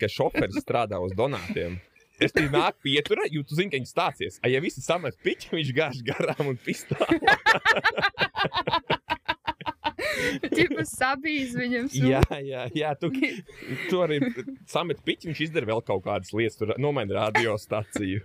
ka 0.00 0.14
šoferis 0.18 0.60
strādā 0.60 1.00
uz 1.00 1.16
donātiem. 1.16 1.80
Es 2.22 2.30
tur 2.30 2.44
nāku 2.46 2.86
pieturā, 2.86 3.24
jo 3.32 3.42
tu 3.42 3.56
zini, 3.58 3.72
ka 3.72 3.78
viņš 3.80 3.90
stāsies. 3.90 4.36
A, 4.44 4.46
ja 4.52 4.60
visi 4.62 4.84
samet 4.84 5.16
piķi, 5.24 5.50
viņš 5.56 5.72
gāž 5.74 5.98
garām 6.06 6.52
un 6.52 6.60
pistā. 6.62 7.00
Tikai 10.58 10.86
sabīs 10.88 11.54
viņam 11.58 11.88
jā, 11.90 12.20
sūta. 12.22 12.40
jā, 12.44 12.64
jā, 12.74 12.94
tu, 13.00 13.10
tu 13.90 14.02
arī 14.04 14.20
samet 14.70 15.02
piķi, 15.06 15.30
viņš 15.30 15.44
izdara 15.48 15.70
vēl 15.72 15.84
kaut 15.86 16.04
kādas 16.06 16.34
lietas, 16.36 16.58
tur 16.60 16.74
nomaina 16.80 17.24
radiostaciju. 17.24 18.22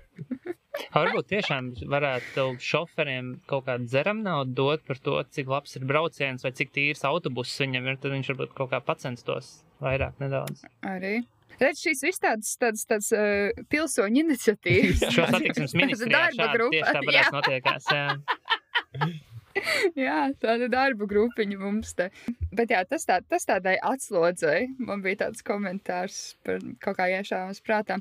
Varbūt 0.94 1.28
tiešām 1.34 1.72
varētu 1.92 2.46
šoferiem 2.64 3.34
kaut 3.50 3.66
kādu 3.68 3.90
dzeram 3.90 4.22
naudu 4.24 4.54
dot 4.60 4.86
par 4.88 5.02
to, 5.04 5.18
cik 5.34 5.50
labs 5.52 5.76
ir 5.76 5.86
brauciens 5.90 6.46
vai 6.46 6.54
cik 6.56 6.72
tīrs 6.76 7.04
autobuss 7.10 7.60
viņam 7.62 7.90
ir. 7.90 8.00
Tad 8.00 8.16
viņš 8.16 8.32
varbūt 8.34 8.56
kaut 8.58 8.72
kā 8.74 8.80
pacenstos 8.86 9.60
vairāk 9.84 10.22
nedaudz. 10.24 10.64
Arī. 10.88 11.20
Redz, 11.60 11.82
šīs 11.84 12.06
viss 12.06 12.22
tādas, 12.24 12.54
tādas, 12.62 12.86
tādas 12.88 13.10
uh, 13.12 13.66
pilsoņu 13.72 14.22
iniciatīvas. 14.24 15.02
Šo 15.12 15.26
satiksmes 15.34 15.76
ministrijā 15.76 16.30
darba 16.30 16.54
grupa. 16.54 16.78
tieši 16.78 16.94
tāpatās 17.00 17.34
notiekās. 17.36 17.90
Jā. 17.92 19.18
Jā, 20.00 20.20
tāda 20.42 20.70
darba 20.72 21.08
grupiņa 21.10 21.60
mums 21.60 21.94
te. 21.98 22.10
Bet 22.56 22.72
jā, 22.74 22.82
tas, 22.90 23.06
tā, 23.08 23.20
tas 23.30 23.46
tādai 23.48 23.76
atslodzēji. 23.86 24.72
Man 24.84 25.04
bija 25.06 25.24
tāds 25.26 25.44
komentārs 25.46 26.20
par 26.46 26.64
kaut 26.84 27.00
kā 27.00 27.10
iešāvas 27.14 27.62
prātā. 27.66 28.00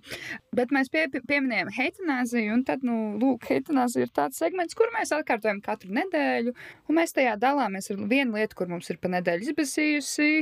Bet 0.56 0.72
mēs 0.74 0.90
pie, 0.92 1.06
pieminējām 1.18 1.72
heitanāziju, 1.76 2.54
un 2.56 2.64
tad, 2.68 2.86
nu, 2.86 2.98
lūk, 3.20 3.48
heitanāzija 3.50 4.08
ir 4.08 4.14
tāds 4.14 4.40
segments, 4.40 4.76
kur 4.78 4.92
mēs 4.94 5.14
atkārtojam 5.16 5.62
katru 5.64 5.92
nedēļu, 5.98 6.54
un 6.88 7.00
mēs 7.00 7.14
tajā 7.16 7.36
dalāmies 7.40 7.92
ar 7.92 8.02
vienu 8.10 8.38
lietu, 8.38 8.58
kur 8.58 8.72
mums 8.72 8.90
ir 8.92 9.00
pa 9.02 9.12
nedēļu 9.16 9.50
izbasījusi, 9.50 10.32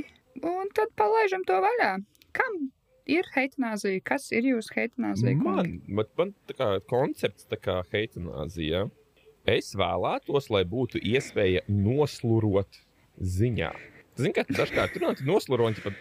un 0.45 0.73
tad 0.77 0.95
palaižam 0.99 1.45
to 1.49 1.61
vaļā. 1.64 1.93
Kam 2.37 2.67
ir 3.09 3.27
heitanāzija? 3.35 4.03
Kas 4.05 4.29
ir 4.35 4.49
jūsu 4.51 4.75
heitanāzija? 4.77 5.39
Man, 5.41 5.79
man, 5.87 6.11
man 6.19 6.33
tā 6.49 6.57
kā 6.59 6.71
koncepts, 6.91 7.49
tā 7.51 7.59
kā 7.61 7.81
heitanāzija. 7.93 8.87
Es 9.47 9.70
vēlētos, 9.78 10.49
lai 10.51 10.64
būtu 10.66 10.99
iespēja 10.99 11.62
noslurot 11.70 12.80
ziņā. 13.22 13.70
Zini, 14.18 14.32
kā 14.34 14.42
dažkārt 14.49 14.97
runā, 14.99 15.12
tu 15.14 15.26
nosluro 15.28 15.68
un 15.68 15.76
pat 15.84 15.94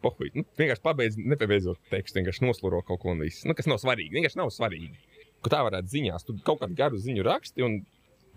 pohuj. 0.00 0.30
Nu, 0.32 0.46
vienkārši 0.56 0.84
pabeidz, 0.84 1.18
nepabeidzot 1.20 1.80
tekstu, 1.92 2.20
vienkārši 2.20 2.44
nosluro 2.46 2.80
kaut 2.86 3.02
ko 3.02 3.12
un 3.12 3.20
viss. 3.26 3.44
Nu, 3.44 3.56
kas 3.58 3.68
nav 3.68 3.82
svarīgi, 3.82 4.14
vienkārši 4.16 4.40
nav 4.40 4.52
svarīgi. 4.54 4.96
Ko 5.44 5.52
tā 5.52 5.60
varētu 5.66 5.92
ziņās, 5.92 6.24
tu 6.24 6.38
kaut 6.46 6.62
kādu 6.62 6.78
garu 6.78 7.00
ziņu 7.00 7.26
raksti 7.26 7.66
un, 7.66 7.76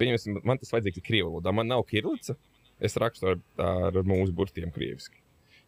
pieņemsim, 0.01 0.41
man 0.43 0.59
tas 0.59 0.73
vajadzīgs 0.75 1.05
krievu 1.07 1.31
valodā. 1.37 1.55
Man 1.55 1.71
nav 1.71 1.85
kirilica, 1.87 2.35
es 2.83 2.99
rakstu 2.99 3.31
ar, 3.33 3.41
ar 3.63 4.03
mūsu 4.07 4.35
burtiem 4.35 4.75
krieviski. 4.75 5.21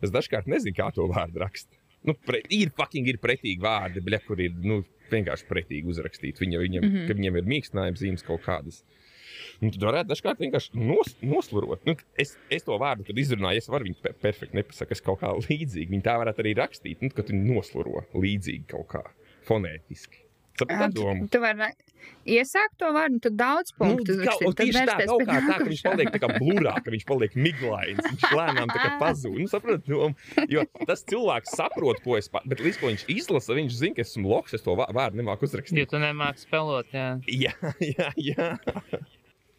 Es 0.04 0.12
dažkārt 0.12 0.52
nezinu, 0.52 0.76
kā 0.76 0.90
to 0.96 1.08
vārdu 1.12 1.40
rakstīt. 1.44 1.80
Nu, 2.06 2.16
pre, 2.28 2.42
ir 2.54 2.72
fucking 2.78 3.08
ir 3.10 3.22
pretīgi 3.22 3.62
vārdi, 3.64 4.04
bļa, 4.06 4.22
kur 4.28 4.42
ir 4.44 4.54
nu, 4.66 4.82
vienkārši 5.12 5.48
pretīgi 5.50 5.90
uzrakstīti. 5.92 6.44
Viņa, 6.44 6.62
viņam, 6.62 6.86
mm 6.86 6.96
-hmm. 6.96 7.18
viņam 7.22 7.40
ir 7.40 7.50
mīkstinājums 7.54 8.02
zīmes 8.02 8.26
kaut 8.26 8.44
kādas. 8.46 8.84
Un 9.64 9.72
tu 9.72 9.80
varētu 9.84 10.10
dažkārt 10.10 10.42
vienkārši 10.44 10.80
nos, 10.80 11.16
noslurot. 11.24 11.86
Nu, 11.88 11.96
es, 12.20 12.36
es 12.52 12.66
to 12.68 12.78
vārdu 12.82 13.16
izrunāju, 13.16 13.62
es 13.62 13.70
varu 13.72 13.88
viņu 13.88 14.02
pe 14.04 14.14
perfekti 14.22 14.60
nepasakāt, 14.60 14.98
es 14.98 15.06
kaut 15.06 15.22
kā 15.22 15.32
līdzīgi. 15.36 15.92
Viņi 15.92 16.06
tā 16.06 16.18
varētu 16.22 16.44
arī 16.44 16.56
rakstīt, 16.60 17.02
nu, 17.04 17.12
ka 17.16 17.26
tu 17.26 17.38
nosluro 17.38 18.06
līdzīgi 18.14 18.66
kaut 18.72 18.88
kā 18.96 19.04
fonētiski. 19.48 20.25
Tu 21.30 21.40
vari 21.44 21.70
iesākt 22.26 22.78
to 22.82 22.90
vārdu, 22.96 23.18
un 23.18 23.22
tad 23.22 23.36
daudz 23.38 23.72
punktu 23.78 24.16
Nu, 24.16 24.24
kā- 24.26 24.36
tieši 24.60 24.84
tā, 24.88 24.96
kaut 25.10 25.24
kā 25.28 25.38
tā, 25.46 25.58
ka 25.60 25.66
viņš 25.68 25.82
paliek 25.86 26.12
tā 26.14 26.20
kā 26.22 26.30
blūrā, 26.38 26.74
ka 26.86 26.94
viņš 26.94 27.06
paliek 27.10 27.36
miglains, 27.36 28.00
viņš 28.06 28.24
lēnām 28.38 28.70
tā 28.72 28.80
kā 28.82 28.92
pazūd. 29.02 29.38
Nu, 29.42 29.48
saprot, 29.52 29.88
nu, 29.92 30.14
jo 30.50 30.64
tas 30.88 31.04
cilvēks 31.04 31.56
saprot, 31.58 32.02
ko 32.06 32.18
es, 32.18 32.30
pa- 32.30 32.42
bet 32.46 32.62
līdz 32.64 32.80
ko 32.82 32.92
viņš 32.94 33.06
izlasa, 33.16 33.58
viņš 33.58 33.72
zina, 33.82 33.96
ka 33.98 34.02
es 34.06 34.14
esmu 34.16 34.30
loks, 34.32 34.54
es 34.54 34.62
to 34.66 34.76
vā- 34.80 34.90
vārdu 34.94 35.22
nemāku 35.22 35.44
Jo 35.46 35.50
uzrakstīt. 35.50 35.90
tu 35.90 35.98
nemāki 36.02 36.46
spēlot, 36.46 36.94
jā. 36.94 37.10
Jā, 37.28 37.54
jā, 37.98 38.10
jā. 38.18 38.50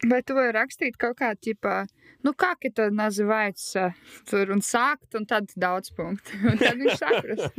Vai 0.07 0.23
tu 0.23 0.35
vari 0.37 0.53
rakstīt 0.57 0.97
kaut 1.01 1.17
kā, 1.19 1.35
tipā, 1.37 1.87
nu, 2.26 2.34
kā 2.38 2.54
это 2.62 2.90
называется, 2.92 3.94
tur 4.30 4.52
un 4.52 4.62
sākt, 4.62 5.16
un 5.18 5.26
tad 5.26 5.50
daudz 5.56 5.90
punktu. 5.96 6.38
Un 6.46 6.58
tad 6.62 6.78
viņš 6.78 6.98
saprast. 7.00 7.56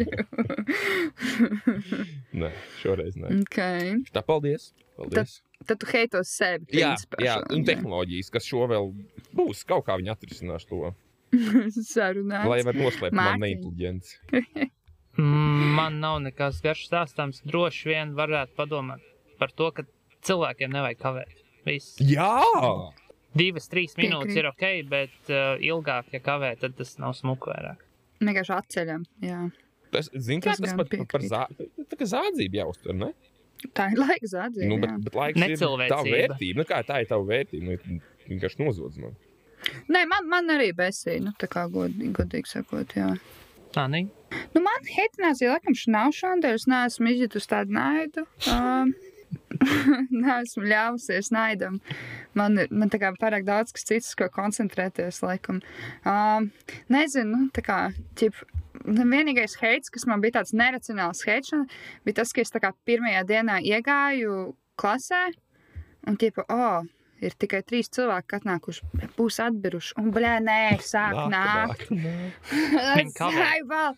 Nē, 2.33 2.51
šoreiz 2.83 3.17
nē. 3.19 3.33
okay. 3.43 3.97
Tā, 4.13 4.23
paldies. 4.27 4.73
paldies. 4.97 5.41
Tad 5.67 5.79
tu 5.79 5.87
heitos 5.93 6.31
sevi. 6.35 6.67
Jā, 6.75 6.93
principā, 6.93 7.21
jā, 7.23 7.35
šo, 7.39 7.55
un 7.55 7.65
tehnoloģijas, 7.69 8.31
kas 8.35 8.47
šo 8.49 8.67
vēl 8.71 8.89
būs, 9.39 9.63
kaut 9.69 9.87
kā 9.87 9.97
viņi 10.01 10.11
atrisinās 10.15 10.67
to, 10.67 10.91
Sarunāts. 11.33 12.49
lai 12.51 12.61
var 12.67 12.77
noslēpt 12.77 13.15
man 13.15 13.39
Mārtiņ. 13.39 13.45
neinteliģenci. 13.47 14.71
Mm, 15.13 15.75
Man 15.77 16.01
nav 16.01 16.19
nekas 16.25 16.61
garš 16.65 16.87
stāstāms. 16.89 17.43
Droši 17.45 17.91
vien 17.91 18.15
varētu 18.17 18.55
padomāt 18.57 19.03
par 19.39 19.53
to, 19.53 19.69
ka 19.77 19.85
cilvēkiem 20.25 20.73
nevajag 20.73 21.01
kavēt. 21.03 21.43
Viss. 21.67 21.99
Jā! 22.01 22.41
Divas, 23.38 23.68
trīs 23.72 23.96
minūtes 24.00 24.34
Piekrīt. 24.34 24.42
ir 24.42 24.50
ok, 24.50 24.66
bet 24.92 25.32
uh, 25.32 25.56
ilgāk, 25.64 26.10
ja 26.16 26.22
kavē, 26.26 26.52
tad 26.62 26.76
tas 26.80 26.96
nav 27.02 27.16
smuku 27.18 27.52
vairāk. 27.54 27.82
Vienkārši 28.24 28.54
atceļam. 28.58 29.06
Jā. 29.24 29.42
Tas, 29.94 30.10
zin, 30.14 30.42
tas, 30.44 30.60
Tas 30.60 30.74
pat 30.76 30.90
par 30.90 30.90
piekrīt. 30.92 31.30
zā, 31.32 31.46
tā 31.88 32.00
kā 32.00 32.08
zādzību 32.12 32.60
jāuztver, 32.60 32.98
ne? 32.98 33.12
Tā 33.78 33.88
ir 33.94 33.98
laika 34.02 34.28
zādzība. 34.30 34.68
Nu, 34.70 34.78
bet, 34.84 34.92
jā. 34.92 34.98
bet 35.08 35.16
laiks 35.18 35.38
ir 35.40 35.44
Necilvēcība. 35.54 35.96
tā 35.96 36.02
vērtība. 36.12 36.60
Nu, 36.60 36.66
kā 36.70 36.82
tā 36.86 37.00
ir 37.02 37.08
tava 37.10 37.26
vērtība? 37.30 37.64
Nu, 37.78 38.02
vienkārši 38.28 38.62
nozodz 38.62 39.00
man. 39.02 39.16
Nē, 39.90 40.04
man, 40.12 40.28
man 40.30 40.52
arī 40.54 40.68
besīja, 40.78 41.24
nu, 41.26 41.32
tā 41.42 41.48
kā 41.50 41.64
godīgi, 41.74 42.12
godīgi 42.20 42.52
sakot, 42.52 42.94
jā. 43.00 43.08
Tā 43.74 43.88
nē. 43.92 44.04
Nu, 44.54 44.62
man 44.64 44.86
heitinājās, 44.86 45.42
laikam, 45.50 45.76
šī 45.78 45.92
nav 45.96 46.14
šāda. 46.16 46.52
Es 46.58 46.68
neesmu 46.70 47.10
izjutusi 47.16 47.50
tādu 47.56 47.74
naidu. 47.80 48.24
Um, 48.52 48.94
neesmu 50.24 50.66
ļāvusies 50.68 51.32
naidam. 51.36 51.80
Man 52.38 52.60
ir 52.62 52.72
man 52.72 52.92
pārāk 53.22 53.48
daudz 53.48 53.74
kas 53.76 53.88
cits, 53.88 54.14
ko 54.18 54.30
koncentrēties, 54.34 55.22
laikam. 55.26 55.62
Um, 56.08 56.52
nezinu, 56.94 57.30
nu, 57.34 57.50
tā 57.56 57.64
kā, 57.66 57.80
ķip, 58.20 58.38
nu, 58.86 59.08
vienīgais 59.12 59.58
heits, 59.62 59.94
kas 59.94 60.08
man 60.10 60.24
bija 60.24 60.40
tāds 60.40 60.56
neracionāls 60.58 61.26
heits, 61.28 61.56
bija 62.08 62.22
tas, 62.22 62.34
ka 62.34 62.44
es 62.44 62.54
pirmajā 62.88 63.26
dienā 63.30 63.62
iegāju 63.66 64.54
klasē 64.80 65.26
un, 66.08 66.18
tipo, 66.20 66.46
oh, 66.54 66.86
ir 67.24 67.34
tikai 67.42 67.62
trīs 67.66 67.90
cilvēki, 67.94 68.28
kas 68.32 68.44
atnākuši, 68.44 68.88
būs 69.18 69.40
atbiruši, 69.44 69.96
un, 70.02 70.12
blē, 70.16 70.36
nē, 70.46 70.60
sāk 70.86 71.18
nākt. 71.32 71.88
Vēl. 73.72 73.98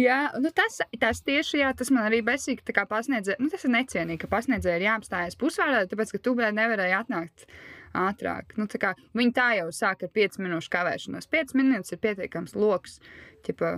Jā, 0.00 0.18
nu 0.42 0.50
tas, 0.56 0.80
tas 1.00 1.20
tieši 1.26 1.60
jā, 1.60 1.70
tas 1.78 1.92
man 1.94 2.08
arī 2.08 2.20
besīgi 2.26 2.64
tā 2.66 2.74
kā 2.76 2.86
pasniedzēja. 2.90 3.38
Nu, 3.42 3.50
tas 3.52 3.64
ir 3.66 3.74
necienīgi, 3.76 4.20
ka 4.24 4.30
pasniedzēja 4.32 4.80
ir 4.80 4.86
jāapstājas 4.88 5.38
pusvārdā, 5.40 5.84
tāpēc, 5.90 6.16
ka 6.16 6.22
tu 6.24 6.34
vēl 6.38 6.54
nevarēji 6.56 6.96
atnākt 6.98 7.46
ātrāk. 7.94 8.56
Nu, 8.58 8.66
tā 8.70 8.80
kā, 8.82 8.92
viņi 9.14 9.34
tā 9.36 9.48
jau 9.60 9.68
sāk 9.74 10.02
ar 10.02 10.10
5 10.18 10.40
minūšu 10.42 10.72
kavēšanos. 10.74 11.30
5 11.30 11.54
minūtes 11.60 11.94
ir 11.94 12.02
pietiekams 12.02 12.56
lokus. 12.58 12.98
Ķipa, 13.46 13.76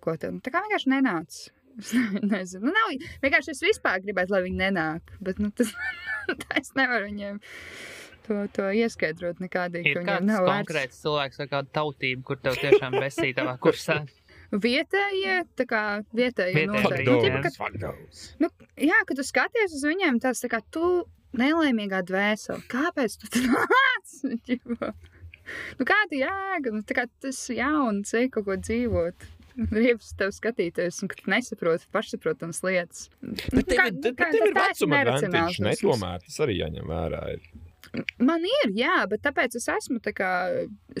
ko 0.00 0.16
tad? 0.16 0.38
Nu, 0.38 0.44
Tā 0.44 0.54
kā 0.54 0.64
vienkārši 0.66 0.94
nenāc. 0.96 1.46
Es 1.80 1.92
ne- 1.94 2.20
nezinu. 2.26 2.66
Nu, 2.66 2.72
nav, 2.74 2.90
vienkārši 3.22 3.52
es 3.54 3.60
vispār 3.62 4.00
gribētu, 4.02 4.34
lai 4.34 4.40
viņi 4.48 4.58
nenāk. 4.58 5.12
Bet 5.22 5.38
nu, 5.40 5.52
tas, 5.54 5.70
tā 6.42 6.58
es 6.58 6.72
nevaru 6.76 7.06
viņiem 7.06 7.38
to, 8.26 8.40
to 8.56 8.68
ieskaidrot 8.80 9.40
nekādīgi. 9.44 9.92
Ir 9.94 10.02
kāds 10.06 10.26
nav 10.28 10.46
konkrēts 10.48 11.00
cilvēks 11.04 11.40
vai 11.42 11.46
kāda 11.52 11.70
tautība, 11.80 12.22
kur 12.30 12.40
tev 12.42 12.58
tiešām 12.60 12.96
besīja 13.00 13.38
tavā 13.40 13.54
kursā. 13.62 14.00
Vietējie, 14.66 15.34
tā 15.54 15.64
kā 15.70 15.80
vietējie 16.16 16.64
noteikti. 16.66 17.04
Nu, 17.06 17.18
jā. 17.22 17.22
ķipa, 17.22 17.42
ka 17.44 17.50
Fuck 17.54 17.76
those. 17.84 18.24
Nu, 18.42 18.48
jā, 18.82 18.96
kad 19.06 19.20
tu 19.20 19.24
skaties 19.28 19.76
uz 19.78 19.84
viņiem, 19.86 20.18
tas 20.24 20.42
tā 20.42 20.50
kā 20.50 20.58
tu 20.74 20.88
nelaimīgā 21.38 22.00
dvēsele. 22.08 22.64
Kāpēc 22.72 23.14
tu 23.22 23.30
tur 23.36 23.46
nāc? 23.54 24.16
Nu, 25.78 25.86
kāda 25.86 26.18
jēga? 26.18 26.72
Nu, 26.74 26.82
tā 26.86 26.96
kā 26.98 27.04
tas 27.22 27.38
jauns, 27.54 28.10
ej 28.18 28.28
kaut 28.34 28.48
ko 28.48 28.56
dzīvot. 28.58 29.28
Riebs 29.70 30.12
tev 30.16 30.30
skatīties, 30.32 31.00
un 31.04 31.10
ka 31.10 31.16
tu 31.18 31.30
nesaproti 31.30 31.88
pašsaprotams 31.92 32.62
lietas. 32.64 33.08
Nu, 33.20 33.34
Bet 33.54 33.66
tev, 33.70 33.80
kā- 33.80 33.86
ir- 33.90 33.96
nu, 33.96 34.02
bet 34.02 34.18
kā- 34.20 34.28
tev 34.34 34.46
ir 34.46 34.54
vecuma 34.56 35.00
advantage, 35.04 35.62
ne? 35.66 35.72
Tomēr 35.80 36.22
tas 36.26 36.38
arī 36.46 36.54
jāņem 36.60 36.86
vērā. 36.90 37.22
Ir. 37.34 37.48
Man 38.22 38.44
ir, 38.46 38.72
jā, 38.78 39.02
bet 39.10 39.24
tāpēc 39.24 39.56
es 39.58 39.66
esmu 39.72 39.98
tā 40.04 40.12
kā 40.14 40.30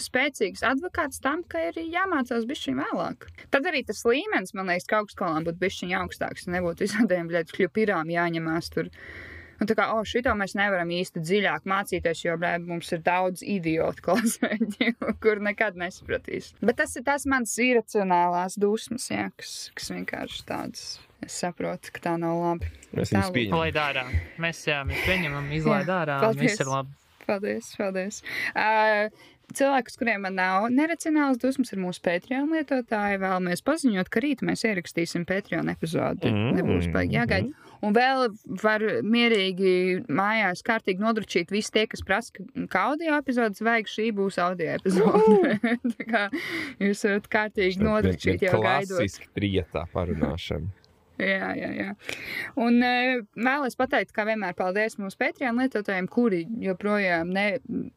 spēcīgs 0.00 0.64
advokāts 0.66 1.22
tam, 1.22 1.44
ka 1.46 1.62
ir 1.68 1.78
jāmācās 1.84 2.46
bišķiņ 2.50 2.78
vēlāk. 2.80 3.26
Tad 3.54 3.68
arī 3.70 3.84
tas 3.86 4.02
līmenis, 4.08 4.54
man 4.58 4.72
liekas, 4.72 4.88
ka 4.90 5.02
augstskolā 5.02 5.42
būtu 5.46 5.62
bišķiņ 5.62 5.92
augstāks, 6.00 6.48
nebūtu 6.50 6.88
visādiem 6.88 7.30
bļēt 7.30 7.52
kļupirām 7.54 8.10
jāņemās 8.10 8.72
tur. 8.74 8.90
Un 9.60 9.68
tā 9.68 9.76
kā, 9.76 9.90
oh, 9.92 10.00
šito 10.08 10.32
mēs 10.40 10.56
nevaram 10.56 10.88
īsti 10.96 11.20
dziļāk 11.20 11.66
mācīties, 11.68 12.22
jo, 12.24 12.38
blē, 12.40 12.54
mums 12.64 12.88
ir 12.96 13.02
daudz 13.04 13.44
idiotu 13.44 14.06
klasē, 14.06 14.56
kur 15.22 15.42
nekad 15.44 15.76
nesapratīs. 15.78 16.54
Bet 16.64 16.80
tas 16.80 16.96
ir 16.96 17.04
tas 17.06 17.28
mans 17.28 17.52
iracionālās 17.60 18.56
dusmas, 18.58 19.10
jā, 19.12 19.28
kas, 19.36 19.54
kas 19.76 19.92
vienkārši 19.92 20.42
tāds. 20.48 20.86
Es 21.26 21.36
saprotu, 21.42 21.92
ka 21.92 22.00
tā 22.08 22.14
nav 22.20 22.38
labi. 22.40 22.70
Mēs 22.96 23.12
Tā 23.12 23.20
viņus 23.20 23.34
pieņemam. 23.34 23.56
Palaid 23.58 23.80
ārā. 23.82 24.04
Mēs, 24.40 24.62
jā, 24.66 24.78
mēs 24.88 25.02
pieņemam, 25.06 25.50
izlaid 25.58 25.90
ārā. 25.92 26.20
Viss 26.40 26.60
ir 26.64 26.70
labi. 26.72 26.96
Paldies, 27.26 27.68
paldies. 27.78 28.22
Uh, 28.56 29.10
cilvēkus, 29.54 29.94
kuriem 30.00 30.24
man 30.26 30.34
nav 30.38 30.66
neracionāls 30.74 31.38
dusmas, 31.42 31.70
ir 31.74 31.78
mūsu 31.82 32.02
Patreon 32.02 32.48
lietotāji. 32.56 33.20
Vēlamies 33.22 33.62
paziņot, 33.66 34.08
ka 34.10 34.22
rīt 34.24 34.42
mēs 34.46 34.64
ierakstīsim 34.66 35.26
Patreon 35.28 35.68
epizodi. 35.70 36.30
Mm. 36.30 36.40
Mm. 36.48 36.56
Nebūs 36.58 36.88
baigi 36.94 37.18
jāgaida. 37.20 37.52
Un 37.80 37.94
vēl 37.96 38.26
var 38.60 38.82
mierīgi 39.08 39.70
mājās 40.12 40.60
kārtīgi 40.66 41.00
nodručīt 41.00 41.48
visi 41.54 41.72
tie, 41.72 41.86
kas 41.88 42.02
prasa, 42.04 42.34
ka- 42.36 42.66
ka 42.68 42.82
audio 42.90 43.14
epizodes 43.16 43.62
vajag, 43.64 43.88
šī 43.88 44.10
būs 44.18 44.36
audio 44.42 44.74
epizode. 44.74 45.54
Tā 45.94 46.04
kā 46.10 46.24
jūs 46.82 47.06
varat 47.06 47.30
kārtīgi 47.32 47.80
nodručīt 47.80 48.44
jau 48.44 48.58
gaidot. 48.60 48.98
klasiski 48.98 49.30
trietā 49.38 49.86
parunāšana. 49.94 50.68
Jā, 51.20 51.50
jā, 51.58 51.70
jā. 51.76 51.88
Un 52.60 52.78
uh, 52.80 53.20
vēlos 53.36 53.76
pateikt, 53.78 54.14
kā 54.16 54.24
vienmēr, 54.28 54.54
paldies 54.58 54.96
mūsu 55.00 55.18
Patreon 55.20 55.60
lietotājiem, 55.60 56.08
kuri 56.10 56.44
joprojām 56.64 57.32
ne, 57.34 57.46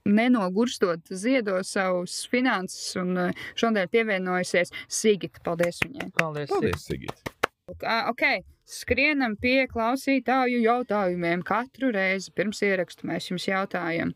nenogurstot 0.09 1.13
ziedo 1.13 1.59
savus 1.67 2.23
finanses 2.31 2.97
un 2.99 3.29
uh, 3.29 3.45
šodien 3.59 3.91
pievienojusies 3.93 4.73
Sigita. 4.91 5.39
Paldies 5.45 5.79
viņai! 5.85 6.09
Paldies! 6.19 6.51
Paldies, 6.51 6.83
Sigit. 6.89 7.33
Uh, 7.71 8.09
ok, 8.11 8.43
skrienam 8.67 9.37
pie 9.39 9.63
klausītāju 9.71 10.59
jautājumiem. 10.65 11.45
Katru 11.47 11.93
reizi 11.95 12.33
pirms 12.35 12.59
ierakstu 12.65 13.07
mēs 13.07 13.31
jums 13.31 13.47
jautājam, 13.47 14.11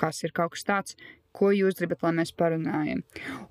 kas 0.00 0.22
ir 0.24 0.32
kaut 0.36 0.56
kas 0.56 0.64
tāds, 0.68 0.98
ko 1.36 1.52
jūs 1.52 1.76
gribat, 1.78 2.02
lai 2.06 2.14
mēs 2.22 2.32
parunājam. 2.32 3.04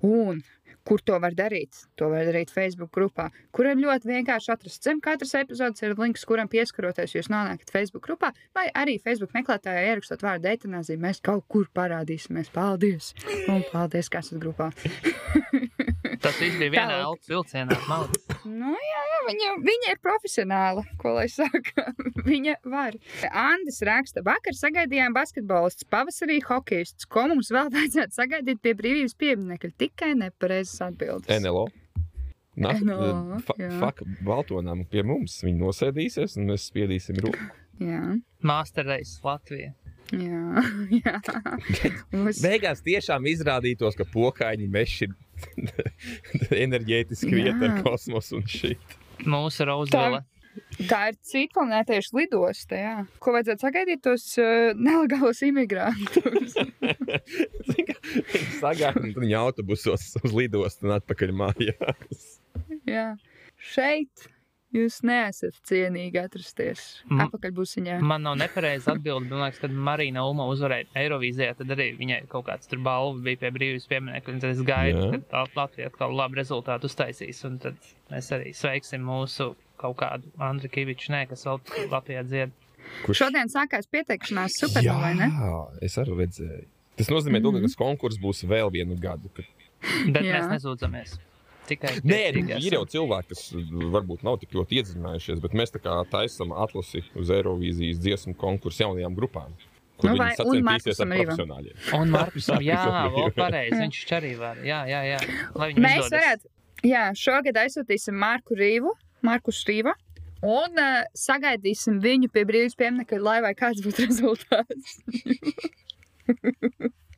Un 0.04 0.42
kur 0.88 1.02
to 1.04 1.18
var 1.20 1.36
darīt? 1.36 1.82
To 2.00 2.08
var 2.12 2.24
darīt 2.28 2.52
Facebook 2.54 2.92
grupā, 2.96 3.28
kur 3.52 3.68
ir 3.68 3.76
ļoti 3.80 4.08
vienkārši 4.08 4.52
atrast. 4.54 4.82
Zem 4.86 5.02
katras 5.04 5.34
epizodes 5.36 5.84
ir 5.84 5.96
links, 6.00 6.24
kuram 6.28 6.48
pieskaroties 6.48 7.16
jūs 7.16 7.28
nonākat 7.32 7.72
Facebook 7.74 8.06
grupā, 8.08 8.32
vai 8.56 8.68
arī 8.72 8.96
Facebook 9.02 9.36
meklētājā 9.36 9.84
ierakstot 9.90 10.24
vārdu 10.24 10.50
eitanāzija. 10.54 11.00
Mēs 11.02 11.20
kaut 11.24 11.44
kur 11.52 11.68
parādīsimies. 11.76 12.52
Paldies! 12.54 13.12
Un 13.48 13.64
paldies, 13.72 14.08
kas 14.12 14.32
esat 14.32 14.42
grupā! 14.42 14.72
Tas 16.22 16.38
viss 16.40 16.58
bija 16.58 16.72
vienā 16.72 16.98
elpas 17.04 17.30
vilcienā. 17.30 17.76
Nu, 18.48 18.72
jā, 18.74 19.02
jā 19.12 19.18
viņa, 19.28 19.50
viņa 19.64 19.92
ir 19.92 20.00
profesionāla. 20.02 20.84
Ko 21.00 21.14
lai 21.16 21.26
saka? 21.32 21.88
viņa 22.30 22.56
var. 22.68 22.96
Andris 23.28 23.80
raksta, 23.86 24.24
vakar 24.26 24.56
sagaidījām 24.58 25.16
basketbolists, 25.16 25.86
pavasarī 25.92 26.40
hokejists. 26.46 27.08
Ko 27.10 27.28
mums 27.30 27.52
vēl 27.54 27.70
vajadzētu 27.76 28.18
sagaidīt 28.18 28.62
pie 28.64 28.74
brīvības 28.78 29.18
pieminekļa? 29.20 29.74
Tikai 29.84 30.14
nepareizas 30.18 30.88
atbildes. 30.88 31.30
NLO. 31.42 31.68
Nā, 32.58 32.72
NLO, 32.82 33.38
fa 33.46 33.54
jā. 33.60 33.68
faka 33.78 34.06
Baltonām 34.26 34.82
pie 34.90 35.04
mums. 35.06 35.36
Viņi 35.46 35.62
nosēdīsies 35.62 36.34
un 36.40 36.50
mēs 36.50 36.66
spiedīsim 36.72 37.20
roku. 37.22 37.50
Jā, 37.78 38.02
Masterreis 38.42 39.14
Latvija. 39.22 39.76
Jā, 40.12 40.62
jā. 41.02 41.18
Mums, 42.14 42.40
Beigās 42.44 42.82
tiešām 42.86 43.26
izrādītos, 43.30 43.96
ka 43.98 44.06
pokaiņi 44.08 44.68
meši 44.72 45.08
ir 45.08 45.14
enerģētiski 46.66 47.30
vieta 47.34 47.68
ar 47.68 47.78
kosmosu 47.84 48.40
un 48.40 48.48
šī. 48.50 48.74
Mūsu 49.28 49.66
Rozvela. 49.68 50.22
tā 50.90 51.00
ir 51.10 51.18
citplanētiešu 51.26 52.18
lidosta, 52.18 52.78
jā. 52.78 52.94
Ko 53.22 53.34
vajadzētu 53.36 53.66
sagaidīt 53.66 54.02
tos 54.06 54.26
uh, 54.40 54.70
nelegālos 54.78 55.42
imigrantus? 55.46 56.56
Un 58.58 59.12
viņa 59.14 59.38
autobusos 59.40 60.10
uz 60.22 60.34
lidostu 60.34 60.88
un 60.88 60.96
atpakaļ 60.96 61.34
mājās. 61.36 62.26
jā. 62.88 63.12
Šeit 63.58 64.28
jūs 64.74 64.98
neesat 65.06 65.56
cienīgi 65.68 66.20
atrasties. 66.20 66.84
Mm. 67.08 67.22
Apakaļ 67.26 67.54
busiņā. 67.56 67.98
Man 68.04 68.26
nav 68.26 68.36
nepareiza 68.40 68.94
atbilde. 68.94 69.30
Man 69.30 69.46
liekas, 69.46 69.60
kad 69.62 69.74
Marina 69.88 70.24
Ulma 70.28 70.48
uzvarēja 70.52 70.88
Eirovīzijā, 71.02 71.54
tad 71.58 71.72
arī 71.74 71.90
viņai 71.98 72.20
kaut 72.32 72.46
kāds 72.48 72.70
tur 72.70 72.82
balva 72.84 73.18
bija 73.24 73.42
pie 73.44 73.52
brīvības 73.56 73.88
pieminekļa. 73.90 74.34
un 74.34 74.42
Tad 74.44 74.54
es 74.54 74.64
gaidu, 74.68 75.04
Jā. 75.04 75.10
ka 75.14 75.22
tā 75.32 75.44
Latvija 75.58 75.92
atkal 75.92 76.16
labu 76.16 76.40
rezultātu 76.40 76.90
uztaisīs. 76.90 77.42
Un 77.48 77.60
tad 77.62 77.92
mēs 78.12 78.32
arī 78.36 78.54
sveiksim 78.56 79.04
mūsu 79.08 79.52
kaut 79.78 79.98
kādu 80.00 80.32
Andriu 80.42 80.72
Kaviču, 80.74 81.12
nē, 81.14 81.26
kas 81.30 81.46
vēl 81.46 81.62
Latvijā 81.92 82.24
dzied. 82.26 82.56
Kurš 83.04 83.24
Šodien 83.24 83.50
sākās 83.52 83.88
pieteikšanās 83.92 84.58
supernovai, 84.62 85.14
ne? 85.18 85.28
Jā, 85.28 85.62
es 85.84 85.98
arī 86.00 86.16
redzēju. 86.22 86.66
Tas 86.98 87.10
nozīmē, 87.12 87.38
mm. 87.38 87.44
-hmm. 87.46 87.62
ka 87.62 87.68
tas 87.68 87.78
konkurss 87.78 88.18
būs 88.18 88.42
vēl 88.48 88.72
vienu 88.74 88.96
gadu. 88.98 89.30
Kad... 89.34 89.46
Bet 90.14 90.24
Jā. 90.24 90.38
mēs 90.38 90.48
nezūdzamies. 90.56 91.18
Tikai 91.68 91.90
Nē, 92.04 92.20
nu, 92.38 92.42
ir 92.58 92.74
jau 92.78 92.84
cilvēki, 92.88 93.28
kas 93.34 93.42
uh, 93.52 93.64
varbūt 93.94 94.22
nav 94.26 94.38
tik 94.42 94.54
ļoti 94.56 94.78
iedzinājušies, 94.80 95.40
bet 95.44 95.56
mēs 95.58 95.74
tā 95.74 95.80
kā 95.84 95.96
taisām 96.12 96.54
atlasi 96.56 97.02
uz 97.18 97.30
Eirovīzijas 97.34 98.00
dziesmu 98.00 98.34
konkursu 98.40 98.86
jaunajām 98.86 99.16
grupām. 99.18 99.52
Kur 99.98 100.12
Nu, 100.12 100.16
vai- 100.20 100.30
un 100.46 100.62
Markusam 100.62 101.10
ar 101.10 101.18
Rīvam. 101.18 101.26
profesionāļiem. 101.34 101.78
Un 102.00 102.12
Markusam, 102.14 102.60
jā, 102.62 102.82
vēl 103.14 103.24
arī. 103.26 103.34
pareizi. 103.36 103.80
Viņš 103.82 104.02
arī 104.20 104.32
var. 104.38 104.60
Jā, 104.62 104.80
jā, 104.86 105.00
jā. 105.12 105.18
Lai 105.58 105.72
viņi 105.72 105.82
Mēs 105.84 106.04
varētu, 106.14 106.52
jā, 106.86 107.04
šogad 107.18 107.58
aizsūtīsim 107.64 108.14
Marku 108.14 108.54
Rīvu, 108.54 108.92
Marku 109.26 109.50
Šrīvu. 109.50 109.96
Un 110.46 110.78
uh, 110.78 111.02
sagaidīsim 111.18 111.96
viņu 112.00 112.28
pie 112.30 112.44
brīvības 112.46 112.76
pieminiekļa, 112.78 113.18
lai 113.26 113.40
vai 113.42 113.50
kāds 113.58 113.82
būtu 113.82 114.04
rezultāts. 114.06 115.00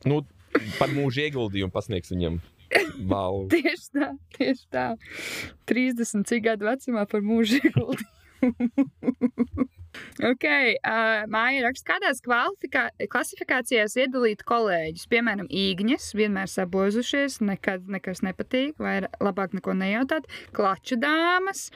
Nu, 0.09 0.23
par 0.79 0.89
mūža 0.95 1.27
ieguldījumu 1.29 1.69
pasniegs 1.75 2.09
viņam 2.13 2.39
balvu. 3.11 3.49
tieši 3.55 3.91
tā, 3.97 4.09
tieši 4.37 4.65
tā. 4.73 4.87
30 5.71 6.27
cik 6.29 6.47
gadu 6.49 6.69
vecumā 6.69 7.05
par 7.09 7.23
mūžu 7.25 7.61
ieguldījumu. 7.61 8.17
ok, 10.31 10.45
uh, 10.45 11.23
māja 11.31 11.61
raksta, 11.65 11.93
kādās 11.93 12.21
klasifikācijās 13.11 13.95
iedalīt 14.01 14.43
kolēģus. 14.47 15.05
Piemēram, 15.11 15.49
īgņas, 15.51 16.11
vienmēr 16.17 16.49
sabozušies, 16.49 17.39
nekad 17.45 17.89
nekas 17.91 18.23
nepatīk, 18.25 18.77
vai 18.81 18.99
labāk 19.21 19.55
neko 19.57 19.75
nejautāt. 19.77 20.29
Klaču 20.57 20.97
dāmas, 21.01 21.67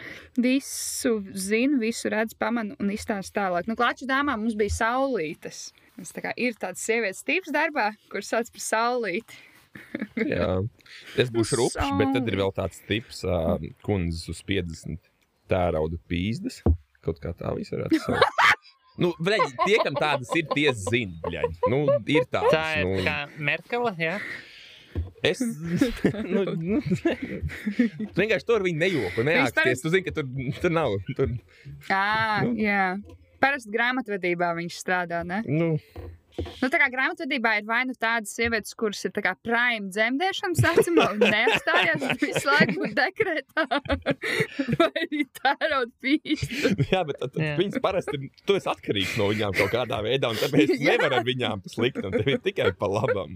visu 0.42 1.20
zina, 1.38 1.80
visu 1.82 2.12
redz, 2.14 2.38
pamana 2.38 2.78
un 2.82 2.94
izstāsta 2.96 3.44
tālāk. 3.44 3.70
Nu, 3.70 3.78
klaču 3.80 4.10
dāmām 4.10 4.46
mums 4.46 4.58
bija 4.58 4.74
saulītes. 4.80 5.68
Tas 5.96 6.12
tā 6.16 6.26
kā 6.26 6.34
ir 6.36 6.58
tāds 6.60 6.82
sievietes 6.84 7.24
tips 7.24 7.54
darbā, 7.56 7.92
kurš 8.12 8.34
sauc 8.34 8.56
par 8.56 8.64
saulīti. 8.64 9.44
Jā. 10.34 10.48
Es 11.20 11.30
būšu 11.34 11.60
rupšs, 11.62 11.80
Saule. 11.82 11.98
bet 12.02 12.14
tad 12.18 12.32
ir 12.32 12.40
vēl 12.42 12.54
tāds 12.56 12.82
tips, 12.88 13.24
uh, 13.28 13.56
kundzes 13.86 14.26
uz 14.32 14.42
50 14.48 15.00
tērauda 15.52 16.00
pīzdas. 16.10 16.62
Kaut 17.06 17.20
kā 17.22 17.34
tā 17.38 17.52
viss 17.58 17.74
varētu 17.76 18.02
saukt. 18.06 18.42
Nu, 18.96 19.10
bļaļ, 19.20 19.42
tie, 19.66 19.76
kam 19.84 19.98
tādas 20.00 20.30
ir, 20.40 20.46
tie 20.56 20.72
zina, 20.72 21.18
bļaļ. 21.26 21.56
Nu, 21.68 21.82
ir 22.08 22.24
tāds. 22.32 22.48
Tā 22.54 22.62
ir 22.80 22.86
nu, 22.88 23.02
kā 23.04 23.16
Merkele, 23.44 23.92
jā. 24.00 24.14
Es 25.20 25.42
nu, 26.34 26.46
nu, 26.56 26.80
vienkārši 28.16 28.48
tur 28.48 28.64
viņi 28.64 28.80
nejoko. 28.80 29.26
Neaksties. 29.28 29.84
Tu 29.84 29.92
zini, 29.92 30.06
ka 30.06 30.14
tur, 30.16 30.30
tur 30.64 30.72
nav. 30.72 30.96
Tur, 31.18 31.34
Jā, 31.90 32.06
Nu. 32.48 32.54
jā. 32.56 32.86
Parasti 33.44 33.74
grāmatvedībā 33.76 34.54
viņš 34.62 34.78
strādā. 34.80 35.26
Ne? 35.28 35.42
nu, 35.44 35.74
Nu, 36.36 36.68
tā 36.72 36.80
kā 36.82 36.88
grāmatvedībā 36.92 37.52
ir 37.60 37.68
vai 37.68 37.82
nu 37.88 37.96
tādas 37.96 38.34
sievietes, 38.36 38.76
kuras 38.78 39.04
ir 39.08 39.14
tā 39.16 39.24
kā 39.24 39.36
prime 39.46 39.92
dzemdēšanas 39.94 40.64
vecumā 40.66 41.08
un 41.14 41.22
neapstājās 41.24 42.06
visu 42.22 42.44
laiku 42.50 42.90
dekrētā, 42.98 43.66
vai 44.80 44.90
arī 45.06 45.22
tērauda 45.40 45.92
pīsti. 46.04 46.74
jā, 46.92 47.04
bet 47.08 47.22
tad, 47.22 47.36
tad 47.38 47.62
viņas 47.62 47.82
parasti 47.84 48.18
ir. 48.20 48.28
Tu 48.46 48.58
esi 48.60 48.72
atkarīgs 48.72 49.16
no 49.22 49.30
viņām 49.32 49.56
kaut 49.62 49.72
kādā 49.74 50.02
veidā, 50.06 50.34
un 50.34 50.42
tāpēc 50.42 50.76
nevar 50.90 51.20
ar 51.20 51.28
viņām 51.28 51.64
slikt. 51.72 52.04
un 52.04 52.16
Tev 52.16 52.34
ir 52.36 52.42
tikai 52.44 52.72
pa 52.80 52.90
labam. 52.92 53.36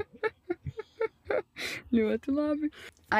Ļoti 1.93 2.33
labi. 2.33 2.71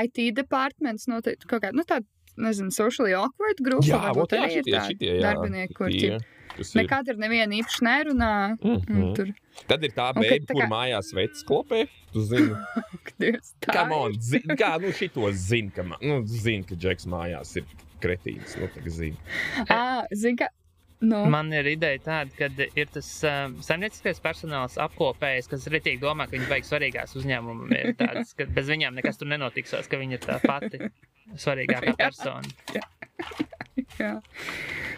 IT 0.02 0.24
departments 0.38 1.08
noteikti 1.10 1.48
kaut 1.50 1.64
kāda, 1.64 1.78
nu 1.78 1.86
tāda, 1.88 2.08
nezinu, 2.40 2.74
socially 2.74 3.16
awkward 3.18 3.62
grupa. 3.64 3.88
Jā, 3.88 4.02
varbūt 4.10 4.36
jā, 4.36 4.44
arī 4.44 4.60
ir 4.60 4.66
šitie, 4.66 4.84
šitie, 4.92 5.14
jā. 5.18 5.24
darbinieki, 5.28 5.78
kur 5.78 5.94
Tie, 5.94 6.02
ķip. 6.18 6.39
Nekad 6.80 7.10
ar 7.14 7.16
nevienu 7.22 7.60
īpaši 7.62 7.86
nerunā. 7.88 8.32
Mhm. 8.62 9.00
Un 9.04 9.14
tur, 9.18 9.32
Tad 9.68 9.84
ir 9.84 9.92
tā 9.92 10.08
beigta, 10.16 10.46
tā 10.54 10.54
kur 10.56 10.64
kā- 10.64 10.70
mājās 10.72 11.10
veids 11.14 11.44
klopē. 11.44 11.82
Tu 12.14 12.22
zini, 12.26 12.56
Dievs, 13.20 13.54
tā 13.62 13.74
Come 13.76 13.92
ir. 13.96 14.00
on, 14.06 14.14
zin, 14.22 14.48
kā 14.58 14.72
nu 14.82 14.94
šito 14.96 15.32
zina, 15.36 15.72
ka, 15.76 15.84
ma- 15.84 16.00
nu, 16.02 16.22
zin, 16.26 16.64
ka 16.64 16.76
Džeks 16.76 17.06
mājās 17.12 17.56
ir 17.60 17.66
kretīns. 18.02 18.56
Nu, 18.60 18.70
kā 18.72 18.86
zina. 18.90 19.18
Ā, 19.70 20.06
zini, 20.16 20.38
ka. 20.44 20.48
Nu, 21.02 21.22
Man 21.32 21.48
ir 21.56 21.64
ideja 21.64 21.96
tāda, 22.04 22.34
ka 22.36 22.50
ir 22.76 22.90
tas 22.92 23.08
um, 23.24 23.54
saimnieciskais 23.64 24.18
personāls 24.20 24.74
apkopējs, 24.84 25.48
kas 25.48 25.64
ritīgi 25.72 26.02
domā, 26.02 26.26
ka 26.28 26.36
viņi 26.36 26.50
vajag 26.52 26.66
svarīgās 26.68 27.14
uzņēmumu. 27.16 27.70
Ir 27.72 27.94
tāds, 27.96 28.34
ka 28.36 28.44
bez 28.52 28.68
viņiem 28.68 28.98
nekas 29.00 29.16
tur 29.22 29.30
nenotiksās, 29.32 29.88
ka 29.88 29.96
viņi 30.02 30.18
ir 30.18 30.26
tā 30.26 30.36
pati 30.44 30.90
svarīgākā 31.36 31.92
Jā. 31.94 31.98
persona. 31.98 32.42
Jā. 34.00 34.14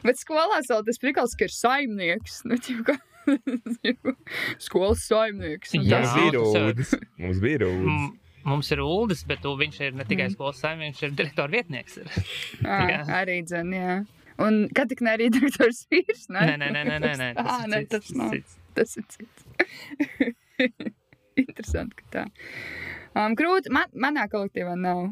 Bet 0.05 0.17
skolās 0.21 0.69
vēl 0.71 0.86
tas 0.88 0.99
prikals, 1.01 1.36
ka 1.38 1.45
ir 1.49 1.53
saimnieks. 1.55 2.41
Nu, 2.49 2.55
ķipa, 2.57 2.95
Skolas 4.65 5.03
saimnieks. 5.07 5.73
Nu, 5.77 5.84
Jā, 5.86 5.99
Mums 6.01 6.09
tas- 6.09 6.15
tas 6.15 6.34
jau- 6.34 6.65
rūdas. 6.71 6.95
Mums 7.21 7.39
bija 7.43 7.61
rūdas. 7.65 7.86
M- 7.86 8.17
Mums 8.41 8.71
ir 8.73 8.79
ULDIS, 8.82 9.19
bet 9.29 9.43
viņš 9.45 9.75
ir 9.86 9.91
ne 9.93 10.03
tikai 10.09 10.25
Mm. 10.25 10.34
skolas 10.34 10.57
saimnieks, 10.63 10.97
viņš 10.97 11.03
ir 11.05 11.11
direktora 11.19 11.51
vietnieks. 11.53 11.97
Ir. 12.01 12.07
Ā, 12.65 12.79
Jā. 12.89 13.01
arī 13.19 13.36
dzen, 13.45 13.69
jā. 13.77 13.99
Un 14.41 14.67
kad 14.73 14.89
tik 14.89 15.01
ne 15.05 15.11
arī 15.13 15.27
doktors 15.29 15.84
vīrs, 15.93 16.23
ne? 16.34 16.39
Nē, 16.49 16.55
nē, 16.57 16.71
nē, 16.73 16.82
nē, 16.89 16.97
nē, 17.03 17.11
nē. 17.21 17.27
Ā, 17.38 17.59
ir 17.61 17.69
nē, 17.69 17.82
cits, 17.84 17.91
tas 17.91 18.09
nav. 18.17 18.32
cits. 18.34 18.57
Tas 18.73 18.97
ir 18.97 19.05
cits. 19.13 19.45
Interesanti, 21.38 21.95
ka 22.01 22.03
tā. 22.15 22.23
Um, 23.15 23.36
grūti, 23.38 23.69
man, 23.73 23.88
manā 23.93 24.25
kolektīvā 24.32 24.73
nav. 24.79 25.11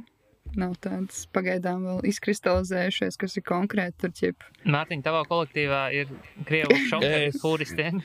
Nav 0.58 0.72
tāds 0.82 1.28
pagaidām 1.36 1.84
vēl 1.86 2.00
izkristalizējušies, 2.10 3.20
kas 3.22 3.38
ir 3.38 3.43
konkrēti 3.45 4.00
tur 4.02 4.14
ķip. 4.18 4.45
Mārtiņ, 4.66 5.04
tavā 5.06 5.20
kolektīvā 5.30 5.82
ir 5.93 6.10
krievu 6.50 6.74
šoferis, 6.89 7.36
Es- 7.36 7.41
kuristiem. 7.43 8.00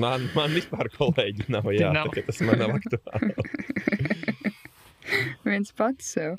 Man, 0.00 0.30
man 0.34 0.54
vispār 0.56 0.88
kolēģi 0.96 1.50
nav. 1.52 1.68
Jā, 1.76 1.92
Nav. 1.92 2.08
tā 2.08 2.22
kā 2.22 2.26
tas 2.30 2.40
man 2.46 2.56
nav 2.62 2.72
aktuāli. 2.78 3.34
viens 5.44 5.72
pats 5.74 6.12
sev. 6.14 6.36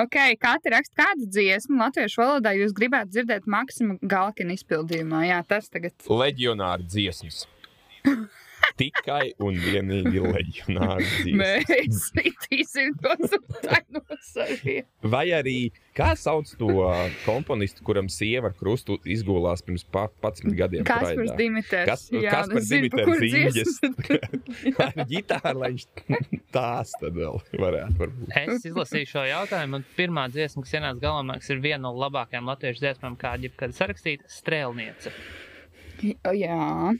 Ok, 0.00 0.16
katra 0.42 0.78
raksta 0.78 1.02
kādu 1.04 1.28
dziesmu 1.30 1.78
latviešu 1.80 2.22
valodā 2.22 2.52
jūs 2.58 2.74
gribētu 2.76 3.14
dzirdēt 3.14 3.46
Maksima 3.50 3.98
Galkina 4.02 4.56
izpildījumā. 4.58 5.24
Jā, 5.30 5.40
tas 5.46 5.70
tagad. 5.72 5.94
Leģionāri 6.08 6.88
dziesmas. 6.90 7.44
Tikai 8.78 9.32
un 9.42 9.56
vienīgi 9.58 10.20
leģionāri 10.22 11.06
dziesmas. 11.08 11.32
Mēs 11.38 12.02
sitīsim 12.14 12.92
tos 13.02 14.30
arī. 14.44 14.76
Vai 15.02 15.24
arī, 15.34 15.54
kā 15.98 16.12
sauc 16.18 16.50
to 16.60 16.68
komponistu, 17.24 17.82
kuram 17.86 18.06
sieva 18.12 18.52
ar 18.52 18.54
krustu 18.58 18.98
izgulās 19.02 19.64
pirms 19.66 19.82
pa- 19.82 20.06
11 20.22 20.54
gadiem? 20.58 20.86
Kaspars? 20.88 21.34
Dimiters. 21.38 21.88
Kas, 21.88 22.06
Jā, 22.14 22.30
kas 22.36 22.52
par 22.52 22.62
dziesmu. 23.24 23.90
Vai 24.78 24.88
ar 24.92 25.10
ģitāru, 25.10 25.56
lai 25.64 25.72
viņš 25.74 25.88
tās 26.54 26.94
tad 27.00 27.18
vēl 27.18 27.42
varētu 27.58 27.98
varbūt. 28.04 28.32
Es 28.44 28.68
izlasīju 28.70 29.10
šo 29.16 29.26
jautājumu, 29.28 29.80
un 29.82 29.88
pirmā 29.98 30.28
dziesma, 30.32 30.62
kas 30.66 30.76
ienāca 30.78 31.02
galvā, 31.02 31.38
ir 31.50 31.62
viena 31.64 31.82
no 31.88 31.94
labākajām 31.98 32.48
latviešu 32.54 32.84
dziesmām, 32.86 33.18
kāda 33.20 33.48
jebkad 33.48 33.74
sarakstīta- 33.76 34.30
Strēlniece. 34.38 35.12
Jā. 36.38 36.94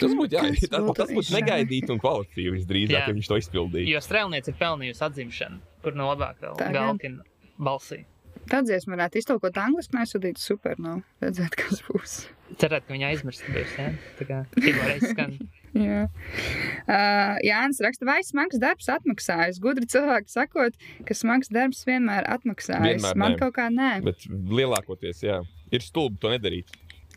Tas 0.00 0.14
būtu, 0.16 0.36
jā, 0.36 0.44
Kas 0.46 0.70
tas, 0.72 0.84
būtu 0.86 0.96
tas 1.02 1.12
būtu 1.12 1.34
negaidīti 1.36 1.92
un 1.92 2.00
kvalitatīvi 2.02 2.54
visdrīzāk, 2.56 3.10
ja 3.10 3.16
viņš 3.18 3.28
to 3.28 3.40
izpildīja. 3.42 3.90
Jo 3.92 4.00
Strēlniece 4.04 4.54
ir 4.54 4.56
pelnījusi 4.60 5.04
atzimšanu, 5.08 5.60
kur 5.84 5.98
no 5.98 6.08
labāk 6.12 6.40
vēl. 6.42 6.56
Galkina 6.72 7.26
balsī. 7.60 8.04
Tā 8.50 8.58
dziesma 8.66 8.96
varētu 8.96 9.20
iztulkot 9.20 9.58
angliski, 9.60 9.94
nesūtīt 9.94 10.40
super. 10.42 10.78
Nav 10.82 11.02
redzēt, 11.22 11.54
kas 11.60 11.82
būs. 11.86 12.14
Cerēt, 12.58 12.86
ka 12.88 12.94
viņa 12.94 13.10
aizmirst 13.12 13.44
būs. 13.52 13.74
Ja? 13.78 13.90
Tā 14.18 14.26
kā 14.28 14.38
pirmā 14.56 14.88
reize 14.88 15.12
skan. 15.12 15.36
Jā, 15.72 16.02
uh, 16.04 17.38
Jānis 17.40 17.78
raksta, 17.80 18.04
vai 18.04 18.18
smags 18.26 18.58
darbs 18.60 18.90
atmaksājas. 18.92 19.60
Gudri 19.62 19.86
cilvēki 19.88 20.28
sakot, 20.28 20.76
ka 21.08 21.16
smags 21.16 21.48
darbs 21.48 21.80
vienmēr 21.88 22.28
atmaksājas. 22.28 22.98
Vienmēr 22.98 23.20
Man 23.22 23.36
nē. 23.36 23.40
kaut 23.40 23.56
kā 23.56 23.70
nē. 23.72 23.92
Bet 24.04 24.26
lielākoties, 24.28 25.22
jā, 25.24 25.38
ir 25.72 25.86
stulbi 25.86 26.20
to 26.20 26.34
nedarīt. 26.34 26.74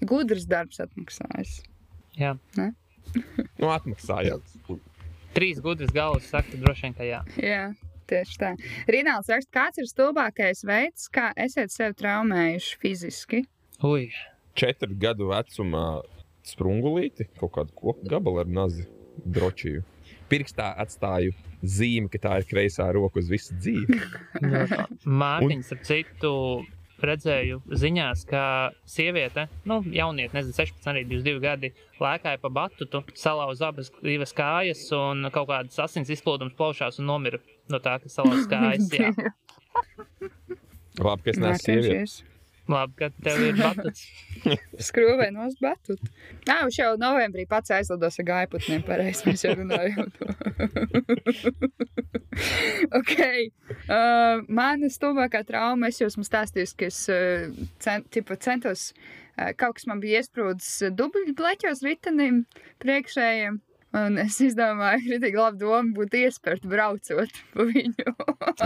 Gudrs 0.07 0.47
darbs 0.47 0.79
atmaksājas. 0.85 1.57
Jā. 2.19 2.35
Nu, 3.61 3.69
atmaksājot. 3.71 4.49
Trīs 5.35 5.61
gudras 5.63 5.91
galvas 5.95 6.25
saka, 6.27 6.49
ka 6.51 6.57
droši 6.59 6.83
vien, 6.83 6.95
ka 6.97 7.05
jā. 7.07 7.19
Jā, 7.39 7.61
tieši 8.11 8.39
tā. 8.41 8.49
Rināls 8.91 9.29
raksta, 9.31 9.51
kāds 9.55 9.79
ir 9.79 9.87
stulbākais 9.87 10.65
veids, 10.67 11.07
kā 11.11 11.29
esat 11.39 11.71
sevi 11.71 11.95
traumējuši 12.01 12.79
fiziski? 12.81 13.41
Ui, 13.87 14.09
Četru 14.55 14.95
gadu 14.99 15.29
vecumā 15.31 15.85
sprungulīti, 16.47 17.29
kaut 17.39 17.55
kādu 17.57 17.75
koku 17.75 18.07
gabalu 18.11 18.43
ar 18.43 18.51
nazi 18.51 18.85
drošību. 19.23 19.83
Pirkstā 20.31 20.71
atstāju 20.81 21.33
zīmi, 21.65 22.09
ka 22.11 22.21
tā 22.21 22.39
ir 22.41 22.47
kreisā 22.49 22.87
roka 22.95 23.21
uz 23.21 23.31
visu 23.31 23.55
dzīvi. 23.59 23.99
Mārtiņš, 25.21 25.71
ap 25.75 25.85
citu, 25.87 26.33
redzēju 27.03 27.61
ziņās, 27.81 28.25
ka 28.29 28.43
sieviete, 28.89 29.47
nu, 29.67 29.81
jauniete, 29.93 30.35
nezinu, 30.37 30.55
16, 30.57 30.87
arī 30.91 31.03
22 31.09 31.41
gadi, 31.43 31.71
lēkāja 32.01 32.39
pa 32.41 32.51
batutu, 32.53 33.03
salauza 33.17 33.71
abas 33.71 33.91
divas 34.03 34.35
kājas 34.35 34.85
un 34.95 35.29
kaut 35.33 35.49
kādas 35.51 35.81
asins 35.87 36.11
izplūdums 36.15 36.55
plaušās 36.59 37.01
un 37.01 37.09
nomira 37.11 37.41
no 37.71 37.81
tā, 37.83 37.97
ka 38.03 38.11
salauza 38.11 38.47
kājas. 38.53 38.87
Labi, 41.01 41.25
ka 41.25 41.33
es 41.33 41.41
neesmu 41.41 41.65
sieviete. 41.65 42.34
Labi, 42.65 42.95
ka 42.97 43.09
tev 43.21 43.41
ir 43.45 43.57
batuts. 43.59 44.05
Skrūvē 44.87 45.27
no 45.33 45.45
batut. 45.61 46.01
Jā, 46.47 46.63
viņš 46.63 46.79
jau 46.79 46.87
novembrī 46.97 47.45
pats 47.49 47.73
aizlidos 47.75 48.17
ar 48.21 48.27
gaiputniem, 48.29 48.81
pareizi 48.87 49.27
mēs 49.29 49.45
jau 49.45 49.53
runājām. 49.59 50.09
to. 50.15 50.29
ok. 52.99 53.13
Uh, 53.85 54.41
Mana 54.49 54.89
stulbākā 54.89 55.43
trauma, 55.45 55.91
es 55.93 56.01
jau 56.01 56.09
esmu 56.09 56.25
stāstījusi, 56.25 56.79
ka 56.79 56.89
es 56.89 57.03
uh, 57.13 57.53
cent, 57.85 58.09
tipa, 58.13 58.39
centos, 58.41 58.89
uh, 59.37 59.53
kaut 59.53 59.77
kas 59.77 59.85
man 59.91 60.01
bija 60.01 60.23
iesprūdis 60.23 60.89
dubļu 60.97 61.37
bleķos 61.37 61.85
ritenim 61.85 62.43
priekšējiem. 62.81 63.61
Un 63.95 64.17
es 64.19 64.41
izdomāju, 64.43 65.05
ka 65.07 65.21
tā 65.23 65.29
laba 65.31 65.55
doma 65.55 65.93
būtu 65.95 66.25
iespērt 66.25 66.65
braucot 66.67 67.37
pa 67.53 67.63
viņu. 67.69 68.15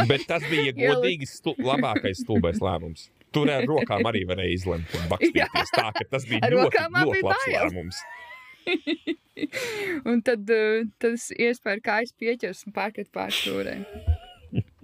Bet 0.10 0.24
tas 0.32 0.46
bija 0.50 0.74
godīgi 0.80 1.28
stu, 1.30 1.54
labākais 1.62 2.24
stulbais 2.24 2.64
lēmums. 2.64 3.12
Tur 3.36 3.52
ar 3.54 3.68
rokām 3.70 4.08
arī 4.10 4.24
varēja 4.30 4.56
izlemt 4.56 4.96
un 4.98 5.06
bakstīties. 5.12 5.74
Tā, 5.76 5.90
ka 5.96 6.08
tas 6.10 6.26
bija 6.30 6.50
ļoti, 6.54 6.82
ļoti 6.96 7.22
labs 7.26 7.46
bail. 7.46 7.60
lēmums. 7.68 8.02
Un 10.10 10.20
tad 10.26 10.50
uh, 10.54 10.82
tas 11.02 11.30
iespēja 11.38 11.84
kājas 11.86 12.12
pieķers 12.20 12.66
un 12.68 12.76
pārkat 12.76 13.10
pārstūrē. 13.16 13.80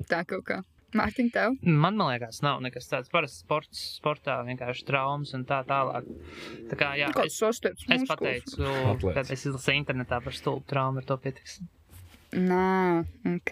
Tā 0.10 0.22
kaut 0.30 0.46
kā. 0.48 0.62
Mārtiņ, 0.96 1.30
tev? 1.34 1.56
Man, 1.66 1.98
man 2.00 2.14
liekas, 2.14 2.40
nav 2.46 2.62
nekas 2.64 2.88
tāds 2.88 3.12
parasts 3.12 3.42
sports, 3.44 3.82
sportā, 3.98 4.38
vienkārši 4.48 4.86
traumas 4.88 5.34
un 5.36 5.44
tā 5.48 5.60
tālāk. 5.68 6.08
Tā 6.72 6.78
kā, 6.80 6.94
jā, 7.00 7.10
Kāds 7.16 7.36
es, 7.36 7.60
es 7.98 8.06
pateicu, 8.08 8.70
kad 9.10 9.26
es 9.26 9.44
izlasīju 9.44 9.82
internetā 9.82 10.22
par 10.24 10.38
stulbu 10.38 10.64
traumu, 10.72 11.04
ar 11.04 11.10
to 11.10 11.18
pietiks. 11.20 11.60
Nā, 12.36 13.04
ok. 13.30 13.52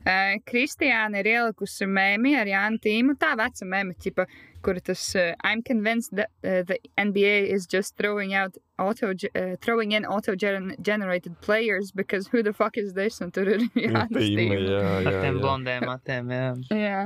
Uh, 0.00 0.38
Kristiāna 0.48 1.20
ir 1.20 1.28
ielikusi 1.34 1.88
mēmī 1.88 2.32
ar 2.40 2.48
Jānu 2.48 2.80
Tīmu. 2.80 3.16
Tā 3.20 3.34
veca 3.36 3.68
mēmī, 3.68 3.96
ķipa, 4.00 4.24
kur 4.62 4.78
tas 4.80 5.02
uh, 5.16 5.34
I'm 5.42 5.62
convinced 5.62 6.14
that 6.16 6.30
uh, 6.44 6.62
the 6.70 6.78
NBA 6.98 7.48
is 7.54 7.66
just 7.66 7.96
throwing 7.96 8.34
out 8.34 8.56
auto, 8.80 9.10
uh, 9.12 9.56
throwing 9.60 9.92
in 9.92 10.06
auto-generated 10.06 11.38
players 11.42 11.90
because 11.92 12.28
who 12.28 12.42
the 12.42 12.52
fuck 12.52 12.76
is 12.78 12.94
this? 12.94 13.20
Un 13.20 13.30
tur 13.30 13.48
ir 13.48 13.58
Jānis 13.76 14.08
Tīma, 14.16 14.38
Tīma. 14.38 14.60
jā, 14.68 14.80
Ar 15.00 15.12
jā, 15.12 15.20
tiem 15.24 15.34
jā. 15.36 15.40
blondiem 15.42 15.84
matiem, 15.88 16.30
jā. 16.32 16.46
Jā. 16.80 17.00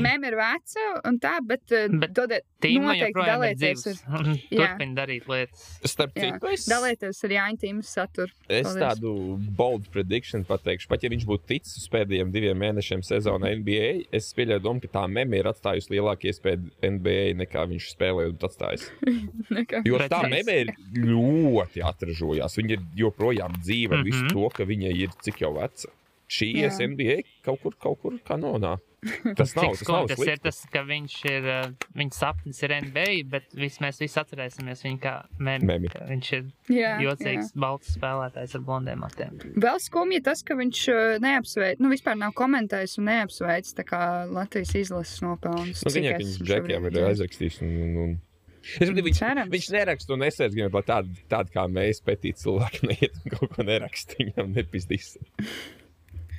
Mēmī 0.00 0.30
ir 0.30 0.36
veca 0.40 0.86
un 1.10 1.18
tā, 1.20 1.34
bet, 1.44 1.66
uh, 1.76 1.88
Bet 2.00 2.14
dodiet, 2.16 2.46
noteikti 2.64 3.26
dalieties 3.26 3.86
ar, 3.90 4.00
un 4.20 4.30
Jā. 4.50 4.70
Turpina 4.70 4.96
darīt 5.02 5.28
lietas. 5.28 5.66
Starp 5.88 6.16
Jā. 6.16 6.30
citu, 6.38 6.50
es, 6.54 6.64
dalieties 6.70 7.20
ar 7.28 7.34
Jāņa 7.36 7.60
Tīmas 7.64 7.92
saturu. 7.96 8.32
es 8.48 8.66
Paldies. 8.66 8.80
tādu 8.80 9.12
bold 9.60 9.90
prediction 9.92 10.44
pateikšu. 10.48 10.88
Pat 10.88 11.04
ja 11.04 11.12
viņš 11.12 11.26
būtu 11.28 11.46
ticis 11.52 11.76
uz 11.82 11.88
pēdējiem 11.92 12.32
diviem 12.32 12.58
mēnešiem 12.64 13.04
sezonā 13.06 13.52
NBA, 13.60 14.06
es 14.16 14.32
pieļauju 14.36 14.64
domu, 14.64 14.80
ka 14.84 14.88
tā 15.00 15.04
meme 15.10 15.36
ir 15.40 15.48
atstājusi 15.52 15.92
lielāku 15.98 16.30
iespēju 16.32 16.72
NBA 16.96 17.34
nekā 17.40 17.64
viņš 17.70 17.86
spēlēja 17.94 18.32
un 18.32 18.38
atstājis. 18.48 18.84
Nekā. 19.58 19.82
Jo 19.88 19.98
tā 20.10 20.22
meme 20.30 20.56
ir 20.64 20.72
ļoti 20.96 21.82
atražojās. 21.86 22.56
Viņa 22.60 22.76
ir 22.76 22.84
joprojām 23.04 23.56
dzīva 23.62 23.98
ar 24.00 24.04
visu 24.06 24.24
Mhm. 24.24 24.32
to, 24.34 24.48
ka 24.56 24.64
viņa 24.68 24.92
ir 25.04 25.14
cik 25.24 25.40
jau 25.44 25.52
veca. 25.56 25.88
Šī 26.30 26.48
Jā. 26.60 26.70
SMBA 26.70 27.16
kaut 27.42 27.62
kur, 27.62 27.74
kaut 27.82 28.00
kur 28.02 28.18
kanonā. 28.28 28.76
Tas 29.38 29.54
nav, 29.56 29.70
tas 29.72 29.88
nav 29.88 30.08
tas 30.10 30.20
ir, 30.26 30.40
tas, 30.44 30.58
ka 30.72 30.82
viņš 30.84 31.14
ir, 31.30 31.46
uh, 31.48 31.88
viņa 31.96 32.16
sapnis 32.16 32.58
ir 32.66 32.74
NBA, 32.84 33.06
bet 33.32 33.46
vis, 33.56 33.78
mēs 33.80 34.00
visi 34.02 34.18
atcerēsimies 34.20 34.84
viņu 34.84 35.00
kā 35.00 35.14
ka 35.40 36.04
Viņš 36.10 36.32
ir 36.36 36.42
Jā, 36.74 36.92
jocīgs, 37.06 37.54
balts 37.56 37.94
spēlētājs 37.96 38.58
ar 38.58 38.64
blondiem 38.66 39.00
matiem. 39.00 39.38
jā. 39.40 39.54
Vēl 39.64 39.80
skumji 39.80 40.20
tas, 40.26 40.44
ka 40.44 40.56
viņš 40.58 40.82
uh, 40.92 41.02
neapsveic, 41.24 41.80
nu 41.80 41.92
vispār 41.92 42.18
nav 42.20 42.34
komentējis 42.36 42.98
un 43.00 43.08
neapsveic 43.08 43.72
tā 43.80 43.86
kā 43.88 44.02
Latvijas 44.28 44.76
izlases 44.82 45.24
nopelnus. 45.24 45.80
Nu, 45.86 45.94
viņas 45.96 46.36
šobrīd 46.36 46.50
džekiem 46.52 46.90
ir 46.90 47.00
aizrakstījis. 47.08 47.60
Un, 47.64 47.74
un, 47.86 47.96
un... 48.04 48.14
Es 48.60 48.90
domāju, 48.90 49.06
viņš, 49.08 49.50
viņš 49.54 49.72
neraksta 49.72 50.12
un 50.12 50.20
nesēdz, 50.26 50.56
gan 50.58 50.74
lai 50.76 50.82
tādu, 50.84 51.14
tādu 51.32 51.54
kā 51.54 51.64
mēs, 51.72 52.02
pētīt 52.04 52.40
cilvēki, 52.42 52.84
neiet 52.90 53.16
un 53.22 53.32
kaut 53.32 53.56
ko 53.56 53.64
neraksta. 53.64 54.20
Viņam 54.20 54.52
nepizdīs. 54.52 55.14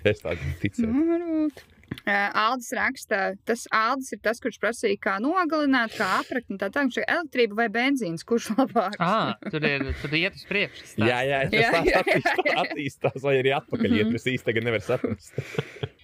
Es 0.06 0.22
tādu 0.22 0.54
ticu. 0.62 0.86
Nu, 0.86 1.08
varbūt. 1.10 1.66
Aldis 2.08 2.72
raksta, 2.76 3.20
tas 3.46 3.68
Aldis 3.76 4.12
ir 4.16 4.22
tas, 4.26 4.40
kurš 4.42 4.58
prasīja, 4.62 4.98
kā 5.02 5.16
nogalināt, 5.24 5.94
kā 5.98 6.08
aprakt 6.22 6.50
un 6.52 6.60
tā 6.62 6.70
tālāk. 6.72 6.90
Viņš 6.90 7.00
saka, 7.00 7.18
Elektrība 7.18 7.60
vai 7.62 7.68
benzīns, 7.74 8.26
kurš 8.28 8.52
labāks? 8.58 9.00
Ah, 9.00 9.36
tur 9.52 9.66
ir, 9.68 9.86
tur 10.02 10.16
iet 10.18 10.38
uz 10.40 10.46
priekšu. 10.50 10.88
Jā, 11.04 11.22
jā, 11.28 11.42
tas 11.52 11.62
Jā, 11.62 11.72
tā 11.72 11.82
jā, 11.86 12.02
attīstās, 12.02 12.44
jā. 12.48 12.58
attīstās, 12.66 13.18
vai 13.26 13.36
arī 13.42 13.54
atpakaļ 13.60 13.98
iet. 14.00 14.14
Es 14.18 14.30
īsti 14.34 14.50
tagad 14.50 14.70
nevaru 14.70 14.88
saprast. 14.88 15.42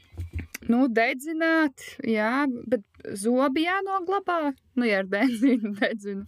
Nu, 0.67 0.87
dedzināt, 0.91 1.79
jā, 2.03 2.43
bet 2.67 2.81
zobi 3.15 3.63
jānoglabā. 3.63 4.51
Nu, 4.75 4.83
ja 4.83 4.97
ar 4.99 5.07
benzīnu 5.07 5.71
dedzinu, 5.77 6.25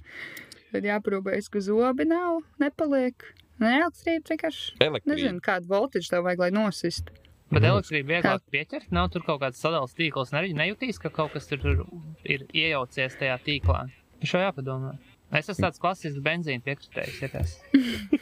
tad 0.72 0.86
jāprūpējas, 0.88 1.50
ka 1.52 1.60
zobi 1.66 2.06
nav, 2.08 2.40
nepaliek. 2.62 3.26
Nē, 3.60 3.74
elektrība 3.82 4.32
vienkārši. 4.32 4.78
Elektrība. 4.80 5.12
Nezinu, 5.12 5.44
kādu 5.44 5.68
voltīžu 5.74 6.14
tev 6.14 6.24
vajag, 6.30 6.46
lai 6.46 6.52
nosist. 6.56 7.12
Bet 7.50 7.66
elektrība 7.66 8.16
vieglāk 8.16 8.44
pieķert. 8.54 8.92
Nav 8.94 9.10
tur 9.14 9.24
kaut 9.26 9.42
kāds 9.44 9.62
sadalījums 9.62 9.96
tīkls. 9.98 10.34
Arī 10.38 10.54
nejūtīs, 10.58 11.00
ka 11.02 11.12
kaut 11.14 11.34
kas 11.34 11.50
tur 11.50 11.62
tur 11.64 11.86
ir 12.24 12.46
iejaucies 12.54 13.18
tajā 13.20 13.40
tīklā. 13.46 13.86
Par 14.20 14.32
šo 14.34 14.44
jāpadomā. 14.44 14.94
Es 15.30 15.46
esmu 15.46 15.68
tāds 15.68 15.82
klasisks 15.82 16.22
benzīna 16.26 16.62
piekritējs. 16.66 17.20
Ja 17.22 17.30
tas. 17.34 17.58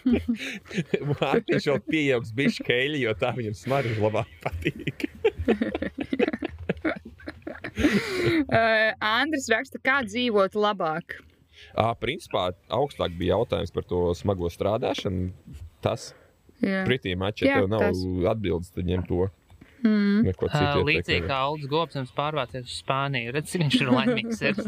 Mārtiņš 1.12 1.70
vēl 1.72 1.84
pieaugs 1.88 2.34
bišķi 2.36 2.68
keļi, 2.68 3.04
jo 3.06 3.14
tā 3.20 3.32
viņam 3.38 3.56
smarža 3.56 4.00
labāk 4.04 4.34
patīk. 4.44 5.08
Uh, 7.78 8.90
Andris 9.06 9.46
raksta, 9.54 9.78
kā 9.84 10.00
dzīvot 10.02 10.56
labāk. 10.58 11.20
Ā, 11.78 11.92
principā 12.02 12.48
augstāk 12.74 13.14
bija 13.18 13.36
jautājums 13.38 13.74
par 13.74 13.86
to 13.86 14.00
smago 14.18 14.50
strādāšanu. 14.50 15.30
Tas. 15.86 16.10
Pretī 16.62 17.14
mačā 17.20 17.46
Jā, 17.48 17.60
tev 17.62 17.70
nav 17.70 17.84
tas. 17.86 18.04
atbildes, 18.34 18.72
tad 18.74 18.86
ņem 18.90 19.06
to. 19.08 19.28
Mm. 19.86 20.24
Neko 20.26 20.48
Uh, 20.50 20.54
citu. 20.58 20.86
līdzīgi 20.88 21.04
ieteikt 21.04 21.28
kā 21.30 21.36
Aldis 21.48 21.68
Gobsams 21.70 22.14
pārvācies 22.18 22.66
uz 22.66 22.78
Spāniju. 22.82 23.34
Redz, 23.36 23.52
cik 23.52 23.62
viņš 23.62 23.82
ir 23.82 23.92
laimīgs. 23.94 24.42
Ir. 24.42 24.62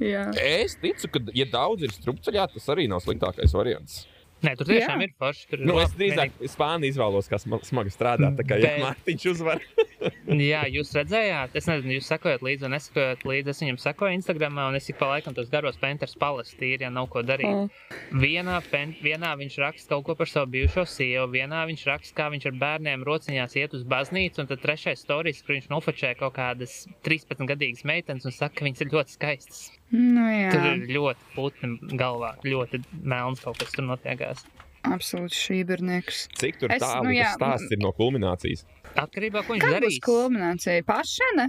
Es 0.00 0.78
ticu, 0.80 1.10
ka, 1.12 1.20
ja 1.36 1.44
daudz 1.44 1.82
ir 1.84 1.92
strupceļā, 1.92 2.46
tas 2.54 2.68
arī 2.72 2.86
nav 2.88 3.02
sliktākais 3.04 3.52
variants. 3.52 4.06
Nē, 4.40 4.54
tur 4.56 4.68
tiešām 4.70 5.02
Jā. 5.02 5.04
ir 5.04 5.10
forši. 5.20 5.42
Tur 5.50 5.62
Nu, 5.68 5.74
es 5.82 5.90
drīzāk 5.98 6.30
Spāniju 6.48 6.94
izvēlos, 6.94 7.26
kas 7.28 7.44
sma- 7.44 7.60
smagi 7.66 7.92
strādā. 7.92 8.30
Tā 8.38 8.44
kā 8.48 8.56
ja 8.56 8.70
Bet- 8.70 8.80
Mārtiņš 8.84 9.26
uzvar. 9.34 9.60
Jā, 10.50 10.62
jūs 10.72 10.94
redzējāt, 10.96 11.56
es 11.60 11.66
nezinu, 11.68 11.98
jūs 11.98 12.06
sekojat 12.08 12.40
līdzi 12.46 12.64
vai 12.64 12.70
nesakojat 12.72 13.24
līdzi. 13.28 13.52
Es 13.52 13.60
viņam 13.60 13.78
sekoju 13.82 14.14
Instagram, 14.16 14.56
un 14.70 14.78
es 14.78 14.88
ik 14.88 14.96
pa 14.96 15.10
laikam 15.10 15.34
tos 15.36 15.50
garos 15.52 15.76
penters 15.76 16.16
palastīju, 16.16 16.78
ja 16.80 16.88
nav 16.88 17.10
ko 17.12 17.20
darīt. 17.20 17.68
O. 17.68 17.98
Vienā, 18.22 18.56
pen, 18.70 18.94
vienā 19.04 19.34
viņš 19.42 19.58
raksta 19.60 19.92
kaut 19.92 20.06
ko 20.08 20.16
par 20.22 20.30
savu 20.32 20.48
bijušo 20.54 20.86
sievu, 20.88 21.28
vienā 21.34 21.66
viņš 21.68 21.84
raksta, 21.90 22.16
kā 22.16 22.30
viņš 22.32 22.46
ar 22.48 22.56
bērniem 22.64 23.04
rociņās 23.04 23.58
iet 23.60 23.76
uz 23.76 23.84
baznīcu, 23.84 24.40
un 24.40 24.48
tad 24.48 24.64
trešais 24.64 25.04
stāstījums, 25.04 25.44
kur 25.44 25.56
viņš 25.58 25.68
nofočē 25.74 26.14
kaut 26.16 26.32
kādas 26.40 26.86
13 27.04 27.44
gadīgas 27.52 27.84
meitenes 27.84 28.24
un 28.24 28.32
saka, 28.32 28.56
ka 28.62 28.64
viņas 28.70 28.86
ir 28.86 28.94
ļoti 28.96 29.18
skaistas. 29.18 29.62
Nu, 29.92 30.22
Tur 30.52 30.60
jā, 30.62 30.74
ir 30.76 30.84
ļoti 30.94 31.24
putni 31.34 31.96
galvā, 31.98 32.36
ļoti 32.46 32.78
melns 33.02 33.40
kaut 33.42 33.58
kas 33.58 33.72
tur 33.74 33.84
notiekās. 33.88 34.44
absolūti 34.86 35.34
šībernieks. 35.34 36.28
Cik 36.38 36.60
tur 36.60 36.70
Es- 36.72 36.80
tālu 36.82 37.04
nu, 37.08 37.10
jā, 37.10 37.32
tas 37.36 37.60
stāsts 37.60 37.72
ir 37.74 37.78
no 37.82 37.90
kulminācijas? 37.92 38.64
Atkarībā 38.94 39.42
no 39.42 39.42
tā, 39.42 39.46
ko 39.46 39.54
viņš 39.54 39.66
darīs. 39.74 39.98
kulminācija? 40.06 40.84
Pašana? 40.86 41.48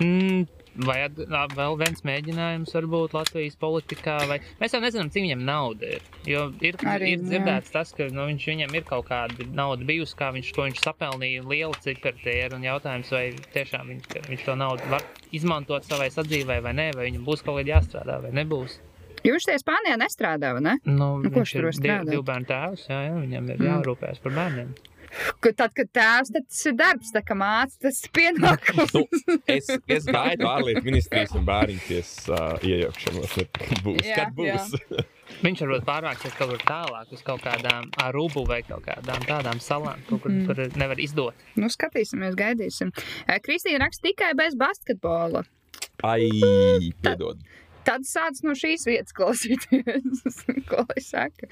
Mm, 0.00 0.48
vai 0.76 0.96
vēl 1.08 1.76
viens 1.78 2.02
mēģinājums 2.06 2.72
varbūt 2.74 3.14
Latvijas 3.14 3.56
politikā, 3.60 4.16
vai 4.30 4.38
mēs 4.60 4.74
jau 4.74 4.80
nezinām, 4.82 5.10
cik 5.14 5.22
viņam 5.26 5.44
nauda 5.46 5.90
ir. 5.98 6.06
Jo 6.26 6.46
ir, 6.60 6.78
Arī, 6.90 7.12
ir 7.14 7.22
dzirdēts 7.22 7.70
tas, 7.74 7.92
ka 7.94 8.08
nu, 8.10 8.24
viņš, 8.30 8.46
viņam 8.52 8.74
ir 8.74 8.86
kaut 8.88 9.06
kāda 9.10 9.46
nauda 9.54 9.84
bijusi, 9.86 10.16
kā 10.18 10.32
viņš, 10.34 10.52
ko 10.56 10.66
viņš 10.68 10.80
sapelnīja, 10.84 11.44
liela 11.46 11.74
cipari 11.84 12.18
tie 12.24 12.38
ir, 12.46 12.54
un 12.58 12.64
jautājums, 12.66 13.12
vai 13.14 13.26
tiešām 13.54 13.92
viņš, 13.94 14.18
viņš 14.30 14.44
to 14.48 14.56
naudu 14.56 14.90
var 14.90 15.02
izmantot 15.32 15.84
savai 15.86 16.10
sadzīvē 16.14 16.60
vai 16.64 16.72
nē, 16.74 16.90
vai 16.96 17.10
viņam 17.10 17.24
būs 17.28 17.44
kaut 17.46 17.60
kādā 17.60 17.76
jāstrādā 17.76 18.18
vai 18.26 18.32
nebūs. 18.34 18.80
Viņš 19.24 19.46
tajā 19.48 19.60
Spānijā 19.62 19.94
nestrādā, 19.96 20.50
vai 20.52 20.60
ne? 20.60 20.72
Nu, 20.84 21.14
Nu, 21.22 21.30
ko 21.32 21.40
viņš 21.40 21.52
tur 21.56 21.70
strādāt? 21.72 22.10
divu 22.12 22.22
bērnu 22.28 22.44
tēvs, 22.50 22.82
jā, 22.90 22.98
jā, 23.08 23.14
viņam 23.22 23.46
ir 23.54 23.56
Mm. 23.62 23.70
jārūpējas 23.70 24.20
par 24.20 24.32
bērniem. 24.36 24.74
Ka 24.74 24.93
Tad, 25.44 25.70
kad 25.76 25.90
tēvs, 25.94 26.30
tad 26.34 26.46
tas 26.48 26.60
ir 26.66 26.76
darbs, 26.78 27.12
tā 27.14 27.20
kā 27.26 27.36
māca, 27.38 27.76
tas 27.86 28.00
ir 28.04 28.12
pienākums. 28.16 28.94
Nu, 28.96 29.04
es, 29.50 29.68
es 29.86 30.06
gaidu 30.08 30.48
ārlietu 30.50 30.82
ministrijas 30.86 31.34
un 31.38 31.44
bērniņties 31.48 32.12
uh, 32.32 32.54
iejaukšanos. 32.64 33.36
Būs? 33.84 34.04
Jā, 34.08 34.16
kad 34.22 34.34
būs? 34.38 34.74
Viņš 35.44 35.62
varbūt 35.64 35.86
pārvāksies 35.88 36.34
kaut 36.36 36.50
kur 36.52 36.62
tālāk, 36.68 37.12
uz 37.16 37.22
kaut 37.24 37.40
kādām 37.44 37.88
arubu 38.04 38.44
vai 38.48 38.60
kaut 38.66 38.84
kādām 38.84 39.24
tādām 39.28 39.60
salām, 39.64 40.02
kaut 40.08 40.22
kur, 40.22 40.30
Mm. 40.34 40.46
kur 40.48 40.78
nevar 40.80 41.00
izdot. 41.00 41.34
Nu, 41.56 41.70
skatīsimies, 41.72 42.36
gaidīsim. 42.38 42.90
Kristīna 43.44 43.84
raksta 43.86 44.08
tikai 44.10 44.32
bez 44.38 44.56
basketbola. 44.60 45.44
Ai, 46.04 46.28
piedod. 47.02 47.40
Tad 47.40 47.63
sāc 47.86 48.40
no 48.46 48.54
šīs 48.58 48.86
vietas 48.88 49.14
klausīties, 49.16 50.34
ko 50.70 50.84
lai 50.88 51.02
saka. 51.04 51.48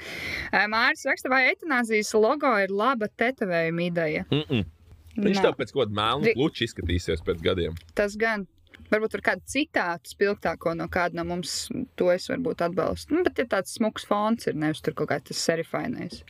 Māris 0.73 1.05
raksta, 1.09 1.31
vai 1.33 1.45
etanāzijas 1.53 2.15
logo 2.19 2.53
ir 2.63 2.73
laba 2.73 3.09
tetovējuma 3.09 3.89
ideja. 3.89 4.25
Mm 4.31 4.47
-mm. 4.49 4.71
Viņš 5.13 5.37
Nav. 5.37 5.45
tev 5.45 5.59
pēc 5.59 5.73
kaut 5.73 5.83
kāda 5.85 5.99
melna 5.99 6.33
kluča 6.33 6.65
izskatīsies 6.65 7.25
pēc 7.25 7.43
gadiem. 7.45 7.75
Tas 7.95 8.17
gan. 8.17 8.47
Varbūt 8.93 9.15
ar 9.17 9.23
kādu 9.25 9.43
citātu 9.49 10.11
spilgtāko 10.13 10.75
no 10.77 10.85
kāda 10.93 11.17
no 11.17 11.25
mums 11.25 11.69
to 11.97 12.11
es 12.13 12.29
varbūt 12.29 12.61
atbalstu. 12.67 13.15
Nu, 13.15 13.23
bet 13.25 13.39
ir 13.39 13.47
tāds 13.49 13.73
smuks 13.79 14.05
fons, 14.05 14.47
ir 14.47 14.55
nevis 14.55 14.81
tur 14.85 14.95
kaut 14.95 15.09
kāds 15.09 15.37
serifainais. 15.37 16.23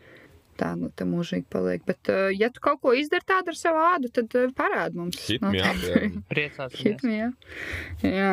Tā 0.60 0.74
nu 0.78 0.90
tā 0.94 1.06
mūžīgi 1.08 1.46
paliek. 1.50 1.82
Bet, 1.86 2.10
uh, 2.12 2.28
ja 2.30 2.50
tu 2.50 2.60
kaut 2.60 2.82
ko 2.82 2.92
izdari 2.94 3.24
tādu 3.26 3.50
ar 3.54 3.58
savu 3.58 3.78
ādu, 3.82 4.10
tad 4.14 4.34
uh, 4.38 4.50
parādi 4.54 5.00
mums. 5.00 5.18
Hit 5.26 5.42
me 5.42 5.62
up, 5.62 5.76
Noteikti. 5.80 6.10
jā. 6.10 6.22
Priecāsimies. 6.32 6.82
Hit 6.84 7.02
me, 7.02 7.16
jā. 7.16 7.30
jā. 8.02 8.32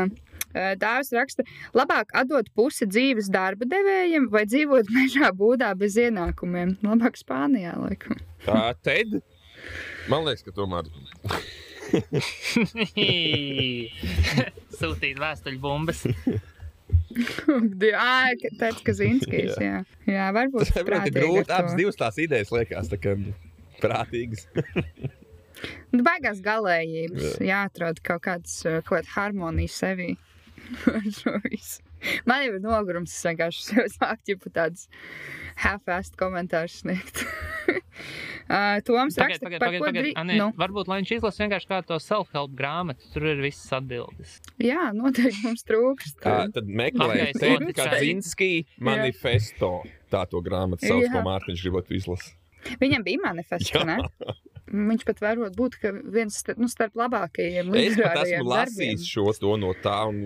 Eh, 0.54 0.76
Dāvis 0.82 1.12
raksta, 1.14 1.44
labāk 1.78 2.10
atdot 2.18 2.48
pusi 2.58 2.88
dzīves 2.90 3.28
darba 3.30 3.68
devējiem 3.70 4.30
vai 4.34 4.46
dzīvot 4.50 4.90
mežā 4.98 5.30
būdā 5.36 5.76
bez 5.78 5.98
ienākumiem. 6.02 6.78
Labāk 6.86 7.20
Spānijā, 7.20 7.76
laikam. 7.78 8.18
Tā 8.48 8.74
Ted. 8.82 9.20
Man 10.10 10.26
liekas, 10.26 10.44
ka 10.48 10.52
tomēr 10.56 10.90
Sūtīt 14.80 15.18
vēstuļu 15.20 15.60
bumbas. 15.62 16.06
Jā, 17.90 18.34
tāds 18.58 18.82
Kazinskis, 18.86 19.56
jā. 19.62 19.82
Jā, 20.10 20.28
varbūt 20.34 20.70
tas 20.70 20.80
ir 20.80 20.86
prātīgi 20.88 21.16
grūti. 21.18 21.52
Abas 21.54 21.76
divas 21.78 21.98
tās 21.98 22.18
idejas 22.22 22.52
liekas 22.54 22.90
tā 22.90 22.98
kā 23.02 23.14
prātīgas. 23.82 24.48
Nu, 25.92 26.04
Baigās 26.06 26.42
galējības. 26.46 27.40
Jāatrod 27.46 28.02
kaut 28.06 28.24
kāds, 28.26 28.54
eh, 28.66 28.80
kaut 28.86 29.02
kāda 29.02 29.14
harmonija 29.16 29.74
sevī. 29.74 30.10
Man 32.30 32.46
jau 32.46 32.54
ir 32.56 32.62
nogurums, 32.64 33.12
es 33.12 33.26
vienkārši 33.28 33.84
sāku 33.96 34.34
jau 34.36 34.52
tādus 34.56 34.88
half-assed 35.60 36.16
komentārus 36.20 36.78
sniegt. 36.84 37.24
uh, 37.68 38.80
Toms 38.88 39.18
Pagaid, 39.18 39.36
raksta, 39.36 39.46
pagaid, 39.46 39.60
pagaid, 39.64 39.84
pagaid. 39.84 40.00
drī... 40.06 40.14
A, 40.16 40.24
nē, 40.28 40.38
Nu, 40.40 40.48
Varbūt, 40.60 40.88
lai 40.92 41.02
viņš 41.02 41.14
izlasa 41.18 41.44
vienkārši 41.44 41.70
kādu 41.74 41.90
to 41.92 42.00
self-help 42.04 42.54
grāmatu, 42.60 43.10
tur 43.14 43.28
ir 43.34 43.42
visas 43.44 43.74
atbildes. 43.80 44.38
jā, 44.64 44.90
noteikti 44.96 45.44
mums 45.44 45.66
trūkst. 45.68 46.20
Tā, 46.24 46.38
tad 46.56 46.70
meklējiet, 46.82 47.40
Ted 47.40 47.66
tikai. 47.68 47.88
Kazinski 47.96 48.52
manifesto. 48.80 49.74
Tā 50.10 50.24
to 50.32 50.40
grāmatu 50.46 50.88
sauc, 50.90 51.10
ko 51.14 51.26
Mārtiņš 51.28 51.66
gribētu 51.68 51.98
izlasīt. 52.00 52.36
Viņam 52.82 53.04
bija 53.06 53.20
manifests, 53.24 53.72
ne? 53.88 54.00
Viņš 54.70 55.06
pat 55.08 55.22
varbūt 55.24 55.56
būt 55.58 55.76
ka 55.82 55.92
viens 56.14 56.36
starp, 56.42 56.60
nu, 56.62 56.68
starp 56.70 56.98
labākajiem 57.00 57.72
Es 57.80 57.96
pat 57.98 58.20
esmu 58.22 58.46
lasījis 58.46 59.00
darbiem. 59.02 59.06
šo 59.08 59.34
to 59.40 59.56
no 59.62 59.72
tā, 59.82 59.96
un 60.12 60.20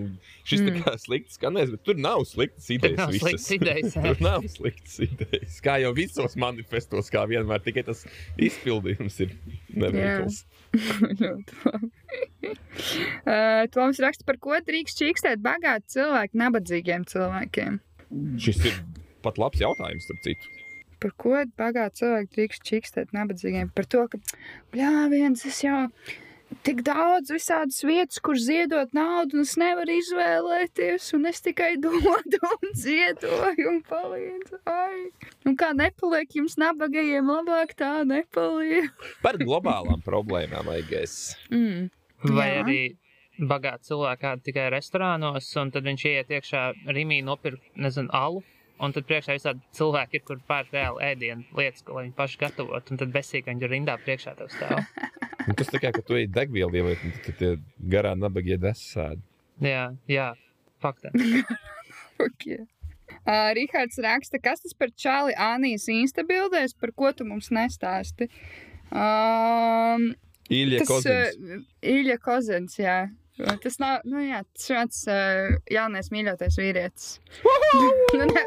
šis 0.44 0.60
mm. 0.60 0.66
Tā 0.68 0.82
kā 0.84 0.94
slikts 1.00 1.38
skanēs, 1.38 1.72
bet 1.72 1.84
tur 1.86 2.00
nav 2.00 2.24
sliktas 2.28 2.68
idejas. 2.74 2.98
nav 3.00 3.14
visas. 3.14 3.24
sliktas 3.24 3.48
idejas, 3.56 3.96
tur 3.96 4.24
nav 4.24 4.48
sliktas 4.52 4.98
idejas. 5.06 5.60
Kā 5.64 5.78
jau 5.82 5.92
visos 5.96 6.36
manifestos, 6.40 7.08
kā 7.14 7.24
vienmēr, 7.30 7.62
tikai 7.64 7.86
tas 7.86 8.04
izpildījums 8.48 9.20
ir 9.24 9.36
neveikls. 9.72 10.42
Ļoti 11.22 11.60
labi. 11.70 11.92
uh, 13.30 13.64
Toms 13.74 14.02
raksta, 14.04 14.26
par 14.28 14.40
ko 14.42 14.58
drīkst 14.66 15.00
čīkstēt 15.00 15.42
bagāti 15.44 15.96
cilvēki 15.96 16.42
nabadzīgiem 16.44 17.08
cilvēkiem. 17.08 17.80
Šis 18.42 18.60
ir 18.68 18.82
pat 19.24 19.40
labs 19.40 19.62
jautājums, 19.62 20.04
starp 20.08 20.22
citu. 20.26 20.53
Par 21.04 21.12
ko 21.20 21.36
bagāti 21.60 22.00
cilvēki 22.00 22.30
drīkst 22.32 22.62
čīkstēt 22.64 23.10
nabadzīgiem? 23.12 23.68
Par 23.76 23.84
to, 23.92 24.06
ka, 24.08 24.20
bļāviens, 24.72 25.42
es 25.50 25.58
jau 25.60 25.82
tik 26.64 26.80
daudz 26.86 27.32
visādas 27.34 27.82
vietas, 27.84 28.20
kur 28.24 28.38
ziedot 28.40 28.94
naudu, 28.96 29.36
un 29.36 29.44
es 29.44 29.52
nevaru 29.60 29.98
izvēlēties, 29.98 31.10
un 31.18 31.28
es 31.28 31.42
tikai 31.44 31.74
dodu 31.84 32.40
un 32.48 32.72
ziedoju 32.78 33.68
un 33.72 33.82
palīdzu. 33.88 34.62
Ai. 34.70 35.04
Un 35.44 35.58
kā 35.60 35.74
nepaliek 35.76 36.38
jums 36.40 36.56
nabagajiem, 36.60 37.28
labāk 37.36 37.76
tā 37.76 37.92
nepaliek. 38.08 38.88
Par 39.24 39.40
globālām 39.42 40.00
problēmām, 40.08 40.72
Aigais. 40.78 41.34
Mm. 41.52 41.90
Vai 42.24 42.48
Jā. 42.48 42.64
arī 42.64 42.80
bagāti 43.36 43.90
cilvēki 43.90 44.34
tikai 44.48 44.70
restorānos, 44.72 45.52
un 45.60 45.72
tad 45.74 45.84
viņš 45.84 46.08
ieiet 46.08 46.36
iekšā 46.38 46.66
Rīgā, 46.88 47.20
nopirkt, 47.28 47.72
nezinu, 47.76 48.12
alu. 48.14 48.44
Un 48.82 48.90
tad 48.94 49.06
priekšā 49.06 49.36
visādi 49.36 49.62
cilvēki 49.78 50.18
ir, 50.18 50.22
kur 50.26 50.40
pērk 50.48 50.72
reāli 50.74 51.04
ēdienu 51.12 51.44
lietas, 51.58 51.84
ko 51.86 52.00
viņi 52.00 52.10
paši 52.16 52.40
gatavot. 52.40 52.90
Un 52.90 52.98
tad 53.00 53.12
besīgi 53.14 53.46
viņi 53.46 53.62
ir 53.62 53.70
rindā 53.70 53.94
priekšā 54.02 54.34
tev 54.40 54.50
stāv. 54.50 54.82
Tas 55.58 55.70
tikai, 55.70 55.92
ka 55.94 56.02
tu 56.02 56.16
ej 56.18 56.26
degvielu 56.32 56.80
ieliet, 56.80 57.02
un 57.04 57.12
tad 57.26 57.36
tie 57.38 57.50
garā 57.92 58.14
nabagie 58.16 58.56
desēdi. 58.58 59.22
jā, 59.62 59.86
jā, 60.10 60.32
fakta. 60.82 61.14
Okay. 62.14 62.60
Uh, 63.26 63.50
Rihards 63.56 63.98
raksta, 63.98 64.38
kas 64.38 64.62
tas 64.62 64.74
par 64.78 64.92
čāli 64.94 65.34
Anijas 65.34 65.88
instabildēs, 65.90 66.76
par 66.78 66.92
ko 66.94 67.10
tu 67.12 67.26
mums 67.26 67.50
nestāsti. 67.50 68.28
Um, 68.94 70.12
Ilja 70.52 70.84
tas 70.84 70.92
Kozins. 70.92 71.40
uh, 71.42 71.64
Ilja 71.82 72.16
Kozens, 72.22 72.78
jā. 72.78 72.98
Tas 73.34 73.80
nav, 73.82 74.04
nu 74.06 74.20
jā, 74.22 74.44
tas 74.54 74.66
šāds 74.70 75.00
uh, 75.10 75.56
jaunais 75.72 76.10
mīļotais 76.14 76.54
vīrietis. 76.60 77.06
nu, 78.14 78.28
ne, 78.30 78.44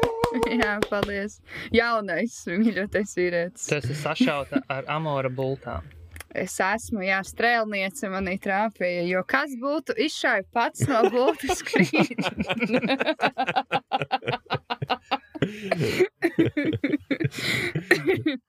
jā, 0.56 0.78
paldies. 0.88 1.40
Jaunais 1.74 2.40
mīļotais 2.48 3.12
vīrietis. 3.18 3.68
Tas 3.68 3.84
ir 3.84 3.98
sašauta 4.00 4.62
ar 4.72 4.88
amora 4.88 5.28
bultām. 5.28 5.84
Es 6.38 6.58
esmu, 6.60 7.02
jā, 7.04 7.22
strēlniece 7.24 8.08
manī 8.12 8.36
trāpīja, 8.40 9.04
jo 9.08 9.22
kas 9.28 9.54
būtu 9.60 9.96
izšāvis 10.08 10.48
pats 10.52 10.84
no 10.88 11.02
gultas 11.12 11.62
krīt? 11.64 12.20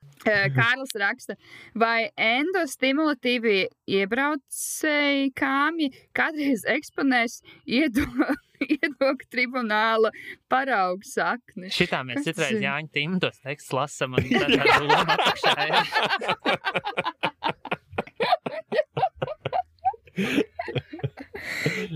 Mhm. 0.28 0.54
Kārlis 0.56 0.92
raksta, 1.00 1.36
vai 1.74 2.10
endostimulatīvi 2.20 3.68
iebraucēji 3.88 5.32
kāmi 5.38 5.90
kādreiz 6.16 6.64
eksponēs 6.68 7.40
iedo, 7.64 8.04
iedok 8.74 9.24
tribunāla 9.32 10.10
paraugu 10.52 11.04
sakni? 11.08 11.70
Šitā 11.72 12.02
mēs 12.04 12.20
Kas 12.20 12.26
citreiz 12.28 12.60
Jāņa 12.60 12.90
Timdos 12.92 13.40
teksts 13.40 13.72
lasam 13.72 14.14
un 14.18 14.24
tad 14.36 14.50
loma 14.84 15.16
apakšā. 15.16 15.54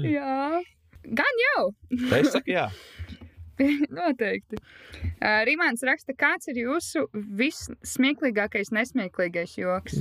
jā. 0.14 0.62
Gan 1.05 1.40
jau. 1.42 1.64
Es 2.16 2.32
saku 2.32 2.55
jā. 2.55 2.70
Noteikti. 3.59 4.60
Uh, 5.24 5.40
Rīmāns 5.47 5.81
raksta, 5.86 6.12
kāds 6.16 6.48
ir 6.51 6.59
jūsu 6.64 7.06
vissmieklīgākais, 7.39 8.70
nesmieklīgais 8.74 9.55
joks? 9.56 9.98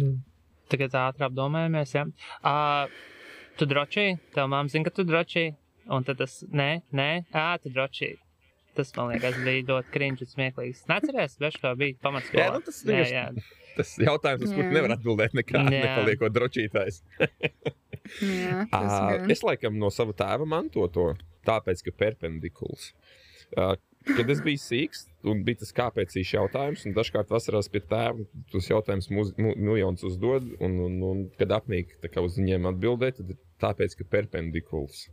Tagad 0.72 0.96
ātrāk 1.00 1.30
apdomājamies. 1.30 1.94
Ja? 1.96 2.04
Uh, 2.44 2.92
tu 3.60 3.68
drošīgi, 3.70 4.18
tev 4.36 4.50
māma 4.52 4.72
zina, 4.74 4.88
ka 4.90 4.94
tu 4.98 5.06
drošīgi. 5.08 5.54
Un 5.96 6.04
tad 6.08 6.20
tas, 6.20 6.40
nē, 6.52 6.68
nē, 6.96 7.08
ā, 7.36 7.46
tu 7.64 7.72
drošīgi. 7.72 8.20
Tas 8.76 8.92
man 8.98 9.12
liekas, 9.14 9.38
bija 9.46 9.66
ļoti 9.70 9.94
krīņš 9.94 10.24
un 10.26 10.32
smieklīgs. 10.34 10.84
Neatceries, 10.90 11.38
bet 11.44 11.60
kā 11.62 11.74
bija 11.80 12.00
pamatskolā. 12.04 12.46
Jā, 12.48 12.52
nu 12.56 12.64
tas 12.68 12.80
jā, 12.84 12.90
vienkārši- 12.90 13.18
jā. 13.20 13.60
Tas 13.78 13.92
jautājums, 14.02 14.44
uz 14.48 14.54
kuru 14.54 14.68
Jā. 14.68 14.74
nevar 14.76 14.96
atbildēt 14.98 15.36
nekā, 15.40 15.62
Jā. 15.66 15.84
nepaliekot 15.84 16.36
drošītājs. 16.36 17.02
Jā, 18.22 18.64
gan. 18.72 19.32
Es 19.32 19.44
laikam 19.46 19.78
no 19.82 19.90
sava 19.94 20.14
tēva 20.18 20.46
mantoto, 20.50 21.14
tāpēc, 21.48 21.84
ka 21.88 21.94
perpendikuls. 22.04 22.92
Ā, 23.58 23.74
Kad 24.04 24.28
es 24.34 24.42
biju 24.44 24.60
sīgs, 24.60 25.06
un 25.32 25.46
bija 25.48 25.62
tas 25.62 25.72
kāpēc 25.76 26.12
īsi 26.20 26.36
jautājums, 26.36 26.82
un 26.84 26.96
dažkārt 26.96 27.30
vasarās 27.32 27.70
pie 27.72 27.80
tēva 27.88 28.26
tos 28.52 28.68
jautājumus 28.68 29.08
miljonus 29.40 30.04
uzdod, 30.10 30.50
un, 30.60 30.76
un, 30.84 30.98
un 31.08 31.22
kad 31.40 31.54
apnīk 31.56 31.96
uz 32.20 32.36
viņiem 32.40 32.68
atbildēt, 32.74 33.22
tad 33.22 33.38
tāpēc, 33.64 33.96
ka 34.02 34.10
perpendikuls. 34.18 35.06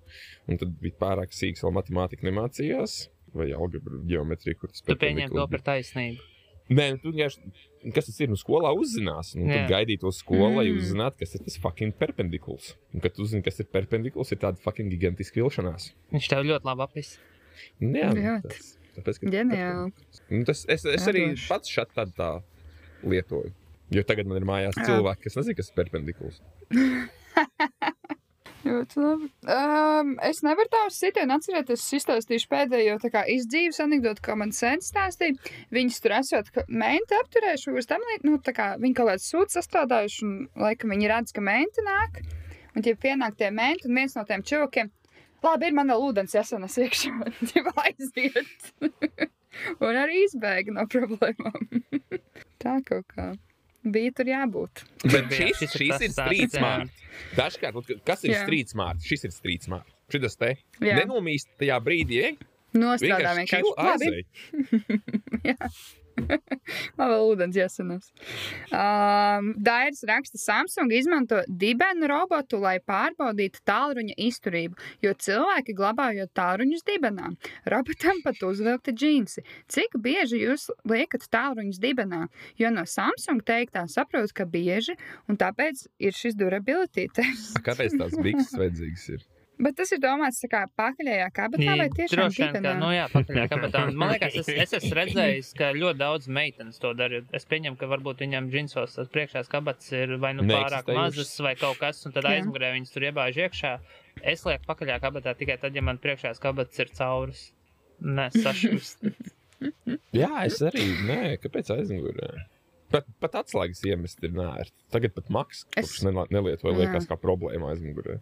Un 0.51 0.59
tad 0.59 0.75
bija 0.83 0.99
pārāk 1.05 1.37
sīgs, 1.37 1.63
vēl 1.63 1.77
matemātika 1.79 2.27
nemācījās, 2.27 2.97
vai 3.37 3.53
algebra, 3.55 4.03
geometrija, 4.11 4.59
kur 4.59 4.75
tas 4.75 4.83
Tu 4.83 4.99
pieņem 4.99 5.39
to 5.39 5.47
par 5.55 5.67
taisnību. 5.71 6.27
Nē, 6.71 6.85
nu, 6.95 6.99
tu 7.03 7.11
vienkārši, 7.11 7.49
kas 7.95 8.07
tas 8.07 8.21
ir? 8.23 8.29
Nu, 8.31 8.37
skolā 8.39 8.71
uzzinās. 8.79 9.33
Nu, 9.39 9.49
tad 9.51 9.71
gaidīt 9.71 10.03
to 10.05 10.11
skolu, 10.15 10.53
lai 10.61 10.69
Mm. 10.69 10.79
uzzinātu, 10.79 11.19
kas 11.23 11.35
ir 11.35 11.43
tas 11.47 11.59
fucking 11.63 11.97
perpendikuls. 11.99 12.77
Un, 12.95 13.03
kad 13.03 13.15
tu 13.15 13.27
uzzini, 13.27 13.43
kas 13.43 13.59
ir 13.59 13.67
perpendikuls, 13.75 14.31
ir 14.31 14.39
tāda 14.39 14.63
fucking 14.63 14.91
gigantiska 14.95 15.43
vilšanās. 15.43 15.91
Viņš 16.15 16.31
tev 16.31 16.47
ļoti 16.47 16.71
labi 16.71 16.87
apis. 16.87 17.17
Jā, 17.81 18.11
nu, 18.17 18.37
tāpēc, 18.99 19.21
ka 19.23 19.33
Ģeniāli. 19.35 20.09
Nu, 20.31 20.45
tas, 20.49 20.65
es, 20.69 20.85
es 20.85 21.09
arī 21.11 21.27
Radoši. 21.31 21.49
pats 21.51 21.75
šādi 21.77 21.97
tā, 21.97 22.07
tā 22.17 22.31
lietoju. 23.07 23.53
Jo 23.91 24.05
tagad 24.07 24.29
man 24.31 24.39
ir 24.39 24.47
mājās 24.47 24.77
Jā. 24.79 24.87
cilvēki, 24.87 25.25
kas 25.27 25.41
nezina, 25.41 25.59
kas 25.59 25.73
ir 25.73 25.79
perpendikuls. 25.81 26.43
Ļoti 28.61 29.01
labi. 29.01 29.29
Um, 29.49 30.11
es 30.27 30.43
nevaru 30.45 30.69
tādu 30.71 30.93
sitienu 30.93 31.33
atcerēties. 31.39 31.81
Es 31.81 31.97
izstāstīšu 31.97 32.51
pēdējo 32.51 32.99
kā 33.09 33.23
izdzīves 33.33 33.81
anekdoti, 33.83 34.23
ko 34.27 34.37
man 34.37 34.53
sen 34.53 34.85
stāstīja. 34.85 35.39
Viņus 35.73 36.01
tur 36.05 36.17
esot 36.19 36.51
ka 36.55 36.67
menti 36.69 37.17
apturējuši, 37.17 37.73
uz 37.81 37.89
tam 37.89 38.05
līdz, 38.13 38.27
nu, 38.29 38.37
tā 38.45 38.55
kā 38.57 38.75
viņi 38.83 38.99
kaut 38.99 39.11
kāds 39.15 39.31
sūds 39.33 39.57
sastādājuši, 39.57 40.21
un, 40.29 40.37
laikam, 40.61 40.93
viņi 40.93 41.11
redz, 41.11 41.35
ka 41.37 41.45
menti 41.45 41.87
nāk. 41.87 42.21
Un 42.77 42.85
tie 42.87 42.95
pienāk 43.01 43.41
tie 43.41 43.49
menti, 43.51 43.89
un 43.89 43.97
viens 43.97 44.15
no 44.15 44.27
tiem 44.29 44.45
čuvakiem, 44.47 44.93
labi, 45.45 45.69
ir 45.69 45.77
man 45.77 45.93
vēl 45.93 46.07
ūdens 46.09 46.35
jāsanas 46.37 46.79
iekšā, 46.81 47.13
un 47.29 47.53
tie 47.53 47.63
aiziet. 47.85 48.73
un 49.87 50.01
arī 50.03 50.25
izbēga 50.27 50.75
no 50.77 50.87
problēmām. 50.91 51.71
tā 52.63 52.81
kaut 52.87 53.09
kā. 53.15 53.31
Bija 53.81 54.13
tur 54.13 54.29
jābūt. 54.29 54.83
Bet 55.07 55.31
šis, 55.33 55.63
šis 55.63 55.63
ir 55.65 55.71
šis 55.73 56.03
ir 56.05 56.13
jā. 56.13 56.59
smart. 56.59 57.05
Dažkārt, 57.37 57.79
ot, 57.81 57.95
kas 58.05 58.27
ir 58.29 58.37
street 58.43 58.73
smart? 58.75 59.01
Šis 59.05 59.25
ir 59.25 59.33
street 59.33 59.65
smart. 59.65 59.89
Šis 60.13 60.37
te 60.37 60.53
nenomīst 60.83 61.49
tajā 61.61 61.79
brīdī, 61.85 62.21
ej, 62.29 62.35
Nostrādā 62.77 63.33
vienkārši 63.35 63.73
vienkārši. 63.75 64.23
Labi. 65.43 65.65
Man 66.99 67.11
vēl 67.11 67.25
ūdens 67.33 67.57
jāsanas. 67.57 68.11
Um, 68.69 69.53
Dairis 69.61 70.03
raksta, 70.09 70.41
Samsung 70.41 70.93
izmanto 70.95 71.41
dibenu 71.49 72.09
robotu, 72.11 72.61
lai 72.63 72.77
pārbaudītu 72.85 73.63
tālruņa 73.69 74.17
izturību, 74.27 74.79
jo 75.05 75.15
cilvēki 75.27 75.77
glabājot 75.79 76.33
tālruņus 76.37 76.87
dibenā. 76.89 77.33
Robotam 77.73 78.23
pat 78.25 78.43
uzvilkti 78.47 78.95
džinsi. 78.97 79.45
Cik 79.71 79.99
bieži 80.03 80.43
jūs 80.45 80.69
liekat 80.89 81.27
tālruņus 81.33 81.81
dibenā? 81.83 82.27
Jo 82.61 82.73
no 82.75 82.87
Samsung 82.89 83.45
teiktā 83.47 83.87
saprotu, 83.91 84.35
ka 84.41 84.47
bieži, 84.49 84.97
un 85.29 85.41
tāpēc 85.41 85.87
ir 86.03 86.17
šis 86.17 86.39
durability 86.39 87.09
tests. 87.15 87.57
Kāpēc 87.65 87.99
tās 88.01 88.17
bikses 88.21 88.57
vajadzīgas 88.59 89.13
ir? 89.17 89.29
Bet 89.61 89.77
tas 89.77 89.91
ir 89.93 90.01
domāts 90.01 90.39
tā 90.41 90.49
kā 90.53 90.61
pakaļējā 90.81 91.27
kabatā 91.37 91.75
vai 91.77 91.87
tiešām 91.93 92.31
dibenā? 92.33 92.73
nu 92.81 92.91
jā, 92.95 93.07
pakaļā 93.13 93.45
kabatā. 93.53 93.83
Man 93.93 94.15
liekas, 94.15 94.37
es, 94.41 94.49
es 94.65 94.75
esmu 94.79 94.97
redzējis, 94.97 95.51
ka 95.59 95.71
ļoti 95.77 96.01
daudz 96.01 96.29
meitenes 96.33 96.81
to 96.81 96.93
dara. 96.97 97.21
Es 97.37 97.45
pieņemu, 97.51 97.77
ka 97.81 97.89
varbūt 97.91 98.25
viņam 98.25 98.49
džinsos 98.53 98.97
tas 98.97 99.11
priekšās 99.13 99.51
kabats 99.53 99.93
ir 99.93 100.17
vai 100.23 100.33
nu 100.39 100.47
pārāk 100.49 100.89
mazas 100.97 101.35
vai 101.45 101.55
kaut 101.61 101.81
kas, 101.83 102.01
un 102.09 102.17
tad 102.17 102.29
aizmugurē 102.31 102.73
viņas 102.79 102.95
tur 102.95 103.09
iebāž 103.11 103.43
iekšā. 103.45 103.75
Es 104.33 104.47
lieku 104.49 104.65
pakaļā 104.71 104.97
kabatā 105.05 105.37
tikai 105.39 105.59
tad, 105.61 105.77
ja 105.77 105.85
man 105.85 106.01
priekšās 106.01 106.41
kabats 106.43 106.81
ir 106.81 106.91
caurus. 106.97 107.51
Nē, 108.01 108.31
sašķust. 108.33 109.05
Jā, 110.17 110.31
es 110.49 110.57
arī. 110.65 110.87
Nē, 111.05 111.37
kāpēc 111.43 111.69
aizmugurē? 111.77 112.33
Pat, 112.91 113.07
pat 113.23 113.37
atslēgas 113.45 113.85
iemest 113.87 114.25
ir 114.27 114.33
nērti. 114.35 114.73
Tagad 114.91 115.13
pat 115.15 115.29
maks, 115.31 115.67
Es- 115.79 115.93
kurš 116.01 116.09
es... 116.11 116.31
nelietoju, 116.35 116.73
Jā. 116.73 116.79
liekas 116.81 117.07
kā 117.11 117.19
problēma 117.21 117.75
aizmugurē. 117.75 118.17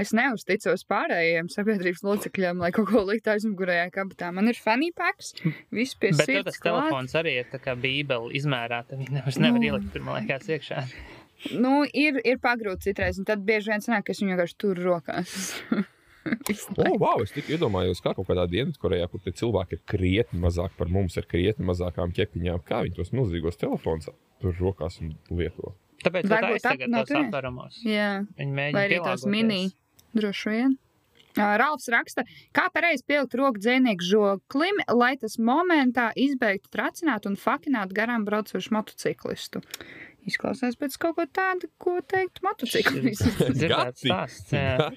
Es 0.00 0.12
neuzticos 0.16 0.84
pārējiem 0.90 1.48
sabiedrības 1.52 2.02
locekļiem, 2.06 2.60
lai 2.64 2.70
kaut 2.76 2.88
ko 2.90 3.02
liktu 3.08 3.32
aizmugurējā 3.34 3.90
kabatā. 3.94 4.32
Man 4.36 4.48
ir 4.52 4.58
funny 4.60 4.92
packs, 4.96 5.34
viss 5.74 5.94
pie 5.98 6.12
Bet 6.16 6.26
sirds 6.28 6.50
tas 6.52 6.60
klāt. 6.60 6.86
telefons 6.88 7.14
arī 7.20 7.36
ir 7.42 7.50
tā 7.52 7.60
kā 7.62 7.74
bībeli 7.78 8.34
izmērāta. 8.40 8.98
Viņa 9.00 9.18
nevar, 9.20 9.38
nevar 9.46 9.60
Nu. 9.60 9.66
ielikt 9.70 9.92
tur, 9.94 10.02
man 10.06 10.20
liekas, 10.22 10.48
iekšā. 10.52 10.84
Nu, 11.60 11.82
ir, 11.92 12.20
ir 12.24 12.38
pagrūti 12.40 12.88
citreiz, 12.90 13.18
un 13.20 13.26
tad 13.28 13.42
bieži 13.44 13.68
vien 13.74 13.82
sanāk, 13.84 14.06
ka 14.08 14.14
es 14.14 14.22
viņu 14.22 14.32
vienkārši 14.34 14.56
turu 14.62 14.86
rokās. 14.88 15.36
Visu 16.48 16.72
O, 16.74 16.82
laiku. 16.82 16.98
wow, 16.98 17.20
es 17.22 17.30
tikai 17.30 17.54
iedomājos, 17.54 18.00
kā 18.02 18.10
kaut 18.16 18.26
kādā 18.26 18.48
Dienvidkorejā, 18.50 19.06
kur 19.12 19.20
tie 19.22 19.30
cilvēki 19.38 19.76
ir 19.78 19.82
krietni 19.86 20.40
mazāk 20.42 20.72
par 20.78 20.88
mums, 20.90 21.14
ar 21.20 21.26
krietni 21.30 21.62
mazākām 21.68 22.10
ķepiņām, 22.16 22.64
kā 22.66 22.80
viņi 22.82 22.96
tos 22.98 23.12
milzīgos 23.14 23.60
telefonus 23.60 24.08
tur 24.42 24.56
rokās 24.58 24.98
un 25.04 25.12
lieto. 25.30 25.76
Tāpēc 26.04 26.26
Varbūt 26.30 26.62
tagad 26.62 26.90
no 26.92 27.04
tos 27.04 27.16
aptveramos. 27.16 27.78
Jā, 27.86 28.24
Viņi 28.38 28.52
mēģina 28.58 28.76
vai 28.76 28.84
arī 28.88 28.98
tās 29.00 29.24
pielāgoties. 29.24 29.30
mini. 29.32 29.72
Droši 30.16 30.50
vien. 30.52 30.74
Ralfs 31.36 31.88
raksta, 31.92 32.22
kā 32.56 32.62
pareizi 32.72 33.04
pielikt 33.04 33.34
roku 33.36 33.60
dzinieku 33.60 34.00
žoklim, 34.08 34.78
lai 34.88 35.16
tas 35.20 35.36
momentā 35.36 36.08
izbeigtu 36.16 36.70
tracināt 36.72 37.26
un 37.28 37.36
fakināt 37.36 37.92
garām 37.92 38.24
braucošu 38.24 38.72
motociklistu. 38.72 39.60
Izklausās 40.26 40.74
pēc 40.80 40.96
kaut 40.98 41.14
ko 41.20 41.26
tādu, 41.28 41.68
ko 41.78 42.00
teikt. 42.00 42.40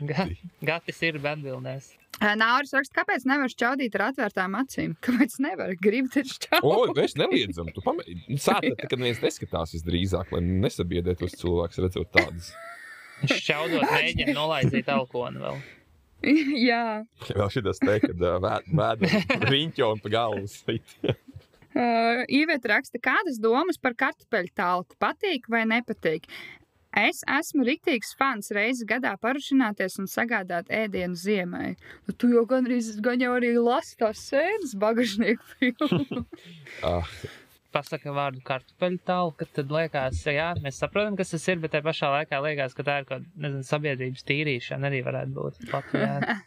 Ga- 0.10 0.28
Gatis 0.66 1.02
ir 1.04 1.20
atbildēs. 1.20 1.92
Nāris 2.20 2.74
raksta, 2.76 2.98
kāpēc 3.00 3.24
nevar 3.30 3.52
šķaudīt 3.52 3.94
ar 3.96 4.04
atvērtām 4.10 4.58
acīm? 4.60 4.96
Kāpēc 5.06 5.38
nevar? 5.46 5.72
Gribu 5.80 6.10
O, 6.10 6.26
šķaudīt. 6.34 7.00
es 7.06 7.16
neliedzam, 7.20 7.70
tu 7.72 7.84
pamēģini. 7.86 8.40
Sāta, 8.42 8.74
kad 8.82 8.98
neviens 9.00 9.22
neskatās 9.24 9.76
visdrīzāk, 9.78 10.34
lai 10.36 10.42
nesabiedētos 10.66 11.38
cilvēks 11.40 11.80
redzot 11.86 12.12
tādas. 12.18 12.52
Šķaudot 13.30 13.86
mēģina 13.96 14.36
nolaizīt 14.36 14.92
alkonu 14.92 15.46
vēl. 15.46 15.62
Jā. 16.68 16.84
Vēl 17.30 17.50
šitas 17.54 17.80
te, 17.80 17.96
kad 18.04 18.28
uh, 18.28 18.40
vēda 18.68 19.48
riņķo 19.48 19.92
un 19.96 20.02
pa 20.04 20.12
galvu 20.18 20.50
sit. 20.52 20.98
Uh, 21.70 22.26
Īvieta 22.28 22.74
raksta, 22.74 23.00
kādas 23.00 23.38
domas 23.40 23.80
par 23.80 23.96
kartupeļu 23.96 24.52
tālku 24.58 24.98
patīk 25.00 25.48
vai 25.54 25.64
nepatīk. 25.70 26.26
Es 26.98 27.22
esmu 27.30 27.66
rīktīgs 27.68 28.16
fans 28.18 28.50
reizes 28.56 28.88
gadā 28.90 29.12
parušināties 29.22 30.00
un 30.02 30.08
sagādāt 30.10 30.72
ēdienu 30.74 31.18
ziemai. 31.20 31.76
Nu, 32.08 32.16
tu 32.18 32.32
jau 32.34 32.48
gan, 32.50 32.66
arī, 32.66 32.80
gan 33.06 33.22
jau 33.22 33.36
arī 33.38 33.52
lasi 33.60 33.94
tās 34.00 34.24
sēnes 34.32 34.74
bagažnieku 34.80 35.54
filmu. 35.60 36.26
Ah, 36.86 37.06
Pasaka 37.70 38.10
vārdu 38.14 38.42
kartupeļu 38.46 38.98
tālka, 39.06 39.46
tad 39.54 39.70
liekas, 39.74 40.24
jā, 40.26 40.48
mēs 40.64 40.80
saprotam, 40.82 41.14
kas 41.20 41.36
tas 41.36 41.44
ir, 41.52 41.60
bet 41.62 41.76
tajā 41.76 41.86
pašā 41.86 42.10
laikā 42.16 42.40
liekas, 42.42 42.74
ka 42.74 42.86
tā 42.88 42.96
ir 43.02 43.06
kaut 43.10 43.28
kāda 43.28 43.62
sabiedrības 43.68 44.26
tīrīšana 44.26 44.90
arī 44.90 45.04
varētu 45.06 45.36
būt. 45.36 45.60
Latvijā. 45.76 46.40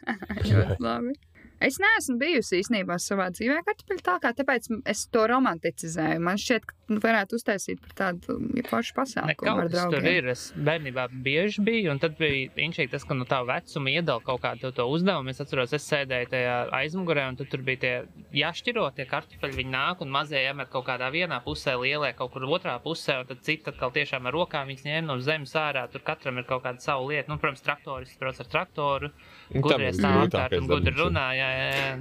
Ļoti 0.49 0.83
labi. 0.83 1.15
Es 1.63 1.77
neesmu 1.79 2.17
bijusi 2.19 2.59
īstenībā 2.59 2.97
savā 2.99 3.29
dzīvē 3.31 3.61
kartupeļu 3.63 4.03
tālkā, 4.03 4.33
tāpēc 4.35 4.67
es 4.91 5.05
to 5.13 5.23
romanticizēju. 5.31 6.19
Man 6.23 6.39
šķiet, 6.41 6.65
ka 6.67 6.75
nu, 6.91 6.99
varētu 7.03 7.37
uztaisīt 7.39 7.79
par 7.83 7.93
tādu 7.99 8.35
ja, 8.57 8.65
foršu 8.67 8.95
pasākumu 8.97 9.53
ar 9.53 9.69
Nekauts 9.69 9.93
tur 9.93 10.07
ir. 10.09 10.27
Es 10.33 10.43
bērnībā 10.57 11.05
bieži 11.23 11.63
biju, 11.63 11.93
un 11.93 12.01
tad 12.03 12.17
bija 12.19 12.49
inčīgi 12.65 12.91
tas, 12.91 13.05
ka 13.07 13.15
no 13.15 13.27
tā 13.29 13.39
vecuma 13.47 13.93
iedala 13.93 14.23
kaut 14.25 14.41
kādu 14.43 14.65
to, 14.65 14.73
to 14.81 14.87
uzdevumu. 14.91 15.31
Es 15.31 15.39
atceros, 15.43 15.75
es 15.77 15.87
sēdēju 15.87 16.31
tajā 16.33 16.57
aizmugurē, 16.81 17.29
un 17.31 17.39
tur 17.39 17.63
bija 17.63 17.81
tie 17.85 17.93
jāšķiro, 18.41 18.89
tie 18.97 19.07
kartupeļi, 19.07 19.59
viņi 19.61 19.73
nāk 19.77 20.03
un 20.03 20.11
mazie 20.11 20.43
iemet 20.43 20.71
kaut 20.73 20.87
kādā 20.89 21.07
vienā 21.15 21.39
pusē, 21.47 21.77
lielie 21.79 22.11
kaut 22.17 22.35
kur 22.35 22.47
otrā 22.57 22.75
pusē, 22.83 23.21
un 23.23 23.31
tad 23.31 23.43
citi 23.47 23.71
atkal 23.71 23.95
tiešām 23.95 24.27
ar 24.27 24.35
rokām 24.35 24.67
viņas 24.67 24.87
ņēma 24.89 25.07
no 25.07 25.19
zemes 25.23 25.55
ārā. 25.59 25.87
Tur 25.93 26.03
katram 26.03 26.43
ir 26.43 26.49
kaut 26.49 26.65
kāda 26.67 26.83
sava 26.83 27.07
lieta. 27.07 27.31
Nu, 27.31 27.39
protams, 27.39 27.63
traktoris 27.63 28.17
brauc 28.19 28.43
ar 28.43 28.51
traktoru, 28.51 29.13
Nu, 29.13 29.13
tam 29.13 29.42
gudri 29.61 29.89
ir 29.89 29.97
stāv 29.97 30.25
apkārt 30.25 30.57
un 30.57 30.69
gudri 30.71 30.95
runā. 30.97 31.27
Jā, 31.37 31.49
jā, 31.59 31.69
jā. 31.77 31.93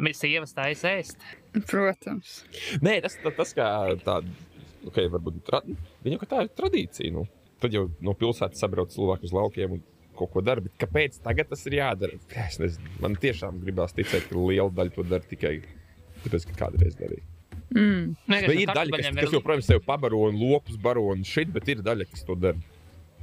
Mēs 0.00 0.20
sievas 0.20 0.52
tā 0.56 0.68
ēst. 0.72 1.22
Protams. 1.68 2.42
Nē, 2.84 2.98
tas, 3.04 3.16
tas, 3.22 3.36
tas 3.36 3.54
kā 3.56 3.68
tāda, 4.04 4.28
ok, 4.88 4.98
varbūt 5.12 5.40
tra... 5.48 5.62
viņa, 6.04 6.20
ka 6.20 6.28
tā 6.30 6.44
ir 6.46 6.52
tradīcija. 6.58 7.14
Nu. 7.14 7.26
Tad 7.62 7.74
jau 7.76 7.86
no 8.02 8.14
pilsētas 8.18 8.60
sabrauc 8.60 8.92
cilvēki 8.92 9.28
uz 9.28 9.34
laukiem 9.36 9.76
un 9.76 9.82
kaut 10.18 10.32
ko 10.34 10.42
dara. 10.44 10.64
Bet 10.64 10.74
kāpēc 10.80 11.20
tagad 11.24 11.50
tas 11.52 11.62
ir 11.68 11.78
jādara? 11.78 12.18
Es 12.46 12.58
nezinu. 12.62 12.96
Man 13.04 13.16
tiešām 13.20 13.60
gribās 13.62 13.94
ticēt, 13.96 14.28
ka 14.30 14.38
liela 14.38 14.72
daļa 14.74 14.96
to 14.96 15.06
dara 15.08 15.28
tikai 15.28 15.58
tāpēc, 16.24 16.48
ka 16.50 16.58
kādreiz 16.64 16.98
darīja. 16.98 17.24
Mm. 17.72 18.12
Bet 18.28 18.50
ir 18.52 18.68
daļa, 18.68 18.98
kas, 18.98 19.10
kas 19.16 19.34
joprojām 19.38 19.62
sev 19.64 19.80
pabaro 19.86 20.26
un 20.28 20.36
lopus 20.36 20.76
baro 20.80 21.06
un 21.12 21.24
šit, 21.24 21.52
bet 21.54 21.70
ir 21.72 21.80
daļa, 21.84 22.08
kas 22.10 22.26
to 22.28 22.36
dara. 22.36 22.60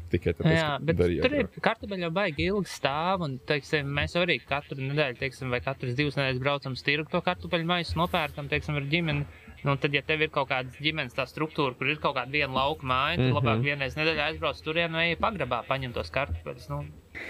Tikai 0.09 0.33
tāpēc, 0.33 0.55
Jā, 0.55 0.69
ka 0.81 0.93
darīja 0.97 1.21
tur 1.25 1.35
ir 1.37 1.49
kartupeļi 1.61 2.05
jau 2.07 2.11
baigi 2.15 2.47
ilgi 2.49 2.71
stāv. 2.71 3.21
Un, 3.27 3.35
teiksim, 3.49 3.91
mēs 3.99 4.15
arī 4.17 4.39
katru 4.41 4.79
nedēļu, 4.81 5.19
teiksim, 5.19 5.51
vai 5.53 5.59
katras 5.61 5.93
divas 5.97 6.17
nedēļas 6.17 6.41
braucam 6.41 6.77
uz 6.77 6.81
tirgu 6.87 7.11
to 7.11 7.21
kartupeļu 7.21 7.69
maisu, 7.69 7.97
nopērkam, 7.99 8.49
teiksim, 8.49 8.79
ar 8.79 8.87
ģimeni. 8.89 9.27
Nu, 9.67 9.75
tad, 9.75 9.91
ja 9.93 9.99
tev 10.07 10.21
ir 10.23 10.29
kaut 10.31 10.47
kāda 10.49 10.71
ģimenes 10.79 11.13
tā 11.17 11.25
struktūra, 11.27 11.75
kur 11.75 11.89
ir 11.91 11.97
kaut 11.99 12.15
kāda 12.15 12.31
viena 12.31 12.53
lauka 12.55 12.85
māja, 12.87 13.17
tad 13.19 13.25
Mhm. 13.27 13.35
labāk 13.35 13.63
vienreiz 13.65 13.97
nedēļā 13.99 14.29
aizbrauc 14.31 14.61
tur, 14.63 14.77
un 14.85 14.95
ej 14.95 15.17
pagrabā, 15.19 15.65
paņem 15.67 15.93
tos 15.93 16.09
kartupeļus. 16.15 16.69
Nu, 16.71 16.85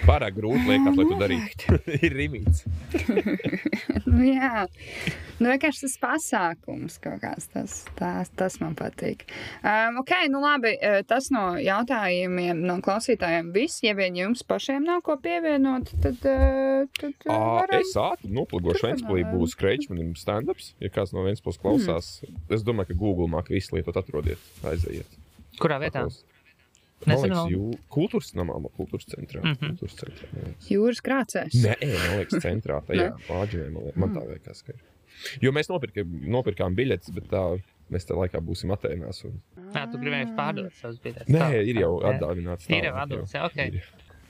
Pārāk 0.06 0.36
grūti 0.38 0.64
liekas, 0.66 0.96
lai 0.98 1.06
to 1.10 1.18
darītu. 1.20 1.80
ir 2.08 2.16
rīmīts. 2.18 2.66
Nu, 4.10 4.24
jā, 4.26 4.64
nu, 5.38 5.46
vienkārši 5.52 5.84
tas 5.84 5.94
pasākums 6.02 6.96
kaut 7.04 7.20
kāds, 7.22 7.46
tas, 7.54 7.74
tas, 8.00 8.32
tas 8.40 8.56
man 8.62 8.74
patīk. 8.78 9.26
Um, 9.62 10.00
ok, 10.02 10.14
nu 10.34 10.42
labi, 10.42 10.72
tas 11.08 11.28
no 11.34 11.44
jautājumiem 11.62 12.64
no 12.66 12.80
klausītājiem 12.86 13.52
viss. 13.54 13.84
Ja 13.86 13.94
vien 13.98 14.18
jums 14.18 14.42
pašiem 14.50 14.88
nav 14.88 15.04
ko 15.06 15.16
pievienot, 15.22 15.94
tad, 16.02 16.18
tad 16.24 17.28
Ā, 17.30 17.38
varam. 17.38 17.78
Es 17.78 17.94
ātri 18.02 18.32
noplūgošu 18.34 18.88
Vēnspilī, 18.88 19.22
Turpinām. 19.22 19.38
būs 19.38 19.56
Kreičmanim 19.60 20.12
stand-ups. 20.20 20.74
Ja 20.82 20.90
kāds 20.96 21.14
no 21.16 21.28
Vēnspils 21.28 21.62
klausās, 21.62 22.12
es 22.50 22.66
domāju, 22.66 22.96
ka 22.96 23.00
Google 23.06 23.30
māk 23.32 23.54
visu 23.54 23.78
lietot, 23.78 24.00
atrodiet, 24.02 24.42
aiziet. 24.74 25.20
kurā 25.62 25.78
vietā? 25.84 26.08
Paklaus. 26.08 26.24
Vēl. 27.08 27.52
jū, 27.54 27.66
kultūras 27.94 28.34
namā, 28.36 28.58
kultūras 28.76 29.08
centrā. 29.08 29.42
Mhm. 29.44 29.78
Kultūras 29.80 29.98
centrā. 30.02 30.46
Jūras 30.68 31.02
krācēs. 31.06 31.56
Nē, 31.64 31.76
man 31.86 32.16
liekas, 32.20 32.44
centrā. 32.44 32.82
Tajā 32.88 33.12
pāģinē, 33.28 33.70
man, 33.76 33.92
man 33.96 34.16
tā 34.18 34.26
liekas, 34.28 34.64
ka 34.68 34.76
ir. 34.76 34.82
Jo 35.44 35.52
mēs 35.56 35.70
nopirkām, 35.72 36.12
nopirkām 36.32 36.76
biļetes, 36.78 37.12
bet 37.16 37.30
tā, 37.32 37.44
mēs 37.92 38.08
tajā 38.08 38.20
laikā 38.24 38.42
būsim 38.44 38.72
Atēnās. 38.76 39.24
Un... 39.28 39.40
Nē, 39.74 39.86
tu 39.92 40.00
gribēji 40.02 40.32
pārdot 40.38 40.76
savus 40.80 41.00
biļetes. 41.04 41.32
Nē, 41.32 41.42
Tā. 41.44 41.64
ir 41.72 41.82
jau 41.84 41.92
atdāvināts. 42.12 42.70
Ir 42.72 42.90
jau 42.90 42.96
jā, 43.34 43.44
ok. 43.48 43.62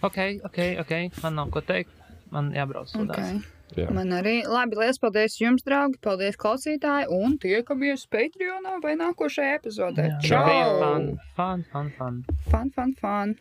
Ok, 0.10 0.20
ok, 0.48 0.60
ok. 0.86 0.94
Man 1.24 1.40
nav 1.42 1.54
ko 1.54 1.64
teikt. 1.66 1.96
Man 2.34 2.54
jābrauc 2.56 2.92
Okay. 2.96 3.40
Jā. 3.78 3.90
Man 3.94 4.14
arī 4.16 4.40
labi, 4.50 4.80
liels 4.80 5.02
paldies 5.02 5.38
jums, 5.42 5.66
draugi. 5.66 6.00
Paldies, 6.06 6.38
klausītāji. 6.40 7.10
Un 7.14 7.38
tiekamies 7.42 8.08
Patreonā 8.10 8.80
vai 8.84 8.96
nākošajā 9.00 9.60
epizodē. 9.60 10.10
Čau! 10.26 11.14
Fun, 11.38 11.66
fun, 11.74 11.94
fun. 12.00 12.24
Fun, 12.50 12.74
fun, 12.76 12.96
fun! 13.02 13.38